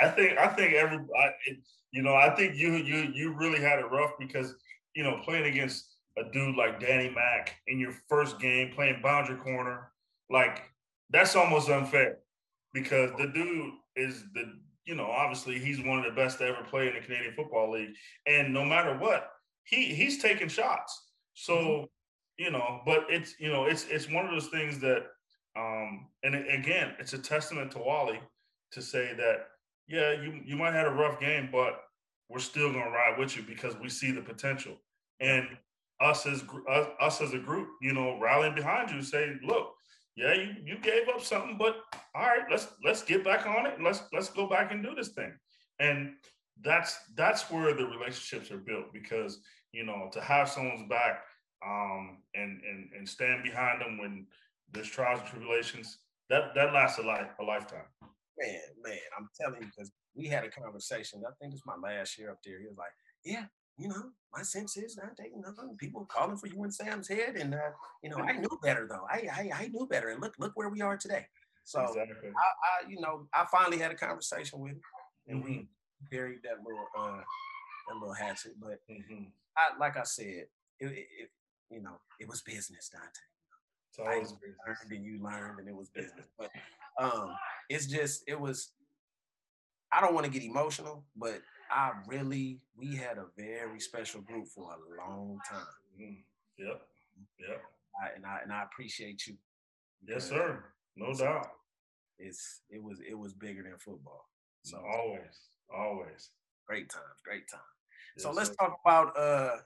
I 0.00 0.08
think 0.08 0.38
I 0.38 0.48
think 0.48 0.74
every 0.74 0.98
I, 0.98 1.26
it, 1.46 1.58
you 1.92 2.02
know 2.02 2.14
I 2.14 2.34
think 2.34 2.56
you 2.56 2.72
you 2.76 3.12
you 3.14 3.34
really 3.34 3.60
had 3.60 3.78
it 3.78 3.90
rough 3.90 4.12
because 4.18 4.54
you 4.94 5.02
know 5.02 5.20
playing 5.24 5.44
against 5.46 5.96
a 6.18 6.24
dude 6.32 6.56
like 6.56 6.80
Danny 6.80 7.10
Mack 7.10 7.56
in 7.68 7.78
your 7.78 7.92
first 8.08 8.38
game 8.40 8.72
playing 8.74 9.00
boundary 9.02 9.36
corner 9.36 9.90
like 10.30 10.62
that's 11.10 11.36
almost 11.36 11.68
unfair 11.68 12.18
because 12.72 13.10
the 13.18 13.26
dude 13.28 13.72
is 13.96 14.24
the 14.34 14.44
you 14.84 14.94
know 14.94 15.06
obviously 15.06 15.58
he's 15.58 15.82
one 15.82 15.98
of 15.98 16.04
the 16.04 16.10
best 16.10 16.38
to 16.38 16.44
ever 16.44 16.62
play 16.64 16.88
in 16.88 16.94
the 16.94 17.00
Canadian 17.00 17.34
Football 17.34 17.72
League. 17.72 17.94
And 18.26 18.52
no 18.52 18.64
matter 18.64 18.96
what 18.98 19.30
he 19.64 19.94
he's 19.94 20.20
taking 20.20 20.48
shots. 20.48 21.10
So 21.34 21.88
you 22.38 22.50
know 22.50 22.80
but 22.84 23.06
it's 23.08 23.34
you 23.38 23.50
know 23.50 23.64
it's 23.64 23.86
it's 23.88 24.10
one 24.10 24.24
of 24.26 24.32
those 24.32 24.48
things 24.48 24.78
that 24.80 25.04
um 25.56 26.08
and 26.22 26.34
again 26.34 26.94
it's 26.98 27.12
a 27.12 27.18
testament 27.18 27.70
to 27.72 27.78
Wally 27.78 28.20
to 28.72 28.82
say 28.82 29.14
that 29.16 29.48
yeah 29.88 30.12
you 30.12 30.40
you 30.44 30.56
might 30.56 30.72
have 30.72 30.86
had 30.86 30.86
a 30.86 30.90
rough 30.90 31.20
game 31.20 31.48
but 31.52 31.80
we're 32.28 32.38
still 32.38 32.72
going 32.72 32.84
to 32.84 32.90
ride 32.90 33.18
with 33.18 33.36
you 33.36 33.42
because 33.42 33.76
we 33.76 33.90
see 33.90 34.10
the 34.10 34.22
potential. 34.22 34.72
And 35.20 35.46
us 36.00 36.24
as 36.26 36.42
us, 36.68 36.86
us 37.00 37.20
as 37.20 37.32
a 37.34 37.38
group 37.38 37.68
you 37.80 37.92
know 37.92 38.18
rallying 38.18 38.54
behind 38.54 38.90
you 38.90 39.02
say 39.02 39.34
look 39.44 39.74
yeah 40.16 40.34
you, 40.34 40.54
you 40.64 40.78
gave 40.78 41.08
up 41.08 41.22
something 41.22 41.56
but 41.58 41.76
all 42.14 42.22
right 42.22 42.44
let's 42.50 42.68
let's 42.84 43.02
get 43.02 43.24
back 43.24 43.46
on 43.46 43.66
it 43.66 43.74
and 43.76 43.84
let's 43.84 44.02
let's 44.12 44.30
go 44.30 44.46
back 44.46 44.72
and 44.72 44.82
do 44.82 44.94
this 44.94 45.08
thing 45.08 45.32
and 45.80 46.12
that's 46.62 46.98
that's 47.16 47.50
where 47.50 47.74
the 47.74 47.84
relationships 47.84 48.50
are 48.50 48.58
built 48.58 48.92
because 48.92 49.40
you 49.72 49.84
know 49.84 50.08
to 50.12 50.20
have 50.20 50.48
someone's 50.48 50.88
back 50.88 51.22
um 51.64 52.18
and 52.34 52.60
and 52.68 52.90
and 52.96 53.08
stand 53.08 53.42
behind 53.42 53.80
them 53.80 53.98
when 53.98 54.26
there's 54.72 54.88
trials 54.88 55.20
and 55.20 55.28
tribulations 55.28 55.98
that 56.28 56.54
that 56.54 56.72
lasts 56.72 56.98
a 56.98 57.02
life 57.02 57.28
a 57.40 57.42
lifetime 57.42 57.86
Man, 58.38 58.60
man, 58.82 58.98
I'm 59.18 59.28
telling 59.38 59.60
you, 59.60 59.68
because 59.68 59.92
we 60.14 60.26
had 60.26 60.44
a 60.44 60.50
conversation. 60.50 61.22
I 61.26 61.32
think 61.40 61.52
it's 61.52 61.66
my 61.66 61.76
last 61.76 62.18
year 62.18 62.30
up 62.30 62.38
there. 62.44 62.58
He 62.58 62.66
was 62.66 62.78
like, 62.78 62.92
Yeah, 63.24 63.44
you 63.82 63.88
know, 63.88 64.10
my 64.32 64.42
sense 64.42 64.76
is 64.76 64.96
not 64.96 65.16
taking 65.16 65.40
nothing. 65.42 65.76
People 65.76 66.04
calling 66.06 66.36
for 66.36 66.46
you 66.46 66.62
and 66.62 66.72
Sam's 66.72 67.08
head. 67.08 67.34
And 67.36 67.54
uh, 67.54 67.72
you 68.02 68.10
know, 68.10 68.18
I 68.18 68.32
knew 68.36 68.58
better 68.62 68.86
though. 68.88 69.06
I, 69.10 69.26
I 69.32 69.64
I 69.64 69.68
knew 69.68 69.86
better. 69.90 70.10
And 70.10 70.20
look, 70.22 70.34
look 70.38 70.52
where 70.54 70.68
we 70.68 70.80
are 70.80 70.96
today. 70.96 71.26
So 71.64 71.80
exactly 71.80 72.28
I, 72.28 72.86
I, 72.86 72.88
you 72.88 73.00
know, 73.00 73.26
I 73.34 73.44
finally 73.50 73.78
had 73.78 73.90
a 73.90 73.94
conversation 73.96 74.60
with 74.60 74.72
him 74.72 74.80
and 75.28 75.44
we 75.44 75.50
Mhm. 75.50 75.66
buried 76.10 76.40
that 76.44 76.58
little 76.64 76.86
uh 76.96 77.20
that 77.88 77.94
little 77.96 78.14
hatchet. 78.14 78.52
But 78.60 78.78
Mhm. 78.88 79.32
I 79.56 79.76
like 79.78 79.96
I 79.96 80.04
said, 80.04 80.46
it, 80.78 80.86
it, 80.86 81.06
it 81.22 81.30
you 81.70 81.82
know, 81.82 81.96
it 82.20 82.28
was 82.28 82.42
business, 82.42 82.88
Dante. 82.88 83.08
It's 83.90 83.98
I 83.98 84.14
always 84.14 84.32
business. 84.32 84.58
learned 84.66 84.92
and 84.92 85.04
you 85.04 85.22
learned 85.22 85.58
and 85.58 85.68
it 85.68 85.74
was 85.74 85.88
business. 85.94 86.26
But 86.38 86.50
um, 86.98 87.34
it's 87.68 87.86
just 87.86 88.22
it 88.28 88.38
was. 88.40 88.72
I 89.94 90.00
don't 90.00 90.14
want 90.14 90.24
to 90.24 90.32
get 90.32 90.42
emotional, 90.42 91.04
but 91.14 91.42
I 91.72 91.92
really 92.06 92.60
we 92.76 92.94
had 92.96 93.18
a 93.18 93.26
very 93.36 93.80
special 93.80 94.20
group 94.20 94.46
for 94.48 94.70
a 94.72 94.96
long 94.96 95.38
time, 95.48 95.66
Mhm. 96.00 96.22
Yep. 96.58 96.82
Yep. 97.38 97.62
I, 98.02 98.08
and 98.16 98.26
I 98.26 98.40
and 98.42 98.52
I 98.52 98.62
appreciate 98.64 99.26
you. 99.26 99.36
Yes, 100.06 100.28
sir. 100.28 100.64
No 100.96 101.14
doubt. 101.14 101.48
It's 102.18 102.60
it 102.70 102.82
was 102.82 103.00
it 103.00 103.14
was 103.18 103.32
bigger 103.32 103.62
than 103.62 103.78
football. 103.78 104.28
So 104.62 104.78
always, 104.78 105.48
always. 105.74 106.30
great 106.66 106.88
times, 106.88 107.20
great 107.24 107.48
times. 107.48 107.62
Yes, 108.16 108.22
so 108.24 108.30
let's 108.32 108.50
sir. 108.50 108.56
talk 108.56 108.78
about 108.84 109.16
uh 109.16 109.56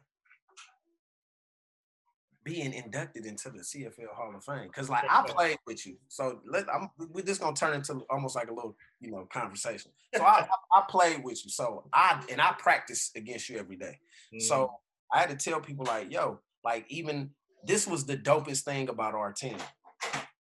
being 2.46 2.72
inducted 2.72 3.26
into 3.26 3.50
the 3.50 3.58
CFL 3.58 4.14
Hall 4.14 4.32
of 4.32 4.44
Fame. 4.44 4.70
Cause 4.72 4.88
like 4.88 5.02
I 5.10 5.24
played 5.26 5.58
with 5.66 5.84
you. 5.84 5.96
So 6.06 6.38
let 6.46 6.72
I'm 6.72 6.88
we're 7.10 7.24
just 7.24 7.40
gonna 7.40 7.56
turn 7.56 7.74
into 7.74 8.02
almost 8.08 8.36
like 8.36 8.48
a 8.48 8.54
little, 8.54 8.76
you 9.00 9.10
know, 9.10 9.26
conversation. 9.32 9.90
So 10.14 10.22
I, 10.22 10.46
I 10.74 10.78
I 10.78 10.84
played 10.88 11.24
with 11.24 11.44
you. 11.44 11.50
So 11.50 11.88
I 11.92 12.22
and 12.30 12.40
I 12.40 12.54
practice 12.56 13.10
against 13.16 13.48
you 13.48 13.58
every 13.58 13.74
day. 13.76 13.98
Mhm. 14.32 14.42
So 14.42 14.70
I 15.12 15.18
had 15.18 15.30
to 15.30 15.36
tell 15.36 15.60
people 15.60 15.86
like, 15.86 16.12
yo, 16.12 16.38
like 16.62 16.86
even 16.88 17.30
this 17.64 17.84
was 17.84 18.06
the 18.06 18.16
dopest 18.16 18.62
thing 18.62 18.88
about 18.88 19.14
our 19.14 19.32
team. 19.32 19.56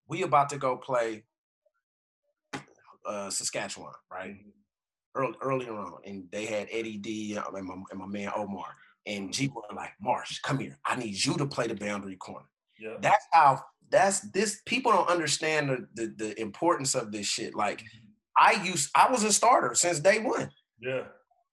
We 0.08 0.22
about 0.22 0.50
to 0.50 0.60
go 0.60 0.78
play 0.78 1.24
uh 3.04 3.32
Saskatchewan, 3.32 3.94
right? 4.12 4.36
Mhm. 4.36 4.52
early, 5.16 5.36
earlier 5.42 5.74
on, 5.74 6.02
and 6.06 6.26
they 6.32 6.46
had 6.46 6.68
Eddie 6.72 6.98
D 6.98 7.36
uh, 7.36 7.50
and 7.52 7.66
my, 7.66 7.76
and 7.90 8.00
my 8.00 8.06
man 8.06 8.32
Omar. 8.36 8.76
And 9.06 9.32
G 9.34 9.48
mm-hmm. 9.48 9.56
were 9.56 9.76
like, 9.76 9.92
Marsh, 10.02 10.40
come 10.40 10.60
here. 10.60 10.78
I 10.86 10.96
need 10.96 11.24
you 11.24 11.38
to 11.38 11.46
play 11.46 11.68
the 11.68 11.76
boundary 11.76 12.16
corner. 12.16 12.46
yeah. 12.80 12.96
That's 13.02 13.26
how 13.32 13.62
that's 13.92 14.22
this 14.32 14.62
people 14.66 14.92
don't 14.92 15.10
understand 15.10 15.70
the, 15.70 15.88
the, 15.94 16.14
the 16.18 16.42
importance 16.42 16.96
of 16.96 17.12
this 17.12 17.28
shit. 17.28 17.56
Like 17.56 17.80
mm-hmm. 17.80 18.08
I 18.38 18.64
used 18.64 18.90
I 18.96 19.12
was 19.12 19.24
a 19.24 19.32
starter 19.32 19.76
since 19.76 20.00
day 20.00 20.20
one. 20.20 20.50
yeah. 20.82 21.04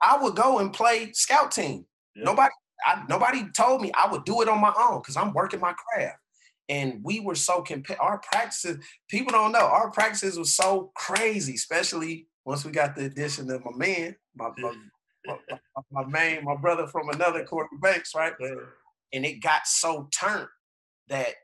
I 0.04 0.20
would 0.20 0.34
go 0.34 0.58
and 0.58 0.72
play 0.72 1.12
scout 1.12 1.52
team. 1.52 1.86
Yeah. 2.16 2.24
Nobody 2.24 2.52
I, 2.84 3.04
nobody 3.08 3.44
told 3.56 3.80
me 3.80 3.92
I 3.94 4.10
would 4.10 4.24
do 4.24 4.42
it 4.42 4.48
on 4.48 4.60
my 4.60 4.72
own 4.78 5.00
because 5.00 5.16
I'm 5.16 5.32
working 5.32 5.60
my 5.60 5.74
craft. 5.74 6.18
And 6.68 7.00
we 7.02 7.20
were 7.20 7.34
so 7.34 7.62
compa- 7.62 8.00
our 8.00 8.18
practices, 8.18 8.84
people 9.08 9.32
don't 9.32 9.52
know, 9.52 9.66
our 9.66 9.90
practices 9.90 10.38
were 10.38 10.44
so 10.44 10.90
crazy, 10.96 11.54
especially 11.54 12.28
once 12.44 12.64
we 12.64 12.72
got 12.72 12.96
the 12.96 13.04
addition 13.04 13.50
of 13.50 13.64
my 13.64 13.72
man, 13.76 14.16
my, 14.34 14.48
my, 14.56 14.70
my, 14.70 14.74
my, 15.26 15.36
my 15.90 16.04
man, 16.06 16.44
my 16.44 16.56
brother 16.56 16.86
from 16.86 17.08
another 17.10 17.44
quarter 17.44 17.68
banks, 17.80 18.14
right? 18.14 18.32
And 19.12 19.24
it 19.24 19.42
got 19.42 19.66
so 19.66 20.08
turned 20.18 20.48
that 21.08 21.34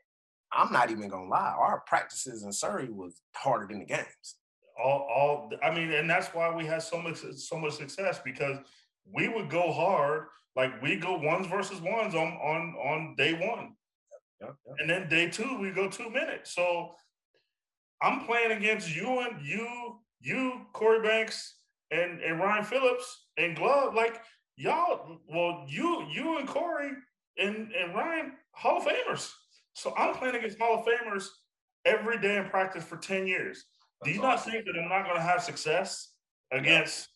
I'm 0.51 0.71
not 0.71 0.89
even 0.89 1.09
gonna 1.09 1.29
lie, 1.29 1.55
our 1.57 1.83
practices 1.85 2.43
in 2.43 2.51
Surrey 2.51 2.89
was 2.89 3.21
harder 3.35 3.67
than 3.67 3.79
the 3.79 3.85
games. 3.85 4.35
all 4.83 5.07
all 5.13 5.51
I 5.63 5.73
mean, 5.73 5.91
and 5.91 6.09
that's 6.09 6.27
why 6.29 6.53
we 6.53 6.65
had 6.65 6.81
so 6.81 7.01
much 7.01 7.19
so 7.35 7.57
much 7.59 7.73
success 7.73 8.19
because 8.23 8.57
we 9.11 9.27
would 9.27 9.49
go 9.49 9.71
hard, 9.71 10.27
like 10.55 10.81
we 10.81 10.95
go 10.95 11.17
ones 11.17 11.47
versus 11.47 11.81
ones 11.81 12.15
on 12.15 12.33
on 12.33 12.75
on 12.83 13.15
day 13.17 13.33
one. 13.33 13.75
And 14.79 14.89
then 14.89 15.09
day 15.09 15.29
two, 15.29 15.59
we 15.59 15.71
go 15.71 15.89
two 15.89 16.09
minutes. 16.09 16.55
So 16.55 16.95
I'm 18.01 18.25
playing 18.25 18.51
against 18.53 18.95
you 18.95 19.19
and 19.19 19.45
you, 19.45 19.99
you, 20.21 20.61
Korey 20.73 21.03
Banks, 21.03 21.55
and, 21.91 22.21
and 22.21 22.39
Ryan 22.39 22.63
Phillips 22.63 23.27
and 23.39 23.55
Glove. 23.55 23.95
Like 23.95 24.21
y'all, 24.55 25.19
well, 25.27 25.65
you, 25.67 26.05
you 26.11 26.37
and 26.37 26.47
Korey 26.47 26.91
and, 27.37 27.71
and 27.71 27.95
Ryan, 27.95 28.33
Hall 28.51 28.77
of 28.77 28.83
Famers. 28.83 29.31
So 29.73 29.93
I'm 29.97 30.13
playing 30.15 30.35
against 30.35 30.59
Hall 30.59 30.79
of 30.79 30.85
Famers 30.85 31.27
every 31.85 32.19
day 32.19 32.37
in 32.37 32.45
practice 32.45 32.83
for 32.83 32.97
10 32.97 33.27
years. 33.27 33.65
Do 34.03 34.11
you 34.11 34.21
That's 34.21 34.45
not 34.45 34.53
think 34.53 34.65
that 34.65 34.79
I'm 34.81 34.89
not 34.89 35.05
gonna 35.05 35.21
have 35.21 35.41
success 35.41 36.13
against 36.51 37.09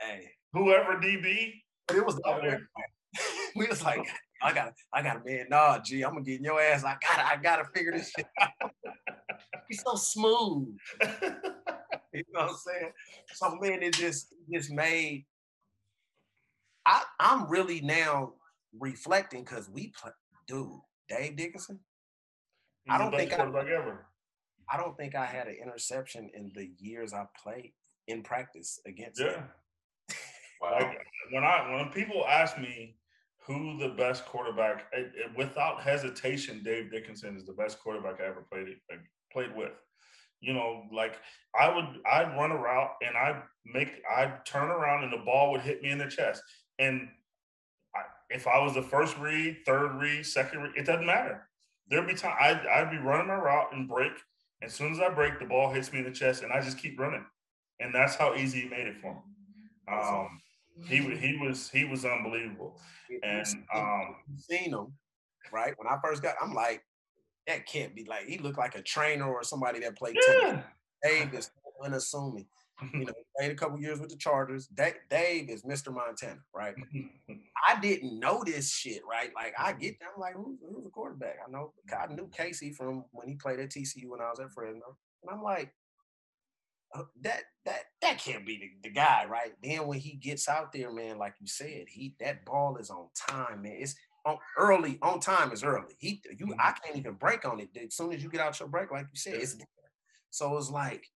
Hey, 0.00 0.30
whoever 0.52 0.96
DB? 0.96 1.52
but 1.86 1.96
it 1.96 2.04
was 2.04 2.20
out 2.26 2.42
the 2.42 2.48
there? 2.48 2.68
we 3.56 3.66
was 3.66 3.82
like, 3.82 4.06
I 4.42 4.52
got, 4.52 4.72
I 4.92 5.02
got 5.02 5.16
a 5.16 5.24
man. 5.24 5.46
Nah, 5.50 5.78
G, 5.78 6.02
I'm 6.02 6.12
gonna 6.12 6.24
get 6.24 6.38
in 6.38 6.44
your 6.44 6.60
ass. 6.60 6.84
I 6.84 6.96
gotta, 7.00 7.26
I 7.26 7.36
gotta 7.36 7.64
figure 7.74 7.92
this 7.92 8.10
shit 8.14 8.26
out. 8.40 8.50
He's 9.68 9.82
so 9.82 9.94
smooth. 9.94 10.76
You 12.14 12.22
know 12.32 12.42
what 12.42 12.50
I'm 12.50 12.56
saying? 12.56 12.92
So 13.34 13.56
man, 13.60 13.82
it 13.82 13.94
just, 13.94 14.32
it 14.32 14.56
just 14.56 14.70
made. 14.70 15.26
I, 16.86 17.02
I'm 17.18 17.48
really 17.48 17.80
now 17.80 18.34
reflecting 18.78 19.42
because 19.42 19.68
we 19.68 19.92
play, 20.00 20.12
dude, 20.46 20.70
Dave 21.08 21.36
Dickinson. 21.36 21.80
I 22.88 22.98
don't 22.98 23.14
think 23.16 23.32
I- 23.32 23.38
ever. 23.38 24.06
I 24.70 24.78
don't 24.78 24.96
think 24.96 25.14
I 25.14 25.26
had 25.26 25.46
an 25.46 25.56
interception 25.62 26.30
in 26.34 26.50
the 26.54 26.70
years 26.78 27.12
I 27.12 27.26
played 27.42 27.72
in 28.08 28.22
practice 28.22 28.80
against. 28.86 29.20
Yeah. 29.20 29.32
him. 29.36 29.44
Wow. 30.62 30.78
Like 30.80 30.98
when 31.32 31.44
I 31.44 31.74
when 31.74 31.90
people 31.92 32.24
ask 32.26 32.56
me 32.58 32.96
who 33.44 33.76
the 33.78 33.90
best 33.90 34.24
quarterback, 34.24 34.84
it, 34.92 35.12
it- 35.14 35.36
without 35.36 35.82
hesitation, 35.82 36.62
Dave 36.64 36.90
Dickinson 36.90 37.36
is 37.36 37.44
the 37.44 37.52
best 37.52 37.80
quarterback 37.80 38.20
I 38.20 38.26
ever 38.26 38.46
played 38.50 38.68
played 39.32 39.54
with. 39.54 39.72
You 40.44 40.52
know, 40.52 40.84
like 40.92 41.18
I 41.58 41.74
would 41.74 41.86
I'd 42.10 42.36
run 42.36 42.52
a 42.52 42.56
route 42.56 42.90
and 43.06 43.16
I'd 43.16 43.42
make 43.64 44.02
I'd 44.14 44.44
turn 44.44 44.68
around 44.68 45.04
and 45.04 45.12
the 45.12 45.24
ball 45.24 45.52
would 45.52 45.62
hit 45.62 45.82
me 45.82 45.90
in 45.90 45.98
the 45.98 46.06
chest. 46.06 46.42
And 46.78 47.08
I, 47.94 48.00
if 48.28 48.46
I 48.46 48.58
was 48.62 48.74
the 48.74 48.82
first 48.82 49.16
read, 49.18 49.58
third 49.64 49.94
read, 49.94 50.26
second 50.26 50.62
read, 50.62 50.72
it 50.76 50.84
doesn't 50.84 51.06
matter. 51.06 51.48
There'd 51.88 52.06
be 52.06 52.14
time 52.14 52.36
I'd, 52.40 52.66
I'd 52.66 52.90
be 52.90 52.98
running 52.98 53.28
my 53.28 53.34
route 53.34 53.72
and 53.72 53.88
break. 53.88 54.12
As 54.62 54.72
soon 54.72 54.92
as 54.92 55.00
I 55.00 55.10
break, 55.10 55.38
the 55.38 55.46
ball 55.46 55.70
hits 55.70 55.92
me 55.92 55.98
in 55.98 56.04
the 56.04 56.10
chest, 56.10 56.42
and 56.42 56.52
I 56.52 56.60
just 56.60 56.78
keep 56.78 56.98
running. 56.98 57.24
And 57.80 57.94
that's 57.94 58.14
how 58.14 58.34
easy 58.34 58.62
he 58.62 58.68
made 58.68 58.86
it 58.86 58.96
for 59.00 59.14
me. 59.14 59.20
Um, 59.92 60.40
he 60.86 60.96
he 61.16 61.36
was 61.36 61.68
he 61.70 61.84
was 61.84 62.04
unbelievable. 62.04 62.80
And, 63.22 63.46
um, 63.74 64.16
seen 64.36 64.72
him, 64.72 64.92
right? 65.52 65.74
When 65.76 65.86
I 65.86 65.98
first 66.02 66.22
got, 66.22 66.34
I'm 66.42 66.54
like, 66.54 66.82
that 67.46 67.66
can't 67.66 67.94
be 67.94 68.04
like 68.04 68.26
he 68.26 68.38
looked 68.38 68.58
like 68.58 68.74
a 68.74 68.82
trainer 68.82 69.30
or 69.30 69.42
somebody 69.42 69.80
that 69.80 69.96
played 69.96 70.16
tennis. 70.26 70.42
Yeah. 70.42 70.62
Dave 71.02 71.34
is 71.34 71.50
unassuming. 71.82 72.46
You 72.92 73.04
know, 73.04 73.12
played 73.38 73.52
a 73.52 73.54
couple 73.54 73.78
years 73.80 74.00
with 74.00 74.10
the 74.10 74.16
Chargers. 74.16 74.66
Da- 74.66 74.98
Dave 75.08 75.48
is 75.48 75.62
Mr. 75.62 75.94
Montana, 75.94 76.40
right? 76.52 76.74
I 77.68 77.80
didn't 77.80 78.18
know 78.18 78.42
this 78.44 78.70
shit, 78.70 79.00
right? 79.08 79.30
Like 79.34 79.54
I 79.56 79.72
get 79.72 79.98
there, 80.00 80.08
I'm 80.14 80.20
like, 80.20 80.34
who's, 80.34 80.58
who's 80.60 80.84
the 80.84 80.90
quarterback? 80.90 81.36
I 81.46 81.50
know 81.50 81.72
I 81.96 82.12
knew 82.12 82.28
Casey 82.36 82.72
from 82.72 83.04
when 83.12 83.28
he 83.28 83.34
played 83.34 83.60
at 83.60 83.70
TCU 83.70 84.08
when 84.08 84.20
I 84.20 84.28
was 84.28 84.40
at 84.40 84.52
Fresno, 84.52 84.96
and 85.22 85.30
I'm 85.30 85.42
like, 85.42 85.72
uh, 86.94 87.04
that 87.22 87.42
that 87.64 87.84
that 88.02 88.18
can't 88.18 88.44
be 88.44 88.58
the, 88.58 88.88
the 88.88 88.94
guy, 88.94 89.24
right? 89.28 89.52
Then 89.62 89.86
when 89.86 90.00
he 90.00 90.16
gets 90.16 90.48
out 90.48 90.72
there, 90.72 90.92
man, 90.92 91.16
like 91.16 91.34
you 91.40 91.46
said, 91.46 91.86
he 91.88 92.14
that 92.20 92.44
ball 92.44 92.76
is 92.76 92.90
on 92.90 93.06
time, 93.16 93.62
man. 93.62 93.76
It's 93.78 93.94
on 94.24 94.38
early, 94.56 94.98
on 95.02 95.20
time 95.20 95.52
is 95.52 95.62
early. 95.64 95.94
He 95.98 96.22
you 96.38 96.54
I 96.58 96.72
can't 96.72 96.96
even 96.96 97.14
break 97.14 97.44
on 97.44 97.60
it. 97.60 97.68
As 97.76 97.94
soon 97.94 98.12
as 98.12 98.22
you 98.22 98.30
get 98.30 98.40
out 98.40 98.58
your 98.58 98.68
break, 98.68 98.90
like 98.90 99.06
you 99.12 99.16
said, 99.18 99.34
it's 99.34 99.54
there. 99.54 99.66
So 100.30 100.56
it's 100.56 100.70
like 100.70 101.06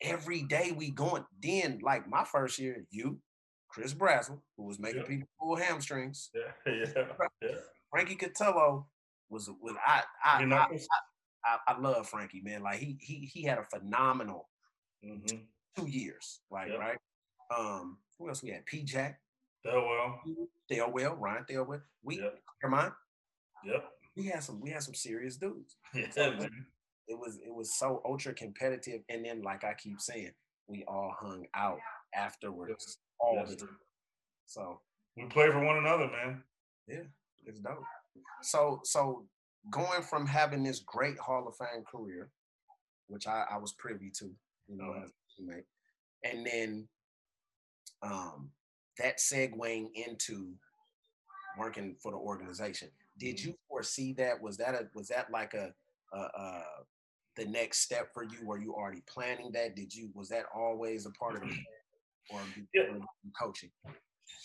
every 0.00 0.42
day 0.42 0.72
we 0.76 0.90
going. 0.90 1.24
Then 1.42 1.78
like 1.82 2.08
my 2.08 2.24
first 2.24 2.58
year, 2.58 2.84
you, 2.90 3.20
Chris 3.68 3.94
Brazzell, 3.94 4.40
who 4.56 4.64
was 4.64 4.78
making 4.78 5.02
Yeah. 5.02 5.06
people 5.06 5.28
pull 5.40 5.56
hamstrings. 5.56 6.30
yeah, 6.34 6.72
yeah, 6.72 7.04
yeah. 7.42 7.48
Frankie 7.90 8.16
Cutolo 8.16 8.86
was 9.28 9.48
was 9.60 9.76
I 9.86 10.02
I, 10.24 10.42
You 10.42 10.52
I, 10.54 10.66
I 11.44 11.58
I 11.68 11.78
love 11.78 12.08
Frankie, 12.08 12.42
man. 12.42 12.62
Like 12.62 12.78
he 12.78 12.98
he 13.00 13.30
he 13.32 13.42
had 13.44 13.58
a 13.58 13.64
phenomenal 13.64 14.48
mhm. 15.04 15.46
two 15.76 15.86
years, 15.88 16.40
like 16.50 16.68
Yeah. 16.68 16.76
right. 16.76 16.98
Um, 17.56 17.98
who 18.18 18.28
else 18.28 18.42
we 18.42 18.50
had? 18.50 18.64
P 18.66 18.82
Jack, 18.82 19.20
that 19.64 19.74
well. 19.74 20.20
Thelwell, 20.70 21.18
Ryan 21.18 21.44
Thelwell. 21.50 21.82
We 22.02 22.18
Yep. 22.20 22.38
Clermont. 22.60 22.94
Yep. 23.64 23.84
We 24.16 24.26
had 24.26 24.42
some 24.42 24.60
we 24.60 24.70
had 24.70 24.82
some 24.82 24.94
serious 24.94 25.36
dudes. 25.36 25.76
Yeah, 25.94 26.10
So, 26.10 26.32
man. 26.32 26.66
It 27.08 27.18
was 27.18 27.38
it 27.44 27.52
was 27.52 27.76
so 27.78 28.00
ultra 28.04 28.32
competitive, 28.32 29.02
and 29.08 29.24
then 29.24 29.42
like 29.42 29.64
I 29.64 29.74
keep 29.74 30.00
saying, 30.00 30.30
we 30.68 30.84
all 30.86 31.12
hung 31.18 31.46
out 31.54 31.78
afterwards 32.14 32.98
all 33.18 33.44
the 33.44 33.56
time. 33.56 33.76
So 34.46 34.80
We 35.16 35.24
play 35.26 35.50
for 35.50 35.62
one 35.64 35.78
another, 35.78 36.06
man. 36.08 36.42
Yeah, 36.86 37.02
it's 37.44 37.58
dope. 37.60 37.82
So 38.42 38.80
so 38.84 39.26
going 39.70 40.02
from 40.02 40.26
having 40.26 40.62
this 40.62 40.80
great 40.80 41.18
Hall 41.18 41.46
of 41.48 41.56
Fame 41.56 41.84
career, 41.84 42.30
which 43.08 43.26
I, 43.26 43.44
I 43.50 43.56
was 43.58 43.72
privy 43.74 44.10
to, 44.18 44.26
you 44.68 44.76
know, 44.76 44.84
Mhm. 44.94 45.04
as 45.04 45.10
a 45.10 45.42
teammate, 45.42 45.64
and 46.24 46.46
then 46.46 46.88
um 48.02 48.50
that 49.02 49.18
segueing 49.18 49.88
into 49.94 50.54
working 51.58 51.96
for 52.00 52.12
the 52.12 52.18
organization. 52.18 52.88
Did 53.18 53.36
Mhm. 53.36 53.44
you 53.46 53.58
foresee 53.68 54.12
that? 54.14 54.40
Was 54.40 54.56
that 54.56 54.74
a 54.74 54.88
was 54.94 55.08
that 55.08 55.30
like 55.30 55.54
a 55.54 55.74
uh 56.12 56.16
uh 56.16 56.82
the 57.34 57.44
next 57.46 57.78
step 57.80 58.12
for 58.14 58.22
you? 58.22 58.44
Were 58.46 58.58
you 58.58 58.74
already 58.74 59.02
planning 59.02 59.52
that? 59.52 59.74
Did 59.74 59.94
you 59.94 60.10
was 60.14 60.28
that 60.30 60.46
always 60.54 61.06
a 61.06 61.10
part 61.10 61.36
of 61.36 61.42
the 61.42 61.56
or 62.30 62.40
Yeah. 62.72 62.82
or 62.94 63.00
coaching? 63.38 63.70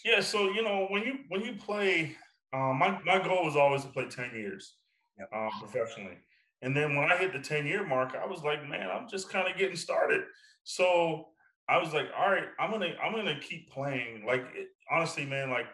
Yeah, 0.04 0.22
so 0.22 0.52
you 0.52 0.64
know 0.64 0.88
when 0.88 1.04
you 1.04 1.24
when 1.30 1.42
you 1.42 1.56
play, 1.56 2.18
um, 2.54 2.78
my 2.78 3.00
my 3.04 3.20
goal 3.20 3.46
was 3.46 3.56
always 3.56 3.84
to 3.84 3.90
play 3.90 4.08
ten 4.10 4.34
years. 4.36 4.78
Yep. 5.20 5.34
um, 5.34 5.50
professionally. 5.60 6.20
And 6.62 6.76
then 6.78 6.96
when 6.96 7.12
I 7.12 7.18
hit 7.18 7.34
the 7.34 7.40
10 7.40 7.66
year 7.66 7.84
mark, 7.84 8.14
I 8.14 8.24
was 8.28 8.44
like, 8.44 8.64
man, 8.68 8.92
I'm 8.92 9.08
just 9.10 9.32
kind 9.32 9.48
of 9.52 9.58
getting 9.58 9.76
started. 9.76 10.26
So 10.64 11.34
I 11.70 11.78
was 11.78 11.94
like, 11.94 12.08
all 12.18 12.30
right, 12.30 12.48
I'm 12.60 12.72
gonna 12.72 12.94
I'm 13.04 13.14
gonna 13.14 13.40
keep 13.40 13.72
playing. 13.72 14.26
Like 14.26 14.46
it, 14.56 14.70
honestly, 14.90 15.26
man, 15.26 15.50
like 15.50 15.68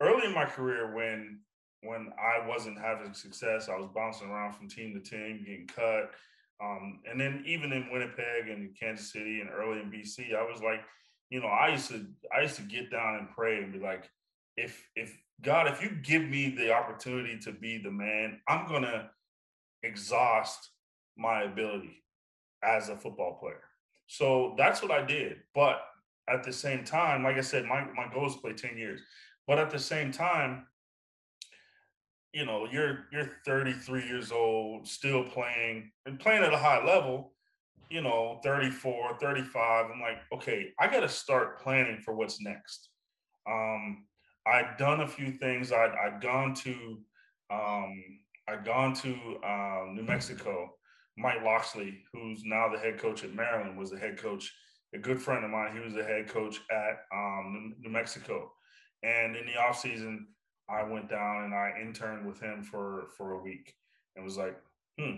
early 0.00 0.26
in 0.26 0.34
my 0.34 0.44
career 0.44 0.94
when 0.94 1.40
when 1.82 2.12
I 2.18 2.46
wasn't 2.46 2.78
having 2.78 3.14
success, 3.14 3.68
I 3.68 3.76
was 3.76 3.88
bouncing 3.94 4.28
around 4.28 4.54
from 4.54 4.68
team 4.68 4.94
to 4.94 5.00
team, 5.00 5.44
getting 5.44 5.66
cut. 5.66 6.10
Um, 6.62 7.00
and 7.10 7.20
then 7.20 7.42
even 7.44 7.72
in 7.72 7.90
Winnipeg 7.90 8.48
and 8.48 8.78
Kansas 8.78 9.12
City 9.12 9.40
and 9.40 9.50
early 9.50 9.80
in 9.80 9.90
BC, 9.90 10.34
I 10.34 10.42
was 10.42 10.62
like, 10.62 10.82
you 11.28 11.40
know, 11.40 11.48
I 11.48 11.68
used 11.68 11.88
to 11.88 12.06
I 12.34 12.42
used 12.42 12.56
to 12.56 12.62
get 12.62 12.90
down 12.90 13.16
and 13.16 13.30
pray 13.30 13.58
and 13.58 13.72
be 13.72 13.78
like, 13.78 14.08
if 14.56 14.86
if 14.94 15.16
God, 15.40 15.66
if 15.66 15.82
you 15.82 15.90
give 15.90 16.22
me 16.22 16.50
the 16.50 16.72
opportunity 16.72 17.38
to 17.40 17.52
be 17.52 17.78
the 17.78 17.90
man, 17.90 18.40
I'm 18.46 18.68
gonna 18.68 19.10
exhaust 19.82 20.70
my 21.16 21.42
ability 21.42 22.04
as 22.62 22.90
a 22.90 22.96
football 22.96 23.38
player. 23.40 23.62
So 24.12 24.54
that's 24.58 24.82
what 24.82 24.90
I 24.90 25.02
did. 25.06 25.38
But 25.54 25.80
at 26.28 26.44
the 26.44 26.52
same 26.52 26.84
time, 26.84 27.24
like 27.24 27.38
I 27.38 27.40
said, 27.40 27.64
my, 27.64 27.86
my 27.96 28.12
goal 28.12 28.26
is 28.26 28.34
to 28.34 28.42
play 28.42 28.52
10 28.52 28.76
years. 28.76 29.00
But 29.46 29.58
at 29.58 29.70
the 29.70 29.78
same 29.78 30.12
time, 30.12 30.66
you 32.34 32.44
know, 32.44 32.66
you're 32.70 33.06
you're 33.10 33.30
33 33.46 34.06
years 34.06 34.30
old, 34.30 34.86
still 34.86 35.24
playing 35.24 35.90
and 36.04 36.20
playing 36.20 36.42
at 36.42 36.52
a 36.52 36.58
high 36.58 36.84
level, 36.84 37.32
you 37.88 38.02
know, 38.02 38.38
34, 38.44 39.16
35. 39.18 39.86
I'm 39.90 40.00
like, 40.00 40.18
okay, 40.34 40.72
I 40.78 40.88
gotta 40.88 41.08
start 41.08 41.60
planning 41.62 41.98
for 42.04 42.14
what's 42.14 42.40
next. 42.42 42.90
Um, 43.48 44.04
I'd 44.46 44.76
done 44.78 45.00
a 45.00 45.08
few 45.08 45.32
things. 45.32 45.72
I'd, 45.72 45.92
I'd 45.92 46.20
gone 46.20 46.54
to 46.54 46.98
um, 47.50 48.02
I'd 48.46 48.64
gone 48.64 48.92
to 48.94 49.14
uh, 49.42 49.84
New 49.92 50.02
Mexico. 50.02 50.74
Mike 51.16 51.44
Locksley, 51.44 52.02
who's 52.12 52.42
now 52.44 52.68
the 52.68 52.78
head 52.78 52.98
coach 52.98 53.24
at 53.24 53.34
Maryland, 53.34 53.78
was 53.78 53.90
the 53.90 53.98
head 53.98 54.18
coach. 54.18 54.52
A 54.94 54.98
good 54.98 55.20
friend 55.20 55.44
of 55.44 55.50
mine. 55.50 55.74
He 55.74 55.80
was 55.80 55.94
the 55.94 56.04
head 56.04 56.28
coach 56.28 56.60
at 56.70 57.04
um, 57.14 57.74
New 57.80 57.90
Mexico. 57.90 58.52
And 59.02 59.36
in 59.36 59.46
the 59.46 59.52
offseason, 59.52 60.26
I 60.68 60.82
went 60.82 61.08
down 61.08 61.44
and 61.44 61.54
I 61.54 61.72
interned 61.80 62.26
with 62.26 62.40
him 62.40 62.62
for 62.62 63.06
for 63.16 63.32
a 63.32 63.42
week 63.42 63.74
and 64.14 64.24
was 64.24 64.36
like, 64.36 64.56
hmm, 64.98 65.16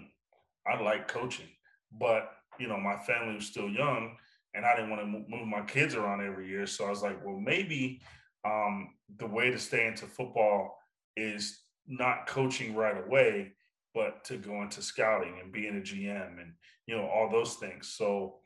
I 0.67 0.81
like 0.81 1.09
coaching, 1.09 1.49
but 1.93 2.33
you 2.59 2.69
know, 2.69 2.79
my 2.79 2.97
family 2.97 3.35
was 3.35 3.47
still 3.47 3.69
young 3.69 4.17
and 4.55 4.65
I 4.65 4.75
didn't 4.77 4.91
want 4.91 5.03
to 5.03 5.37
move 5.37 5.49
my 5.49 5.63
kids 5.63 5.95
around 5.95 6.25
every 6.25 6.49
year. 6.49 6.67
So 6.67 6.87
I 6.87 6.91
was 6.91 7.03
like, 7.03 7.25
well, 7.25 7.39
maybe 7.39 8.01
um, 8.45 8.91
the 9.19 9.27
way 9.27 9.51
to 9.51 9.59
stay 9.59 9.87
into 9.87 10.07
football 10.07 10.79
is 11.17 11.61
not 11.87 12.27
coaching 12.27 12.75
right 12.75 12.97
away, 13.05 13.53
but 13.95 14.25
to 14.25 14.37
go 14.37 14.63
into 14.63 14.83
scouting 14.83 15.39
and 15.41 15.53
being 15.53 15.77
a 15.77 15.81
GM 15.81 16.41
and 16.41 16.53
you 16.87 16.97
know 16.97 17.07
all 17.07 17.31
those 17.31 17.55
things. 17.55 17.89
So 17.97 18.37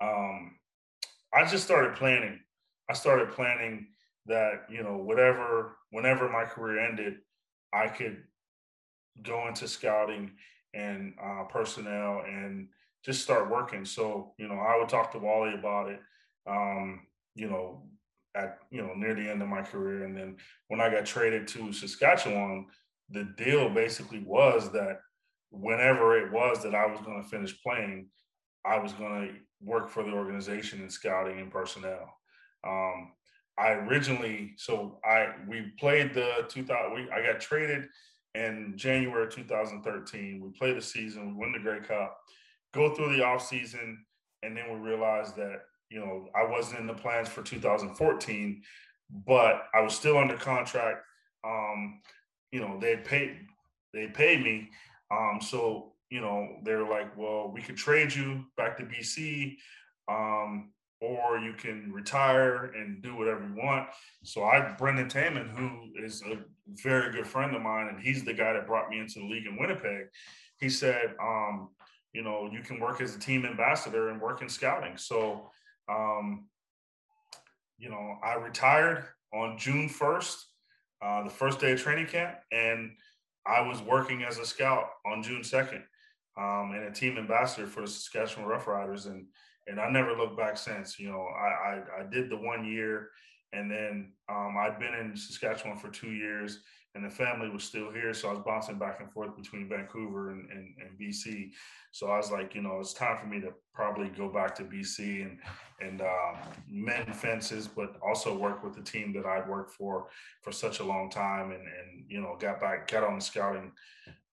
um, 0.00 0.56
I 1.34 1.44
just 1.44 1.64
started 1.64 1.96
planning. 1.96 2.40
I 2.88 2.94
started 2.94 3.30
planning 3.30 3.88
that 4.26 4.66
you 4.70 4.82
know 4.82 4.96
whatever 4.96 5.76
whenever 5.90 6.28
my 6.28 6.44
career 6.44 6.78
ended, 6.78 7.14
I 7.72 7.88
could 7.88 8.22
go 9.22 9.46
into 9.48 9.68
scouting 9.68 10.32
and 10.72 11.14
uh, 11.22 11.44
personnel 11.44 12.22
and 12.26 12.68
just 13.04 13.22
start 13.22 13.50
working. 13.50 13.84
So 13.84 14.34
you 14.38 14.48
know 14.48 14.58
I 14.58 14.78
would 14.78 14.88
talk 14.88 15.12
to 15.12 15.18
Wally 15.18 15.54
about 15.54 15.90
it. 15.90 16.00
Um, 16.46 17.06
you 17.34 17.48
know 17.48 17.82
at 18.34 18.58
you 18.70 18.82
know 18.82 18.94
near 18.94 19.14
the 19.14 19.28
end 19.28 19.42
of 19.42 19.48
my 19.48 19.62
career, 19.62 20.04
and 20.04 20.16
then 20.16 20.36
when 20.68 20.80
I 20.80 20.90
got 20.90 21.04
traded 21.06 21.48
to 21.48 21.72
Saskatchewan, 21.72 22.66
the 23.12 23.24
deal 23.36 23.68
basically 23.68 24.20
was 24.20 24.70
that 24.72 25.00
whenever 25.50 26.18
it 26.18 26.32
was 26.32 26.62
that 26.62 26.74
I 26.74 26.86
was 26.86 27.00
going 27.00 27.22
to 27.22 27.28
finish 27.28 27.60
playing, 27.62 28.08
I 28.64 28.78
was 28.78 28.92
going 28.92 29.28
to 29.28 29.34
work 29.60 29.90
for 29.90 30.02
the 30.02 30.12
organization 30.12 30.80
in 30.80 30.90
scouting 30.90 31.38
and 31.38 31.50
personnel. 31.50 32.16
Um, 32.66 33.12
I 33.58 33.72
originally, 33.72 34.54
so 34.56 34.98
I 35.04 35.34
we 35.46 35.72
played 35.78 36.14
the 36.14 36.46
2000. 36.48 36.94
We, 36.94 37.10
I 37.10 37.22
got 37.22 37.40
traded 37.40 37.88
in 38.34 38.72
January 38.76 39.28
2013. 39.30 40.40
We 40.42 40.50
played 40.58 40.76
the 40.76 40.82
season, 40.82 41.28
we 41.28 41.40
win 41.40 41.52
the 41.52 41.58
Grey 41.58 41.80
Cup, 41.80 42.18
go 42.72 42.94
through 42.94 43.14
the 43.14 43.24
off 43.24 43.46
season, 43.46 44.04
and 44.42 44.56
then 44.56 44.64
we 44.72 44.78
realized 44.88 45.36
that 45.36 45.62
you 45.90 46.00
know 46.00 46.28
I 46.34 46.44
wasn't 46.44 46.80
in 46.80 46.86
the 46.86 46.94
plans 46.94 47.28
for 47.28 47.42
2014, 47.42 48.62
but 49.26 49.64
I 49.74 49.80
was 49.80 49.94
still 49.94 50.16
under 50.16 50.36
contract. 50.36 51.04
Um, 51.44 52.00
you 52.52 52.60
know, 52.60 52.78
they 52.78 52.96
paid 52.96 53.38
they 53.92 54.06
paid 54.06 54.42
me. 54.42 54.70
Um, 55.10 55.40
so 55.42 55.92
you 56.10 56.20
know, 56.20 56.56
they're 56.62 56.86
like, 56.86 57.16
well, 57.16 57.50
we 57.52 57.62
could 57.62 57.76
trade 57.76 58.14
you 58.14 58.44
back 58.58 58.76
to 58.76 58.84
BC, 58.84 59.56
um, 60.08 60.70
or 61.00 61.38
you 61.38 61.54
can 61.54 61.90
retire 61.90 62.66
and 62.76 63.02
do 63.02 63.16
whatever 63.16 63.40
you 63.40 63.54
want. 63.56 63.88
So 64.22 64.44
I, 64.44 64.74
Brendan 64.78 65.08
Taman, 65.08 65.48
who 65.48 66.04
is 66.04 66.22
a 66.22 66.36
very 66.82 67.10
good 67.12 67.26
friend 67.26 67.56
of 67.56 67.62
mine, 67.62 67.88
and 67.88 67.98
he's 67.98 68.24
the 68.24 68.34
guy 68.34 68.52
that 68.52 68.66
brought 68.66 68.90
me 68.90 68.98
into 68.98 69.20
the 69.20 69.26
league 69.26 69.46
in 69.46 69.56
Winnipeg. 69.58 70.08
He 70.60 70.68
said, 70.68 71.14
um, 71.20 71.70
you 72.12 72.22
know, 72.22 72.50
you 72.52 72.60
can 72.60 72.78
work 72.78 73.00
as 73.00 73.16
a 73.16 73.18
team 73.18 73.46
ambassador 73.46 74.10
and 74.10 74.20
work 74.20 74.42
in 74.42 74.50
scouting. 74.50 74.98
So, 74.98 75.50
um, 75.88 76.46
you 77.78 77.88
know, 77.88 78.16
I 78.22 78.34
retired 78.34 79.04
on 79.32 79.56
June 79.56 79.88
1st 79.88 80.36
uh, 81.02 81.24
the 81.24 81.30
first 81.30 81.58
day 81.58 81.72
of 81.72 81.80
training 81.80 82.06
camp, 82.06 82.36
and 82.52 82.92
I 83.46 83.60
was 83.60 83.82
working 83.82 84.22
as 84.22 84.38
a 84.38 84.46
scout 84.46 84.88
on 85.04 85.22
June 85.22 85.42
second, 85.42 85.82
um, 86.38 86.72
and 86.74 86.84
a 86.84 86.92
team 86.92 87.18
ambassador 87.18 87.66
for 87.66 87.80
the 87.82 87.88
Saskatchewan 87.88 88.48
Roughriders, 88.48 89.06
and 89.06 89.26
and 89.66 89.80
I 89.80 89.90
never 89.90 90.16
looked 90.16 90.36
back 90.36 90.56
since. 90.56 90.98
You 90.98 91.10
know, 91.10 91.26
I 91.36 91.46
I, 91.46 91.82
I 92.00 92.02
did 92.10 92.30
the 92.30 92.36
one 92.36 92.64
year, 92.64 93.10
and 93.52 93.70
then 93.70 94.12
um, 94.28 94.56
I'd 94.58 94.78
been 94.78 94.94
in 94.94 95.16
Saskatchewan 95.16 95.76
for 95.76 95.88
two 95.88 96.12
years, 96.12 96.60
and 96.94 97.04
the 97.04 97.10
family 97.10 97.48
was 97.48 97.64
still 97.64 97.90
here. 97.90 98.12
So 98.12 98.28
I 98.28 98.32
was 98.32 98.42
bouncing 98.44 98.78
back 98.78 99.00
and 99.00 99.10
forth 99.10 99.34
between 99.36 99.68
Vancouver 99.68 100.30
and, 100.30 100.50
and, 100.50 100.74
and, 100.78 100.98
BC. 101.00 101.50
So 101.90 102.08
I 102.08 102.18
was 102.18 102.30
like, 102.30 102.54
you 102.54 102.60
know, 102.60 102.78
it's 102.80 102.92
time 102.92 103.16
for 103.16 103.26
me 103.26 103.40
to 103.40 103.52
probably 103.74 104.08
go 104.08 104.28
back 104.28 104.54
to 104.56 104.64
BC 104.64 105.22
and 105.22 105.38
and 105.80 106.02
uh, 106.02 106.34
mend 106.68 107.14
fences, 107.16 107.66
but 107.66 107.96
also 108.06 108.36
work 108.36 108.62
with 108.62 108.74
the 108.74 108.82
team 108.82 109.12
that 109.14 109.26
I'd 109.26 109.48
worked 109.48 109.72
for 109.72 110.08
for 110.42 110.52
such 110.52 110.80
a 110.80 110.84
long 110.84 111.10
time, 111.10 111.50
and 111.50 111.62
and 111.62 112.04
you 112.08 112.20
know, 112.20 112.36
got 112.38 112.60
back, 112.60 112.90
got 112.90 113.04
on 113.04 113.16
the 113.16 113.24
scouting 113.24 113.72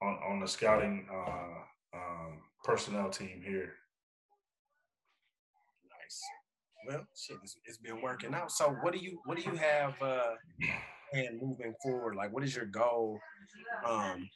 on 0.01 0.19
on 0.29 0.39
the 0.39 0.47
scouting 0.47 1.07
uh, 1.11 1.97
um, 1.97 2.41
personnel 2.63 3.09
team 3.09 3.41
here. 3.43 3.73
Nice. 5.89 6.21
Well, 6.87 7.07
shit, 7.15 7.37
it's, 7.43 7.57
it's 7.65 7.77
been 7.77 8.01
working 8.01 8.33
out. 8.33 8.51
So, 8.51 8.75
what 8.81 8.93
do 8.93 8.99
you 8.99 9.19
what 9.25 9.37
do 9.37 9.43
you 9.49 9.57
have? 9.57 10.01
Uh, 10.01 10.35
and 11.13 11.41
moving 11.41 11.73
forward? 11.81 12.15
Like, 12.15 12.33
what 12.33 12.43
is 12.43 12.55
your 12.55 12.65
goal? 12.65 13.19
Um, 13.85 14.29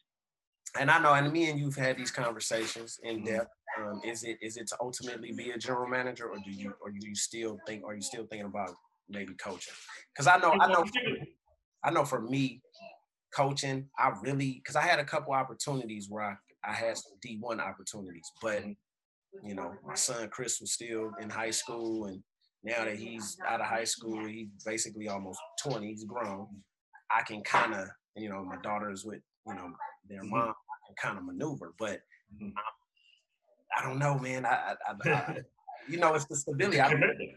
and 0.79 0.89
I 0.89 0.99
know, 0.99 1.13
and 1.13 1.31
me 1.31 1.49
and 1.49 1.59
you've 1.59 1.75
had 1.75 1.97
these 1.97 2.11
conversations 2.11 2.99
in 3.03 3.17
mm-hmm. 3.17 3.25
depth. 3.25 3.51
Um, 3.79 4.01
is 4.03 4.23
it 4.23 4.37
is 4.41 4.57
it 4.57 4.67
to 4.67 4.77
ultimately 4.81 5.31
be 5.31 5.51
a 5.51 5.57
general 5.57 5.87
manager, 5.87 6.27
or 6.27 6.37
do 6.37 6.51
you 6.51 6.73
or 6.81 6.91
do 6.91 7.07
you 7.07 7.15
still 7.15 7.57
think? 7.67 7.83
Are 7.85 7.95
you 7.95 8.01
still 8.01 8.25
thinking 8.25 8.47
about 8.47 8.69
maybe 9.09 9.33
coaching? 9.35 9.73
Because 10.13 10.27
I 10.27 10.37
know, 10.37 10.53
I 10.59 10.67
know, 10.67 10.85
I 11.83 11.91
know 11.91 12.05
for 12.05 12.21
me, 12.21 12.61
coaching, 13.35 13.89
I 13.97 14.13
really 14.21 14.61
because 14.63 14.75
I 14.75 14.81
had 14.81 14.99
a 14.99 15.03
couple 15.03 15.33
opportunities 15.33 16.07
where 16.09 16.23
I 16.23 16.35
I 16.63 16.73
had 16.73 16.97
some 16.97 17.13
D 17.21 17.37
one 17.39 17.59
opportunities, 17.59 18.31
but 18.41 18.61
mm-hmm. 18.63 19.47
you 19.47 19.55
know, 19.55 19.73
my 19.85 19.95
son 19.95 20.29
Chris 20.29 20.59
was 20.61 20.71
still 20.71 21.11
in 21.19 21.29
high 21.29 21.51
school 21.51 22.05
and 22.05 22.23
now 22.63 22.85
that 22.85 22.95
he's 22.97 23.37
out 23.47 23.59
of 23.59 23.67
high 23.67 23.83
school, 23.83 24.25
he's 24.25 24.47
basically 24.65 25.09
almost 25.09 25.39
20, 25.63 25.87
he's 25.87 26.05
grown. 26.05 26.47
I 27.11 27.21
can 27.23 27.41
kind 27.43 27.73
of, 27.73 27.87
you 28.15 28.29
know, 28.29 28.43
my 28.43 28.57
daughter's 28.57 29.03
with, 29.03 29.21
you 29.45 29.53
know, 29.53 29.71
their 30.09 30.21
mm-hmm. 30.21 30.29
mom, 30.29 30.49
I 30.49 30.87
can 30.87 30.95
kind 31.01 31.17
of 31.17 31.25
maneuver, 31.25 31.73
but 31.77 31.99
mm-hmm. 32.35 32.49
I, 32.57 33.81
I, 33.81 33.87
don't 33.87 33.99
know, 33.99 34.17
man. 34.17 34.45
I, 34.45 34.75
I, 34.87 35.09
I 35.09 35.37
you 35.89 35.97
know, 35.97 36.13
it's 36.15 36.25
the 36.25 36.35
stability. 36.35 36.77
It's 36.77 37.33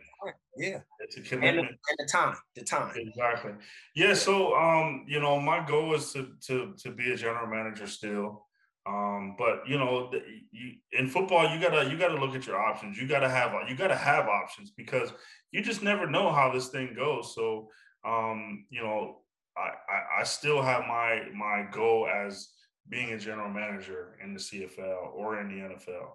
yeah. 0.57 0.79
It's 1.01 1.17
a 1.17 1.21
commitment. 1.21 1.59
And 1.59 1.69
the, 1.69 1.71
and 1.71 1.99
the, 1.99 2.11
time, 2.11 2.35
the 2.55 2.63
time. 2.63 2.93
Exactly. 2.97 3.53
Yeah. 3.95 4.15
So, 4.15 4.55
um, 4.57 5.05
you 5.09 5.21
know, 5.21 5.41
my 5.41 5.65
goal 5.67 5.95
is 5.95 6.13
to, 6.13 6.29
to, 6.47 6.75
to 6.79 6.91
be 6.91 7.13
a 7.13 7.17
general 7.17 7.47
manager 7.47 7.87
still. 7.87 8.46
Um, 8.87 9.35
but 9.37 9.63
you 9.67 9.79
know, 9.79 10.11
the, 10.11 10.23
you, 10.53 10.75
in 10.93 11.09
football, 11.09 11.53
you 11.53 11.61
gotta 11.61 11.91
you 11.91 11.99
gotta 11.99 12.21
look 12.21 12.35
at 12.35 12.47
your 12.47 12.61
options. 12.61 12.97
You 12.99 13.09
gotta 13.09 13.29
have 13.29 13.53
you 13.69 13.75
gotta 13.75 13.97
have 13.97 14.29
options 14.29 14.71
because 14.71 15.13
you 15.51 15.63
just 15.63 15.83
never 15.83 16.09
know 16.09 16.31
how 16.31 16.53
this 16.53 16.69
thing 16.69 16.95
goes. 16.95 17.35
So, 17.35 17.69
um, 18.07 18.67
you 18.71 18.83
know, 18.83 19.19
I, 19.57 19.71
I, 19.93 20.21
I 20.21 20.25
still 20.25 20.63
have 20.63 20.87
my 20.87 21.25
my 21.35 21.67
goal 21.73 22.07
as 22.07 22.49
being 22.89 23.13
a 23.13 23.19
general 23.19 23.51
manager 23.51 24.17
in 24.23 24.35
the 24.35 24.41
CFL 24.41 25.15
or 25.15 25.41
in 25.41 25.49
the 25.49 25.75
NFL. 25.75 26.11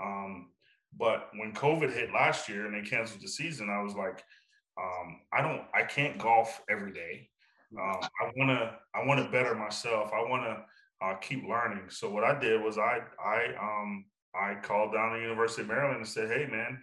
Um, 0.00 0.50
but 0.96 1.30
when 1.36 1.52
COVID 1.52 1.92
hit 1.92 2.12
last 2.12 2.48
year 2.48 2.66
and 2.66 2.74
they 2.74 2.88
canceled 2.88 3.22
the 3.22 3.28
season, 3.28 3.68
I 3.68 3.82
was 3.82 3.94
like, 3.94 4.22
um, 4.80 5.20
I 5.32 5.42
don't, 5.42 5.62
I 5.74 5.82
can't 5.82 6.18
golf 6.18 6.62
every 6.68 6.92
day. 6.92 7.28
Um, 7.78 8.00
I 8.02 8.32
want 8.36 8.50
to, 8.50 8.74
I 8.94 9.04
want 9.04 9.24
to 9.24 9.30
better 9.30 9.54
myself. 9.54 10.10
I 10.12 10.22
want 10.28 10.44
to 10.44 10.64
uh, 11.02 11.14
keep 11.14 11.44
learning. 11.48 11.84
So 11.88 12.10
what 12.10 12.24
I 12.24 12.38
did 12.38 12.62
was 12.62 12.78
I 12.78 13.00
I 13.22 13.54
um 13.60 14.04
I 14.34 14.54
called 14.60 14.92
down 14.92 15.12
the 15.12 15.20
University 15.20 15.62
of 15.62 15.68
Maryland 15.68 15.98
and 15.98 16.08
said, 16.08 16.28
hey 16.28 16.46
man, 16.50 16.80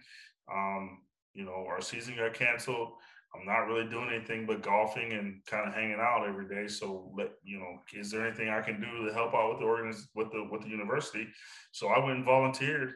um, 0.52 0.98
you 1.34 1.44
know 1.44 1.66
our 1.68 1.80
season 1.80 2.16
got 2.16 2.34
canceled. 2.34 2.92
I'm 3.34 3.46
not 3.46 3.66
really 3.66 3.88
doing 3.88 4.10
anything 4.14 4.44
but 4.44 4.62
golfing 4.62 5.14
and 5.14 5.40
kind 5.46 5.66
of 5.66 5.72
hanging 5.74 6.00
out 6.00 6.26
every 6.28 6.46
day. 6.46 6.68
So 6.68 7.10
let 7.16 7.30
you 7.42 7.58
know, 7.58 7.78
is 7.94 8.10
there 8.10 8.26
anything 8.26 8.50
I 8.50 8.60
can 8.60 8.78
do 8.78 9.06
to 9.06 9.14
help 9.14 9.32
out 9.34 9.50
with 9.50 9.60
the 9.60 9.64
organiz- 9.64 10.08
with 10.14 10.30
the 10.32 10.46
with 10.50 10.62
the 10.62 10.68
university? 10.68 11.28
So 11.72 11.88
I 11.88 11.98
went 11.98 12.16
and 12.16 12.24
volunteered 12.24 12.92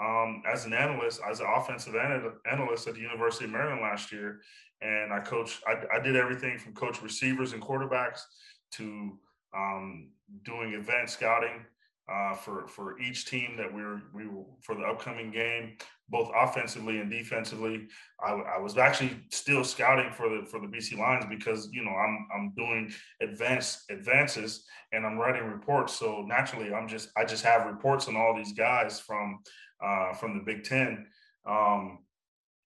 um, 0.00 0.42
as 0.50 0.64
an 0.64 0.72
analyst, 0.72 1.20
as 1.28 1.40
an 1.40 1.46
offensive 1.54 1.94
analyst 1.94 2.88
at 2.88 2.94
the 2.94 3.00
University 3.00 3.44
of 3.44 3.50
Maryland 3.50 3.82
last 3.82 4.12
year, 4.12 4.40
and 4.80 5.12
I 5.12 5.20
coached. 5.20 5.60
I, 5.66 5.82
I 5.96 6.00
did 6.00 6.16
everything 6.16 6.58
from 6.58 6.72
coach 6.72 7.02
receivers 7.02 7.52
and 7.52 7.62
quarterbacks 7.62 8.20
to 8.74 9.18
um, 9.54 10.10
doing 10.44 10.74
event 10.74 11.10
scouting 11.10 11.64
uh, 12.10 12.34
for 12.34 12.66
for 12.66 12.98
each 13.00 13.26
team 13.26 13.56
that 13.56 13.72
we 13.72 13.82
were 13.82 14.02
we 14.12 14.26
were 14.26 14.42
for 14.62 14.74
the 14.74 14.82
upcoming 14.82 15.30
game, 15.30 15.76
both 16.08 16.28
offensively 16.34 16.98
and 16.98 17.10
defensively. 17.10 17.86
I, 18.24 18.32
I, 18.32 18.58
was 18.58 18.76
actually 18.76 19.12
still 19.30 19.62
scouting 19.62 20.12
for 20.12 20.28
the 20.28 20.44
for 20.44 20.58
the 20.58 20.66
BC 20.66 20.98
Lions 20.98 21.26
because 21.28 21.68
you 21.72 21.84
know 21.84 21.92
I'm 21.92 22.26
I'm 22.34 22.52
doing 22.56 22.92
advanced 23.20 23.90
advances 23.90 24.64
and 24.92 25.06
I'm 25.06 25.18
writing 25.18 25.44
reports. 25.44 25.94
So 25.94 26.22
naturally, 26.26 26.74
I'm 26.74 26.88
just 26.88 27.10
I 27.16 27.24
just 27.24 27.44
have 27.44 27.66
reports 27.66 28.08
on 28.08 28.16
all 28.16 28.34
these 28.36 28.54
guys 28.54 28.98
from 28.98 29.38
uh, 29.84 30.12
from 30.14 30.36
the 30.36 30.42
Big 30.44 30.64
Ten, 30.64 31.06
um, 31.46 32.00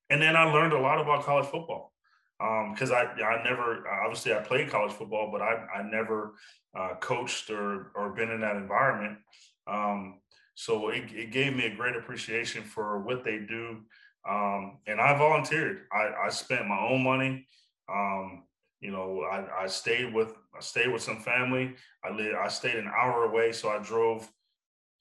and 0.09 0.23
then 0.23 0.37
I 0.37 0.45
learned 0.45 0.73
a 0.73 0.81
lot 0.81 1.01
about 1.01 1.25
college 1.25 1.47
football 1.47 1.94
because 2.39 2.91
um, 2.91 2.97
I 2.97 3.23
I 3.23 3.45
never 3.45 3.87
obviously 4.05 4.35
I 4.35 4.41
played 4.41 4.71
college 4.71 4.93
football, 4.93 5.31
but 5.31 5.43
I 5.43 5.67
I 5.75 5.83
never 5.83 6.35
uh, 6.77 6.95
coached 7.01 7.51
or 7.51 7.93
or 7.95 8.11
been 8.11 8.31
in 8.31 8.41
that 8.41 8.57
environment. 8.57 9.19
Um, 9.67 10.21
so 10.55 10.89
it, 10.89 11.05
it 11.13 11.33
gave 11.33 11.55
me 11.57 11.67
a 11.67 11.75
great 11.75 11.97
appreciation 11.97 12.63
for 12.63 13.01
what 13.01 13.25
they 13.25 13.39
do. 13.39 13.81
Um, 14.29 14.79
and 14.87 15.01
I 15.01 15.17
volunteered. 15.19 15.87
I, 15.93 16.27
I 16.27 16.31
spent 16.31 16.69
my 16.69 16.79
own 16.79 17.03
money. 17.03 17.47
Um, 17.93 18.45
you 18.81 18.91
know, 18.91 19.23
I, 19.23 19.65
I 19.65 19.67
stayed 19.67 20.15
with 20.15 20.35
I 20.57 20.61
stayed 20.61 20.93
with 20.93 21.03
some 21.03 21.21
family. 21.21 21.75
I 22.05 22.11
lived, 22.11 22.37
I 22.37 22.49
stayed 22.49 22.77
an 22.77 22.89
hour 22.89 23.25
away, 23.25 23.53
so 23.53 23.69
I 23.69 23.79
drove 23.79 24.31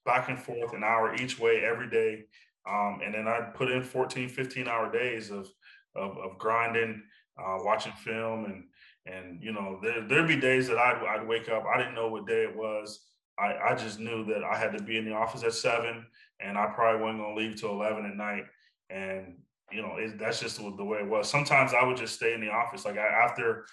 back 0.06 0.30
and 0.30 0.40
forth 0.40 0.74
an 0.74 0.84
hour 0.84 1.16
each 1.16 1.40
way 1.40 1.64
every 1.64 1.90
day. 1.90 2.26
Um, 2.68 3.02
and 3.04 3.14
then 3.14 3.28
I 3.28 3.42
put 3.54 3.72
in 3.72 3.84
14, 3.84 4.30
15 4.30 4.68
hour 4.68 4.92
days 4.92 5.32
of 5.32 5.50
of, 5.96 6.18
of 6.18 6.40
grinding, 6.40 7.04
uh, 7.38 7.58
watching 7.60 7.94
film, 7.94 8.46
and 8.46 8.64
and 9.06 9.42
you 9.42 9.52
know 9.52 9.80
there 9.82 10.08
there'd 10.08 10.28
be 10.28 10.36
days 10.36 10.68
that 10.68 10.78
I'd 10.78 11.04
I'd 11.04 11.28
wake 11.28 11.50
up. 11.50 11.64
I 11.66 11.78
didn't 11.78 11.96
know 11.96 12.08
what 12.08 12.28
day 12.28 12.44
it 12.44 12.56
was. 12.56 13.00
I, 13.40 13.56
I 13.72 13.76
just 13.76 14.00
knew 14.00 14.24
that 14.26 14.44
I 14.44 14.56
had 14.58 14.78
to 14.78 14.84
be 14.84 14.98
in 14.98 15.06
the 15.06 15.14
office 15.14 15.44
at 15.44 15.54
seven, 15.54 16.06
and 16.40 16.58
I 16.58 16.68
probably 16.68 17.02
wasn't 17.02 17.22
gonna 17.22 17.36
leave 17.36 17.56
till 17.56 17.72
eleven 17.72 18.06
at 18.06 18.16
night. 18.16 18.46
And 18.90 19.38
you 19.72 19.82
know, 19.82 19.96
it, 19.98 20.20
that's 20.20 20.40
just 20.40 20.58
the 20.58 20.86
way 20.86 21.00
it 21.00 21.08
was. 21.08 21.30
Sometimes 21.30 21.74
I 21.74 21.84
would 21.84 21.98
just 21.98 22.16
stay 22.16 22.34
in 22.34 22.42
the 22.42 22.52
office. 22.52 22.86
Like 22.86 22.98
I, 22.98 23.08
after 23.08 23.66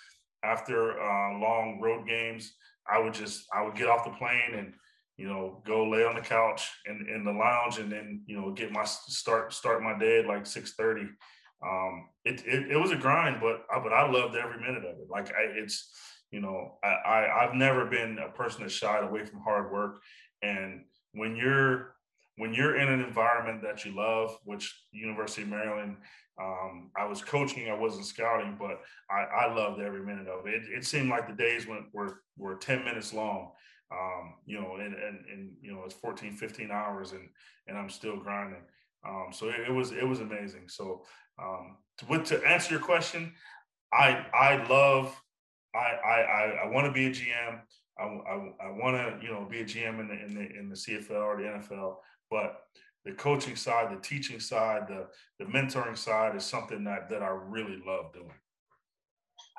after 0.43 0.99
uh, 1.01 1.39
long 1.39 1.79
road 1.81 2.07
games, 2.07 2.55
I 2.91 2.99
would 2.99 3.15
just 3.15 3.45
I 3.55 3.63
would 3.63 3.75
get 3.75 3.89
off 3.89 4.05
the 4.05 4.11
plane 4.11 4.55
and 4.57 4.73
you 5.17 5.29
know 5.29 5.63
go 5.67 5.89
lay 5.89 6.05
on 6.05 6.15
the 6.15 6.23
couch 6.23 6.71
in, 6.87 7.07
in 7.15 7.25
the 7.25 7.33
lounge 7.33 7.79
and 7.79 7.93
then 7.93 8.23
you 8.27 8.41
know 8.41 8.51
get 8.53 8.73
my 8.73 8.85
start 8.85 9.53
start 9.53 9.83
my 9.83 9.99
day 9.99 10.21
at 10.21 10.27
like 10.27 10.47
six 10.47 10.73
thirty. 10.73 11.07
Um, 11.63 12.09
it, 12.25 12.43
it, 12.47 12.73
it 12.73 12.77
was 12.77 12.91
a 12.91 12.97
grind, 12.97 13.41
but 13.41 13.65
I, 13.75 13.81
but 13.83 13.93
I 13.93 14.11
loved 14.11 14.35
every 14.37 14.59
minute 14.59 14.85
of 14.85 14.99
it. 14.99 15.11
Like 15.11 15.29
I, 15.29 15.43
it's 15.57 15.91
you 16.31 16.41
know, 16.41 16.79
I, 16.83 16.89
I 16.89 17.45
I've 17.45 17.55
never 17.55 17.87
been 17.87 18.19
a 18.19 18.31
person 18.31 18.63
that 18.63 18.71
shied 18.71 19.03
away 19.03 19.25
from 19.25 19.41
hard 19.41 19.73
work. 19.73 20.01
And 20.43 20.85
when 21.13 21.37
you're 21.37 21.95
when 22.37 22.55
you're 22.55 22.77
in 22.77 22.89
an 22.89 23.01
environment 23.01 23.63
that 23.63 23.85
you 23.85 23.95
love, 23.95 24.39
which 24.45 24.85
University 24.93 25.43
of 25.43 25.49
Maryland, 25.49 25.97
um, 26.41 26.91
I 26.97 27.05
was 27.05 27.23
coaching, 27.23 27.69
I 27.69 27.75
wasn't 27.75 28.07
scouting, 28.07 28.57
but 28.59 28.81
I, 29.11 29.47
I 29.47 29.55
loved 29.55 29.81
every 29.81 30.03
minute 30.03 30.29
of 30.29 30.47
it. 30.47 30.55
it. 30.55 30.79
It 30.79 30.85
seemed 30.87 31.11
like 31.11 31.29
the 31.29 31.35
days 31.35 31.67
went 31.67 31.87
were 31.93 32.23
were 32.39 32.55
10 32.57 32.85
minutes 32.85 33.13
long. 33.13 33.51
Um, 33.93 34.35
you 34.47 34.61
know, 34.61 34.77
and, 34.77 34.95
and, 34.95 35.25
and, 35.33 35.51
you 35.61 35.73
know, 35.73 35.83
it's 35.85 35.95
14, 35.95 36.37
15 36.37 36.71
hours 36.71 37.11
and, 37.11 37.29
and 37.67 37.77
I'm 37.77 37.91
still 37.91 38.17
grinding. 38.17 38.63
Um, 39.05 39.29
so 39.33 39.49
it, 39.49 39.69
it, 39.69 39.73
was, 39.73 39.91
it 39.91 40.07
was 40.07 40.21
amazing. 40.21 40.69
So, 40.69 41.03
um, 41.43 41.77
to, 41.99 42.37
to 42.37 42.47
answer 42.47 42.73
your 42.73 42.83
question, 42.83 43.33
I, 43.93 44.27
I 44.33 44.67
love 44.69 45.21
I 45.75 45.79
I 45.79 46.65
I, 46.65 46.67
want 46.69 46.87
to 46.87 46.93
be 46.93 47.07
a 47.07 47.11
GM. 47.11 47.61
I, 47.99 48.03
I, 48.03 48.69
I 48.69 48.71
want 48.71 48.97
to 48.97 49.25
you 49.25 49.33
know 49.33 49.47
be 49.49 49.61
a 49.61 49.65
GM 49.65 50.01
in 50.01 50.09
the 50.09 50.25
in 50.25 50.35
the 50.35 50.59
in 50.59 50.69
the 50.69 50.75
CFL 50.75 51.23
or 51.23 51.37
the 51.37 51.45
NFL, 51.45 51.97
but 52.31 52.63
the 53.05 53.13
coaching 53.13 53.57
side, 53.57 53.91
the 53.91 54.01
teaching 54.01 54.41
side, 54.41 54.89
the 54.89 55.07
the 55.39 55.51
mentoring 55.51 55.97
side 55.97 56.37
is 56.37 56.45
something 56.45 56.85
that 56.85 57.09
that 57.09 57.23
I 57.23 57.29
really 57.29 57.81
love 57.87 58.13
doing. 58.13 58.33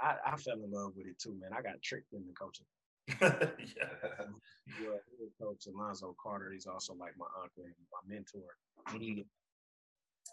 I, 0.02 0.16
I 0.26 0.38
fell 0.38 0.56
in 0.56 0.72
love 0.72 0.94
with 0.96 1.08
it 1.08 1.20
too, 1.20 1.38
man. 1.40 1.52
I 1.56 1.62
got 1.62 1.82
tricked 1.82 2.14
into 2.14 2.34
coaching. 2.34 2.66
yeah. 3.22 3.38
yeah, 4.82 5.28
coach 5.40 5.68
Alonzo 5.68 6.16
Carter. 6.22 6.52
He's 6.52 6.66
also 6.66 6.94
like 6.94 7.14
my 7.18 7.26
uncle 7.42 7.64
and 7.64 7.74
my 7.92 8.16
mentor. 8.16 8.42
He 9.00 9.26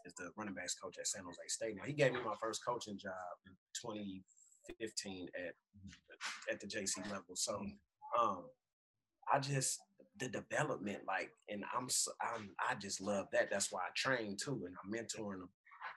is 0.08 0.14
the 0.14 0.30
running 0.36 0.54
backs 0.54 0.74
coach 0.74 0.96
at 0.98 1.06
San 1.06 1.24
Jose 1.24 1.38
State. 1.46 1.76
Now 1.76 1.84
he 1.84 1.92
gave 1.92 2.12
me 2.12 2.20
my 2.24 2.34
first 2.40 2.64
coaching 2.66 2.98
job 2.98 3.12
in 3.46 3.52
20 3.80 4.22
15 4.80 5.28
at 5.46 5.54
at 6.52 6.60
the 6.60 6.66
JC 6.66 7.02
level. 7.10 7.34
So 7.34 7.64
um 8.20 8.44
I 9.32 9.38
just 9.38 9.80
the 10.18 10.28
development, 10.28 11.00
like, 11.06 11.30
and 11.48 11.62
I'm, 11.76 11.86
I'm, 12.20 12.50
I 12.58 12.74
just 12.74 13.00
love 13.00 13.26
that. 13.32 13.50
That's 13.50 13.70
why 13.70 13.80
I 13.80 13.90
train 13.94 14.36
too, 14.36 14.66
and 14.66 14.74
I'm 14.82 14.92
mentoring 14.92 15.38
them. 15.38 15.50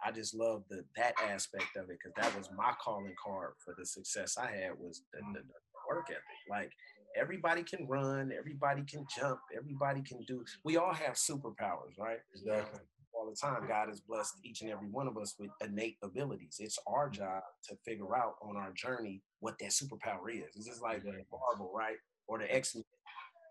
I 0.06 0.12
just 0.12 0.36
love 0.36 0.64
the 0.70 0.84
that 0.96 1.14
aspect 1.24 1.76
of 1.76 1.90
it 1.90 1.98
because 2.02 2.14
that 2.18 2.38
was 2.38 2.50
my 2.56 2.74
calling 2.84 3.16
card 3.24 3.54
for 3.64 3.76
the 3.78 3.86
success 3.86 4.38
I 4.38 4.48
had 4.48 4.72
was 4.78 5.04
the, 5.14 5.20
the, 5.34 5.40
the 5.40 5.90
work 5.90 6.08
ethic. 6.10 6.22
Like 6.50 6.72
everybody 7.16 7.64
can 7.64 7.88
run, 7.88 8.32
everybody 8.38 8.84
can 8.84 9.06
jump, 9.16 9.40
everybody 9.56 10.02
can 10.02 10.24
do. 10.28 10.44
We 10.64 10.78
all 10.78 10.94
have 10.94 11.14
superpowers, 11.14 11.98
right? 12.00 12.20
Exactly 12.34 12.82
all 13.14 13.30
the 13.30 13.36
time. 13.36 13.68
God 13.68 13.90
has 13.90 14.00
blessed 14.02 14.36
each 14.44 14.62
and 14.62 14.70
every 14.70 14.88
one 14.88 15.08
of 15.08 15.18
us 15.18 15.36
with 15.40 15.50
innate 15.62 15.98
abilities. 16.04 16.58
It's 16.60 16.80
our 16.88 17.08
mm-hmm. 17.08 17.22
job 17.22 17.44
to 17.70 17.76
figure 17.86 18.16
out 18.16 18.36
on 18.42 18.58
our 18.58 18.72
journey 18.74 19.22
what 19.40 19.58
that 19.60 19.70
superpower 19.72 20.32
is. 20.32 20.56
It's 20.56 20.68
just 20.68 20.82
like 20.82 21.04
the 21.04 21.14
Marvel, 21.32 21.72
right? 21.76 21.98
Or 22.28 22.40
the 22.40 22.54
X 22.54 22.76
Men. 22.76 22.84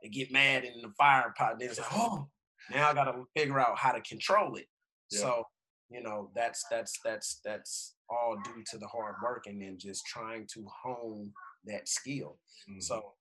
They 0.02 0.08
get 0.08 0.32
mad 0.32 0.64
in 0.64 0.80
the 0.80 0.90
fire 0.96 1.34
pot. 1.36 1.58
Then 1.58 1.68
it's 1.68 1.78
like, 1.78 1.92
oh, 1.92 2.28
now 2.72 2.88
I 2.88 2.94
got 2.94 3.04
to 3.04 3.24
figure 3.36 3.60
out 3.60 3.76
how 3.76 3.92
to 3.92 4.00
control 4.00 4.56
it. 4.56 4.66
Yeah. 5.10 5.20
So, 5.20 5.44
you 5.90 6.02
know, 6.02 6.30
that's 6.34 6.64
that's 6.70 6.98
that's 7.04 7.40
that's 7.44 7.94
all 8.08 8.36
due 8.44 8.64
to 8.70 8.78
the 8.78 8.86
hard 8.86 9.16
work 9.22 9.44
and 9.46 9.60
then 9.60 9.76
just 9.78 10.06
trying 10.06 10.46
to 10.54 10.66
hone 10.82 11.32
that 11.66 11.88
skill. 11.88 12.38
Mm-hmm. 12.68 12.80
So 12.80 13.12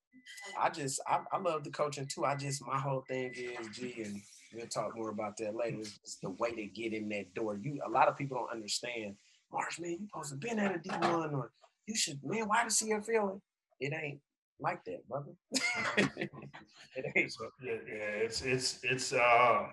I 0.60 0.70
just 0.70 1.02
I, 1.08 1.20
I 1.32 1.38
love 1.38 1.64
the 1.64 1.72
coaching 1.72 2.08
too. 2.08 2.26
I 2.26 2.36
just 2.36 2.66
my 2.66 2.80
whole 2.80 3.04
thing 3.08 3.34
is 3.36 3.68
G 3.76 4.02
and 4.04 4.22
We'll 4.54 4.68
talk 4.68 4.96
more 4.96 5.10
about 5.10 5.38
that 5.38 5.56
later. 5.56 5.80
It's 5.80 6.18
the 6.22 6.32
way 6.32 6.54
they 6.56 6.66
get 6.66 6.94
in 6.94 7.10
that 7.10 7.34
door. 7.34 7.60
You 7.62 7.80
a 7.86 7.90
lot 7.90 8.08
of 8.08 8.18
people 8.18 8.38
don't 8.38 8.52
understand. 8.52 9.16
Marsh, 9.52 9.80
man, 9.80 9.98
you 10.00 10.08
supposed 10.08 10.32
to 10.32 10.38
been 10.38 10.60
at 10.60 10.76
a 10.76 10.80
D1 10.80 11.34
or 11.34 11.52
you 11.86 11.96
should, 11.96 12.20
man, 12.24 12.48
why 12.48 12.64
the 12.64 12.70
CFL? 12.70 13.42
It 13.80 13.94
ain't 13.94 14.20
like 14.60 14.84
that, 14.86 15.08
brother. 15.08 15.32
it 15.98 17.06
ain't. 17.16 17.32
So, 17.32 17.50
yeah, 17.64 17.74
yeah, 17.88 18.24
it's 18.24 18.42
it's 18.42 18.80
it's 18.84 19.14
uh 19.14 19.68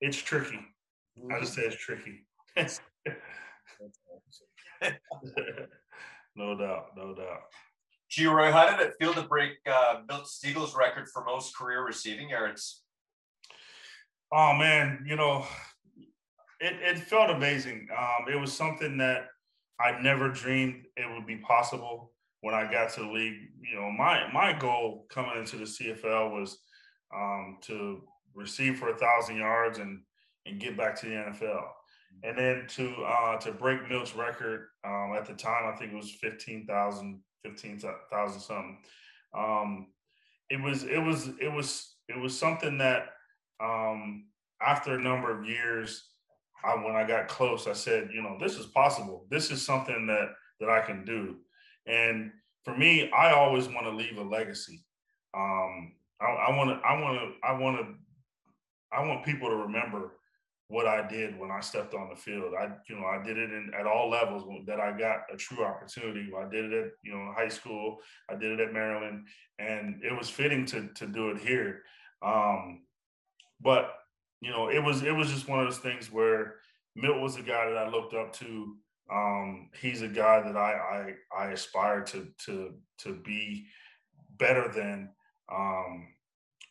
it's 0.00 0.16
tricky. 0.16 0.60
Mm-hmm. 1.18 1.32
I 1.32 1.40
just 1.40 1.54
say 1.54 1.62
it's 1.62 1.76
tricky. 1.76 2.26
no 6.36 6.56
doubt, 6.56 6.86
no 6.96 7.14
doubt. 7.14 7.42
Geroy, 8.10 8.50
how 8.50 8.76
did 8.76 8.86
it 8.86 8.94
feel 8.98 9.14
to 9.14 9.22
break 9.22 9.52
uh, 9.70 10.00
Milt 10.08 10.24
Stegall's 10.24 10.74
record 10.74 11.08
for 11.12 11.24
most 11.24 11.56
career 11.56 11.84
receiving 11.84 12.30
yards? 12.30 12.82
Oh 14.32 14.54
man, 14.54 15.04
you 15.06 15.16
know, 15.16 15.44
it, 16.60 16.74
it 16.82 16.98
felt 16.98 17.30
amazing. 17.30 17.88
Um, 17.96 18.32
it 18.32 18.38
was 18.38 18.52
something 18.52 18.98
that 18.98 19.28
I 19.80 20.00
never 20.00 20.28
dreamed 20.28 20.84
it 20.96 21.10
would 21.12 21.26
be 21.26 21.36
possible 21.36 22.12
when 22.42 22.54
I 22.54 22.70
got 22.70 22.90
to 22.94 23.00
the 23.00 23.08
league. 23.08 23.48
You 23.62 23.80
know, 23.80 23.90
my 23.90 24.30
my 24.32 24.52
goal 24.52 25.06
coming 25.10 25.38
into 25.38 25.56
the 25.56 25.64
CFL 25.64 26.32
was 26.32 26.58
um, 27.14 27.58
to 27.62 28.02
receive 28.34 28.78
for 28.78 28.90
a 28.90 28.98
thousand 28.98 29.36
yards 29.36 29.78
and 29.78 30.02
and 30.46 30.60
get 30.60 30.76
back 30.76 30.98
to 31.00 31.06
the 31.06 31.12
NFL. 31.12 31.62
And 32.22 32.36
then 32.36 32.66
to 32.68 32.94
uh, 33.04 33.36
to 33.38 33.52
break 33.52 33.88
Milt's 33.88 34.14
record 34.14 34.68
um, 34.84 35.14
at 35.16 35.26
the 35.26 35.34
time, 35.34 35.72
I 35.72 35.76
think 35.76 35.92
it 35.92 35.96
was 35.96 36.12
15,000, 36.20 37.20
15,000 37.44 38.40
something. 38.40 38.78
Um, 39.36 39.86
it 40.50 40.60
was 40.60 40.84
it 40.84 40.98
was 40.98 41.30
it 41.40 41.52
was 41.52 41.94
it 42.08 42.18
was 42.18 42.36
something 42.36 42.78
that 42.78 43.06
um, 43.60 44.26
after 44.60 44.94
a 44.94 45.02
number 45.02 45.36
of 45.36 45.46
years, 45.46 46.10
I, 46.64 46.74
when 46.74 46.94
I 46.94 47.06
got 47.06 47.28
close, 47.28 47.66
I 47.66 47.72
said, 47.72 48.10
you 48.12 48.22
know, 48.22 48.36
this 48.38 48.56
is 48.56 48.66
possible. 48.66 49.26
This 49.30 49.50
is 49.50 49.64
something 49.64 50.06
that 50.06 50.30
that 50.60 50.68
I 50.68 50.80
can 50.82 51.04
do. 51.04 51.36
And 51.86 52.30
for 52.64 52.76
me, 52.76 53.10
I 53.12 53.32
always 53.32 53.66
want 53.66 53.86
to 53.86 53.90
leave 53.90 54.18
a 54.18 54.22
legacy. 54.22 54.84
um, 55.34 55.92
I 56.20 56.54
want 56.54 56.68
to, 56.70 56.86
I 56.86 57.00
want 57.00 57.18
to, 57.18 57.48
I 57.48 57.52
want 57.52 57.76
to, 57.78 57.94
I 58.92 59.06
want 59.06 59.24
people 59.24 59.48
to 59.48 59.56
remember 59.56 60.16
what 60.68 60.86
I 60.86 61.06
did 61.08 61.38
when 61.38 61.50
I 61.50 61.60
stepped 61.60 61.94
on 61.94 62.10
the 62.10 62.16
field. 62.16 62.52
I, 62.58 62.68
you 62.88 62.96
know, 62.96 63.06
I 63.06 63.22
did 63.22 63.38
it 63.38 63.50
in 63.50 63.72
at 63.78 63.86
all 63.86 64.10
levels 64.10 64.44
that 64.66 64.78
I 64.80 64.96
got 64.96 65.20
a 65.32 65.36
true 65.36 65.64
opportunity. 65.64 66.30
I 66.38 66.48
did 66.48 66.66
it 66.66 66.72
at, 66.72 66.90
you 67.02 67.12
know, 67.12 67.32
high 67.34 67.48
school. 67.48 67.98
I 68.28 68.34
did 68.36 68.52
it 68.52 68.60
at 68.60 68.72
Maryland, 68.72 69.26
and 69.58 70.00
it 70.04 70.16
was 70.16 70.28
fitting 70.28 70.66
to 70.66 70.88
to 70.88 71.06
do 71.06 71.30
it 71.30 71.40
here. 71.40 71.82
Um, 72.22 72.82
but 73.60 73.94
you 74.40 74.50
know, 74.50 74.68
it 74.68 74.82
was 74.82 75.02
it 75.02 75.14
was 75.14 75.30
just 75.30 75.48
one 75.48 75.60
of 75.60 75.66
those 75.66 75.78
things 75.78 76.10
where 76.10 76.56
Milt 76.96 77.20
was 77.20 77.36
a 77.36 77.42
guy 77.42 77.68
that 77.68 77.76
I 77.76 77.88
looked 77.88 78.14
up 78.14 78.32
to. 78.34 78.76
Um, 79.12 79.70
he's 79.80 80.02
a 80.02 80.08
guy 80.08 80.40
that 80.40 80.56
I 80.56 81.14
I, 81.36 81.44
I 81.44 81.50
aspire 81.52 82.02
to 82.02 82.28
to 82.46 82.74
to 82.98 83.14
be 83.14 83.66
better 84.38 84.68
than. 84.68 85.10
Um, 85.52 86.08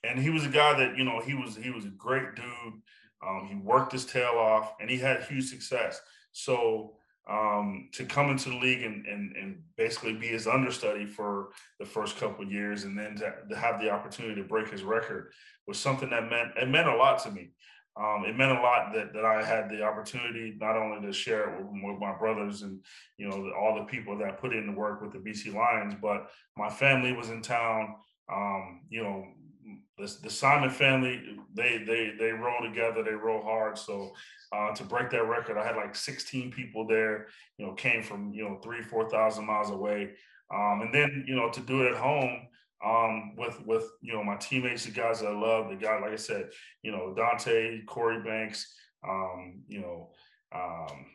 and 0.03 0.17
he 0.17 0.29
was 0.29 0.45
a 0.45 0.49
guy 0.49 0.77
that 0.77 0.97
you 0.97 1.03
know 1.03 1.19
he 1.19 1.33
was 1.33 1.55
he 1.55 1.69
was 1.69 1.85
a 1.85 1.89
great 1.89 2.35
dude. 2.35 2.81
Um, 3.25 3.47
he 3.47 3.55
worked 3.55 3.91
his 3.91 4.05
tail 4.05 4.33
off, 4.37 4.73
and 4.79 4.89
he 4.89 4.97
had 4.97 5.23
huge 5.23 5.49
success. 5.49 6.01
So 6.31 6.95
um, 7.29 7.89
to 7.93 8.05
come 8.05 8.31
into 8.31 8.49
the 8.49 8.57
league 8.57 8.81
and, 8.81 9.05
and 9.05 9.35
and 9.35 9.61
basically 9.77 10.13
be 10.13 10.27
his 10.27 10.47
understudy 10.47 11.05
for 11.05 11.49
the 11.79 11.85
first 11.85 12.17
couple 12.17 12.43
of 12.43 12.51
years, 12.51 12.85
and 12.85 12.97
then 12.97 13.15
to, 13.17 13.33
to, 13.49 13.55
have 13.55 13.79
the 13.79 13.89
opportunity 13.89 14.41
to 14.41 14.47
break 14.47 14.69
his 14.69 14.81
record 14.81 15.31
was 15.67 15.77
something 15.77 16.09
that 16.09 16.29
meant 16.29 16.51
it 16.59 16.67
meant 16.67 16.87
a 16.87 16.95
lot 16.95 17.19
to 17.23 17.31
me. 17.31 17.51
Um, 17.99 18.23
it 18.25 18.35
meant 18.35 18.57
a 18.57 18.61
lot 18.61 18.93
that 18.93 19.13
that 19.13 19.25
I 19.25 19.43
had 19.43 19.69
the 19.69 19.83
opportunity 19.83 20.55
not 20.59 20.75
only 20.75 21.05
to 21.05 21.13
share 21.13 21.49
it 21.49 21.57
with, 21.57 21.67
with 21.83 21.99
my 21.99 22.17
brothers 22.17 22.63
and 22.63 22.79
you 23.17 23.29
know 23.29 23.51
all 23.59 23.75
the 23.75 23.85
people 23.85 24.17
that 24.17 24.41
put 24.41 24.53
in 24.53 24.65
the 24.65 24.73
work 24.73 25.01
with 25.01 25.11
the 25.13 25.19
BC 25.19 25.53
Lions, 25.53 25.93
but 26.01 26.29
my 26.57 26.69
family 26.69 27.13
was 27.13 27.29
in 27.29 27.41
town. 27.41 27.95
Um, 28.31 28.81
you 28.89 29.03
know, 29.03 29.25
the, 29.99 30.17
the 30.23 30.29
Simon 30.29 30.69
family, 30.69 31.21
they 31.53 31.83
they 31.85 32.13
they 32.17 32.31
roll 32.31 32.61
together, 32.61 33.03
they 33.03 33.11
roll 33.11 33.41
hard. 33.41 33.77
So 33.77 34.11
uh, 34.55 34.73
to 34.75 34.83
break 34.83 35.09
that 35.11 35.27
record, 35.27 35.57
I 35.57 35.65
had 35.65 35.75
like 35.75 35.95
16 35.95 36.51
people 36.51 36.87
there. 36.87 37.27
You 37.57 37.67
know, 37.67 37.73
came 37.73 38.01
from 38.01 38.33
you 38.33 38.43
know 38.43 38.59
three 38.63 38.81
four 38.81 39.09
thousand 39.09 39.45
miles 39.45 39.69
away, 39.69 40.11
um, 40.53 40.81
and 40.81 40.93
then 40.93 41.25
you 41.27 41.35
know 41.35 41.49
to 41.49 41.59
do 41.59 41.83
it 41.83 41.91
at 41.91 41.97
home 41.97 42.47
um, 42.85 43.35
with 43.35 43.61
with 43.65 43.85
you 44.01 44.13
know 44.13 44.23
my 44.23 44.37
teammates, 44.37 44.85
the 44.85 44.91
guys 44.91 45.19
that 45.19 45.27
I 45.27 45.37
love, 45.37 45.69
the 45.69 45.75
guy 45.75 45.99
like 45.99 46.13
I 46.13 46.17
said, 46.17 46.49
you 46.81 46.91
know 46.91 47.13
Dante, 47.13 47.81
Korey 47.85 48.23
Banks, 48.23 48.73
um, 49.07 49.61
you 49.67 49.81
know. 49.81 50.11
Um, 50.51 51.05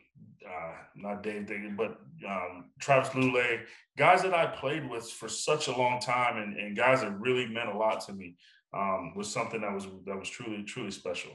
uh, 0.46 0.72
not 0.94 1.22
Dave 1.22 1.46
Dickenson, 1.46 1.74
but 1.74 1.98
um, 2.28 2.66
Travis 2.78 3.08
Lulay, 3.10 3.62
guys 3.96 4.22
that 4.22 4.34
I 4.34 4.46
played 4.46 4.88
with 4.88 5.10
for 5.10 5.28
such 5.28 5.68
a 5.68 5.76
long 5.76 6.00
time, 6.00 6.36
and, 6.36 6.56
and 6.56 6.76
guys 6.76 7.00
that 7.00 7.18
really 7.18 7.46
meant 7.46 7.70
a 7.70 7.76
lot 7.76 8.04
to 8.06 8.12
me 8.12 8.36
um, 8.74 9.14
was 9.14 9.32
something 9.32 9.60
that 9.60 9.72
was 9.72 9.86
that 10.06 10.18
was 10.18 10.28
truly 10.28 10.62
truly 10.64 10.90
special. 10.90 11.30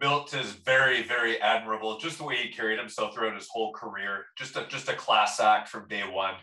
Milt 0.00 0.34
is 0.34 0.52
very, 0.52 1.02
very 1.02 1.40
admirable. 1.40 1.98
Just 1.98 2.18
the 2.18 2.24
way 2.24 2.36
he 2.36 2.48
carried 2.48 2.78
himself 2.78 3.14
throughout 3.14 3.34
his 3.34 3.48
whole 3.48 3.72
career. 3.72 4.24
Just 4.36 4.56
a 4.56 4.66
just 4.68 4.88
a 4.88 4.94
class 4.94 5.38
act 5.38 5.68
from 5.68 5.86
day 5.88 6.02
one. 6.02 6.34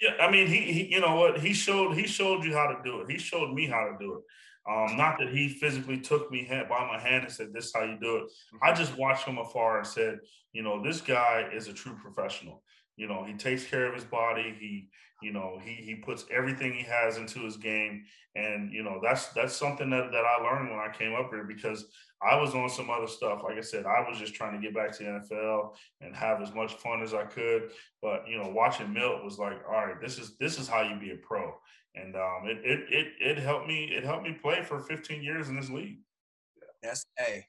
Yeah, 0.00 0.10
I 0.20 0.30
mean, 0.30 0.46
he, 0.46 0.72
he 0.72 0.94
you 0.94 1.00
know 1.00 1.16
what 1.16 1.40
he 1.40 1.52
showed 1.52 1.96
he 1.96 2.06
showed 2.06 2.44
you 2.44 2.54
how 2.54 2.68
to 2.68 2.78
do 2.84 3.00
it. 3.00 3.10
He 3.10 3.18
showed 3.18 3.52
me 3.52 3.66
how 3.66 3.84
to 3.84 3.96
do 3.98 4.16
it. 4.16 4.22
Um, 4.70 4.96
not 4.96 5.18
that 5.18 5.30
he 5.30 5.48
physically 5.48 5.98
took 5.98 6.30
me 6.30 6.46
by 6.68 6.86
my 6.86 7.00
hand 7.00 7.24
and 7.24 7.32
said, 7.32 7.52
"This 7.52 7.66
is 7.66 7.74
how 7.74 7.84
you 7.84 7.98
do 8.00 8.16
it." 8.18 8.24
I 8.62 8.72
just 8.72 8.96
watched 8.96 9.24
from 9.24 9.38
afar 9.38 9.78
and 9.78 9.86
said, 9.86 10.20
"You 10.52 10.62
know, 10.62 10.82
this 10.82 11.00
guy 11.00 11.48
is 11.52 11.66
a 11.68 11.72
true 11.72 11.96
professional. 12.00 12.62
You 12.98 13.08
know, 13.08 13.24
he 13.24 13.32
takes 13.34 13.64
care 13.64 13.86
of 13.86 13.94
his 13.94 14.04
body. 14.04 14.54
He 14.58 14.90
you 15.20 15.32
know, 15.32 15.58
he 15.62 15.72
he 15.72 15.96
puts 15.96 16.24
everything 16.30 16.72
he 16.72 16.84
has 16.84 17.16
into 17.16 17.40
his 17.40 17.56
game, 17.56 18.04
and 18.36 18.72
you 18.72 18.84
know 18.84 19.00
that's 19.02 19.28
that's 19.28 19.56
something 19.56 19.90
that 19.90 20.12
that 20.12 20.24
I 20.24 20.42
learned 20.42 20.70
when 20.70 20.78
I 20.78 20.92
came 20.96 21.14
up 21.14 21.30
here 21.30 21.44
because 21.44 21.86
I 22.22 22.36
was 22.36 22.54
on 22.54 22.68
some 22.68 22.88
other 22.88 23.08
stuff. 23.08 23.42
Like 23.42 23.56
I 23.56 23.62
said, 23.62 23.84
I 23.84 24.08
was 24.08 24.18
just 24.18 24.34
trying 24.34 24.60
to 24.60 24.64
get 24.64 24.74
back 24.74 24.92
to 24.92 25.02
the 25.02 25.10
NFL 25.10 25.74
and 26.00 26.14
have 26.14 26.40
as 26.40 26.54
much 26.54 26.74
fun 26.74 27.02
as 27.02 27.14
I 27.14 27.24
could. 27.24 27.70
But 28.00 28.28
you 28.28 28.38
know, 28.38 28.48
watching 28.50 28.92
Milt 28.92 29.24
was 29.24 29.38
like, 29.38 29.58
all 29.68 29.86
right, 29.86 30.00
this 30.00 30.18
is 30.18 30.36
this 30.38 30.58
is 30.58 30.68
how 30.68 30.82
you 30.82 31.00
be 31.00 31.10
a 31.10 31.16
pro, 31.16 31.52
and 31.96 32.14
um, 32.14 32.42
it 32.44 32.58
it 32.64 32.80
it 32.90 33.06
it 33.20 33.38
helped 33.38 33.66
me 33.66 33.90
it 33.92 34.04
helped 34.04 34.22
me 34.22 34.38
play 34.40 34.62
for 34.62 34.78
15 34.78 35.20
years 35.20 35.48
in 35.48 35.56
this 35.56 35.70
league. 35.70 35.98
That's 36.80 37.04
hey, 37.16 37.46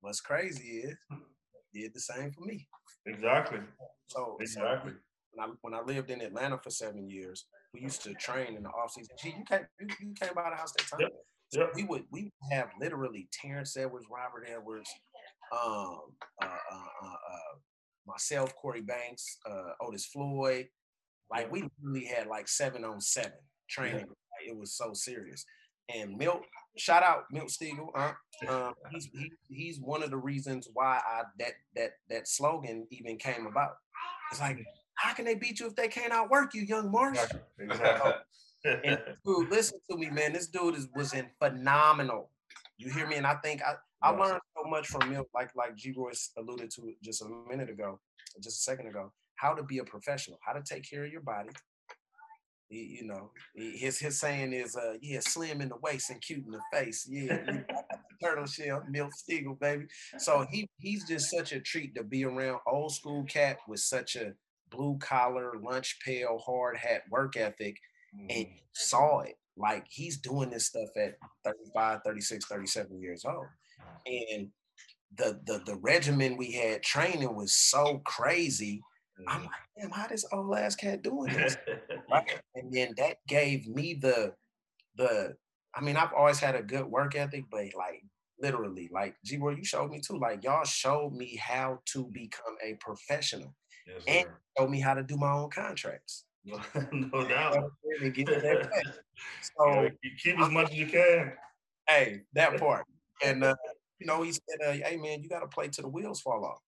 what's 0.00 0.20
crazy 0.20 0.82
is 0.84 0.96
did 1.72 1.94
the 1.94 2.00
same 2.00 2.32
for 2.32 2.40
me. 2.40 2.66
Exactly. 3.06 3.58
So 4.06 4.36
exactly. 4.40 4.92
So 4.92 4.98
when 5.32 5.48
I 5.48 5.52
when 5.62 5.74
I 5.74 5.82
lived 5.82 6.10
in 6.10 6.20
Atlanta 6.20 6.58
for 6.58 6.70
seven 6.70 7.08
years, 7.08 7.46
we 7.72 7.80
used 7.80 8.02
to 8.02 8.14
train 8.14 8.56
in 8.56 8.62
the 8.62 8.70
off 8.70 8.92
season. 8.92 9.14
Gee, 9.20 9.34
you 9.38 9.44
came 9.44 9.66
you, 9.80 9.88
you 10.00 10.14
came 10.14 10.34
by 10.34 10.50
the 10.50 10.56
house 10.56 10.72
that 10.72 10.86
time. 10.86 11.00
Yep. 11.00 11.12
So 11.52 11.60
yep. 11.60 11.70
we 11.74 11.84
would 11.84 12.04
we 12.10 12.22
would 12.24 12.56
have 12.56 12.68
literally 12.80 13.28
Terrence 13.32 13.76
Edwards, 13.76 14.06
Robert 14.10 14.46
Edwards, 14.50 14.90
um, 15.52 16.00
uh, 16.42 16.46
uh, 16.46 17.06
uh, 17.06 17.54
myself, 18.06 18.54
Korey 18.62 18.84
Banks, 18.86 19.38
uh, 19.48 19.72
Otis 19.80 20.06
Floyd. 20.06 20.66
Like 21.30 21.50
we 21.50 21.68
really 21.82 22.06
had 22.06 22.26
like 22.26 22.48
seven 22.48 22.84
on 22.84 23.00
seven 23.00 23.32
training. 23.68 24.06
Like, 24.06 24.48
it 24.48 24.56
was 24.56 24.74
so 24.74 24.92
serious. 24.92 25.44
And 25.92 26.16
Milt, 26.16 26.42
shout 26.76 27.02
out 27.02 27.24
Milt 27.30 27.48
Stegall. 27.48 27.90
Uh, 27.94 28.12
um, 28.48 28.74
he's 28.90 29.08
he, 29.12 29.30
he's 29.48 29.80
one 29.80 30.02
of 30.02 30.10
the 30.10 30.16
reasons 30.16 30.68
why 30.72 31.00
I 31.04 31.22
that 31.38 31.52
that 31.76 31.90
that 32.08 32.28
slogan 32.28 32.86
even 32.90 33.16
came 33.16 33.46
about. 33.46 33.76
It's 34.30 34.40
like 34.40 34.64
how 34.96 35.12
can 35.14 35.24
they 35.24 35.34
beat 35.34 35.60
you 35.60 35.66
if 35.66 35.76
they 35.76 35.88
can't 35.88 36.12
outwork 36.12 36.54
you, 36.54 36.62
young 36.62 36.90
Marsh? 36.90 37.18
Exactly. 37.58 38.12
and 38.64 38.98
dude, 39.24 39.50
listen 39.50 39.78
to 39.90 39.96
me, 39.96 40.10
man. 40.10 40.32
This 40.32 40.46
dude 40.46 40.76
is 40.76 40.88
was 40.94 41.12
in 41.12 41.28
phenomenal. 41.38 42.30
You 42.78 42.90
hear 42.90 43.06
me? 43.06 43.16
And 43.16 43.26
I 43.26 43.34
think 43.36 43.62
I, 43.62 43.74
I 44.02 44.10
learned 44.10 44.40
so 44.56 44.68
much 44.68 44.88
from 44.88 45.10
him, 45.12 45.24
like 45.34 45.50
like 45.54 45.76
G 45.76 45.92
Royce 45.96 46.30
alluded 46.38 46.70
to 46.72 46.92
just 47.02 47.22
a 47.22 47.28
minute 47.48 47.70
ago, 47.70 48.00
just 48.42 48.58
a 48.58 48.62
second 48.62 48.88
ago, 48.88 49.12
how 49.36 49.54
to 49.54 49.62
be 49.62 49.78
a 49.78 49.84
professional, 49.84 50.38
how 50.44 50.52
to 50.52 50.62
take 50.62 50.88
care 50.88 51.04
of 51.04 51.12
your 51.12 51.20
body. 51.20 51.50
He, 52.74 52.98
you 53.00 53.06
know, 53.06 53.30
his 53.54 53.98
his 53.98 54.18
saying 54.18 54.52
is, 54.52 54.74
uh, 54.76 54.94
yeah, 55.00 55.20
slim 55.20 55.60
in 55.60 55.68
the 55.68 55.76
waist 55.76 56.10
and 56.10 56.20
cute 56.20 56.44
in 56.44 56.50
the 56.50 56.60
face. 56.72 57.06
Yeah, 57.08 57.38
turtle 58.22 58.46
shell, 58.46 58.82
Milt 58.90 59.12
Stegall, 59.12 59.58
baby. 59.60 59.86
So 60.18 60.44
he 60.50 60.68
he's 60.78 61.06
just 61.06 61.30
such 61.30 61.52
a 61.52 61.60
treat 61.60 61.94
to 61.94 62.02
be 62.02 62.24
around. 62.24 62.60
Old 62.66 62.92
school 62.92 63.24
cat 63.24 63.58
with 63.68 63.80
such 63.80 64.16
a 64.16 64.32
blue 64.70 64.98
collar, 64.98 65.52
lunch 65.62 65.98
pail, 66.04 66.38
hard 66.44 66.76
hat 66.76 67.02
work 67.10 67.36
ethic 67.36 67.78
mm-hmm. 68.14 68.26
and 68.30 68.46
saw 68.72 69.20
it. 69.20 69.36
Like 69.56 69.86
he's 69.88 70.18
doing 70.18 70.50
this 70.50 70.66
stuff 70.66 70.88
at 70.96 71.16
35, 71.44 72.00
36, 72.04 72.46
37 72.46 73.00
years 73.00 73.24
old. 73.24 73.46
And 74.06 74.48
the 75.16 75.40
the 75.46 75.62
the 75.64 75.76
regimen 75.76 76.36
we 76.36 76.50
had 76.52 76.82
training 76.82 77.34
was 77.36 77.54
so 77.54 78.02
crazy. 78.04 78.82
I'm 79.18 79.24
mm-hmm. 79.24 79.44
like, 79.44 79.52
damn, 79.78 79.90
how 79.90 80.06
this 80.06 80.24
old 80.32 80.56
ass 80.56 80.74
cat 80.74 81.02
doing 81.02 81.32
this? 81.32 81.56
right? 82.10 82.40
And 82.54 82.72
then 82.72 82.94
that 82.96 83.18
gave 83.28 83.68
me 83.68 83.94
the 83.94 84.34
the 84.96 85.36
I 85.74 85.80
mean, 85.80 85.96
I've 85.96 86.12
always 86.12 86.38
had 86.38 86.54
a 86.54 86.62
good 86.62 86.86
work 86.86 87.16
ethic, 87.16 87.44
but 87.50 87.66
like 87.76 88.02
literally, 88.40 88.88
like 88.92 89.16
G 89.24 89.36
Roy, 89.36 89.56
you 89.56 89.64
showed 89.64 89.90
me 89.90 90.00
too. 90.00 90.18
Like 90.18 90.44
y'all 90.44 90.64
showed 90.64 91.12
me 91.12 91.36
how 91.36 91.80
to 91.86 92.06
become 92.12 92.56
a 92.64 92.74
professional. 92.74 93.54
Yes, 93.86 94.02
and 94.06 94.26
showed 94.56 94.70
me 94.70 94.80
how 94.80 94.94
to 94.94 95.02
do 95.02 95.16
my 95.16 95.32
own 95.32 95.50
contracts. 95.50 96.24
No, 96.44 96.60
no 96.92 97.26
doubt. 97.26 97.54
so 98.00 99.90
you 100.02 100.10
keep 100.22 100.38
as 100.38 100.50
much 100.50 100.70
as 100.70 100.76
you 100.76 100.86
can. 100.86 101.32
Hey, 101.88 102.22
that 102.34 102.58
part. 102.58 102.84
And 103.24 103.44
uh, 103.44 103.54
you 103.98 104.06
know, 104.06 104.22
he 104.22 104.32
said, 104.32 104.66
uh, 104.66 104.72
"Hey, 104.72 104.96
man, 104.96 105.22
you 105.22 105.28
got 105.28 105.40
to 105.40 105.48
play 105.48 105.68
till 105.68 105.82
the 105.82 105.88
wheels 105.88 106.20
fall 106.20 106.44
off." 106.44 106.58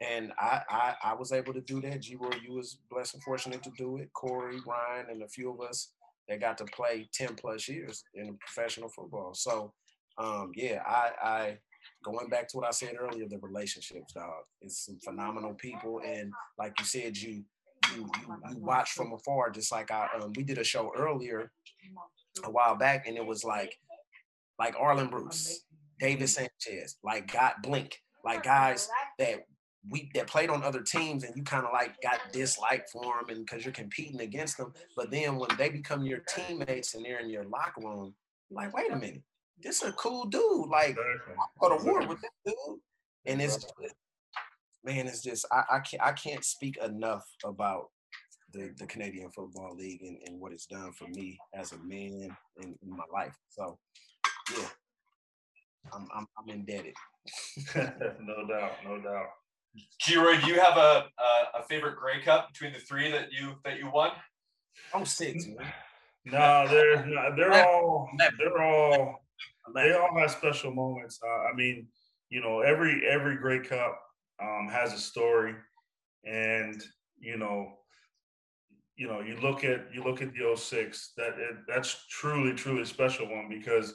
And 0.00 0.32
I, 0.38 0.60
I, 0.68 0.94
I 1.04 1.14
was 1.14 1.32
able 1.32 1.54
to 1.54 1.60
do 1.60 1.80
that. 1.82 2.00
G. 2.00 2.16
You 2.42 2.52
was 2.52 2.78
blessed 2.90 3.14
and 3.14 3.22
fortunate 3.22 3.62
to 3.62 3.70
do 3.78 3.98
it. 3.98 4.10
Korey, 4.12 4.58
Ryan, 4.66 5.06
and 5.10 5.22
a 5.22 5.28
few 5.28 5.52
of 5.52 5.60
us 5.60 5.92
that 6.28 6.40
got 6.40 6.58
to 6.58 6.64
play 6.64 7.08
ten 7.12 7.34
plus 7.36 7.68
years 7.68 8.04
in 8.14 8.36
professional 8.38 8.88
football. 8.88 9.34
So, 9.34 9.72
um, 10.18 10.52
yeah, 10.54 10.82
I, 10.86 11.10
I 11.22 11.58
going 12.04 12.28
back 12.28 12.48
to 12.48 12.56
what 12.56 12.66
I 12.66 12.70
said 12.70 12.96
earlier, 12.98 13.26
the 13.28 13.38
relationships, 13.38 14.12
dog. 14.12 14.44
It's 14.60 14.86
some 14.86 14.98
phenomenal 15.04 15.54
people, 15.54 16.00
and 16.04 16.32
like 16.58 16.72
you 16.78 16.84
said, 16.84 17.16
you 17.16 17.44
you 17.94 18.08
you, 18.20 18.36
you 18.50 18.58
watch 18.58 18.90
from 18.92 19.12
afar, 19.12 19.50
just 19.50 19.70
like 19.70 19.90
I 19.90 20.08
um, 20.20 20.32
we 20.36 20.42
did 20.42 20.58
a 20.58 20.64
show 20.64 20.92
earlier 20.96 21.52
a 22.44 22.50
while 22.50 22.74
back, 22.74 23.06
and 23.06 23.16
it 23.16 23.24
was 23.24 23.44
like 23.44 23.78
like 24.58 24.74
Arland 24.76 25.10
Bruce, 25.10 25.64
David 26.00 26.28
Sanchez, 26.28 26.96
like 27.04 27.32
got 27.32 27.62
Blink, 27.62 28.00
like 28.24 28.42
guys 28.42 28.88
that 29.18 29.44
we 29.90 30.10
that 30.14 30.26
played 30.26 30.50
on 30.50 30.62
other 30.62 30.80
teams 30.80 31.24
and 31.24 31.36
you 31.36 31.42
kind 31.42 31.66
of 31.66 31.72
like 31.72 32.00
got 32.02 32.20
dislike 32.32 32.88
for 32.90 33.02
them 33.02 33.36
and 33.36 33.44
because 33.44 33.64
you're 33.64 33.72
competing 33.72 34.20
against 34.20 34.56
them 34.56 34.72
but 34.96 35.10
then 35.10 35.36
when 35.36 35.50
they 35.58 35.68
become 35.68 36.04
your 36.04 36.20
teammates 36.20 36.94
and 36.94 37.04
they're 37.04 37.20
in 37.20 37.28
your 37.28 37.44
locker 37.44 37.82
room 37.82 38.14
like 38.50 38.74
wait 38.74 38.90
a 38.90 38.96
minute 38.96 39.22
this 39.62 39.82
is 39.82 39.88
a 39.88 39.92
cool 39.92 40.26
dude. 40.26 40.68
Like 40.68 40.96
I 40.98 41.44
go 41.60 41.76
to 41.76 41.84
war 41.84 42.06
with 42.06 42.20
this 42.20 42.30
dude. 42.44 42.78
And 43.26 43.40
it's 43.40 43.66
man, 44.84 45.06
it's 45.06 45.22
just 45.22 45.46
I, 45.50 45.62
I 45.76 45.78
can't 45.80 46.02
I 46.02 46.12
can't 46.12 46.44
speak 46.44 46.76
enough 46.78 47.24
about 47.44 47.88
the, 48.52 48.70
the 48.78 48.86
Canadian 48.86 49.30
Football 49.30 49.74
League 49.76 50.02
and, 50.02 50.18
and 50.26 50.38
what 50.38 50.52
it's 50.52 50.66
done 50.66 50.92
for 50.92 51.08
me 51.08 51.38
as 51.54 51.72
a 51.72 51.78
man 51.78 52.36
in, 52.58 52.74
in 52.82 52.90
my 52.90 53.04
life. 53.12 53.34
So, 53.48 53.78
yeah, 54.56 54.68
I'm 55.92 56.06
I'm, 56.14 56.26
I'm 56.38 56.48
indebted. 56.54 56.94
no 57.74 58.46
doubt, 58.46 58.72
no 58.84 59.00
doubt. 59.00 59.28
G-Roy, 60.00 60.40
do 60.40 60.46
you 60.46 60.60
have 60.60 60.76
a, 60.76 61.06
a 61.18 61.58
a 61.58 61.62
favorite 61.68 61.96
Grey 61.96 62.20
Cup 62.22 62.48
between 62.52 62.72
the 62.72 62.78
three 62.78 63.10
that 63.10 63.32
you 63.32 63.54
that 63.64 63.78
you 63.78 63.90
won? 63.90 64.10
I'm 64.92 65.04
man. 65.20 65.72
No, 66.26 66.66
they're 66.68 67.04
no, 67.06 67.34
they're 67.36 67.66
all 67.66 68.08
they're 68.38 68.62
all 68.62 69.24
they 69.74 69.92
all 69.92 70.18
have 70.18 70.30
special 70.30 70.72
moments. 70.72 71.20
Uh, 71.22 71.50
I 71.50 71.54
mean, 71.54 71.86
you 72.30 72.40
know, 72.40 72.60
every 72.60 73.06
every 73.06 73.36
Grey 73.36 73.60
Cup 73.60 73.98
um, 74.42 74.68
has 74.70 74.92
a 74.92 74.98
story, 74.98 75.54
and 76.24 76.82
you 77.18 77.36
know, 77.36 77.72
you 78.96 79.08
know, 79.08 79.20
you 79.20 79.36
look 79.36 79.64
at 79.64 79.86
you 79.92 80.02
look 80.02 80.22
at 80.22 80.32
the 80.32 80.56
06, 80.56 81.12
that 81.16 81.34
it, 81.38 81.56
that's 81.68 82.06
truly 82.10 82.52
truly 82.52 82.84
special 82.84 83.26
one 83.26 83.48
because 83.48 83.94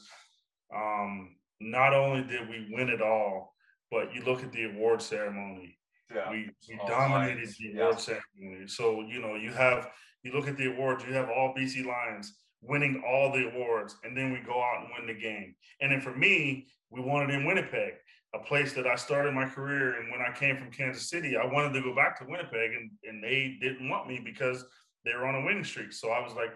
um, 0.76 1.36
not 1.60 1.94
only 1.94 2.24
did 2.24 2.50
we 2.50 2.68
win 2.72 2.90
it 2.90 3.02
all, 3.02 3.54
but 3.92 4.14
you 4.14 4.22
look 4.24 4.44
at 4.44 4.52
the 4.52 4.66
award 4.66 5.02
ceremony 5.02 5.78
Yeah. 6.14 6.32
we, 6.32 6.50
we 6.68 6.80
All 6.80 6.88
dominated 6.88 7.38
Lions, 7.38 7.58
the 7.58 7.68
yeah. 7.74 7.82
award 7.82 8.00
ceremony. 8.00 8.68
So 8.68 9.02
you 9.02 9.20
know, 9.22 9.36
you 9.36 9.52
have 9.52 9.90
you 10.24 10.32
look 10.34 10.48
at 10.48 10.58
the 10.58 10.68
awards, 10.74 11.04
you 11.06 11.14
have 11.14 11.30
all 11.30 11.54
BC 11.56 11.86
Lions 11.86 12.34
winning 12.62 13.02
all 13.08 13.32
the 13.32 13.48
awards, 13.54 13.96
and 14.04 14.18
then 14.18 14.32
we 14.34 14.40
go 14.40 14.62
out 14.62 14.82
and 14.82 14.90
win 14.98 15.08
the 15.08 15.20
game. 15.20 15.56
And 15.82 15.92
then 15.92 16.02
for 16.02 16.14
me, 16.14 16.68
we 16.90 17.00
won 17.02 17.24
it 17.30 17.34
in 17.34 17.46
Winnipeg, 17.46 17.94
a 18.36 18.40
place 18.40 18.74
that 18.74 18.86
I 18.86 18.96
started 18.96 19.34
my 19.34 19.46
career. 19.48 19.98
And 19.98 20.12
when 20.12 20.20
I 20.22 20.34
came 20.38 20.58
from 20.58 20.70
Kansas 20.72 21.10
City, 21.10 21.38
I 21.38 21.46
wanted 21.46 21.72
to 21.74 21.82
go 21.82 21.96
back 21.96 22.20
to 22.20 22.26
Winnipeg, 22.28 22.72
and 22.74 22.92
and 23.08 23.24
they 23.24 23.58
didn't 23.62 23.88
want 23.90 24.08
me 24.08 24.20
because 24.24 24.66
they 25.06 25.14
were 25.14 25.26
on 25.26 25.36
a 25.36 25.46
winning 25.46 25.64
streak. 25.64 25.94
So 25.94 26.10
I 26.10 26.20
was 26.22 26.34
like, 26.34 26.52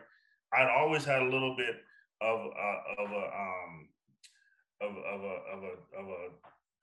I'd 0.54 0.70
always 0.70 1.06
had 1.06 1.22
a 1.22 1.30
little 1.36 1.56
bit 1.56 1.76
of 2.22 2.40
uh, 2.66 3.04
of 3.04 3.12
a 3.12 3.26
um 3.44 3.88
of 4.82 4.92
of 4.98 5.22
a 5.22 5.36
of 5.54 5.64
a 5.64 5.74
of 6.02 6.08
a 6.10 6.22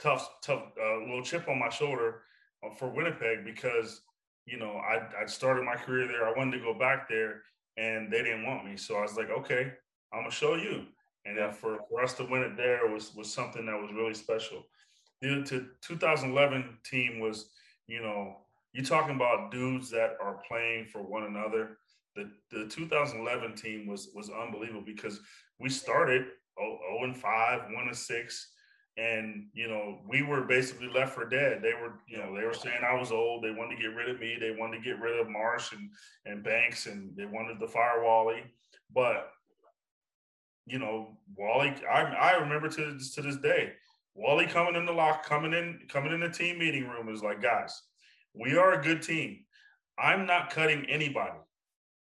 tough 0.00 0.28
tough 0.42 0.72
uh, 0.80 0.98
little 1.00 1.22
chip 1.22 1.48
on 1.48 1.58
my 1.58 1.68
shoulder 1.68 2.22
uh, 2.64 2.74
for 2.74 2.88
Winnipeg 2.88 3.44
because 3.44 4.02
you 4.46 4.58
know 4.58 4.76
I 4.76 5.22
I 5.22 5.26
started 5.26 5.64
my 5.64 5.76
career 5.76 6.06
there. 6.08 6.26
I 6.26 6.36
wanted 6.36 6.58
to 6.58 6.64
go 6.64 6.74
back 6.74 7.08
there, 7.08 7.42
and 7.76 8.10
they 8.12 8.22
didn't 8.22 8.46
want 8.46 8.64
me. 8.64 8.76
So 8.76 8.96
I 8.96 9.02
was 9.02 9.16
like, 9.16 9.30
okay, 9.30 9.72
I'm 10.12 10.20
gonna 10.20 10.30
show 10.30 10.54
you. 10.54 10.86
And 11.26 11.36
then 11.36 11.52
for, 11.52 11.80
for 11.88 12.02
us 12.02 12.14
to 12.14 12.24
win 12.24 12.42
it 12.42 12.56
there 12.56 12.86
was 12.86 13.14
was 13.14 13.32
something 13.32 13.66
that 13.66 13.80
was 13.80 13.92
really 13.92 14.14
special. 14.14 14.64
The 15.20 15.42
to 15.44 15.66
2011 15.82 16.78
team 16.82 17.20
was, 17.20 17.50
you 17.86 18.02
know, 18.02 18.38
you're 18.72 18.84
talking 18.84 19.16
about 19.16 19.50
dudes 19.50 19.90
that 19.90 20.16
are 20.22 20.40
playing 20.48 20.86
for 20.86 21.02
one 21.02 21.24
another. 21.24 21.78
The 22.16 22.30
the 22.50 22.66
2011 22.68 23.54
team 23.54 23.86
was 23.86 24.08
was 24.14 24.30
unbelievable 24.30 24.82
because 24.84 25.20
we 25.58 25.68
started 25.68 26.26
0, 26.58 26.78
0 26.98 27.04
and 27.04 27.16
5, 27.16 27.60
1 27.70 27.86
and 27.86 27.96
6 27.96 28.48
and 28.96 29.46
you 29.52 29.68
know 29.68 29.98
we 30.08 30.22
were 30.22 30.42
basically 30.42 30.88
left 30.88 31.14
for 31.14 31.28
dead. 31.28 31.62
They 31.62 31.72
were 31.74 31.94
you 32.08 32.18
know 32.18 32.34
they 32.36 32.44
were 32.44 32.54
saying 32.54 32.82
i 32.84 32.94
was 32.94 33.12
old. 33.12 33.42
They 33.44 33.50
wanted 33.50 33.76
to 33.76 33.82
get 33.82 33.94
rid 33.94 34.08
of 34.10 34.20
me. 34.20 34.36
They 34.38 34.50
wanted 34.50 34.78
to 34.78 34.84
get 34.84 35.00
rid 35.00 35.18
of 35.20 35.28
marsh 35.28 35.72
and 35.72 35.90
and 36.26 36.42
banks 36.42 36.86
and 36.86 37.16
they 37.16 37.26
wanted 37.26 37.58
to 37.60 37.68
fire 37.68 38.02
wally 38.02 38.42
but 38.92 39.30
you 40.66 40.78
know 40.78 41.16
wally 41.36 41.72
i, 41.90 42.02
I 42.02 42.32
remember 42.38 42.68
to, 42.68 42.94
this- 42.94 43.14
to 43.14 43.22
this 43.22 43.36
day 43.36 43.72
wally 44.14 44.46
coming 44.46 44.74
in 44.76 44.84
the 44.84 44.92
lock 44.92 45.24
coming 45.24 45.52
in 45.54 45.80
coming 45.88 46.12
in 46.12 46.20
the 46.20 46.28
team 46.28 46.58
meeting 46.58 46.88
room 46.88 47.08
is 47.08 47.22
like 47.22 47.40
guys 47.40 47.80
we 48.34 48.56
are 48.56 48.78
a 48.78 48.82
good 48.82 49.02
team. 49.02 49.44
I'm 49.98 50.26
not 50.26 50.50
cutting 50.50 50.84
anybody. 50.86 51.38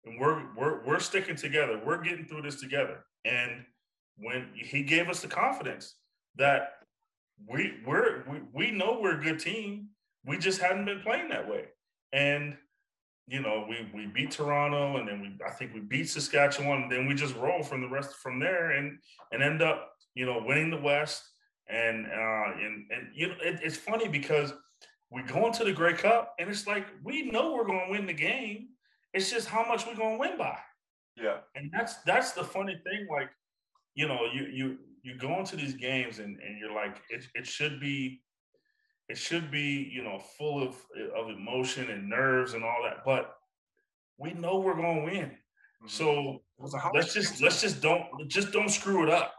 And 0.04 0.20
we're 0.20 0.42
we're 0.56 0.84
we're 0.84 1.00
sticking 1.00 1.36
together. 1.36 1.80
We're 1.84 2.02
getting 2.02 2.24
through 2.24 2.42
this 2.42 2.60
together. 2.60 3.04
And 3.24 3.64
when 4.16 4.48
he 4.54 4.82
gave 4.82 5.08
us 5.08 5.20
the 5.20 5.28
confidence 5.28 5.94
that 6.36 6.72
we 7.46 7.74
we're 7.86 8.24
we, 8.30 8.40
we 8.52 8.70
know 8.70 8.98
we're 9.00 9.18
a 9.18 9.22
good 9.22 9.38
team. 9.38 9.88
We 10.24 10.38
just 10.38 10.60
hadn't 10.60 10.84
been 10.84 11.00
playing 11.00 11.28
that 11.28 11.48
way. 11.48 11.66
And 12.12 12.56
you 13.26 13.40
know, 13.40 13.66
we 13.68 13.88
we 13.94 14.06
beat 14.06 14.30
Toronto 14.30 14.96
and 14.96 15.06
then 15.08 15.20
we 15.20 15.36
I 15.46 15.50
think 15.50 15.74
we 15.74 15.80
beat 15.80 16.08
Saskatchewan, 16.08 16.84
and 16.84 16.92
then 16.92 17.06
we 17.06 17.14
just 17.14 17.36
roll 17.36 17.62
from 17.62 17.82
the 17.82 17.88
rest 17.88 18.16
from 18.16 18.40
there 18.40 18.70
and 18.72 18.98
and 19.32 19.42
end 19.42 19.62
up, 19.62 19.90
you 20.14 20.26
know, 20.26 20.42
winning 20.44 20.70
the 20.70 20.80
West. 20.80 21.22
And 21.70 22.06
uh 22.06 22.52
and 22.64 22.86
and 22.90 23.08
you 23.14 23.28
know 23.28 23.34
it, 23.42 23.60
it's 23.62 23.76
funny 23.76 24.08
because 24.08 24.54
we 25.10 25.22
go 25.22 25.46
into 25.46 25.64
the 25.64 25.72
Grey 25.72 25.92
Cup 25.94 26.34
and 26.38 26.48
it's 26.48 26.66
like 26.66 26.86
we 27.04 27.30
know 27.30 27.52
we're 27.52 27.66
gonna 27.66 27.90
win 27.90 28.06
the 28.06 28.14
game. 28.14 28.68
It's 29.12 29.30
just 29.30 29.48
how 29.48 29.66
much 29.66 29.86
we're 29.86 29.94
gonna 29.94 30.16
win 30.18 30.38
by 30.38 30.58
Yeah. 31.16 31.38
and 31.54 31.70
that's 31.70 31.96
that's 32.04 32.32
the 32.32 32.44
funny 32.44 32.80
thing 32.84 33.06
like 33.10 33.30
you 33.94 34.08
know 34.08 34.20
you 34.32 34.46
you 34.46 34.78
you 35.08 35.16
go 35.18 35.38
into 35.38 35.56
these 35.56 35.74
games 35.74 36.18
and 36.18 36.32
and 36.44 36.58
you're 36.58 36.74
like 36.82 36.96
it, 37.10 37.22
it 37.34 37.46
should 37.46 37.80
be 37.80 38.20
it 39.08 39.16
should 39.26 39.50
be 39.50 39.90
you 39.96 40.02
know 40.02 40.18
full 40.36 40.62
of 40.62 40.76
of 41.16 41.30
emotion 41.30 41.90
and 41.90 42.08
nerves 42.08 42.54
and 42.54 42.62
all 42.64 42.80
that 42.84 42.98
but 43.04 43.24
we 44.18 44.32
know 44.32 44.58
we're 44.58 44.74
going 44.74 44.98
to 45.00 45.12
win. 45.12 45.30
Mhm. 45.84 45.90
so 45.98 46.10
It 46.58 46.62
was 46.62 46.74
a 46.74 46.78
hard 46.78 46.94
let's 46.96 47.14
just 47.14 47.40
let's 47.40 47.60
just 47.60 47.80
don't 47.80 48.06
just 48.28 48.52
don't 48.52 48.68
screw 48.68 49.02
it 49.04 49.10
up. 49.10 49.34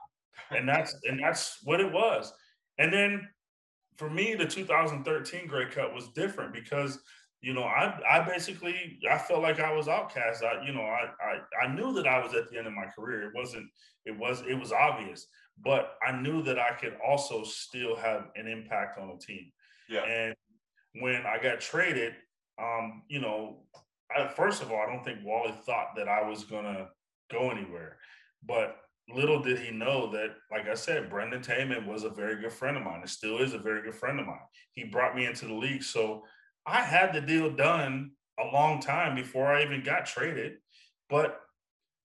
And 0.52 0.68
that's 0.68 0.96
and 1.08 1.20
that's 1.24 1.60
what 1.64 1.80
it 1.80 1.92
was. 1.92 2.34
And 2.82 2.92
then 2.92 3.12
for 3.98 4.10
me 4.10 4.36
the 4.36 4.46
2013 4.46 5.48
Grey 5.48 5.70
Cup 5.70 5.94
was 5.94 6.08
different 6.22 6.54
because 6.54 6.92
you 7.42 7.54
know 7.54 7.64
I 7.64 7.84
I 8.10 8.20
basically 8.22 9.00
I 9.16 9.18
felt 9.18 9.42
like 9.44 9.60
I 9.60 9.72
was 9.74 9.88
outcast. 9.88 10.44
I 10.44 10.54
you 10.66 10.74
know 10.74 10.88
I 11.02 11.04
I, 11.30 11.66
I 11.66 11.68
knew 11.76 11.94
that 11.94 12.08
I 12.08 12.20
was 12.24 12.34
at 12.34 12.50
the 12.50 12.58
end 12.58 12.68
of 12.68 12.74
my 12.74 12.88
career. 12.96 13.24
It 13.28 13.36
wasn't 13.36 13.68
it 14.06 14.18
was 14.18 14.42
it 14.48 14.58
was 14.64 14.72
obvious 14.72 15.28
but 15.64 15.96
I 16.06 16.12
knew 16.12 16.42
that 16.44 16.58
I 16.60 16.72
could 16.72 16.98
also 17.06 17.44
still 17.44 17.96
have 17.96 18.28
an 18.36 18.48
impact 18.48 18.98
on 19.00 19.10
a 19.10 19.18
team 19.18 19.52
Yeah. 19.90 20.04
and 20.04 20.36
when 21.02 21.26
I 21.26 21.38
got 21.42 21.60
traded 21.60 22.16
um 22.62 23.04
you 23.08 23.20
know 23.20 23.64
I, 24.16 24.28
first 24.28 24.62
of 24.64 24.72
all, 24.72 24.80
I 24.82 24.88
don't 24.92 25.04
think 25.04 25.20
Wally 25.24 25.54
thought 25.66 25.96
that 25.96 26.08
I 26.08 26.28
was 26.28 26.44
gonna 26.44 26.90
go 27.32 27.52
anywhere. 27.52 27.98
But 28.44 28.78
little 29.08 29.40
did 29.40 29.60
he 29.60 29.72
know 29.72 30.10
that, 30.12 30.36
like 30.52 30.68
I 30.68 30.74
said, 30.74 31.10
Brendan 31.10 31.42
Taman 31.42 31.86
was 31.86 32.04
a 32.04 32.10
very 32.10 32.42
good 32.42 32.52
friend 32.52 32.76
of 32.78 32.84
mine. 32.84 33.02
It 33.04 33.10
still 33.10 33.38
is 33.38 33.54
a 33.54 33.60
very 33.60 33.82
good 33.84 33.96
friend 33.96 34.20
of 34.20 34.26
mine. 34.26 34.40
He 34.74 34.86
brought 34.86 35.16
me 35.16 35.26
into 35.26 35.46
the 35.46 35.54
league, 35.54 35.84
so 35.84 36.24
I 36.66 36.82
had 36.82 37.14
the 37.14 37.22
deal 37.22 37.52
done 37.52 38.12
a 38.40 38.46
long 38.46 38.80
time 38.80 39.16
before 39.16 39.48
I 39.48 39.64
even 39.64 39.84
got 39.84 40.06
traded. 40.06 40.54
But 41.10 41.40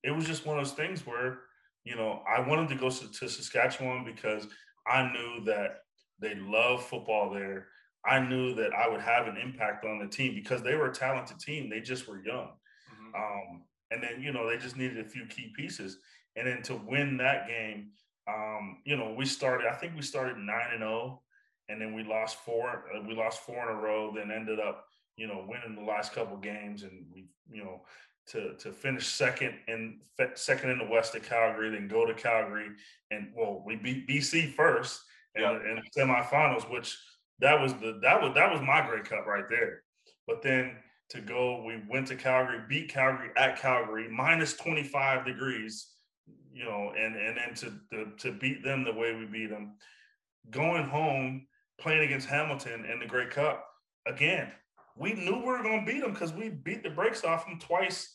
it 0.03 0.11
was 0.11 0.27
just 0.27 0.45
one 0.45 0.59
of 0.59 0.65
those 0.65 0.75
things 0.75 1.07
where, 1.07 1.41
you 1.85 1.97
know, 1.97 2.23
I 2.29 2.41
wanted 2.41 2.69
to 2.71 2.75
go 2.77 2.91
to, 2.91 3.13
to 3.13 3.29
Saskatchewan 3.29 4.05
because 4.05 4.47
I 4.87 5.11
knew 5.13 5.45
that 5.45 5.81
they 6.19 6.35
love 6.35 6.85
football 6.85 7.31
there. 7.31 7.69
I 8.07 8.21
knew 8.21 8.55
that 8.55 8.75
I 8.75 8.89
would 8.89 9.01
have 9.01 9.27
an 9.27 9.37
impact 9.37 9.85
on 9.85 9.99
the 9.99 10.07
team 10.07 10.35
because 10.35 10.63
they 10.63 10.75
were 10.75 10.91
a 10.91 10.95
talented 10.95 11.39
team. 11.41 11.71
They 11.71 11.81
just 11.81 12.07
were 12.07 12.23
young. 12.23 12.53
Mhm. 12.91 13.15
Um, 13.15 13.65
and 13.91 14.03
then, 14.03 14.23
you 14.23 14.33
know, 14.33 14.49
they 14.49 14.59
just 14.59 14.77
needed 14.77 14.99
a 14.99 15.09
few 15.09 15.27
key 15.27 15.53
pieces. 15.57 15.99
And 16.37 16.47
then 16.47 16.63
to 16.63 16.75
win 16.75 17.17
that 17.19 17.47
game, 17.47 17.93
um, 18.27 18.83
you 18.85 18.97
know, 18.97 19.13
we 19.13 19.27
started, 19.27 19.67
I 19.67 19.75
think 19.75 19.95
we 19.95 20.03
started 20.03 20.37
9 20.39 20.71
and 20.73 20.81
0, 20.81 21.23
and 21.69 21.81
then 21.81 21.95
we 21.95 22.03
lost 22.03 22.39
four, 22.39 22.85
uh, 22.95 23.01
we 23.07 23.15
lost 23.15 23.41
four 23.41 23.63
in 23.63 23.77
a 23.77 23.81
row, 23.81 24.13
then 24.15 24.31
ended 24.31 24.59
up, 24.59 24.87
you 25.17 25.27
know, 25.27 25.45
winning 25.47 25.75
the 25.77 25.83
last 25.83 26.13
couple 26.13 26.37
games. 26.37 26.83
And 26.83 27.07
we, 27.13 27.29
you 27.51 27.63
know, 27.63 27.85
to, 28.29 28.55
to 28.55 28.73
finish 28.73 29.07
second 29.07 29.55
in 29.69 30.01
second 30.35 30.71
in 30.71 30.79
the 30.79 30.87
West 30.87 31.15
at 31.15 31.25
Calgary, 31.25 31.71
then 31.71 31.89
go 31.89 32.07
to 32.07 32.15
Calgary, 32.15 32.69
and 33.11 33.33
well, 33.37 33.63
we 33.67 33.77
beat 33.77 34.09
BC 34.09 34.53
first 34.55 35.03
in, 35.35 35.43
the, 35.43 35.71
in 35.71 35.77
the 35.77 36.01
semifinals, 36.01 36.71
which 36.71 36.97
that 37.41 37.61
was 37.61 37.75
the 37.75 37.99
that 38.03 38.21
was 38.21 38.33
that 38.35 38.51
was 38.51 38.61
my 38.63 38.87
Grey 38.87 39.03
Cup 39.03 39.27
right 39.27 39.45
there. 39.51 39.83
But 40.27 40.43
then 40.43 40.77
to 41.11 41.21
go, 41.21 41.63
we 41.63 41.83
went 41.89 42.07
to 42.09 42.17
Calgary, 42.17 42.61
beat 42.69 42.89
Calgary 42.89 43.31
at 43.37 43.59
Calgary, 43.59 44.09
minus 44.09 44.55
25 44.55 45.27
degrees, 45.27 45.91
you 46.53 46.65
know, 46.65 46.93
and 46.97 47.17
and 47.17 47.37
then 47.37 47.55
to 47.57 47.73
to, 47.93 48.11
to 48.19 48.33
beat 48.33 48.65
them 48.65 48.85
the 48.85 48.93
way 48.93 49.15
we 49.15 49.27
beat 49.27 49.51
them, 49.51 49.75
going 50.51 50.85
home, 50.85 51.47
playing 51.79 52.05
against 52.05 52.29
Hamilton 52.29 52.87
in 52.87 52.99
the 53.01 53.07
Grey 53.07 53.27
Cup 53.27 53.67
again. 54.07 54.51
We 54.97 55.13
knew 55.13 55.39
we 55.39 55.45
were 55.45 55.63
going 55.63 55.85
to 55.85 55.93
beat 55.93 56.03
them 56.03 56.13
because 56.13 56.33
we 56.33 56.51
beat 56.51 56.85
the 56.85 56.91
brakes 56.91 57.25
off 57.25 57.47
them 57.47 57.59
twice 57.59 58.14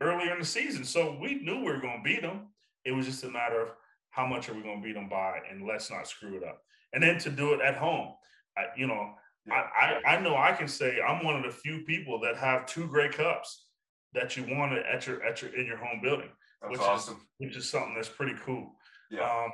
earlier 0.00 0.32
in 0.32 0.38
the 0.38 0.44
season. 0.44 0.84
So 0.84 1.16
we 1.20 1.36
knew 1.36 1.58
we 1.58 1.72
were 1.72 1.80
going 1.80 1.98
to 1.98 2.04
beat 2.04 2.22
them. 2.22 2.48
It 2.84 2.92
was 2.92 3.06
just 3.06 3.24
a 3.24 3.28
matter 3.28 3.60
of 3.60 3.68
how 4.10 4.26
much 4.26 4.48
are 4.48 4.54
we 4.54 4.62
going 4.62 4.80
to 4.80 4.86
beat 4.86 4.94
them 4.94 5.08
by, 5.08 5.40
and 5.50 5.66
let's 5.66 5.90
not 5.90 6.08
screw 6.08 6.36
it 6.36 6.44
up. 6.44 6.62
And 6.92 7.02
then 7.02 7.18
to 7.18 7.30
do 7.30 7.52
it 7.54 7.60
at 7.60 7.76
home, 7.76 8.14
I, 8.56 8.66
you 8.76 8.86
know. 8.86 9.14
I, 9.50 10.00
I 10.04 10.16
I 10.16 10.20
know 10.20 10.36
I 10.36 10.52
can 10.52 10.68
say 10.68 10.98
I'm 11.00 11.24
one 11.24 11.34
of 11.34 11.42
the 11.42 11.50
few 11.50 11.80
people 11.84 12.20
that 12.20 12.36
have 12.36 12.66
two 12.66 12.86
Grey 12.86 13.08
Cups 13.08 13.64
that 14.12 14.36
you 14.36 14.44
won 14.48 14.74
it 14.74 14.84
at 14.84 15.06
your 15.06 15.22
at 15.24 15.40
your 15.40 15.54
in 15.54 15.64
your 15.64 15.78
home 15.78 16.00
building, 16.02 16.28
That's 16.60 16.72
which 16.72 16.80
awesome. 16.80 17.14
is 17.14 17.20
which 17.38 17.56
is 17.56 17.70
something 17.70 17.94
that's 17.94 18.10
pretty 18.10 18.34
cool. 18.44 18.74
Yeah. 19.10 19.22
Um, 19.22 19.50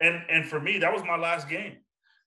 and 0.00 0.22
and 0.30 0.46
for 0.46 0.60
me, 0.60 0.78
that 0.78 0.92
was 0.92 1.02
my 1.02 1.16
last 1.16 1.48
game. 1.48 1.78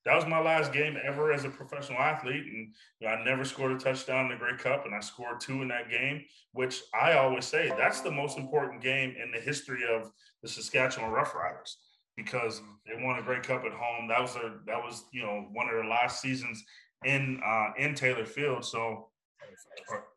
That 0.08 0.16
was 0.16 0.26
my 0.26 0.40
last 0.40 0.72
game 0.72 0.98
ever 1.04 1.34
as 1.34 1.44
a 1.44 1.50
professional 1.50 2.00
athlete, 2.00 2.46
and 2.46 2.74
you 3.00 3.08
know, 3.08 3.14
I 3.14 3.26
never 3.26 3.44
scored 3.44 3.74
a 3.74 3.78
touchdown 3.78 4.26
in 4.26 4.32
the 4.32 4.38
Grey 4.38 4.56
Cup, 4.58 4.86
and 4.86 4.96
I 4.96 5.02
scored 5.02 5.42
two 5.42 5.62
in 5.62 5.68
that 5.68 5.90
game. 5.90 6.24
Which 6.54 6.82
I 7.00 7.14
always 7.14 7.46
say 7.46 7.72
that's 7.78 8.00
the 8.00 8.10
most 8.10 8.38
important 8.38 8.82
game 8.82 9.16
in 9.22 9.32
the 9.32 9.40
history 9.40 9.82
of 9.88 10.10
the 10.42 10.48
Saskatchewan 10.48 11.12
Roughriders 11.12 11.76
because 12.16 12.62
they 12.86 13.04
won 13.04 13.20
a 13.20 13.22
Grey 13.22 13.42
Cup 13.42 13.66
at 13.66 13.74
home. 13.74 14.08
That 14.08 14.22
was 14.22 14.34
their 14.34 14.54
that 14.66 14.82
was 14.82 15.04
you 15.12 15.24
know 15.24 15.48
one 15.52 15.68
of 15.68 15.76
their 15.76 15.86
last 15.86 16.22
seasons 16.22 16.64
in 17.04 17.42
uh, 17.46 17.72
in 17.78 17.94
Taylor 17.94 18.26
Field. 18.26 18.64
So 18.64 19.10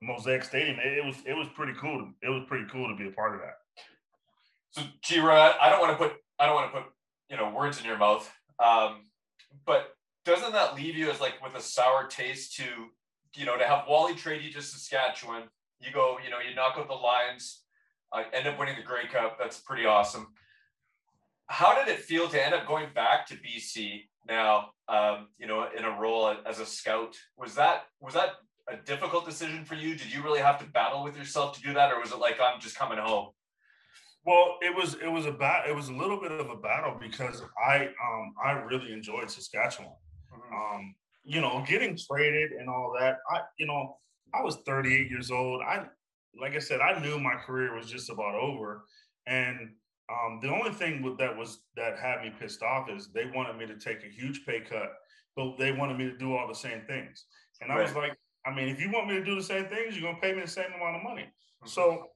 Mosaic 0.00 0.44
Stadium. 0.44 0.78
It, 0.82 1.04
was 1.04 1.16
it 1.26 1.34
was 1.34 1.48
pretty 1.54 1.72
cool. 1.80 1.98
To, 1.98 2.26
it 2.26 2.30
was 2.30 2.44
pretty 2.46 2.66
cool 2.70 2.88
to 2.88 2.96
be 2.96 3.08
a 3.08 3.12
part 3.12 3.34
of 3.34 3.40
that. 3.40 3.54
So 4.72 5.22
Rod, 5.22 5.56
I 5.60 5.68
don't 5.68 5.80
want 5.80 5.98
to 5.98 6.04
put 6.04 6.16
I 6.38 6.46
don't 6.46 6.54
want 6.54 6.72
to 6.72 6.80
put 6.80 6.90
you 7.28 7.36
know 7.36 7.50
words 7.50 7.78
in 7.78 7.84
your 7.84 7.98
mouth. 7.98 8.30
Um, 8.58 9.06
but 9.66 9.94
doesn't 10.24 10.52
that 10.52 10.74
leave 10.74 10.96
you 10.96 11.10
as 11.10 11.20
like 11.20 11.42
with 11.42 11.54
a 11.54 11.60
sour 11.60 12.06
taste 12.06 12.56
to 12.56 12.64
you 13.34 13.46
know 13.46 13.56
to 13.56 13.64
have 13.64 13.84
Wally 13.88 14.14
trade 14.14 14.42
you 14.42 14.52
to 14.52 14.62
Saskatchewan? 14.62 15.44
You 15.80 15.92
go, 15.92 16.18
you 16.22 16.30
know, 16.30 16.38
you 16.38 16.54
knock 16.54 16.76
out 16.76 16.88
the 16.88 16.94
Lions, 16.94 17.62
uh, 18.12 18.24
end 18.32 18.46
up 18.46 18.58
winning 18.58 18.76
the 18.76 18.82
Grey 18.82 19.06
Cup. 19.10 19.38
That's 19.38 19.58
pretty 19.58 19.86
awesome. 19.86 20.28
How 21.46 21.74
did 21.74 21.92
it 21.92 22.00
feel 22.00 22.28
to 22.28 22.44
end 22.44 22.54
up 22.54 22.66
going 22.66 22.88
back 22.94 23.26
to 23.28 23.34
BC 23.34 24.08
now? 24.28 24.70
Um, 24.88 25.28
you 25.38 25.46
know, 25.46 25.68
in 25.76 25.84
a 25.84 26.00
role 26.00 26.34
as 26.46 26.58
a 26.58 26.66
scout. 26.66 27.16
Was 27.36 27.54
that 27.54 27.84
was 28.00 28.14
that 28.14 28.30
a 28.68 28.76
difficult 28.76 29.24
decision 29.24 29.64
for 29.64 29.74
you? 29.74 29.96
Did 29.96 30.12
you 30.12 30.22
really 30.22 30.40
have 30.40 30.58
to 30.58 30.66
battle 30.66 31.02
with 31.02 31.16
yourself 31.16 31.56
to 31.56 31.62
do 31.62 31.72
that, 31.74 31.92
or 31.92 32.00
was 32.00 32.12
it 32.12 32.18
like 32.18 32.38
I'm 32.40 32.60
just 32.60 32.76
coming 32.76 32.98
home? 32.98 33.30
Well, 34.24 34.58
it 34.60 34.74
was 34.74 34.94
it 34.94 35.10
was 35.10 35.26
a 35.26 35.32
bat 35.32 35.68
it 35.68 35.74
was 35.74 35.88
a 35.88 35.94
little 35.94 36.20
bit 36.20 36.32
of 36.32 36.50
a 36.50 36.56
battle 36.56 36.96
because 37.00 37.42
I 37.64 37.86
um 37.86 38.34
I 38.44 38.52
really 38.52 38.92
enjoyed 38.92 39.30
Saskatchewan. 39.30 39.92
Mm-hmm. 40.32 40.54
Um, 40.54 40.94
you 41.24 41.40
know, 41.40 41.64
getting 41.66 41.96
traded 41.96 42.52
and 42.52 42.68
all 42.68 42.94
that. 42.98 43.18
I 43.30 43.40
you 43.58 43.66
know, 43.66 43.96
I 44.34 44.42
was 44.42 44.58
38 44.66 45.10
years 45.10 45.30
old. 45.30 45.62
I 45.62 45.86
like 46.38 46.54
I 46.54 46.58
said, 46.58 46.80
I 46.80 47.00
knew 47.00 47.18
my 47.18 47.34
career 47.34 47.74
was 47.74 47.90
just 47.90 48.10
about 48.10 48.34
over. 48.34 48.84
And 49.26 49.70
um, 50.10 50.40
the 50.42 50.48
only 50.48 50.72
thing 50.72 51.16
that 51.18 51.36
was 51.36 51.60
that 51.76 51.98
had 51.98 52.22
me 52.22 52.32
pissed 52.38 52.62
off 52.62 52.90
is 52.90 53.08
they 53.12 53.26
wanted 53.34 53.56
me 53.56 53.66
to 53.66 53.78
take 53.78 54.04
a 54.04 54.08
huge 54.08 54.44
pay 54.44 54.60
cut, 54.60 54.92
but 55.36 55.56
they 55.58 55.72
wanted 55.72 55.98
me 55.98 56.06
to 56.06 56.16
do 56.16 56.36
all 56.36 56.48
the 56.48 56.54
same 56.54 56.82
things. 56.86 57.24
And 57.60 57.70
I 57.70 57.80
was 57.80 57.94
like, 57.94 58.16
I 58.46 58.54
mean, 58.54 58.68
if 58.68 58.80
you 58.80 58.90
want 58.90 59.06
me 59.08 59.14
to 59.14 59.24
do 59.24 59.34
the 59.34 59.42
same 59.42 59.66
things, 59.66 59.96
you're 59.96 60.10
gonna 60.10 60.20
pay 60.20 60.32
me 60.32 60.40
the 60.40 60.48
same 60.48 60.72
amount 60.74 60.96
of 60.96 61.02
money. 61.02 61.22
Mm-hmm. 61.22 61.68
So 61.68 62.08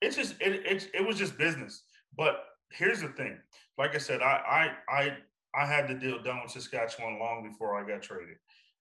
it's 0.00 0.16
just 0.16 0.34
it, 0.40 0.66
it 0.66 0.90
it 0.94 1.06
was 1.06 1.16
just 1.16 1.38
business. 1.38 1.82
But 2.16 2.44
here's 2.70 3.00
the 3.00 3.08
thing. 3.08 3.38
Like 3.76 3.94
I 3.94 3.98
said, 3.98 4.22
I 4.22 4.72
I 4.88 5.00
I 5.00 5.16
I 5.54 5.66
had 5.66 5.88
the 5.88 5.94
deal 5.94 6.22
done 6.22 6.40
with 6.42 6.52
Saskatchewan 6.52 7.18
long 7.18 7.48
before 7.48 7.76
I 7.76 7.88
got 7.88 8.02
traded. 8.02 8.36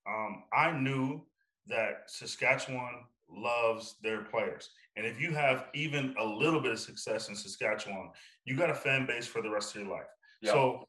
Um, 0.08 0.44
I 0.54 0.72
knew 0.72 1.22
that 1.68 2.04
Saskatchewan 2.08 3.06
loves 3.30 3.96
their 4.02 4.24
players. 4.24 4.70
And 4.96 5.06
if 5.06 5.20
you 5.20 5.32
have 5.32 5.66
even 5.74 6.16
a 6.18 6.26
little 6.26 6.62
bit 6.62 6.72
of 6.72 6.80
success 6.80 7.30
in 7.30 7.36
Saskatchewan, 7.36 8.10
you 8.46 8.56
got 8.56 8.70
a 8.70 8.76
fan 8.76 9.06
base 9.06 9.28
for 9.28 9.42
the 9.42 9.50
rest 9.50 9.76
of 9.76 9.82
your 9.82 9.92
life. 9.92 10.08
Yep. 10.42 10.54
So 10.54 10.88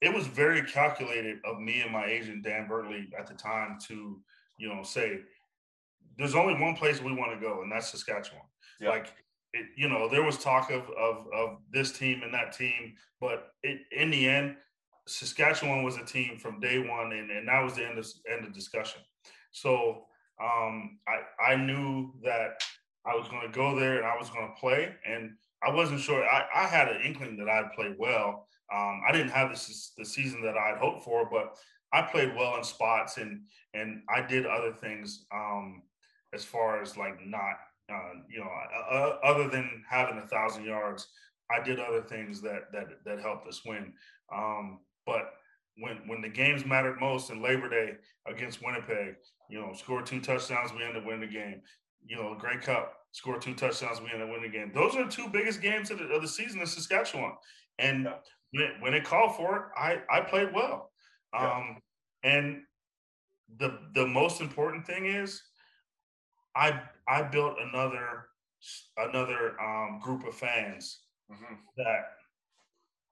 it 0.00 0.14
was 0.14 0.26
very 0.26 0.62
calculated 0.62 1.38
of 1.44 1.58
me 1.58 1.80
and 1.80 1.92
my 1.92 2.06
agent 2.06 2.44
Dan 2.44 2.68
Bertley 2.70 3.08
at 3.18 3.26
the 3.26 3.34
time 3.34 3.78
to, 3.88 4.20
you 4.58 4.68
know, 4.68 4.82
say 4.82 5.20
there's 6.18 6.34
only 6.34 6.54
one 6.54 6.74
place 6.74 7.02
we 7.02 7.14
want 7.14 7.32
to 7.32 7.40
go, 7.40 7.62
and 7.62 7.72
that's 7.72 7.90
Saskatchewan. 7.90 8.44
Yep. 8.80 8.90
Like 8.90 9.14
it, 9.52 9.66
you 9.76 9.88
know, 9.88 10.08
there 10.08 10.22
was 10.22 10.38
talk 10.38 10.70
of 10.70 10.82
of 10.90 11.26
of 11.34 11.58
this 11.72 11.92
team 11.92 12.22
and 12.22 12.32
that 12.34 12.52
team, 12.52 12.94
but 13.20 13.48
it, 13.62 13.80
in 13.92 14.10
the 14.10 14.28
end, 14.28 14.56
Saskatchewan 15.06 15.82
was 15.82 15.96
a 15.96 16.04
team 16.04 16.38
from 16.38 16.60
day 16.60 16.78
one, 16.78 17.12
and, 17.12 17.30
and 17.30 17.48
that 17.48 17.62
was 17.62 17.74
the 17.74 17.86
end 17.86 17.98
of 17.98 18.06
end 18.30 18.46
of 18.46 18.52
discussion. 18.52 19.00
So 19.52 20.04
um, 20.42 20.98
I 21.08 21.52
I 21.52 21.56
knew 21.56 22.12
that 22.24 22.62
I 23.04 23.14
was 23.16 23.28
going 23.28 23.42
to 23.42 23.56
go 23.56 23.78
there 23.78 23.96
and 23.96 24.06
I 24.06 24.16
was 24.16 24.30
going 24.30 24.48
to 24.48 24.60
play, 24.60 24.94
and 25.04 25.32
I 25.62 25.72
wasn't 25.74 26.00
sure. 26.00 26.24
I, 26.24 26.44
I 26.54 26.66
had 26.66 26.88
an 26.88 27.02
inkling 27.02 27.36
that 27.38 27.48
I'd 27.48 27.72
play 27.72 27.94
well. 27.98 28.46
Um, 28.72 29.02
I 29.06 29.12
didn't 29.12 29.30
have 29.30 29.50
this 29.50 29.92
the 29.96 30.04
season 30.04 30.42
that 30.42 30.56
I'd 30.56 30.78
hoped 30.78 31.04
for, 31.04 31.28
but 31.30 31.56
I 31.92 32.02
played 32.02 32.36
well 32.36 32.56
in 32.56 32.64
spots 32.64 33.16
and 33.18 33.42
and 33.74 34.02
I 34.08 34.22
did 34.22 34.46
other 34.46 34.72
things 34.72 35.26
um, 35.34 35.82
as 36.32 36.44
far 36.44 36.80
as 36.80 36.96
like 36.96 37.18
not 37.26 37.56
uh, 37.90 38.20
you 38.28 38.40
know 38.40 38.50
uh, 38.90 39.16
other 39.24 39.48
than 39.48 39.82
having 39.88 40.18
a 40.18 40.26
thousand 40.26 40.64
yards. 40.64 41.08
I 41.50 41.62
did 41.62 41.80
other 41.80 42.02
things 42.02 42.40
that 42.42 42.72
that 42.72 43.04
that 43.04 43.20
helped 43.20 43.48
us 43.48 43.62
win. 43.66 43.92
Um, 44.32 44.80
but 45.06 45.34
when 45.78 45.96
when 46.06 46.20
the 46.20 46.28
games 46.28 46.64
mattered 46.64 47.00
most 47.00 47.30
in 47.30 47.42
Labor 47.42 47.68
Day 47.68 47.96
against 48.26 48.64
Winnipeg, 48.64 49.16
you 49.48 49.60
know, 49.60 49.72
score 49.74 50.02
two 50.02 50.20
touchdowns, 50.20 50.72
we 50.72 50.84
end 50.84 50.96
up 50.96 51.04
winning 51.04 51.20
the 51.20 51.26
game. 51.26 51.62
You 52.06 52.16
know, 52.16 52.36
Grey 52.38 52.58
Cup, 52.58 52.94
score 53.12 53.38
two 53.38 53.54
touchdowns, 53.54 54.00
we 54.00 54.10
end 54.12 54.22
up 54.22 54.28
winning 54.28 54.50
the 54.50 54.56
game. 54.56 54.72
Those 54.74 54.96
are 54.96 55.04
the 55.04 55.10
two 55.10 55.28
biggest 55.28 55.60
games 55.60 55.90
of 55.90 55.98
the, 55.98 56.04
of 56.06 56.22
the 56.22 56.28
season 56.28 56.60
in 56.60 56.66
Saskatchewan. 56.66 57.32
And 57.78 58.08
when 58.52 58.64
it, 58.64 58.72
when 58.80 58.94
it 58.94 59.04
called 59.04 59.36
for 59.36 59.56
it, 59.56 59.62
I 59.76 60.00
I 60.10 60.20
played 60.20 60.52
well. 60.54 60.90
Um, 61.36 61.78
and 62.22 62.62
the 63.58 63.78
the 63.94 64.06
most 64.06 64.40
important 64.40 64.86
thing 64.86 65.06
is 65.06 65.42
I 66.54 66.80
I 67.10 67.22
built 67.22 67.56
another 67.60 68.26
another 68.96 69.60
um, 69.60 69.98
group 70.00 70.26
of 70.26 70.34
fans 70.34 71.00
mm-hmm. 71.30 71.54
that 71.76 72.12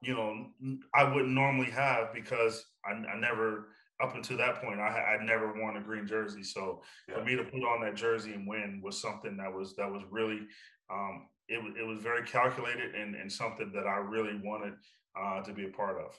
you 0.01 0.15
know 0.15 0.47
I 0.95 1.05
wouldn't 1.05 1.33
normally 1.33 1.70
have 1.70 2.15
because 2.15 2.65
I, 2.85 2.93
I 2.93 3.19
never 3.19 3.69
up 4.01 4.15
until 4.15 4.37
that 4.39 4.62
point 4.62 4.79
I 4.79 5.16
I 5.19 5.25
never 5.25 5.53
worn 5.53 5.77
a 5.77 5.81
green 5.81 6.07
jersey. 6.07 6.45
So 6.45 6.83
yeah. 7.09 7.16
for 7.16 7.25
me 7.25 7.35
to 7.37 7.43
put 7.43 7.65
on 7.65 7.81
that 7.83 7.97
jersey 7.97 8.35
and 8.35 8.47
win 8.47 8.81
was 8.85 9.01
something 9.01 9.37
that 9.39 9.53
was 9.53 9.75
that 9.77 9.91
was 9.91 10.03
really 10.11 10.47
um, 10.91 11.27
it 11.49 11.59
it 11.77 11.87
was 11.87 12.01
very 12.01 12.25
calculated 12.25 12.95
and 12.95 13.16
and 13.16 13.33
something 13.33 13.73
that 13.73 13.87
I 13.87 13.97
really 13.97 14.41
wanted 14.45 14.75
uh, 15.20 15.43
to 15.43 15.53
be 15.53 15.66
a 15.66 15.70
part 15.70 15.99
of 15.99 16.16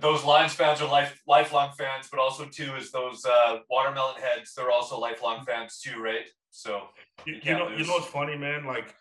those 0.00 0.24
Lions 0.24 0.52
fans 0.52 0.80
are 0.80 0.88
life 0.88 1.20
lifelong 1.26 1.72
fans, 1.76 2.08
but 2.10 2.20
also 2.20 2.44
too 2.44 2.74
is 2.76 2.90
those 2.90 3.24
uh, 3.24 3.58
watermelon 3.70 4.20
heads. 4.20 4.54
They're 4.54 4.70
also 4.70 4.98
lifelong 4.98 5.44
fans 5.44 5.80
too, 5.80 6.00
right? 6.00 6.26
So 6.52 6.82
you, 7.26 7.40
you 7.42 7.52
know, 7.54 7.68
you 7.70 7.84
know 7.84 7.94
what's 7.94 8.06
funny, 8.06 8.36
man? 8.36 8.66
Like 8.66 8.94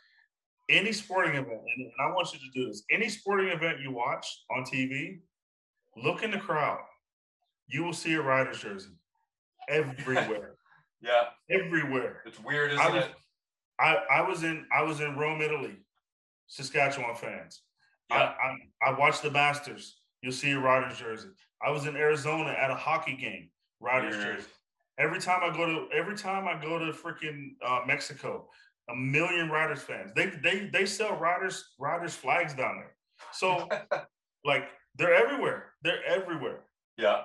any 0.70 0.94
sporting 0.94 1.34
event, 1.34 1.60
and 1.78 1.92
I 2.00 2.08
want 2.14 2.34
you 2.34 2.40
to 2.40 2.46
do 2.54 2.68
this. 2.68 2.84
Any 2.90 3.10
sporting 3.10 3.50
event 3.50 3.80
you 3.82 3.92
watch 3.92 4.26
on 4.50 4.64
TV, 4.64 5.20
look 5.98 6.24
in 6.24 6.32
the 6.32 6.38
crowd. 6.38 6.80
You 7.68 7.84
will 7.84 7.94
see 7.94 8.14
a 8.14 8.22
Riders 8.22 8.62
jersey 8.62 8.96
everywhere. 9.70 10.56
yeah, 11.02 11.26
everywhere. 11.50 12.22
It's 12.26 12.42
weird, 12.42 12.72
isn't 12.72 12.86
I 12.86 12.90
was, 12.90 13.04
it? 13.04 13.12
I, 13.80 13.98
I 14.10 14.22
was 14.28 14.44
in 14.44 14.66
I 14.74 14.84
was 14.84 15.02
in 15.02 15.18
Rome, 15.18 15.42
Italy. 15.42 15.76
Saskatchewan 16.48 17.16
fans. 17.16 17.62
Yeah. 18.10 18.34
I, 18.84 18.88
I, 18.88 18.92
I 18.92 19.00
watched 19.00 19.24
the 19.24 19.32
Masters. 19.32 19.98
You'll 20.22 20.34
see 20.34 20.52
a 20.52 20.60
Riders 20.60 20.98
jersey. 20.98 21.30
I 21.66 21.72
was 21.72 21.86
in 21.86 21.96
Arizona 21.96 22.52
at 22.52 22.70
a 22.70 22.76
hockey 22.76 23.16
game, 23.16 23.50
Riders 23.80 24.16
Weird. 24.18 24.38
jersey. 24.38 24.50
Every 24.98 25.20
time 25.20 25.42
I 25.44 25.56
go 25.56 25.66
to 25.66 25.88
every 25.96 26.16
time 26.16 26.48
I 26.48 26.62
go 26.62 26.78
to 26.78 26.92
freaking 26.92 27.52
uh, 27.66 27.82
Mexico, 27.88 28.48
a 28.90 28.96
million 28.96 29.50
Riders 29.50 29.82
fans. 29.82 30.12
They 30.16 30.32
they 30.44 30.70
they 30.72 30.86
sell 30.86 31.16
Riders 31.18 31.74
Riders 31.80 32.16
flags 32.16 32.54
down 32.54 32.78
there. 32.78 32.96
So 33.34 33.68
like 34.46 34.68
they're 34.96 35.14
everywhere. 35.14 35.74
They're 35.82 36.04
everywhere. 36.06 36.64
Yeah, 36.98 37.24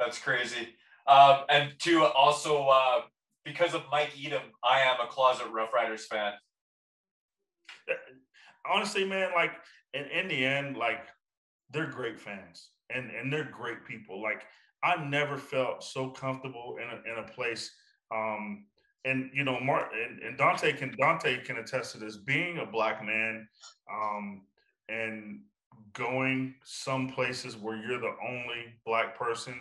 that's 0.00 0.18
crazy. 0.18 0.68
Um, 1.06 1.40
and 1.48 1.72
to 1.80 2.04
also 2.04 2.66
uh, 2.68 3.02
because 3.44 3.74
of 3.74 3.82
Mike 3.90 4.12
Edom, 4.24 4.42
I 4.64 4.80
am 4.80 4.96
a 5.02 5.06
closet 5.08 5.46
Rough 5.52 5.72
Riders 5.72 6.06
fan. 6.06 6.32
Honestly, 8.64 9.04
man, 9.04 9.30
like 9.34 9.52
in, 9.92 10.04
in 10.04 10.28
the 10.28 10.44
end, 10.44 10.76
like 10.76 11.06
they're 11.70 11.90
great 11.90 12.20
fans 12.20 12.70
and 12.94 13.10
and 13.10 13.32
they're 13.32 13.50
great 13.50 13.84
people. 13.84 14.22
Like 14.22 14.42
I 14.82 15.04
never 15.04 15.38
felt 15.38 15.84
so 15.84 16.08
comfortable 16.08 16.76
in 16.80 16.88
a, 16.88 17.12
in 17.12 17.24
a 17.24 17.28
place. 17.28 17.70
Um, 18.14 18.66
and 19.04 19.30
you 19.34 19.44
know, 19.44 19.58
Mark 19.60 19.90
and, 19.92 20.22
and, 20.22 20.38
Dante 20.38 20.72
can 20.72 20.94
Dante 20.98 21.42
can 21.42 21.56
attest 21.56 21.92
to 21.92 21.98
this. 21.98 22.16
Being 22.16 22.58
a 22.58 22.66
black 22.66 23.04
man, 23.04 23.48
um, 23.92 24.42
and 24.88 25.40
going 25.92 26.54
some 26.64 27.08
places 27.08 27.56
where 27.56 27.76
you're 27.76 28.00
the 28.00 28.14
only 28.28 28.74
black 28.86 29.16
person, 29.18 29.54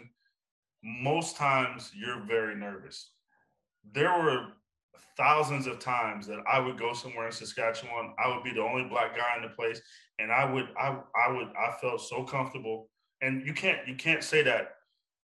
most 0.83 1.37
times 1.37 1.91
you're 1.95 2.23
very 2.25 2.55
nervous. 2.55 3.11
There 3.93 4.11
were 4.11 4.47
thousands 5.17 5.67
of 5.67 5.79
times 5.79 6.27
that 6.27 6.39
I 6.51 6.59
would 6.59 6.77
go 6.77 6.93
somewhere 6.93 7.25
in 7.25 7.31
Saskatchewan. 7.31 8.13
I 8.23 8.33
would 8.33 8.43
be 8.43 8.51
the 8.51 8.61
only 8.61 8.83
black 8.83 9.15
guy 9.15 9.35
in 9.37 9.43
the 9.43 9.49
place, 9.49 9.81
and 10.19 10.31
I 10.31 10.51
would, 10.51 10.69
I, 10.79 10.99
I 11.15 11.31
would, 11.31 11.47
I 11.57 11.71
felt 11.81 12.01
so 12.01 12.23
comfortable. 12.23 12.89
And 13.21 13.45
you 13.45 13.53
can't, 13.53 13.87
you 13.87 13.95
can't 13.95 14.23
say 14.23 14.41
that 14.43 14.75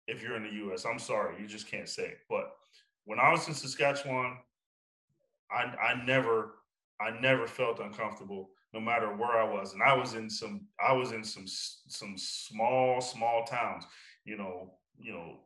if 0.07 0.23
you're 0.23 0.37
in 0.37 0.45
the 0.45 0.55
U.S. 0.67 0.85
I'm 0.85 0.99
sorry, 0.99 1.37
you 1.41 1.47
just 1.47 1.71
can't 1.71 1.89
say 1.89 2.05
it. 2.05 2.19
But 2.29 2.53
when 3.05 3.19
I 3.19 3.31
was 3.31 3.47
in 3.49 3.55
Saskatchewan, 3.55 4.37
I, 5.51 5.63
I 5.63 6.05
never, 6.05 6.55
I 7.01 7.19
never 7.21 7.47
felt 7.47 7.81
uncomfortable, 7.81 8.51
no 8.73 8.81
matter 8.81 9.09
where 9.15 9.39
I 9.39 9.45
was. 9.45 9.75
And 9.75 9.83
I 9.83 9.95
was 9.95 10.15
in 10.15 10.31
some, 10.31 10.67
I 10.85 10.93
was 10.93 11.13
in 11.13 11.25
some, 11.25 11.45
some 11.47 12.15
small, 12.17 13.01
small 13.01 13.45
towns. 13.45 13.85
you 14.25 14.37
know, 14.37 14.75
you 14.99 15.13
know, 15.13 15.41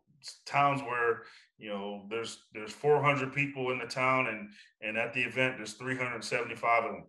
towns 0.44 0.82
where 0.82 1.22
you 1.58 1.68
know 1.68 2.04
there's 2.10 2.44
there's 2.52 2.72
400 2.72 3.32
people 3.32 3.70
in 3.70 3.78
the 3.78 3.86
town 3.86 4.26
and 4.28 4.48
and 4.82 4.96
at 4.96 5.12
the 5.12 5.22
event 5.22 5.56
there's 5.56 5.74
375 5.74 6.84
of 6.84 6.92
them 6.92 7.04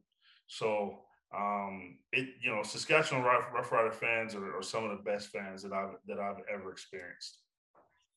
so 0.47 0.99
um 1.35 1.97
it 2.13 2.29
you 2.41 2.49
know 2.49 2.63
saskatchewan 2.63 3.23
rough, 3.23 3.45
rough 3.53 3.71
rider 3.71 3.91
fans 3.91 4.33
are, 4.33 4.57
are 4.57 4.63
some 4.63 4.85
of 4.85 4.91
the 4.91 5.03
best 5.03 5.27
fans 5.29 5.61
that 5.61 5.73
i've 5.73 5.95
that 6.07 6.19
i've 6.19 6.41
ever 6.53 6.71
experienced. 6.71 7.39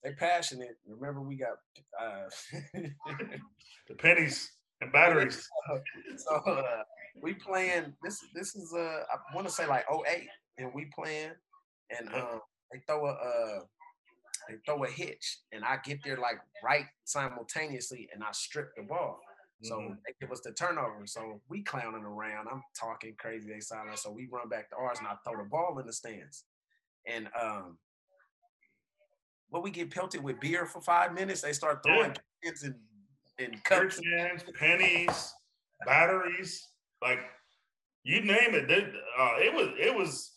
They're 0.02 0.16
passionate. 0.16 0.78
Remember 0.86 1.20
we 1.20 1.36
got 1.36 1.58
uh 2.00 2.28
the 3.88 3.94
pennies 3.98 4.50
and 4.80 4.92
batteries. 4.92 5.46
So 6.16 6.36
uh, 6.36 6.82
we 7.20 7.34
playing 7.34 7.92
this 8.02 8.18
this 8.34 8.54
is 8.54 8.72
uh 8.72 9.02
i 9.12 9.34
want 9.34 9.46
to 9.46 9.52
say 9.52 9.66
like 9.66 9.84
08 9.90 10.28
and 10.58 10.70
we 10.74 10.88
playing 10.94 11.32
and 11.90 12.08
um 12.14 12.40
they 12.72 12.80
throw 12.86 13.06
a 13.06 13.10
uh 13.10 13.60
they 14.48 14.56
throw 14.66 14.84
a 14.84 14.88
hitch 14.88 15.38
and 15.52 15.64
I 15.64 15.78
get 15.84 16.02
there 16.04 16.16
like 16.16 16.40
right 16.64 16.86
simultaneously 17.04 18.08
and 18.12 18.22
I 18.22 18.32
strip 18.32 18.74
the 18.76 18.82
ball. 18.82 19.20
So 19.62 19.76
mm-hmm. 19.76 19.94
they 20.06 20.14
give 20.20 20.32
us 20.32 20.40
the 20.40 20.52
turnover. 20.52 21.06
So 21.06 21.40
we 21.48 21.62
clowning 21.62 22.04
around. 22.04 22.48
I'm 22.50 22.62
talking 22.78 23.14
crazy. 23.18 23.50
They 23.52 23.60
silent. 23.60 23.98
So 23.98 24.10
we 24.10 24.28
run 24.30 24.48
back 24.48 24.70
to 24.70 24.76
ours 24.76 24.98
and 24.98 25.06
I 25.06 25.14
throw 25.24 25.42
the 25.42 25.48
ball 25.48 25.78
in 25.78 25.86
the 25.86 25.92
stands. 25.92 26.44
And 27.06 27.28
um 27.40 27.78
but 29.52 29.62
we 29.62 29.70
get 29.70 29.90
pelted 29.90 30.22
with 30.22 30.38
beer 30.40 30.64
for 30.64 30.80
five 30.80 31.12
minutes. 31.12 31.40
They 31.40 31.52
start 31.52 31.82
throwing 31.84 32.14
yeah. 32.44 32.52
and, 32.62 32.74
and 33.38 33.64
cups. 33.64 33.98
Cans, 33.98 34.42
pennies, 34.58 35.34
batteries, 35.84 36.68
like 37.02 37.18
you 38.04 38.20
name 38.20 38.54
it. 38.54 38.68
They, 38.68 38.84
uh, 39.18 39.34
it 39.38 39.52
was 39.52 39.68
it 39.78 39.94
was 39.94 40.32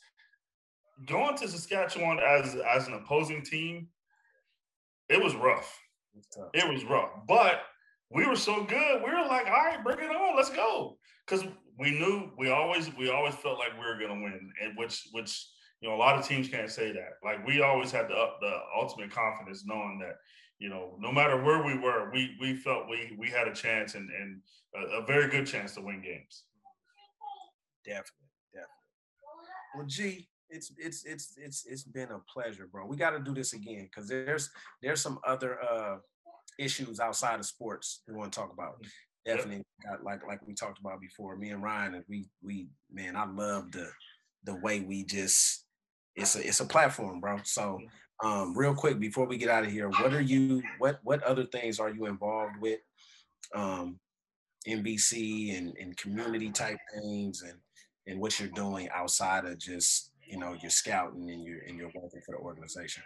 going 1.05 1.37
to 1.37 1.47
Saskatchewan 1.47 2.19
as 2.19 2.55
as 2.55 2.87
an 2.87 2.95
opposing 2.95 3.43
team 3.43 3.87
it 5.09 5.21
was 5.21 5.35
rough. 5.35 5.79
It 6.53 6.67
was 6.71 6.83
rough, 6.85 7.11
but 7.27 7.61
we 8.13 8.25
were 8.27 8.35
so 8.35 8.63
good. 8.63 9.01
We 9.03 9.11
were 9.11 9.25
like, 9.27 9.47
all 9.47 9.53
right, 9.53 9.83
bring 9.83 9.99
it 9.99 10.15
on, 10.15 10.35
let's 10.35 10.49
go, 10.49 10.97
because 11.25 11.45
we 11.79 11.91
knew 11.91 12.31
we 12.37 12.49
always 12.49 12.95
we 12.95 13.09
always 13.09 13.35
felt 13.35 13.57
like 13.57 13.73
we 13.73 13.85
were 13.85 13.99
gonna 13.99 14.21
win, 14.21 14.51
and 14.61 14.77
which 14.77 15.07
which 15.11 15.47
you 15.81 15.89
know 15.89 15.95
a 15.95 15.97
lot 15.97 16.17
of 16.17 16.25
teams 16.25 16.47
can't 16.47 16.69
say 16.69 16.91
that. 16.91 17.13
Like 17.23 17.45
we 17.45 17.61
always 17.61 17.91
had 17.91 18.07
the 18.07 18.27
the 18.41 18.57
ultimate 18.79 19.11
confidence, 19.11 19.63
knowing 19.65 19.99
that 20.01 20.17
you 20.59 20.69
know 20.69 20.95
no 20.99 21.11
matter 21.11 21.41
where 21.41 21.63
we 21.63 21.77
were, 21.77 22.11
we 22.11 22.37
we 22.39 22.55
felt 22.55 22.87
we 22.89 23.15
we 23.17 23.29
had 23.29 23.47
a 23.47 23.53
chance 23.53 23.95
and 23.95 24.09
and 24.09 24.41
a, 24.75 25.01
a 25.01 25.05
very 25.05 25.29
good 25.29 25.47
chance 25.47 25.73
to 25.75 25.81
win 25.81 26.01
games. 26.01 26.43
Definitely, 27.83 28.29
definitely. 28.53 28.69
Well, 29.75 29.85
G, 29.87 30.29
it's 30.49 30.71
it's 30.77 31.03
it's 31.05 31.33
it's 31.37 31.65
it's 31.65 31.83
been 31.83 32.11
a 32.11 32.19
pleasure, 32.31 32.67
bro. 32.71 32.85
We 32.85 32.95
got 32.95 33.11
to 33.11 33.19
do 33.19 33.33
this 33.33 33.53
again 33.53 33.89
because 33.91 34.07
there's 34.07 34.51
there's 34.81 35.01
some 35.01 35.19
other 35.25 35.57
uh 35.61 35.97
issues 36.59 36.99
outside 36.99 37.39
of 37.39 37.45
sports 37.45 38.01
we 38.07 38.13
want 38.13 38.31
to 38.31 38.39
talk 38.39 38.51
about. 38.53 38.81
Mm, 38.81 38.89
Definitely, 39.25 39.63
got, 39.83 40.03
like 40.03 40.25
like 40.27 40.45
we 40.45 40.53
talked 40.53 40.79
about 40.79 40.99
before. 40.99 41.35
Me 41.37 41.49
and 41.49 41.63
Ryan, 41.63 41.95
and 41.95 42.03
we 42.09 42.27
we 42.41 42.67
man, 42.91 43.15
I 43.15 43.25
love 43.25 43.71
the 43.71 43.89
the 44.43 44.55
way 44.55 44.81
we 44.81 45.03
just 45.03 45.65
it's 46.15 46.35
a 46.35 46.45
it's 46.45 46.59
a 46.59 46.65
platform, 46.65 47.19
bro. 47.19 47.37
So 47.43 47.79
mm. 48.23 48.27
um 48.27 48.57
real 48.57 48.75
quick 48.75 48.99
before 48.99 49.25
we 49.25 49.37
get 49.37 49.49
out 49.49 49.63
of 49.63 49.71
here, 49.71 49.89
what 49.89 50.13
are 50.13 50.21
you 50.21 50.61
what 50.77 50.99
what 51.03 51.23
other 51.23 51.45
things 51.45 51.79
are 51.79 51.89
you 51.89 52.05
involved 52.05 52.59
with? 52.59 52.79
Um 53.55 53.99
NBC 54.67 55.57
and, 55.57 55.75
and 55.77 55.97
community 55.97 56.49
type 56.49 56.77
things 56.93 57.41
and 57.41 57.59
and 58.07 58.19
what 58.19 58.39
you're 58.39 58.49
doing 58.49 58.89
outside 58.93 59.45
of 59.45 59.57
just 59.57 60.11
you 60.25 60.37
know 60.37 60.55
you're 60.61 60.71
scouting 60.71 61.29
and 61.29 61.43
you're 61.43 61.61
and 61.67 61.77
you're 61.77 61.91
working 61.95 62.21
for 62.25 62.33
the 62.33 62.37
organization? 62.37 63.03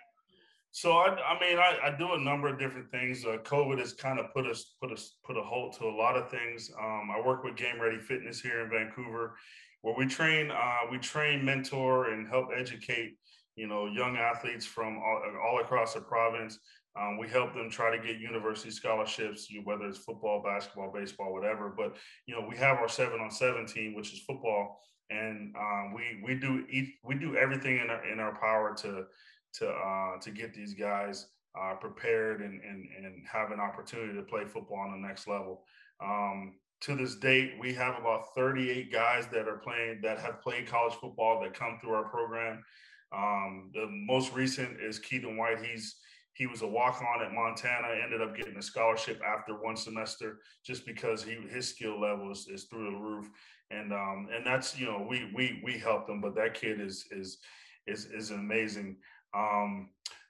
So 0.71 0.91
I, 0.91 1.07
I 1.07 1.39
mean, 1.39 1.57
I, 1.57 1.77
I 1.85 1.97
do 1.97 2.13
a 2.13 2.19
number 2.19 2.47
of 2.47 2.59
different 2.59 2.91
things. 2.91 3.25
Uh, 3.25 3.37
COVID 3.43 3.79
has 3.79 3.93
kind 3.93 4.19
of 4.19 4.33
put 4.33 4.45
us 4.45 4.75
put 4.81 4.91
us 4.91 5.17
put 5.25 5.37
a 5.37 5.41
halt 5.41 5.77
to 5.79 5.85
a 5.85 5.95
lot 5.95 6.15
of 6.15 6.29
things. 6.29 6.69
Um, 6.79 7.09
I 7.15 7.25
work 7.25 7.43
with 7.43 7.55
Game 7.55 7.81
Ready 7.81 7.97
Fitness 7.97 8.39
here 8.41 8.61
in 8.61 8.69
Vancouver, 8.69 9.35
where 9.81 9.95
we 9.97 10.05
train 10.05 10.51
uh, 10.51 10.79
we 10.91 10.97
train, 10.99 11.43
mentor, 11.43 12.11
and 12.11 12.27
help 12.27 12.49
educate 12.55 13.17
you 13.55 13.67
know 13.67 13.87
young 13.87 14.17
athletes 14.17 14.65
from 14.65 14.97
all, 14.97 15.21
all 15.43 15.59
across 15.61 15.93
the 15.93 16.01
province. 16.01 16.59
Um, 16.99 17.17
we 17.17 17.27
help 17.27 17.53
them 17.53 17.69
try 17.69 17.95
to 17.95 18.01
get 18.01 18.19
university 18.19 18.71
scholarships, 18.71 19.49
you, 19.51 19.61
whether 19.63 19.85
it's 19.85 19.99
football, 19.99 20.41
basketball, 20.43 20.91
baseball, 20.91 21.31
whatever. 21.31 21.73
But 21.75 21.95
you 22.25 22.35
know, 22.35 22.45
we 22.47 22.57
have 22.57 22.77
our 22.77 22.89
seven 22.89 23.19
on 23.19 23.29
seven 23.29 23.65
team, 23.65 23.95
which 23.95 24.13
is 24.13 24.21
football, 24.21 24.79
and 25.09 25.55
um, 25.55 25.93
we 25.93 26.21
we 26.23 26.39
do 26.39 26.65
eat, 26.69 26.95
we 27.03 27.15
do 27.15 27.35
everything 27.35 27.79
in 27.79 27.89
our 27.89 28.05
in 28.11 28.19
our 28.19 28.39
power 28.39 28.75
to 28.77 29.05
to 29.53 29.69
uh, 29.69 30.17
to 30.19 30.31
get 30.31 30.53
these 30.53 30.73
guys 30.73 31.27
uh, 31.59 31.75
prepared 31.75 32.41
and, 32.41 32.61
and 32.61 32.87
and 32.97 33.23
have 33.31 33.51
an 33.51 33.59
opportunity 33.59 34.13
to 34.13 34.23
play 34.23 34.45
football 34.45 34.79
on 34.79 34.91
the 34.91 35.07
next 35.07 35.27
level. 35.27 35.63
Um, 36.01 36.53
to 36.81 36.95
this 36.95 37.15
date, 37.15 37.53
we 37.59 37.73
have 37.73 37.97
about 37.99 38.35
38 38.35 38.91
guys 38.91 39.25
that 39.27 39.47
are 39.47 39.57
playing 39.57 39.99
that 40.03 40.19
have 40.19 40.41
played 40.41 40.67
college 40.67 40.93
football 40.93 41.41
that 41.41 41.53
come 41.53 41.79
through 41.81 41.93
our 41.93 42.09
program. 42.09 42.63
Um, 43.11 43.71
the 43.73 43.87
most 43.89 44.33
recent 44.33 44.79
is 44.79 44.99
Keaton 44.99 45.37
White. 45.37 45.63
He's 45.63 45.95
he 46.33 46.45
was 46.45 46.61
a 46.61 46.67
walk 46.67 47.01
on 47.01 47.25
at 47.25 47.33
Montana, 47.33 47.87
ended 48.03 48.21
up 48.21 48.35
getting 48.35 48.57
a 48.57 48.61
scholarship 48.61 49.19
after 49.25 49.53
one 49.53 49.75
semester 49.75 50.37
just 50.63 50.85
because 50.85 51.23
he 51.23 51.35
his 51.49 51.67
skill 51.67 51.99
level 51.99 52.31
is, 52.31 52.47
is 52.47 52.65
through 52.65 52.91
the 52.91 52.97
roof 52.97 53.27
and 53.71 53.91
um, 53.91 54.27
and 54.33 54.45
that's 54.45 54.79
you 54.79 54.85
know 54.85 55.05
we 55.07 55.29
we 55.35 55.61
we 55.63 55.73
helped 55.73 56.09
him, 56.09 56.21
but 56.21 56.35
that 56.35 56.53
kid 56.53 56.79
is 56.79 57.05
is 57.11 57.37
is 57.85 58.05
is 58.05 58.31
amazing. 58.31 58.97
Um, 59.33 59.89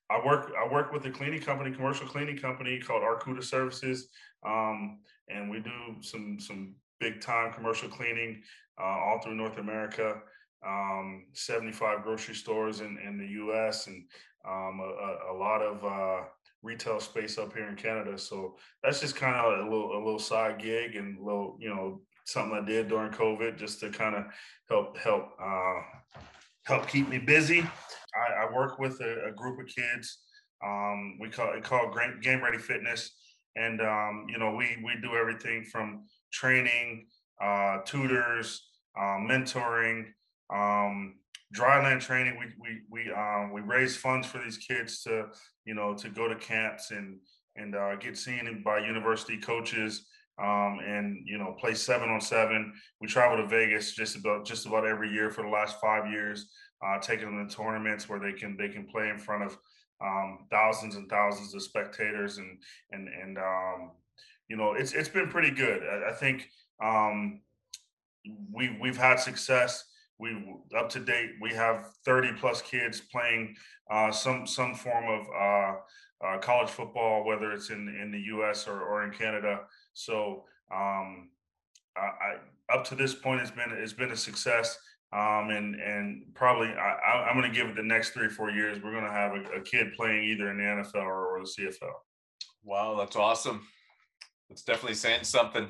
I 0.09 0.25
work 0.25 0.51
I 0.57 0.71
work 0.71 0.91
with 0.93 1.05
a 1.05 1.11
cleaning 1.11 1.41
company, 1.41 1.75
commercial 1.75 2.07
cleaning 2.07 2.37
company 2.37 2.79
called 2.79 3.03
Arcuda 3.03 3.43
Services, 3.43 4.07
um, 4.45 4.99
and 5.29 5.49
we 5.49 5.59
do 5.59 6.01
some 6.01 6.39
some 6.39 6.75
big 6.99 7.21
time 7.21 7.53
commercial 7.53 7.89
cleaning 7.89 8.41
uh, 8.79 8.83
all 8.85 9.19
through 9.19 9.35
North 9.35 9.57
America. 9.57 10.21
Um, 10.65 11.25
75 11.33 12.03
grocery 12.03 12.33
stores 12.33 12.81
in, 12.81 12.97
in 13.05 13.17
the 13.19 13.27
U.S. 13.27 13.85
and 13.87 14.03
um, 14.47 14.79
a, 14.79 15.31
a, 15.31 15.35
lot 15.37 15.61
of 15.61 15.85
uh, 15.85 16.25
retail 16.63 16.99
space 16.99 17.37
up 17.37 17.53
here 17.53 17.67
in 17.69 17.75
Canada. 17.75 18.17
So 18.17 18.55
that's 18.83 18.99
just 18.99 19.15
kind 19.15 19.35
of 19.35 19.67
a 19.67 19.69
little 19.69 19.93
a 19.93 20.01
little 20.03 20.19
side 20.19 20.59
gig 20.59 20.95
and 20.95 21.19
a 21.19 21.23
little 21.23 21.57
you 21.59 21.69
know 21.69 22.01
something 22.25 22.57
I 22.57 22.65
did 22.65 22.87
during 22.87 23.11
COVID 23.11 23.57
just 23.57 23.79
to 23.81 23.89
kind 23.89 24.15
of 24.15 24.25
help 24.69 24.97
help 24.97 25.29
uh, 25.41 25.81
help 26.63 26.87
keep 26.87 27.07
me 27.07 27.19
busy. 27.19 27.63
I, 28.17 28.45
I 28.45 28.53
work 28.53 28.79
with 28.79 28.99
a, 29.01 29.27
a, 29.27 29.31
group 29.31 29.59
of 29.59 29.67
kids. 29.67 30.19
Um, 30.65 31.17
we 31.19 31.29
call 31.29 31.53
it 31.53 31.63
called 31.63 31.95
Game 32.21 32.43
Ready 32.43 32.57
Fitness, 32.57 33.11
and 33.55 33.81
um, 33.81 34.25
you 34.29 34.37
know 34.37 34.55
we 34.55 34.77
we 34.83 34.93
do 35.01 35.15
everything 35.15 35.63
from 35.63 36.05
training, 36.31 37.07
uh, 37.41 37.79
tutors, 37.85 38.69
uh, 38.97 39.17
mentoring, 39.19 40.05
um, 40.53 41.15
dryland 41.55 42.01
training. 42.01 42.37
We 42.39 42.45
we 42.59 42.81
we 42.89 43.11
um, 43.13 43.51
we 43.53 43.61
raise 43.61 43.95
funds 43.95 44.27
for 44.27 44.39
these 44.39 44.57
kids 44.57 45.03
to 45.03 45.27
you 45.65 45.75
know 45.75 45.93
to 45.95 46.09
go 46.09 46.27
to 46.27 46.35
camps 46.35 46.91
and 46.91 47.19
and 47.55 47.75
uh, 47.75 47.95
get 47.95 48.17
seen 48.17 48.61
by 48.63 48.79
university 48.79 49.37
coaches 49.37 50.05
um, 50.41 50.79
and 50.85 51.23
you 51.25 51.37
know 51.37 51.55
play 51.59 51.73
seven 51.73 52.09
on 52.09 52.21
seven. 52.21 52.73
We 53.01 53.07
travel 53.07 53.37
to 53.37 53.47
Vegas 53.47 53.93
just 53.93 54.15
about 54.15 54.45
just 54.45 54.65
about 54.65 54.85
every 54.85 55.11
year 55.11 55.31
for 55.31 55.43
the 55.43 55.49
last 55.49 55.77
five 55.81 56.11
years, 56.11 56.49
uh, 56.85 56.99
taking 56.99 57.25
them 57.25 57.47
to 57.47 57.55
tournaments 57.55 58.07
where 58.07 58.19
they 58.19 58.33
can 58.33 58.55
they 58.57 58.69
can 58.69 58.85
play 58.85 59.09
in 59.09 59.17
front 59.17 59.43
of 59.43 59.57
um, 60.01 60.45
thousands 60.51 60.95
and 60.95 61.09
thousands 61.09 61.53
of 61.53 61.61
spectators 61.63 62.37
and 62.37 62.59
and 62.91 63.07
and 63.07 63.37
um, 63.37 63.91
you 64.47 64.55
know 64.55 64.73
it's 64.73 64.93
it's 64.93 65.09
been 65.09 65.29
pretty 65.29 65.51
good. 65.51 65.81
I, 65.83 66.09
I 66.09 66.13
think 66.13 66.49
um, 66.83 67.41
we 68.51 68.77
we've 68.81 68.97
had 68.97 69.19
success. 69.19 69.85
We 70.19 70.35
up 70.75 70.89
to 70.89 70.99
date. 70.99 71.31
We 71.41 71.53
have 71.53 71.89
30 72.03 72.33
plus 72.39 72.61
kids 72.61 73.01
playing 73.01 73.55
uh, 73.91 74.11
some 74.11 74.47
some 74.47 74.73
form 74.73 75.05
of 75.07 75.27
uh, 75.27 75.75
uh, 76.25 76.37
college 76.39 76.69
football, 76.69 77.23
whether 77.23 77.51
it's 77.51 77.69
in 77.69 77.87
in 78.01 78.11
the 78.11 78.21
U.S. 78.21 78.67
or, 78.67 78.81
or 78.81 79.03
in 79.03 79.11
Canada. 79.11 79.61
So 79.93 80.45
um, 80.73 81.29
I, 81.95 82.37
up 82.73 82.83
to 82.85 82.95
this 82.95 83.13
point, 83.13 83.41
it's 83.41 83.51
been 83.51 83.71
it's 83.71 83.93
been 83.93 84.11
a 84.11 84.17
success. 84.17 84.77
Um, 85.13 85.51
and 85.51 85.75
and 85.75 86.23
probably 86.33 86.67
I, 86.67 87.29
am 87.29 87.39
going 87.39 87.49
to 87.49 87.57
give 87.57 87.69
it 87.69 87.77
the 87.77 87.83
next 87.83 88.09
three 88.09 88.25
or 88.25 88.29
four 88.29 88.49
years. 88.49 88.83
We're 88.83 88.91
going 88.91 89.05
to 89.05 89.11
have 89.11 89.31
a, 89.31 89.59
a, 89.59 89.61
kid 89.61 89.93
playing 89.95 90.25
either 90.25 90.51
in 90.51 90.57
the 90.57 90.63
NFL 90.63 91.05
or, 91.05 91.37
or 91.37 91.39
the 91.39 91.49
CFL. 91.57 91.93
Wow, 92.65 92.97
that's 92.97 93.15
awesome. 93.15 93.65
That's 94.49 94.63
definitely 94.63 94.95
saying 94.95 95.23
something. 95.23 95.69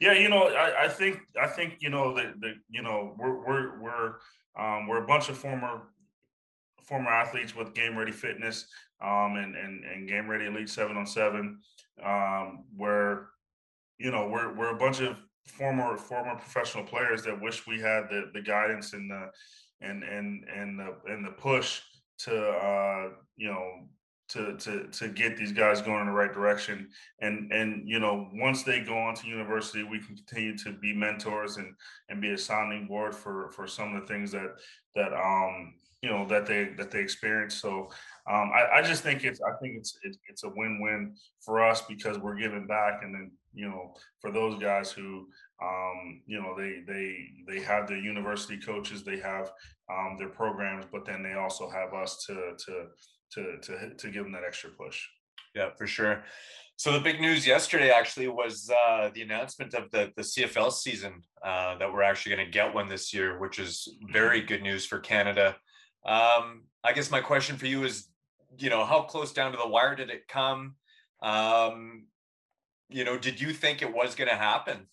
Yeah, 0.00 0.12
you 0.12 0.28
know, 0.28 0.44
I, 0.44 0.84
I 0.84 0.88
think 0.88 1.18
I 1.40 1.48
think 1.48 1.78
you 1.80 1.90
know 1.90 2.14
that 2.14 2.40
the 2.40 2.54
you 2.68 2.82
know 2.82 3.16
we're 3.18 3.44
we're 3.44 3.80
we're 3.80 4.14
um, 4.56 4.86
we're 4.86 5.02
a 5.02 5.06
bunch 5.06 5.28
of 5.28 5.36
former 5.36 5.82
former 6.84 7.10
athletes 7.10 7.56
with 7.56 7.74
Game 7.74 7.96
Ready 7.96 8.12
Fitness 8.12 8.66
um, 9.02 9.36
and, 9.36 9.56
and 9.56 9.84
and 9.84 10.08
Game 10.08 10.28
Ready 10.28 10.46
Elite 10.46 10.68
Seven 10.68 10.96
on 10.96 11.06
Seven, 11.06 11.58
um, 12.04 12.64
where 12.76 13.28
you 13.98 14.10
know 14.10 14.28
we're 14.28 14.54
we're 14.54 14.74
a 14.74 14.78
bunch 14.78 15.00
of 15.00 15.16
former 15.46 15.96
former 15.96 16.34
professional 16.34 16.84
players 16.84 17.22
that 17.22 17.40
wish 17.40 17.66
we 17.66 17.80
had 17.80 18.08
the 18.10 18.30
the 18.34 18.42
guidance 18.42 18.92
and 18.92 19.10
the 19.10 19.30
and 19.80 20.02
and 20.02 20.44
and 20.54 20.78
the 20.78 20.96
and 21.06 21.24
the 21.24 21.30
push 21.30 21.80
to 22.18 22.48
uh, 22.48 23.08
you 23.36 23.48
know 23.48 23.88
to 24.28 24.56
to 24.56 24.88
to 24.88 25.08
get 25.08 25.36
these 25.36 25.52
guys 25.52 25.80
going 25.80 26.00
in 26.00 26.06
the 26.06 26.12
right 26.12 26.32
direction. 26.32 26.88
And 27.20 27.52
and 27.52 27.88
you 27.88 28.00
know 28.00 28.28
once 28.34 28.62
they 28.62 28.80
go 28.80 28.96
on 28.96 29.14
to 29.16 29.28
university 29.28 29.82
we 29.84 30.00
can 30.00 30.16
continue 30.16 30.56
to 30.58 30.72
be 30.72 30.92
mentors 30.92 31.56
and 31.58 31.74
and 32.08 32.20
be 32.20 32.32
a 32.32 32.38
sounding 32.38 32.86
board 32.86 33.14
for 33.14 33.50
for 33.52 33.66
some 33.66 33.94
of 33.94 34.00
the 34.00 34.06
things 34.06 34.32
that 34.32 34.56
that 34.94 35.12
um 35.12 35.74
you 36.02 36.10
know 36.10 36.26
that 36.26 36.46
they 36.46 36.70
that 36.76 36.90
they 36.90 37.00
experience. 37.00 37.54
So 37.54 37.88
um 38.28 38.50
i, 38.52 38.78
I 38.78 38.82
just 38.82 39.02
think 39.02 39.24
it's 39.24 39.40
i 39.40 39.52
think 39.60 39.76
it's, 39.76 39.98
it's 40.02 40.18
it's 40.28 40.44
a 40.44 40.48
win-win 40.48 41.14
for 41.40 41.64
us 41.64 41.82
because 41.82 42.18
we're 42.18 42.34
giving 42.34 42.66
back 42.66 43.02
and 43.02 43.14
then 43.14 43.30
you 43.56 43.68
know 43.68 43.94
for 44.20 44.30
those 44.30 44.60
guys 44.62 44.92
who 44.92 45.26
um 45.62 46.20
you 46.26 46.40
know 46.40 46.54
they 46.56 46.82
they 46.86 47.16
they 47.48 47.60
have 47.60 47.88
their 47.88 47.96
university 47.98 48.58
coaches 48.58 49.02
they 49.02 49.18
have 49.18 49.50
um 49.90 50.16
their 50.18 50.28
programs 50.28 50.84
but 50.92 51.04
then 51.04 51.22
they 51.22 51.32
also 51.32 51.68
have 51.68 51.94
us 51.94 52.24
to 52.26 52.34
to 52.64 52.86
to 53.32 53.58
to 53.58 53.94
to 53.94 54.10
give 54.10 54.24
them 54.24 54.32
that 54.32 54.44
extra 54.46 54.70
push. 54.70 55.06
Yeah, 55.54 55.70
for 55.76 55.86
sure. 55.86 56.24
So 56.76 56.92
the 56.92 57.00
big 57.00 57.20
news 57.20 57.46
yesterday 57.46 57.90
actually 57.90 58.28
was 58.28 58.70
uh, 58.70 59.10
the 59.14 59.22
announcement 59.22 59.74
of 59.74 59.90
the 59.90 60.12
the 60.16 60.22
CFL 60.22 60.72
season 60.72 61.22
uh, 61.42 61.78
that 61.78 61.90
we're 61.92 62.02
actually 62.02 62.36
going 62.36 62.46
to 62.46 62.52
get 62.52 62.74
one 62.74 62.88
this 62.88 63.14
year, 63.14 63.38
which 63.38 63.58
is 63.58 63.88
very 64.12 64.42
good 64.42 64.62
news 64.62 64.84
for 64.84 64.98
Canada. 64.98 65.56
Um, 66.04 66.64
I 66.84 66.92
guess 66.94 67.10
my 67.10 67.20
question 67.20 67.56
for 67.56 67.66
you 67.66 67.84
is, 67.84 68.08
you 68.58 68.70
know, 68.70 68.84
how 68.84 69.02
close 69.02 69.32
down 69.32 69.52
to 69.52 69.58
the 69.58 69.66
wire 69.66 69.96
did 69.96 70.10
it 70.10 70.28
come? 70.28 70.76
Um, 71.22 72.04
you 72.88 73.04
know, 73.04 73.18
did 73.18 73.40
you 73.40 73.52
think 73.52 73.82
it 73.82 73.92
was 73.92 74.14
going 74.14 74.30
to 74.30 74.36
happen? 74.36 74.86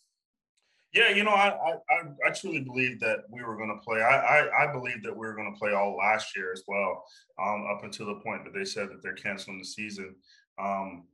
Yeah, 0.93 1.09
you 1.09 1.23
know, 1.23 1.31
I 1.31 1.49
I, 1.49 2.27
I 2.27 2.29
truly 2.31 2.61
believe 2.61 2.99
that 2.99 3.23
we 3.31 3.41
were 3.41 3.57
going 3.57 3.69
to 3.69 3.83
play. 3.83 4.01
I, 4.01 4.41
I 4.41 4.63
I 4.63 4.71
believe 4.71 5.01
that 5.03 5.11
we 5.11 5.25
were 5.25 5.33
going 5.33 5.51
to 5.51 5.59
play 5.59 5.73
all 5.73 5.97
last 5.97 6.35
year 6.35 6.51
as 6.51 6.63
well, 6.67 7.03
um, 7.41 7.65
up 7.71 7.83
until 7.83 8.05
the 8.05 8.21
point 8.21 8.43
that 8.43 8.53
they 8.53 8.65
said 8.65 8.89
that 8.89 9.01
they're 9.01 9.13
canceling 9.13 9.57
the 9.57 9.65
season. 9.65 10.15
Um, 10.59 11.05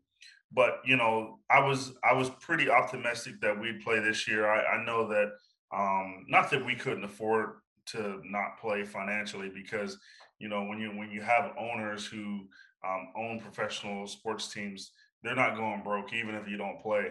but 0.52 0.82
you 0.84 0.98
know, 0.98 1.40
I 1.50 1.60
was 1.66 1.94
I 2.04 2.14
was 2.14 2.30
pretty 2.42 2.70
optimistic 2.70 3.40
that 3.42 3.58
we'd 3.58 3.82
play 3.82 4.00
this 4.00 4.28
year. 4.28 4.50
I, 4.50 4.76
I 4.76 4.86
know 4.86 5.08
that 5.08 5.32
um, 5.74 6.26
not 6.28 6.50
that 6.52 6.66
we 6.66 6.76
couldn't 6.76 7.04
afford 7.04 7.58
to 7.88 8.22
not 8.26 8.60
play 8.60 8.84
financially 8.84 9.50
because 9.50 9.98
you 10.40 10.50
know 10.50 10.66
when 10.66 10.80
you 10.80 10.90
when 10.90 11.10
you 11.12 11.22
have 11.22 11.54
owners 11.58 12.06
who 12.06 12.48
um, 12.86 13.10
own 13.16 13.40
professional 13.40 14.08
sports 14.08 14.52
teams, 14.52 14.92
they're 15.24 15.36
not 15.36 15.56
going 15.56 15.84
broke 15.84 16.14
even 16.14 16.36
if 16.36 16.48
you 16.48 16.58
don't 16.58 16.82
play. 16.82 17.08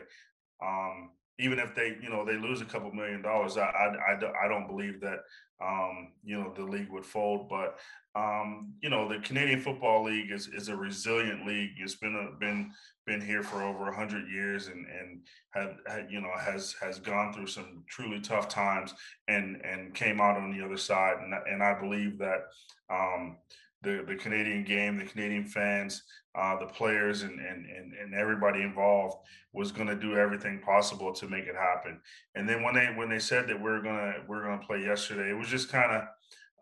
Um, 0.62 1.10
even 1.38 1.58
if 1.58 1.74
they, 1.74 1.96
you 2.02 2.10
know, 2.10 2.24
they 2.24 2.36
lose 2.36 2.60
a 2.60 2.64
couple 2.64 2.90
million 2.92 3.22
dollars, 3.22 3.56
I, 3.56 3.62
I, 3.62 4.12
I, 4.12 4.44
I 4.44 4.48
don't 4.48 4.66
believe 4.66 5.00
that, 5.00 5.20
um, 5.62 6.12
you 6.24 6.36
know, 6.36 6.52
the 6.54 6.64
league 6.64 6.90
would 6.90 7.06
fold. 7.06 7.48
But, 7.48 7.78
um, 8.16 8.72
you 8.82 8.90
know, 8.90 9.08
the 9.08 9.20
Canadian 9.20 9.60
Football 9.60 10.04
League 10.04 10.32
is 10.32 10.48
is 10.48 10.68
a 10.68 10.76
resilient 10.76 11.46
league. 11.46 11.70
It's 11.78 11.94
been 11.94 12.16
a, 12.16 12.38
been 12.38 12.72
been 13.06 13.20
here 13.20 13.42
for 13.42 13.62
over 13.62 13.92
hundred 13.92 14.28
years, 14.28 14.66
and 14.66 14.86
and 14.86 15.20
had, 15.50 15.76
had 15.86 16.10
you 16.10 16.20
know 16.20 16.30
has 16.36 16.74
has 16.80 16.98
gone 16.98 17.32
through 17.32 17.46
some 17.46 17.84
truly 17.88 18.20
tough 18.20 18.48
times, 18.48 18.94
and 19.28 19.64
and 19.64 19.94
came 19.94 20.20
out 20.20 20.36
on 20.36 20.50
the 20.50 20.64
other 20.64 20.76
side. 20.76 21.18
And 21.22 21.32
and 21.32 21.62
I 21.62 21.78
believe 21.78 22.18
that. 22.18 22.46
Um, 22.90 23.36
the, 23.82 24.04
the 24.06 24.16
Canadian 24.16 24.64
game, 24.64 24.98
the 24.98 25.04
Canadian 25.04 25.44
fans, 25.44 26.02
uh, 26.34 26.58
the 26.58 26.66
players, 26.66 27.22
and, 27.22 27.38
and 27.40 27.66
and 27.66 27.92
and 27.94 28.14
everybody 28.14 28.62
involved 28.62 29.16
was 29.52 29.72
going 29.72 29.88
to 29.88 29.94
do 29.94 30.16
everything 30.16 30.60
possible 30.60 31.12
to 31.12 31.28
make 31.28 31.46
it 31.46 31.54
happen. 31.54 32.00
And 32.34 32.48
then 32.48 32.62
when 32.62 32.74
they 32.74 32.86
when 32.86 33.08
they 33.08 33.18
said 33.18 33.48
that 33.48 33.60
we're 33.60 33.82
gonna 33.82 34.14
we're 34.26 34.44
gonna 34.44 34.64
play 34.66 34.82
yesterday, 34.82 35.30
it 35.30 35.38
was 35.38 35.48
just 35.48 35.70
kind 35.70 35.92
of 35.92 36.02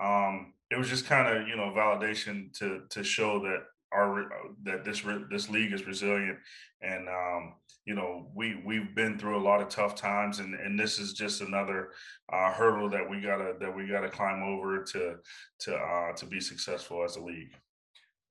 um, 0.01 0.53
it 0.71 0.77
was 0.77 0.89
just 0.89 1.07
kind 1.07 1.29
of 1.29 1.49
you 1.49 1.57
know 1.57 1.73
validation 1.77 2.53
to 2.59 2.83
to 2.91 3.03
show 3.03 3.41
that 3.41 3.65
our 3.93 4.27
that 4.65 4.85
this 4.85 5.03
this 5.31 5.49
league 5.49 5.73
is 5.73 5.87
resilient 5.87 6.39
and 6.83 7.09
um, 7.09 7.55
you 7.85 7.95
know 7.95 8.29
we 8.35 8.61
we've 8.65 8.95
been 8.95 9.19
through 9.19 9.37
a 9.37 9.43
lot 9.43 9.61
of 9.61 9.69
tough 9.69 9.95
times 9.95 10.39
and 10.39 10.55
and 10.55 10.79
this 10.79 10.99
is 10.99 11.13
just 11.13 11.41
another 11.41 11.91
uh, 12.33 12.53
hurdle 12.53 12.91
that 12.91 13.09
we 13.09 13.21
gotta 13.21 13.55
that 13.61 13.75
we 13.75 13.87
gotta 13.87 14.09
climb 14.09 14.43
over 14.43 14.83
to 14.83 15.17
to 15.61 15.75
uh, 15.75 16.13
to 16.13 16.27
be 16.27 16.41
successful 16.41 17.05
as 17.05 17.17
a 17.17 17.23
league. 17.23 17.53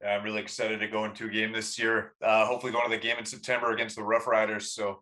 I'm 0.05 0.23
really 0.23 0.41
excited 0.41 0.79
to 0.81 0.87
go 0.87 1.05
into 1.05 1.25
a 1.25 1.29
game 1.29 1.51
this 1.51 1.79
year. 1.79 2.13
Uh, 2.21 2.45
hopefully, 2.45 2.73
going 2.73 2.89
to 2.89 2.95
the 2.95 3.01
game 3.01 3.17
in 3.17 3.25
September 3.25 3.71
against 3.71 3.95
the 3.95 4.03
Rough 4.03 4.27
Riders. 4.27 4.71
So 4.71 5.01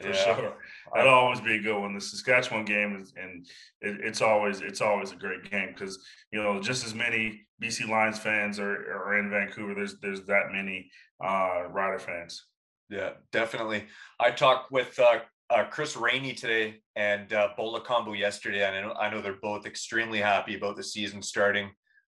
for 0.00 0.08
yeah. 0.08 0.36
sure. 0.36 0.54
That'll 0.94 1.12
always 1.12 1.40
be 1.40 1.56
a 1.56 1.60
good 1.60 1.78
one. 1.78 1.94
The 1.94 2.00
Saskatchewan 2.00 2.64
game 2.64 2.96
is, 3.00 3.12
and 3.16 3.46
it, 3.80 4.04
it's 4.04 4.22
always 4.22 4.60
it's 4.60 4.80
always 4.80 5.12
a 5.12 5.16
great 5.16 5.50
game 5.50 5.68
because 5.68 6.04
you 6.32 6.42
know 6.42 6.60
just 6.60 6.84
as 6.84 6.94
many 6.94 7.46
BC 7.62 7.88
Lions 7.88 8.18
fans 8.18 8.58
are, 8.58 8.72
are 8.72 9.18
in 9.18 9.30
Vancouver. 9.30 9.74
There's 9.74 9.98
there's 10.00 10.24
that 10.26 10.52
many 10.52 10.90
uh, 11.22 11.64
Rider 11.70 11.98
fans. 11.98 12.44
Yeah, 12.90 13.10
definitely. 13.32 13.84
I 14.18 14.30
talked 14.30 14.72
with 14.72 14.98
uh, 14.98 15.20
uh, 15.50 15.64
Chris 15.64 15.96
Rainey 15.96 16.34
today 16.34 16.80
and 16.96 17.32
uh, 17.32 17.48
Bo 17.56 17.74
Lokombo 17.74 18.18
yesterday, 18.18 18.64
and 18.64 18.76
I 18.76 18.80
know, 18.80 18.92
I 18.94 19.10
know 19.10 19.20
they're 19.20 19.34
both 19.34 19.66
extremely 19.66 20.20
happy 20.20 20.56
about 20.56 20.76
the 20.76 20.82
season 20.82 21.22
starting. 21.22 21.70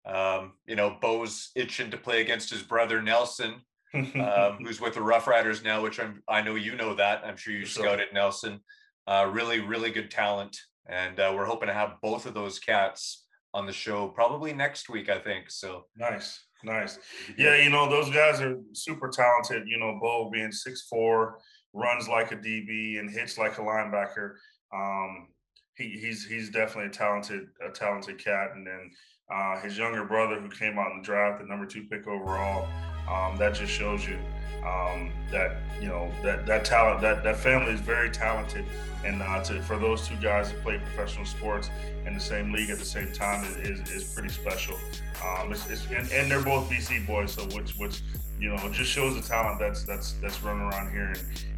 Um, 0.05 0.55
you 0.67 0.77
know, 0.77 0.97
Bo's 1.01 1.51
itching 1.55 1.91
to 1.91 1.97
play 1.97 2.21
against 2.21 2.51
his 2.51 2.63
brother 2.63 3.01
Nelson, 3.01 3.55
um, 3.95 4.59
who's 4.65 4.81
with 4.81 4.95
the 4.95 5.03
Rough 5.03 5.27
Riders 5.27 5.63
now, 5.63 5.83
which 5.83 6.01
I'm 6.01 6.23
I 6.29 6.43
know 6.43 6.55
you 6.55 6.75
know 6.77 6.95
that. 6.95 7.23
I'm 7.25 7.37
sure 7.37 7.55
you 7.55 7.65
sure. 7.65 7.85
scouted 7.85 8.09
Nelson. 8.13 8.61
Uh, 9.07 9.29
really, 9.33 9.61
really 9.61 9.91
good 9.91 10.11
talent, 10.11 10.57
and 10.87 11.19
uh, 11.19 11.33
we're 11.35 11.45
hoping 11.45 11.67
to 11.69 11.75
have 11.75 11.97
both 12.03 12.27
of 12.27 12.35
those 12.35 12.59
cats 12.59 13.27
on 13.55 13.67
the 13.67 13.73
show 13.73 14.09
probably 14.09 14.53
next 14.53 14.89
week. 14.89 15.09
I 15.09 15.19
think 15.19 15.51
so. 15.51 15.87
Nice, 15.97 16.45
nice. 16.65 16.99
Yeah, 17.37 17.57
you 17.57 17.71
know 17.71 17.89
those 17.89 18.11
guys 18.11 18.41
are 18.41 18.59
super 18.73 19.09
talented. 19.09 19.65
You 19.67 19.79
know, 19.79 19.99
Bo 20.01 20.31
being 20.31 20.53
six 20.53 20.87
four, 20.89 21.39
runs 21.73 22.09
like 22.09 22.33
a 22.33 22.37
DB 22.37 22.99
and 22.99 23.11
hits 23.11 23.39
like 23.39 23.59
a 23.59 23.63
linebacker. 23.63 24.35
Um, 24.75 25.29
he, 25.77 25.99
he's 25.99 26.25
he's 26.27 26.51
definitely 26.51 26.87
a 26.87 26.91
talented 26.91 27.49
a 27.67 27.71
talented 27.71 28.23
cat, 28.23 28.51
and 28.55 28.67
then 28.67 28.91
uh, 29.33 29.61
his 29.61 29.79
younger 29.79 30.05
brother 30.05 30.41
who 30.41 30.49
came 30.49 30.79
out 30.79 30.91
in 30.93 30.99
the 30.99 31.05
draft, 31.05 31.41
the 31.41 31.47
number 31.47 31.67
two 31.67 31.85
pick 31.85 32.07
overall. 32.07 32.69
Um, 33.09 33.37
that 33.37 33.55
just 33.55 33.73
shows 33.73 34.07
you 34.07 34.19
um, 34.65 35.11
that 35.31 35.57
you 35.81 35.89
know 35.89 36.11
that 36.23 36.47
that 36.47 36.65
talent 36.65 37.01
that 37.01 37.25
that 37.25 37.37
family 37.37 37.73
is 37.73 37.81
very 37.81 38.11
talented, 38.11 38.65
and 39.05 39.21
uh, 39.21 39.43
to, 39.45 39.61
for 39.63 39.77
those 39.77 40.07
two 40.07 40.17
guys 40.17 40.51
to 40.51 40.57
play 40.57 40.79
professional 40.79 41.25
sports 41.25 41.71
in 42.07 42.15
the 42.15 42.21
same 42.21 42.53
league 42.53 42.71
at 42.71 42.79
the 42.79 42.85
same 42.85 43.13
time 43.13 43.45
is, 43.45 43.57
is, 43.57 43.91
is 43.91 44.05
pretty 44.15 44.29
special. 44.29 44.77
Um, 45.25 45.53
it's, 45.53 45.69
it's, 45.69 45.87
and, 45.87 46.11
and, 46.11 46.31
they're 46.31 46.43
both 46.43 46.69
BC 46.69 47.07
boys, 47.07 47.33
so 47.33 47.45
which 47.57 47.73
which 47.77 48.03
you 48.39 48.51
know 48.51 48.69
just 48.71 48.91
shows 48.91 49.15
the 49.15 49.23
talent 49.23 49.59
that's 49.59 49.83
that's 49.85 50.13
that's 50.15 50.43
running 50.43 50.63
around 50.63 50.93
here 50.93 51.13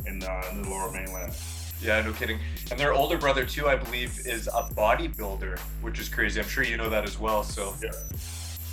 in 0.07 0.17
in, 0.17 0.23
uh, 0.23 0.43
in 0.51 0.63
the 0.63 0.69
Lower 0.69 0.91
Mainland. 0.91 1.35
Yeah, 1.83 2.01
no 2.01 2.13
kidding. 2.13 2.39
And 2.71 2.81
their 2.81 2.95
older 2.95 3.19
brother 3.19 3.45
too, 3.45 3.69
I 3.69 3.77
believe, 3.77 4.19
is 4.27 4.47
a 4.47 4.63
bodybuilder, 4.75 5.59
which 5.83 5.99
is 5.99 6.09
crazy. 6.09 6.41
I'm 6.41 6.49
sure 6.49 6.65
you 6.65 6.79
know 6.79 6.89
that 6.89 7.05
as 7.05 7.19
well. 7.19 7.43
So 7.43 7.75
yeah. 7.83 7.91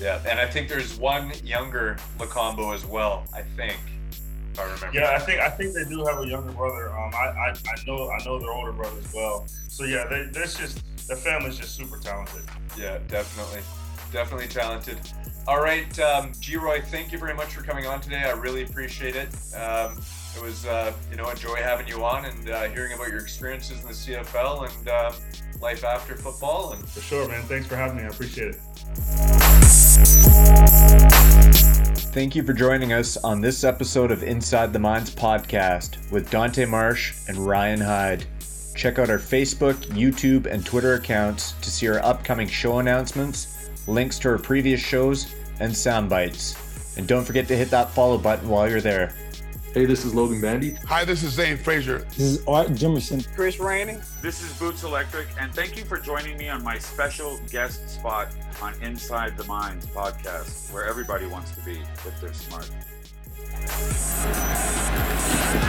Yeah, 0.02 0.20
and 0.28 0.40
I 0.40 0.48
think 0.48 0.68
there's 0.68 0.98
one 0.98 1.32
younger 1.44 1.96
Lokombo 2.18 2.74
as 2.74 2.84
well. 2.86 3.24
I 3.36 3.44
think, 3.44 3.78
if 4.52 4.60
I 4.60 4.64
remember. 4.64 4.90
Yeah, 4.94 5.12
I 5.12 5.20
think 5.20 5.40
I 5.40 5.50
think 5.50 5.76
they 5.76 5.84
do 5.84 6.04
have 6.06 6.20
a 6.20 6.28
younger 6.28 6.52
brother. 6.54 6.90
Um, 6.90 7.14
I 7.14 7.28
I, 7.28 7.50
I 7.50 7.84
know 7.86 8.10
I 8.10 8.18
know 8.26 8.40
their 8.40 8.52
older 8.52 8.72
brother 8.72 8.98
as 8.98 9.14
well. 9.14 9.46
So 9.68 9.84
yeah, 9.84 10.08
they 10.10 10.28
that's 10.34 10.58
just 10.58 10.84
the 11.08 11.16
family's 11.16 11.58
just 11.58 11.76
super 11.76 12.00
talented. 12.00 12.42
Yeah, 12.76 12.98
definitely, 13.08 13.62
definitely 14.12 14.48
talented. 14.48 14.98
All 15.48 15.62
right, 15.62 16.00
um, 16.00 16.32
G 16.40 16.58
Roy, 16.58 16.82
thank 16.82 17.12
you 17.12 17.20
very 17.20 17.36
much 17.36 17.54
for 17.54 17.62
coming 17.62 17.86
on 17.86 18.02
today. 18.02 18.24
I 18.24 18.32
really 18.32 18.64
appreciate 18.64 19.16
it. 19.16 19.30
Um, 19.56 20.02
it 20.36 20.42
was 20.42 20.66
uh, 20.66 20.94
you 21.12 21.18
know 21.18 21.30
enjoy 21.30 21.58
having 21.58 21.88
you 21.88 22.04
on 22.04 22.26
and 22.26 22.50
uh, 22.50 22.64
hearing 22.70 22.94
about 22.94 23.10
your 23.10 23.20
experiences 23.20 23.80
in 23.82 23.88
the 23.88 23.94
CFL 23.94 24.68
and 24.68 24.90
um, 24.90 25.14
life 25.62 25.84
after 25.84 26.16
football. 26.16 26.74
And 26.74 26.88
for 26.88 27.02
sure, 27.02 27.28
man. 27.28 27.44
Thanks 27.44 27.68
for 27.68 27.76
having 27.76 27.98
me. 27.98 28.04
I 28.04 28.08
appreciate 28.08 28.56
it. 28.56 28.60
Thank 32.14 32.36
you 32.36 32.44
for 32.44 32.52
joining 32.52 32.92
us 32.92 33.16
on 33.18 33.40
this 33.40 33.64
episode 33.64 34.12
of 34.12 34.22
Inside 34.22 34.74
the 34.74 34.80
Minds 34.80 35.16
podcast 35.16 36.12
with 36.12 36.30
Dante 36.30 36.66
Marsh 36.66 37.14
and 37.30 37.38
Ryan 37.38 37.80
Heid. 37.80 38.26
Check 38.76 39.00
out 39.00 39.10
our 39.10 39.18
Facebook, 39.18 39.76
YouTube, 39.88 40.46
and 40.46 40.66
Twitter 40.66 40.96
accounts 40.96 41.54
to 41.62 41.72
see 41.72 41.88
our 41.88 42.04
upcoming 42.04 42.48
show 42.48 42.80
announcements, 42.80 43.70
links 43.88 44.20
to 44.20 44.30
our 44.30 44.38
previous 44.38 44.82
shows, 44.82 45.34
and 45.60 45.76
sound 45.76 46.10
bites. 46.10 46.98
And 46.98 47.08
don't 47.08 47.24
forget 47.24 47.48
to 47.48 47.56
hit 47.56 47.70
that 47.70 47.92
follow 47.92 48.18
button 48.18 48.50
while 48.50 48.70
you're 48.70 48.82
there. 48.82 49.14
Hey, 49.74 49.86
this 49.86 50.04
is 50.04 50.14
Logan 50.14 50.42
Bandy. 50.42 50.72
Hi, 50.86 51.06
this 51.06 51.24
is 51.24 51.32
Zane 51.32 51.56
Frazier. 51.56 52.00
This 52.00 52.20
is 52.20 52.46
Art 52.46 52.68
Jimerson. 52.72 53.26
Chris 53.34 53.58
Rainey. 53.58 54.00
This 54.22 54.44
is 54.44 54.52
Boots 54.60 54.84
Electric, 54.84 55.30
and 55.40 55.56
thank 55.56 55.78
you 55.78 55.86
for 55.86 55.98
joining 55.98 56.38
me 56.38 56.50
on 56.50 56.62
my 56.62 56.78
special 56.78 57.40
guest 57.50 57.90
spot 57.90 58.28
on 58.62 58.74
Inside 58.82 59.38
the 59.38 59.46
Minds 59.46 59.86
podcast, 59.86 60.74
where 60.74 60.86
everybody 60.86 61.26
wants 61.26 61.52
to 61.52 61.62
be 61.62 61.80
if 62.06 62.20
they're 62.20 62.34
smart. 62.34 62.70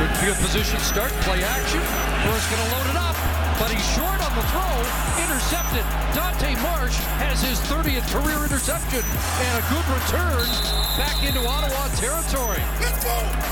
Good 0.02 0.12
field 0.16 0.36
position 0.38 0.78
start, 0.80 1.12
play 1.28 1.44
action. 1.44 1.80
First 2.24 2.48
going 2.48 2.62
to 2.64 2.70
load 2.72 2.88
it 2.88 2.96
up, 2.96 3.16
but 3.60 3.70
he's 3.70 3.84
short 3.92 4.16
on 4.16 4.32
the 4.32 4.42
throw, 4.48 4.76
intercepted. 5.20 5.84
Dante 6.16 6.56
Marsh 6.62 6.96
has 7.20 7.42
his 7.42 7.60
30th 7.68 8.08
career 8.08 8.44
interception 8.44 9.04
and 9.04 9.52
a 9.60 9.64
good 9.68 9.84
return 9.92 10.48
back 10.96 11.20
into 11.22 11.44
Ottawa 11.46 11.88
territory. 12.00 12.62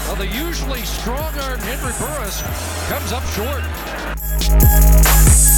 Well, 0.06 0.16
the 0.16 0.26
usually 0.26 0.82
strong-armed 0.82 1.62
Henry 1.62 1.92
Burris 2.00 2.40
comes 2.88 3.12
up 3.12 3.24
short. 3.36 5.09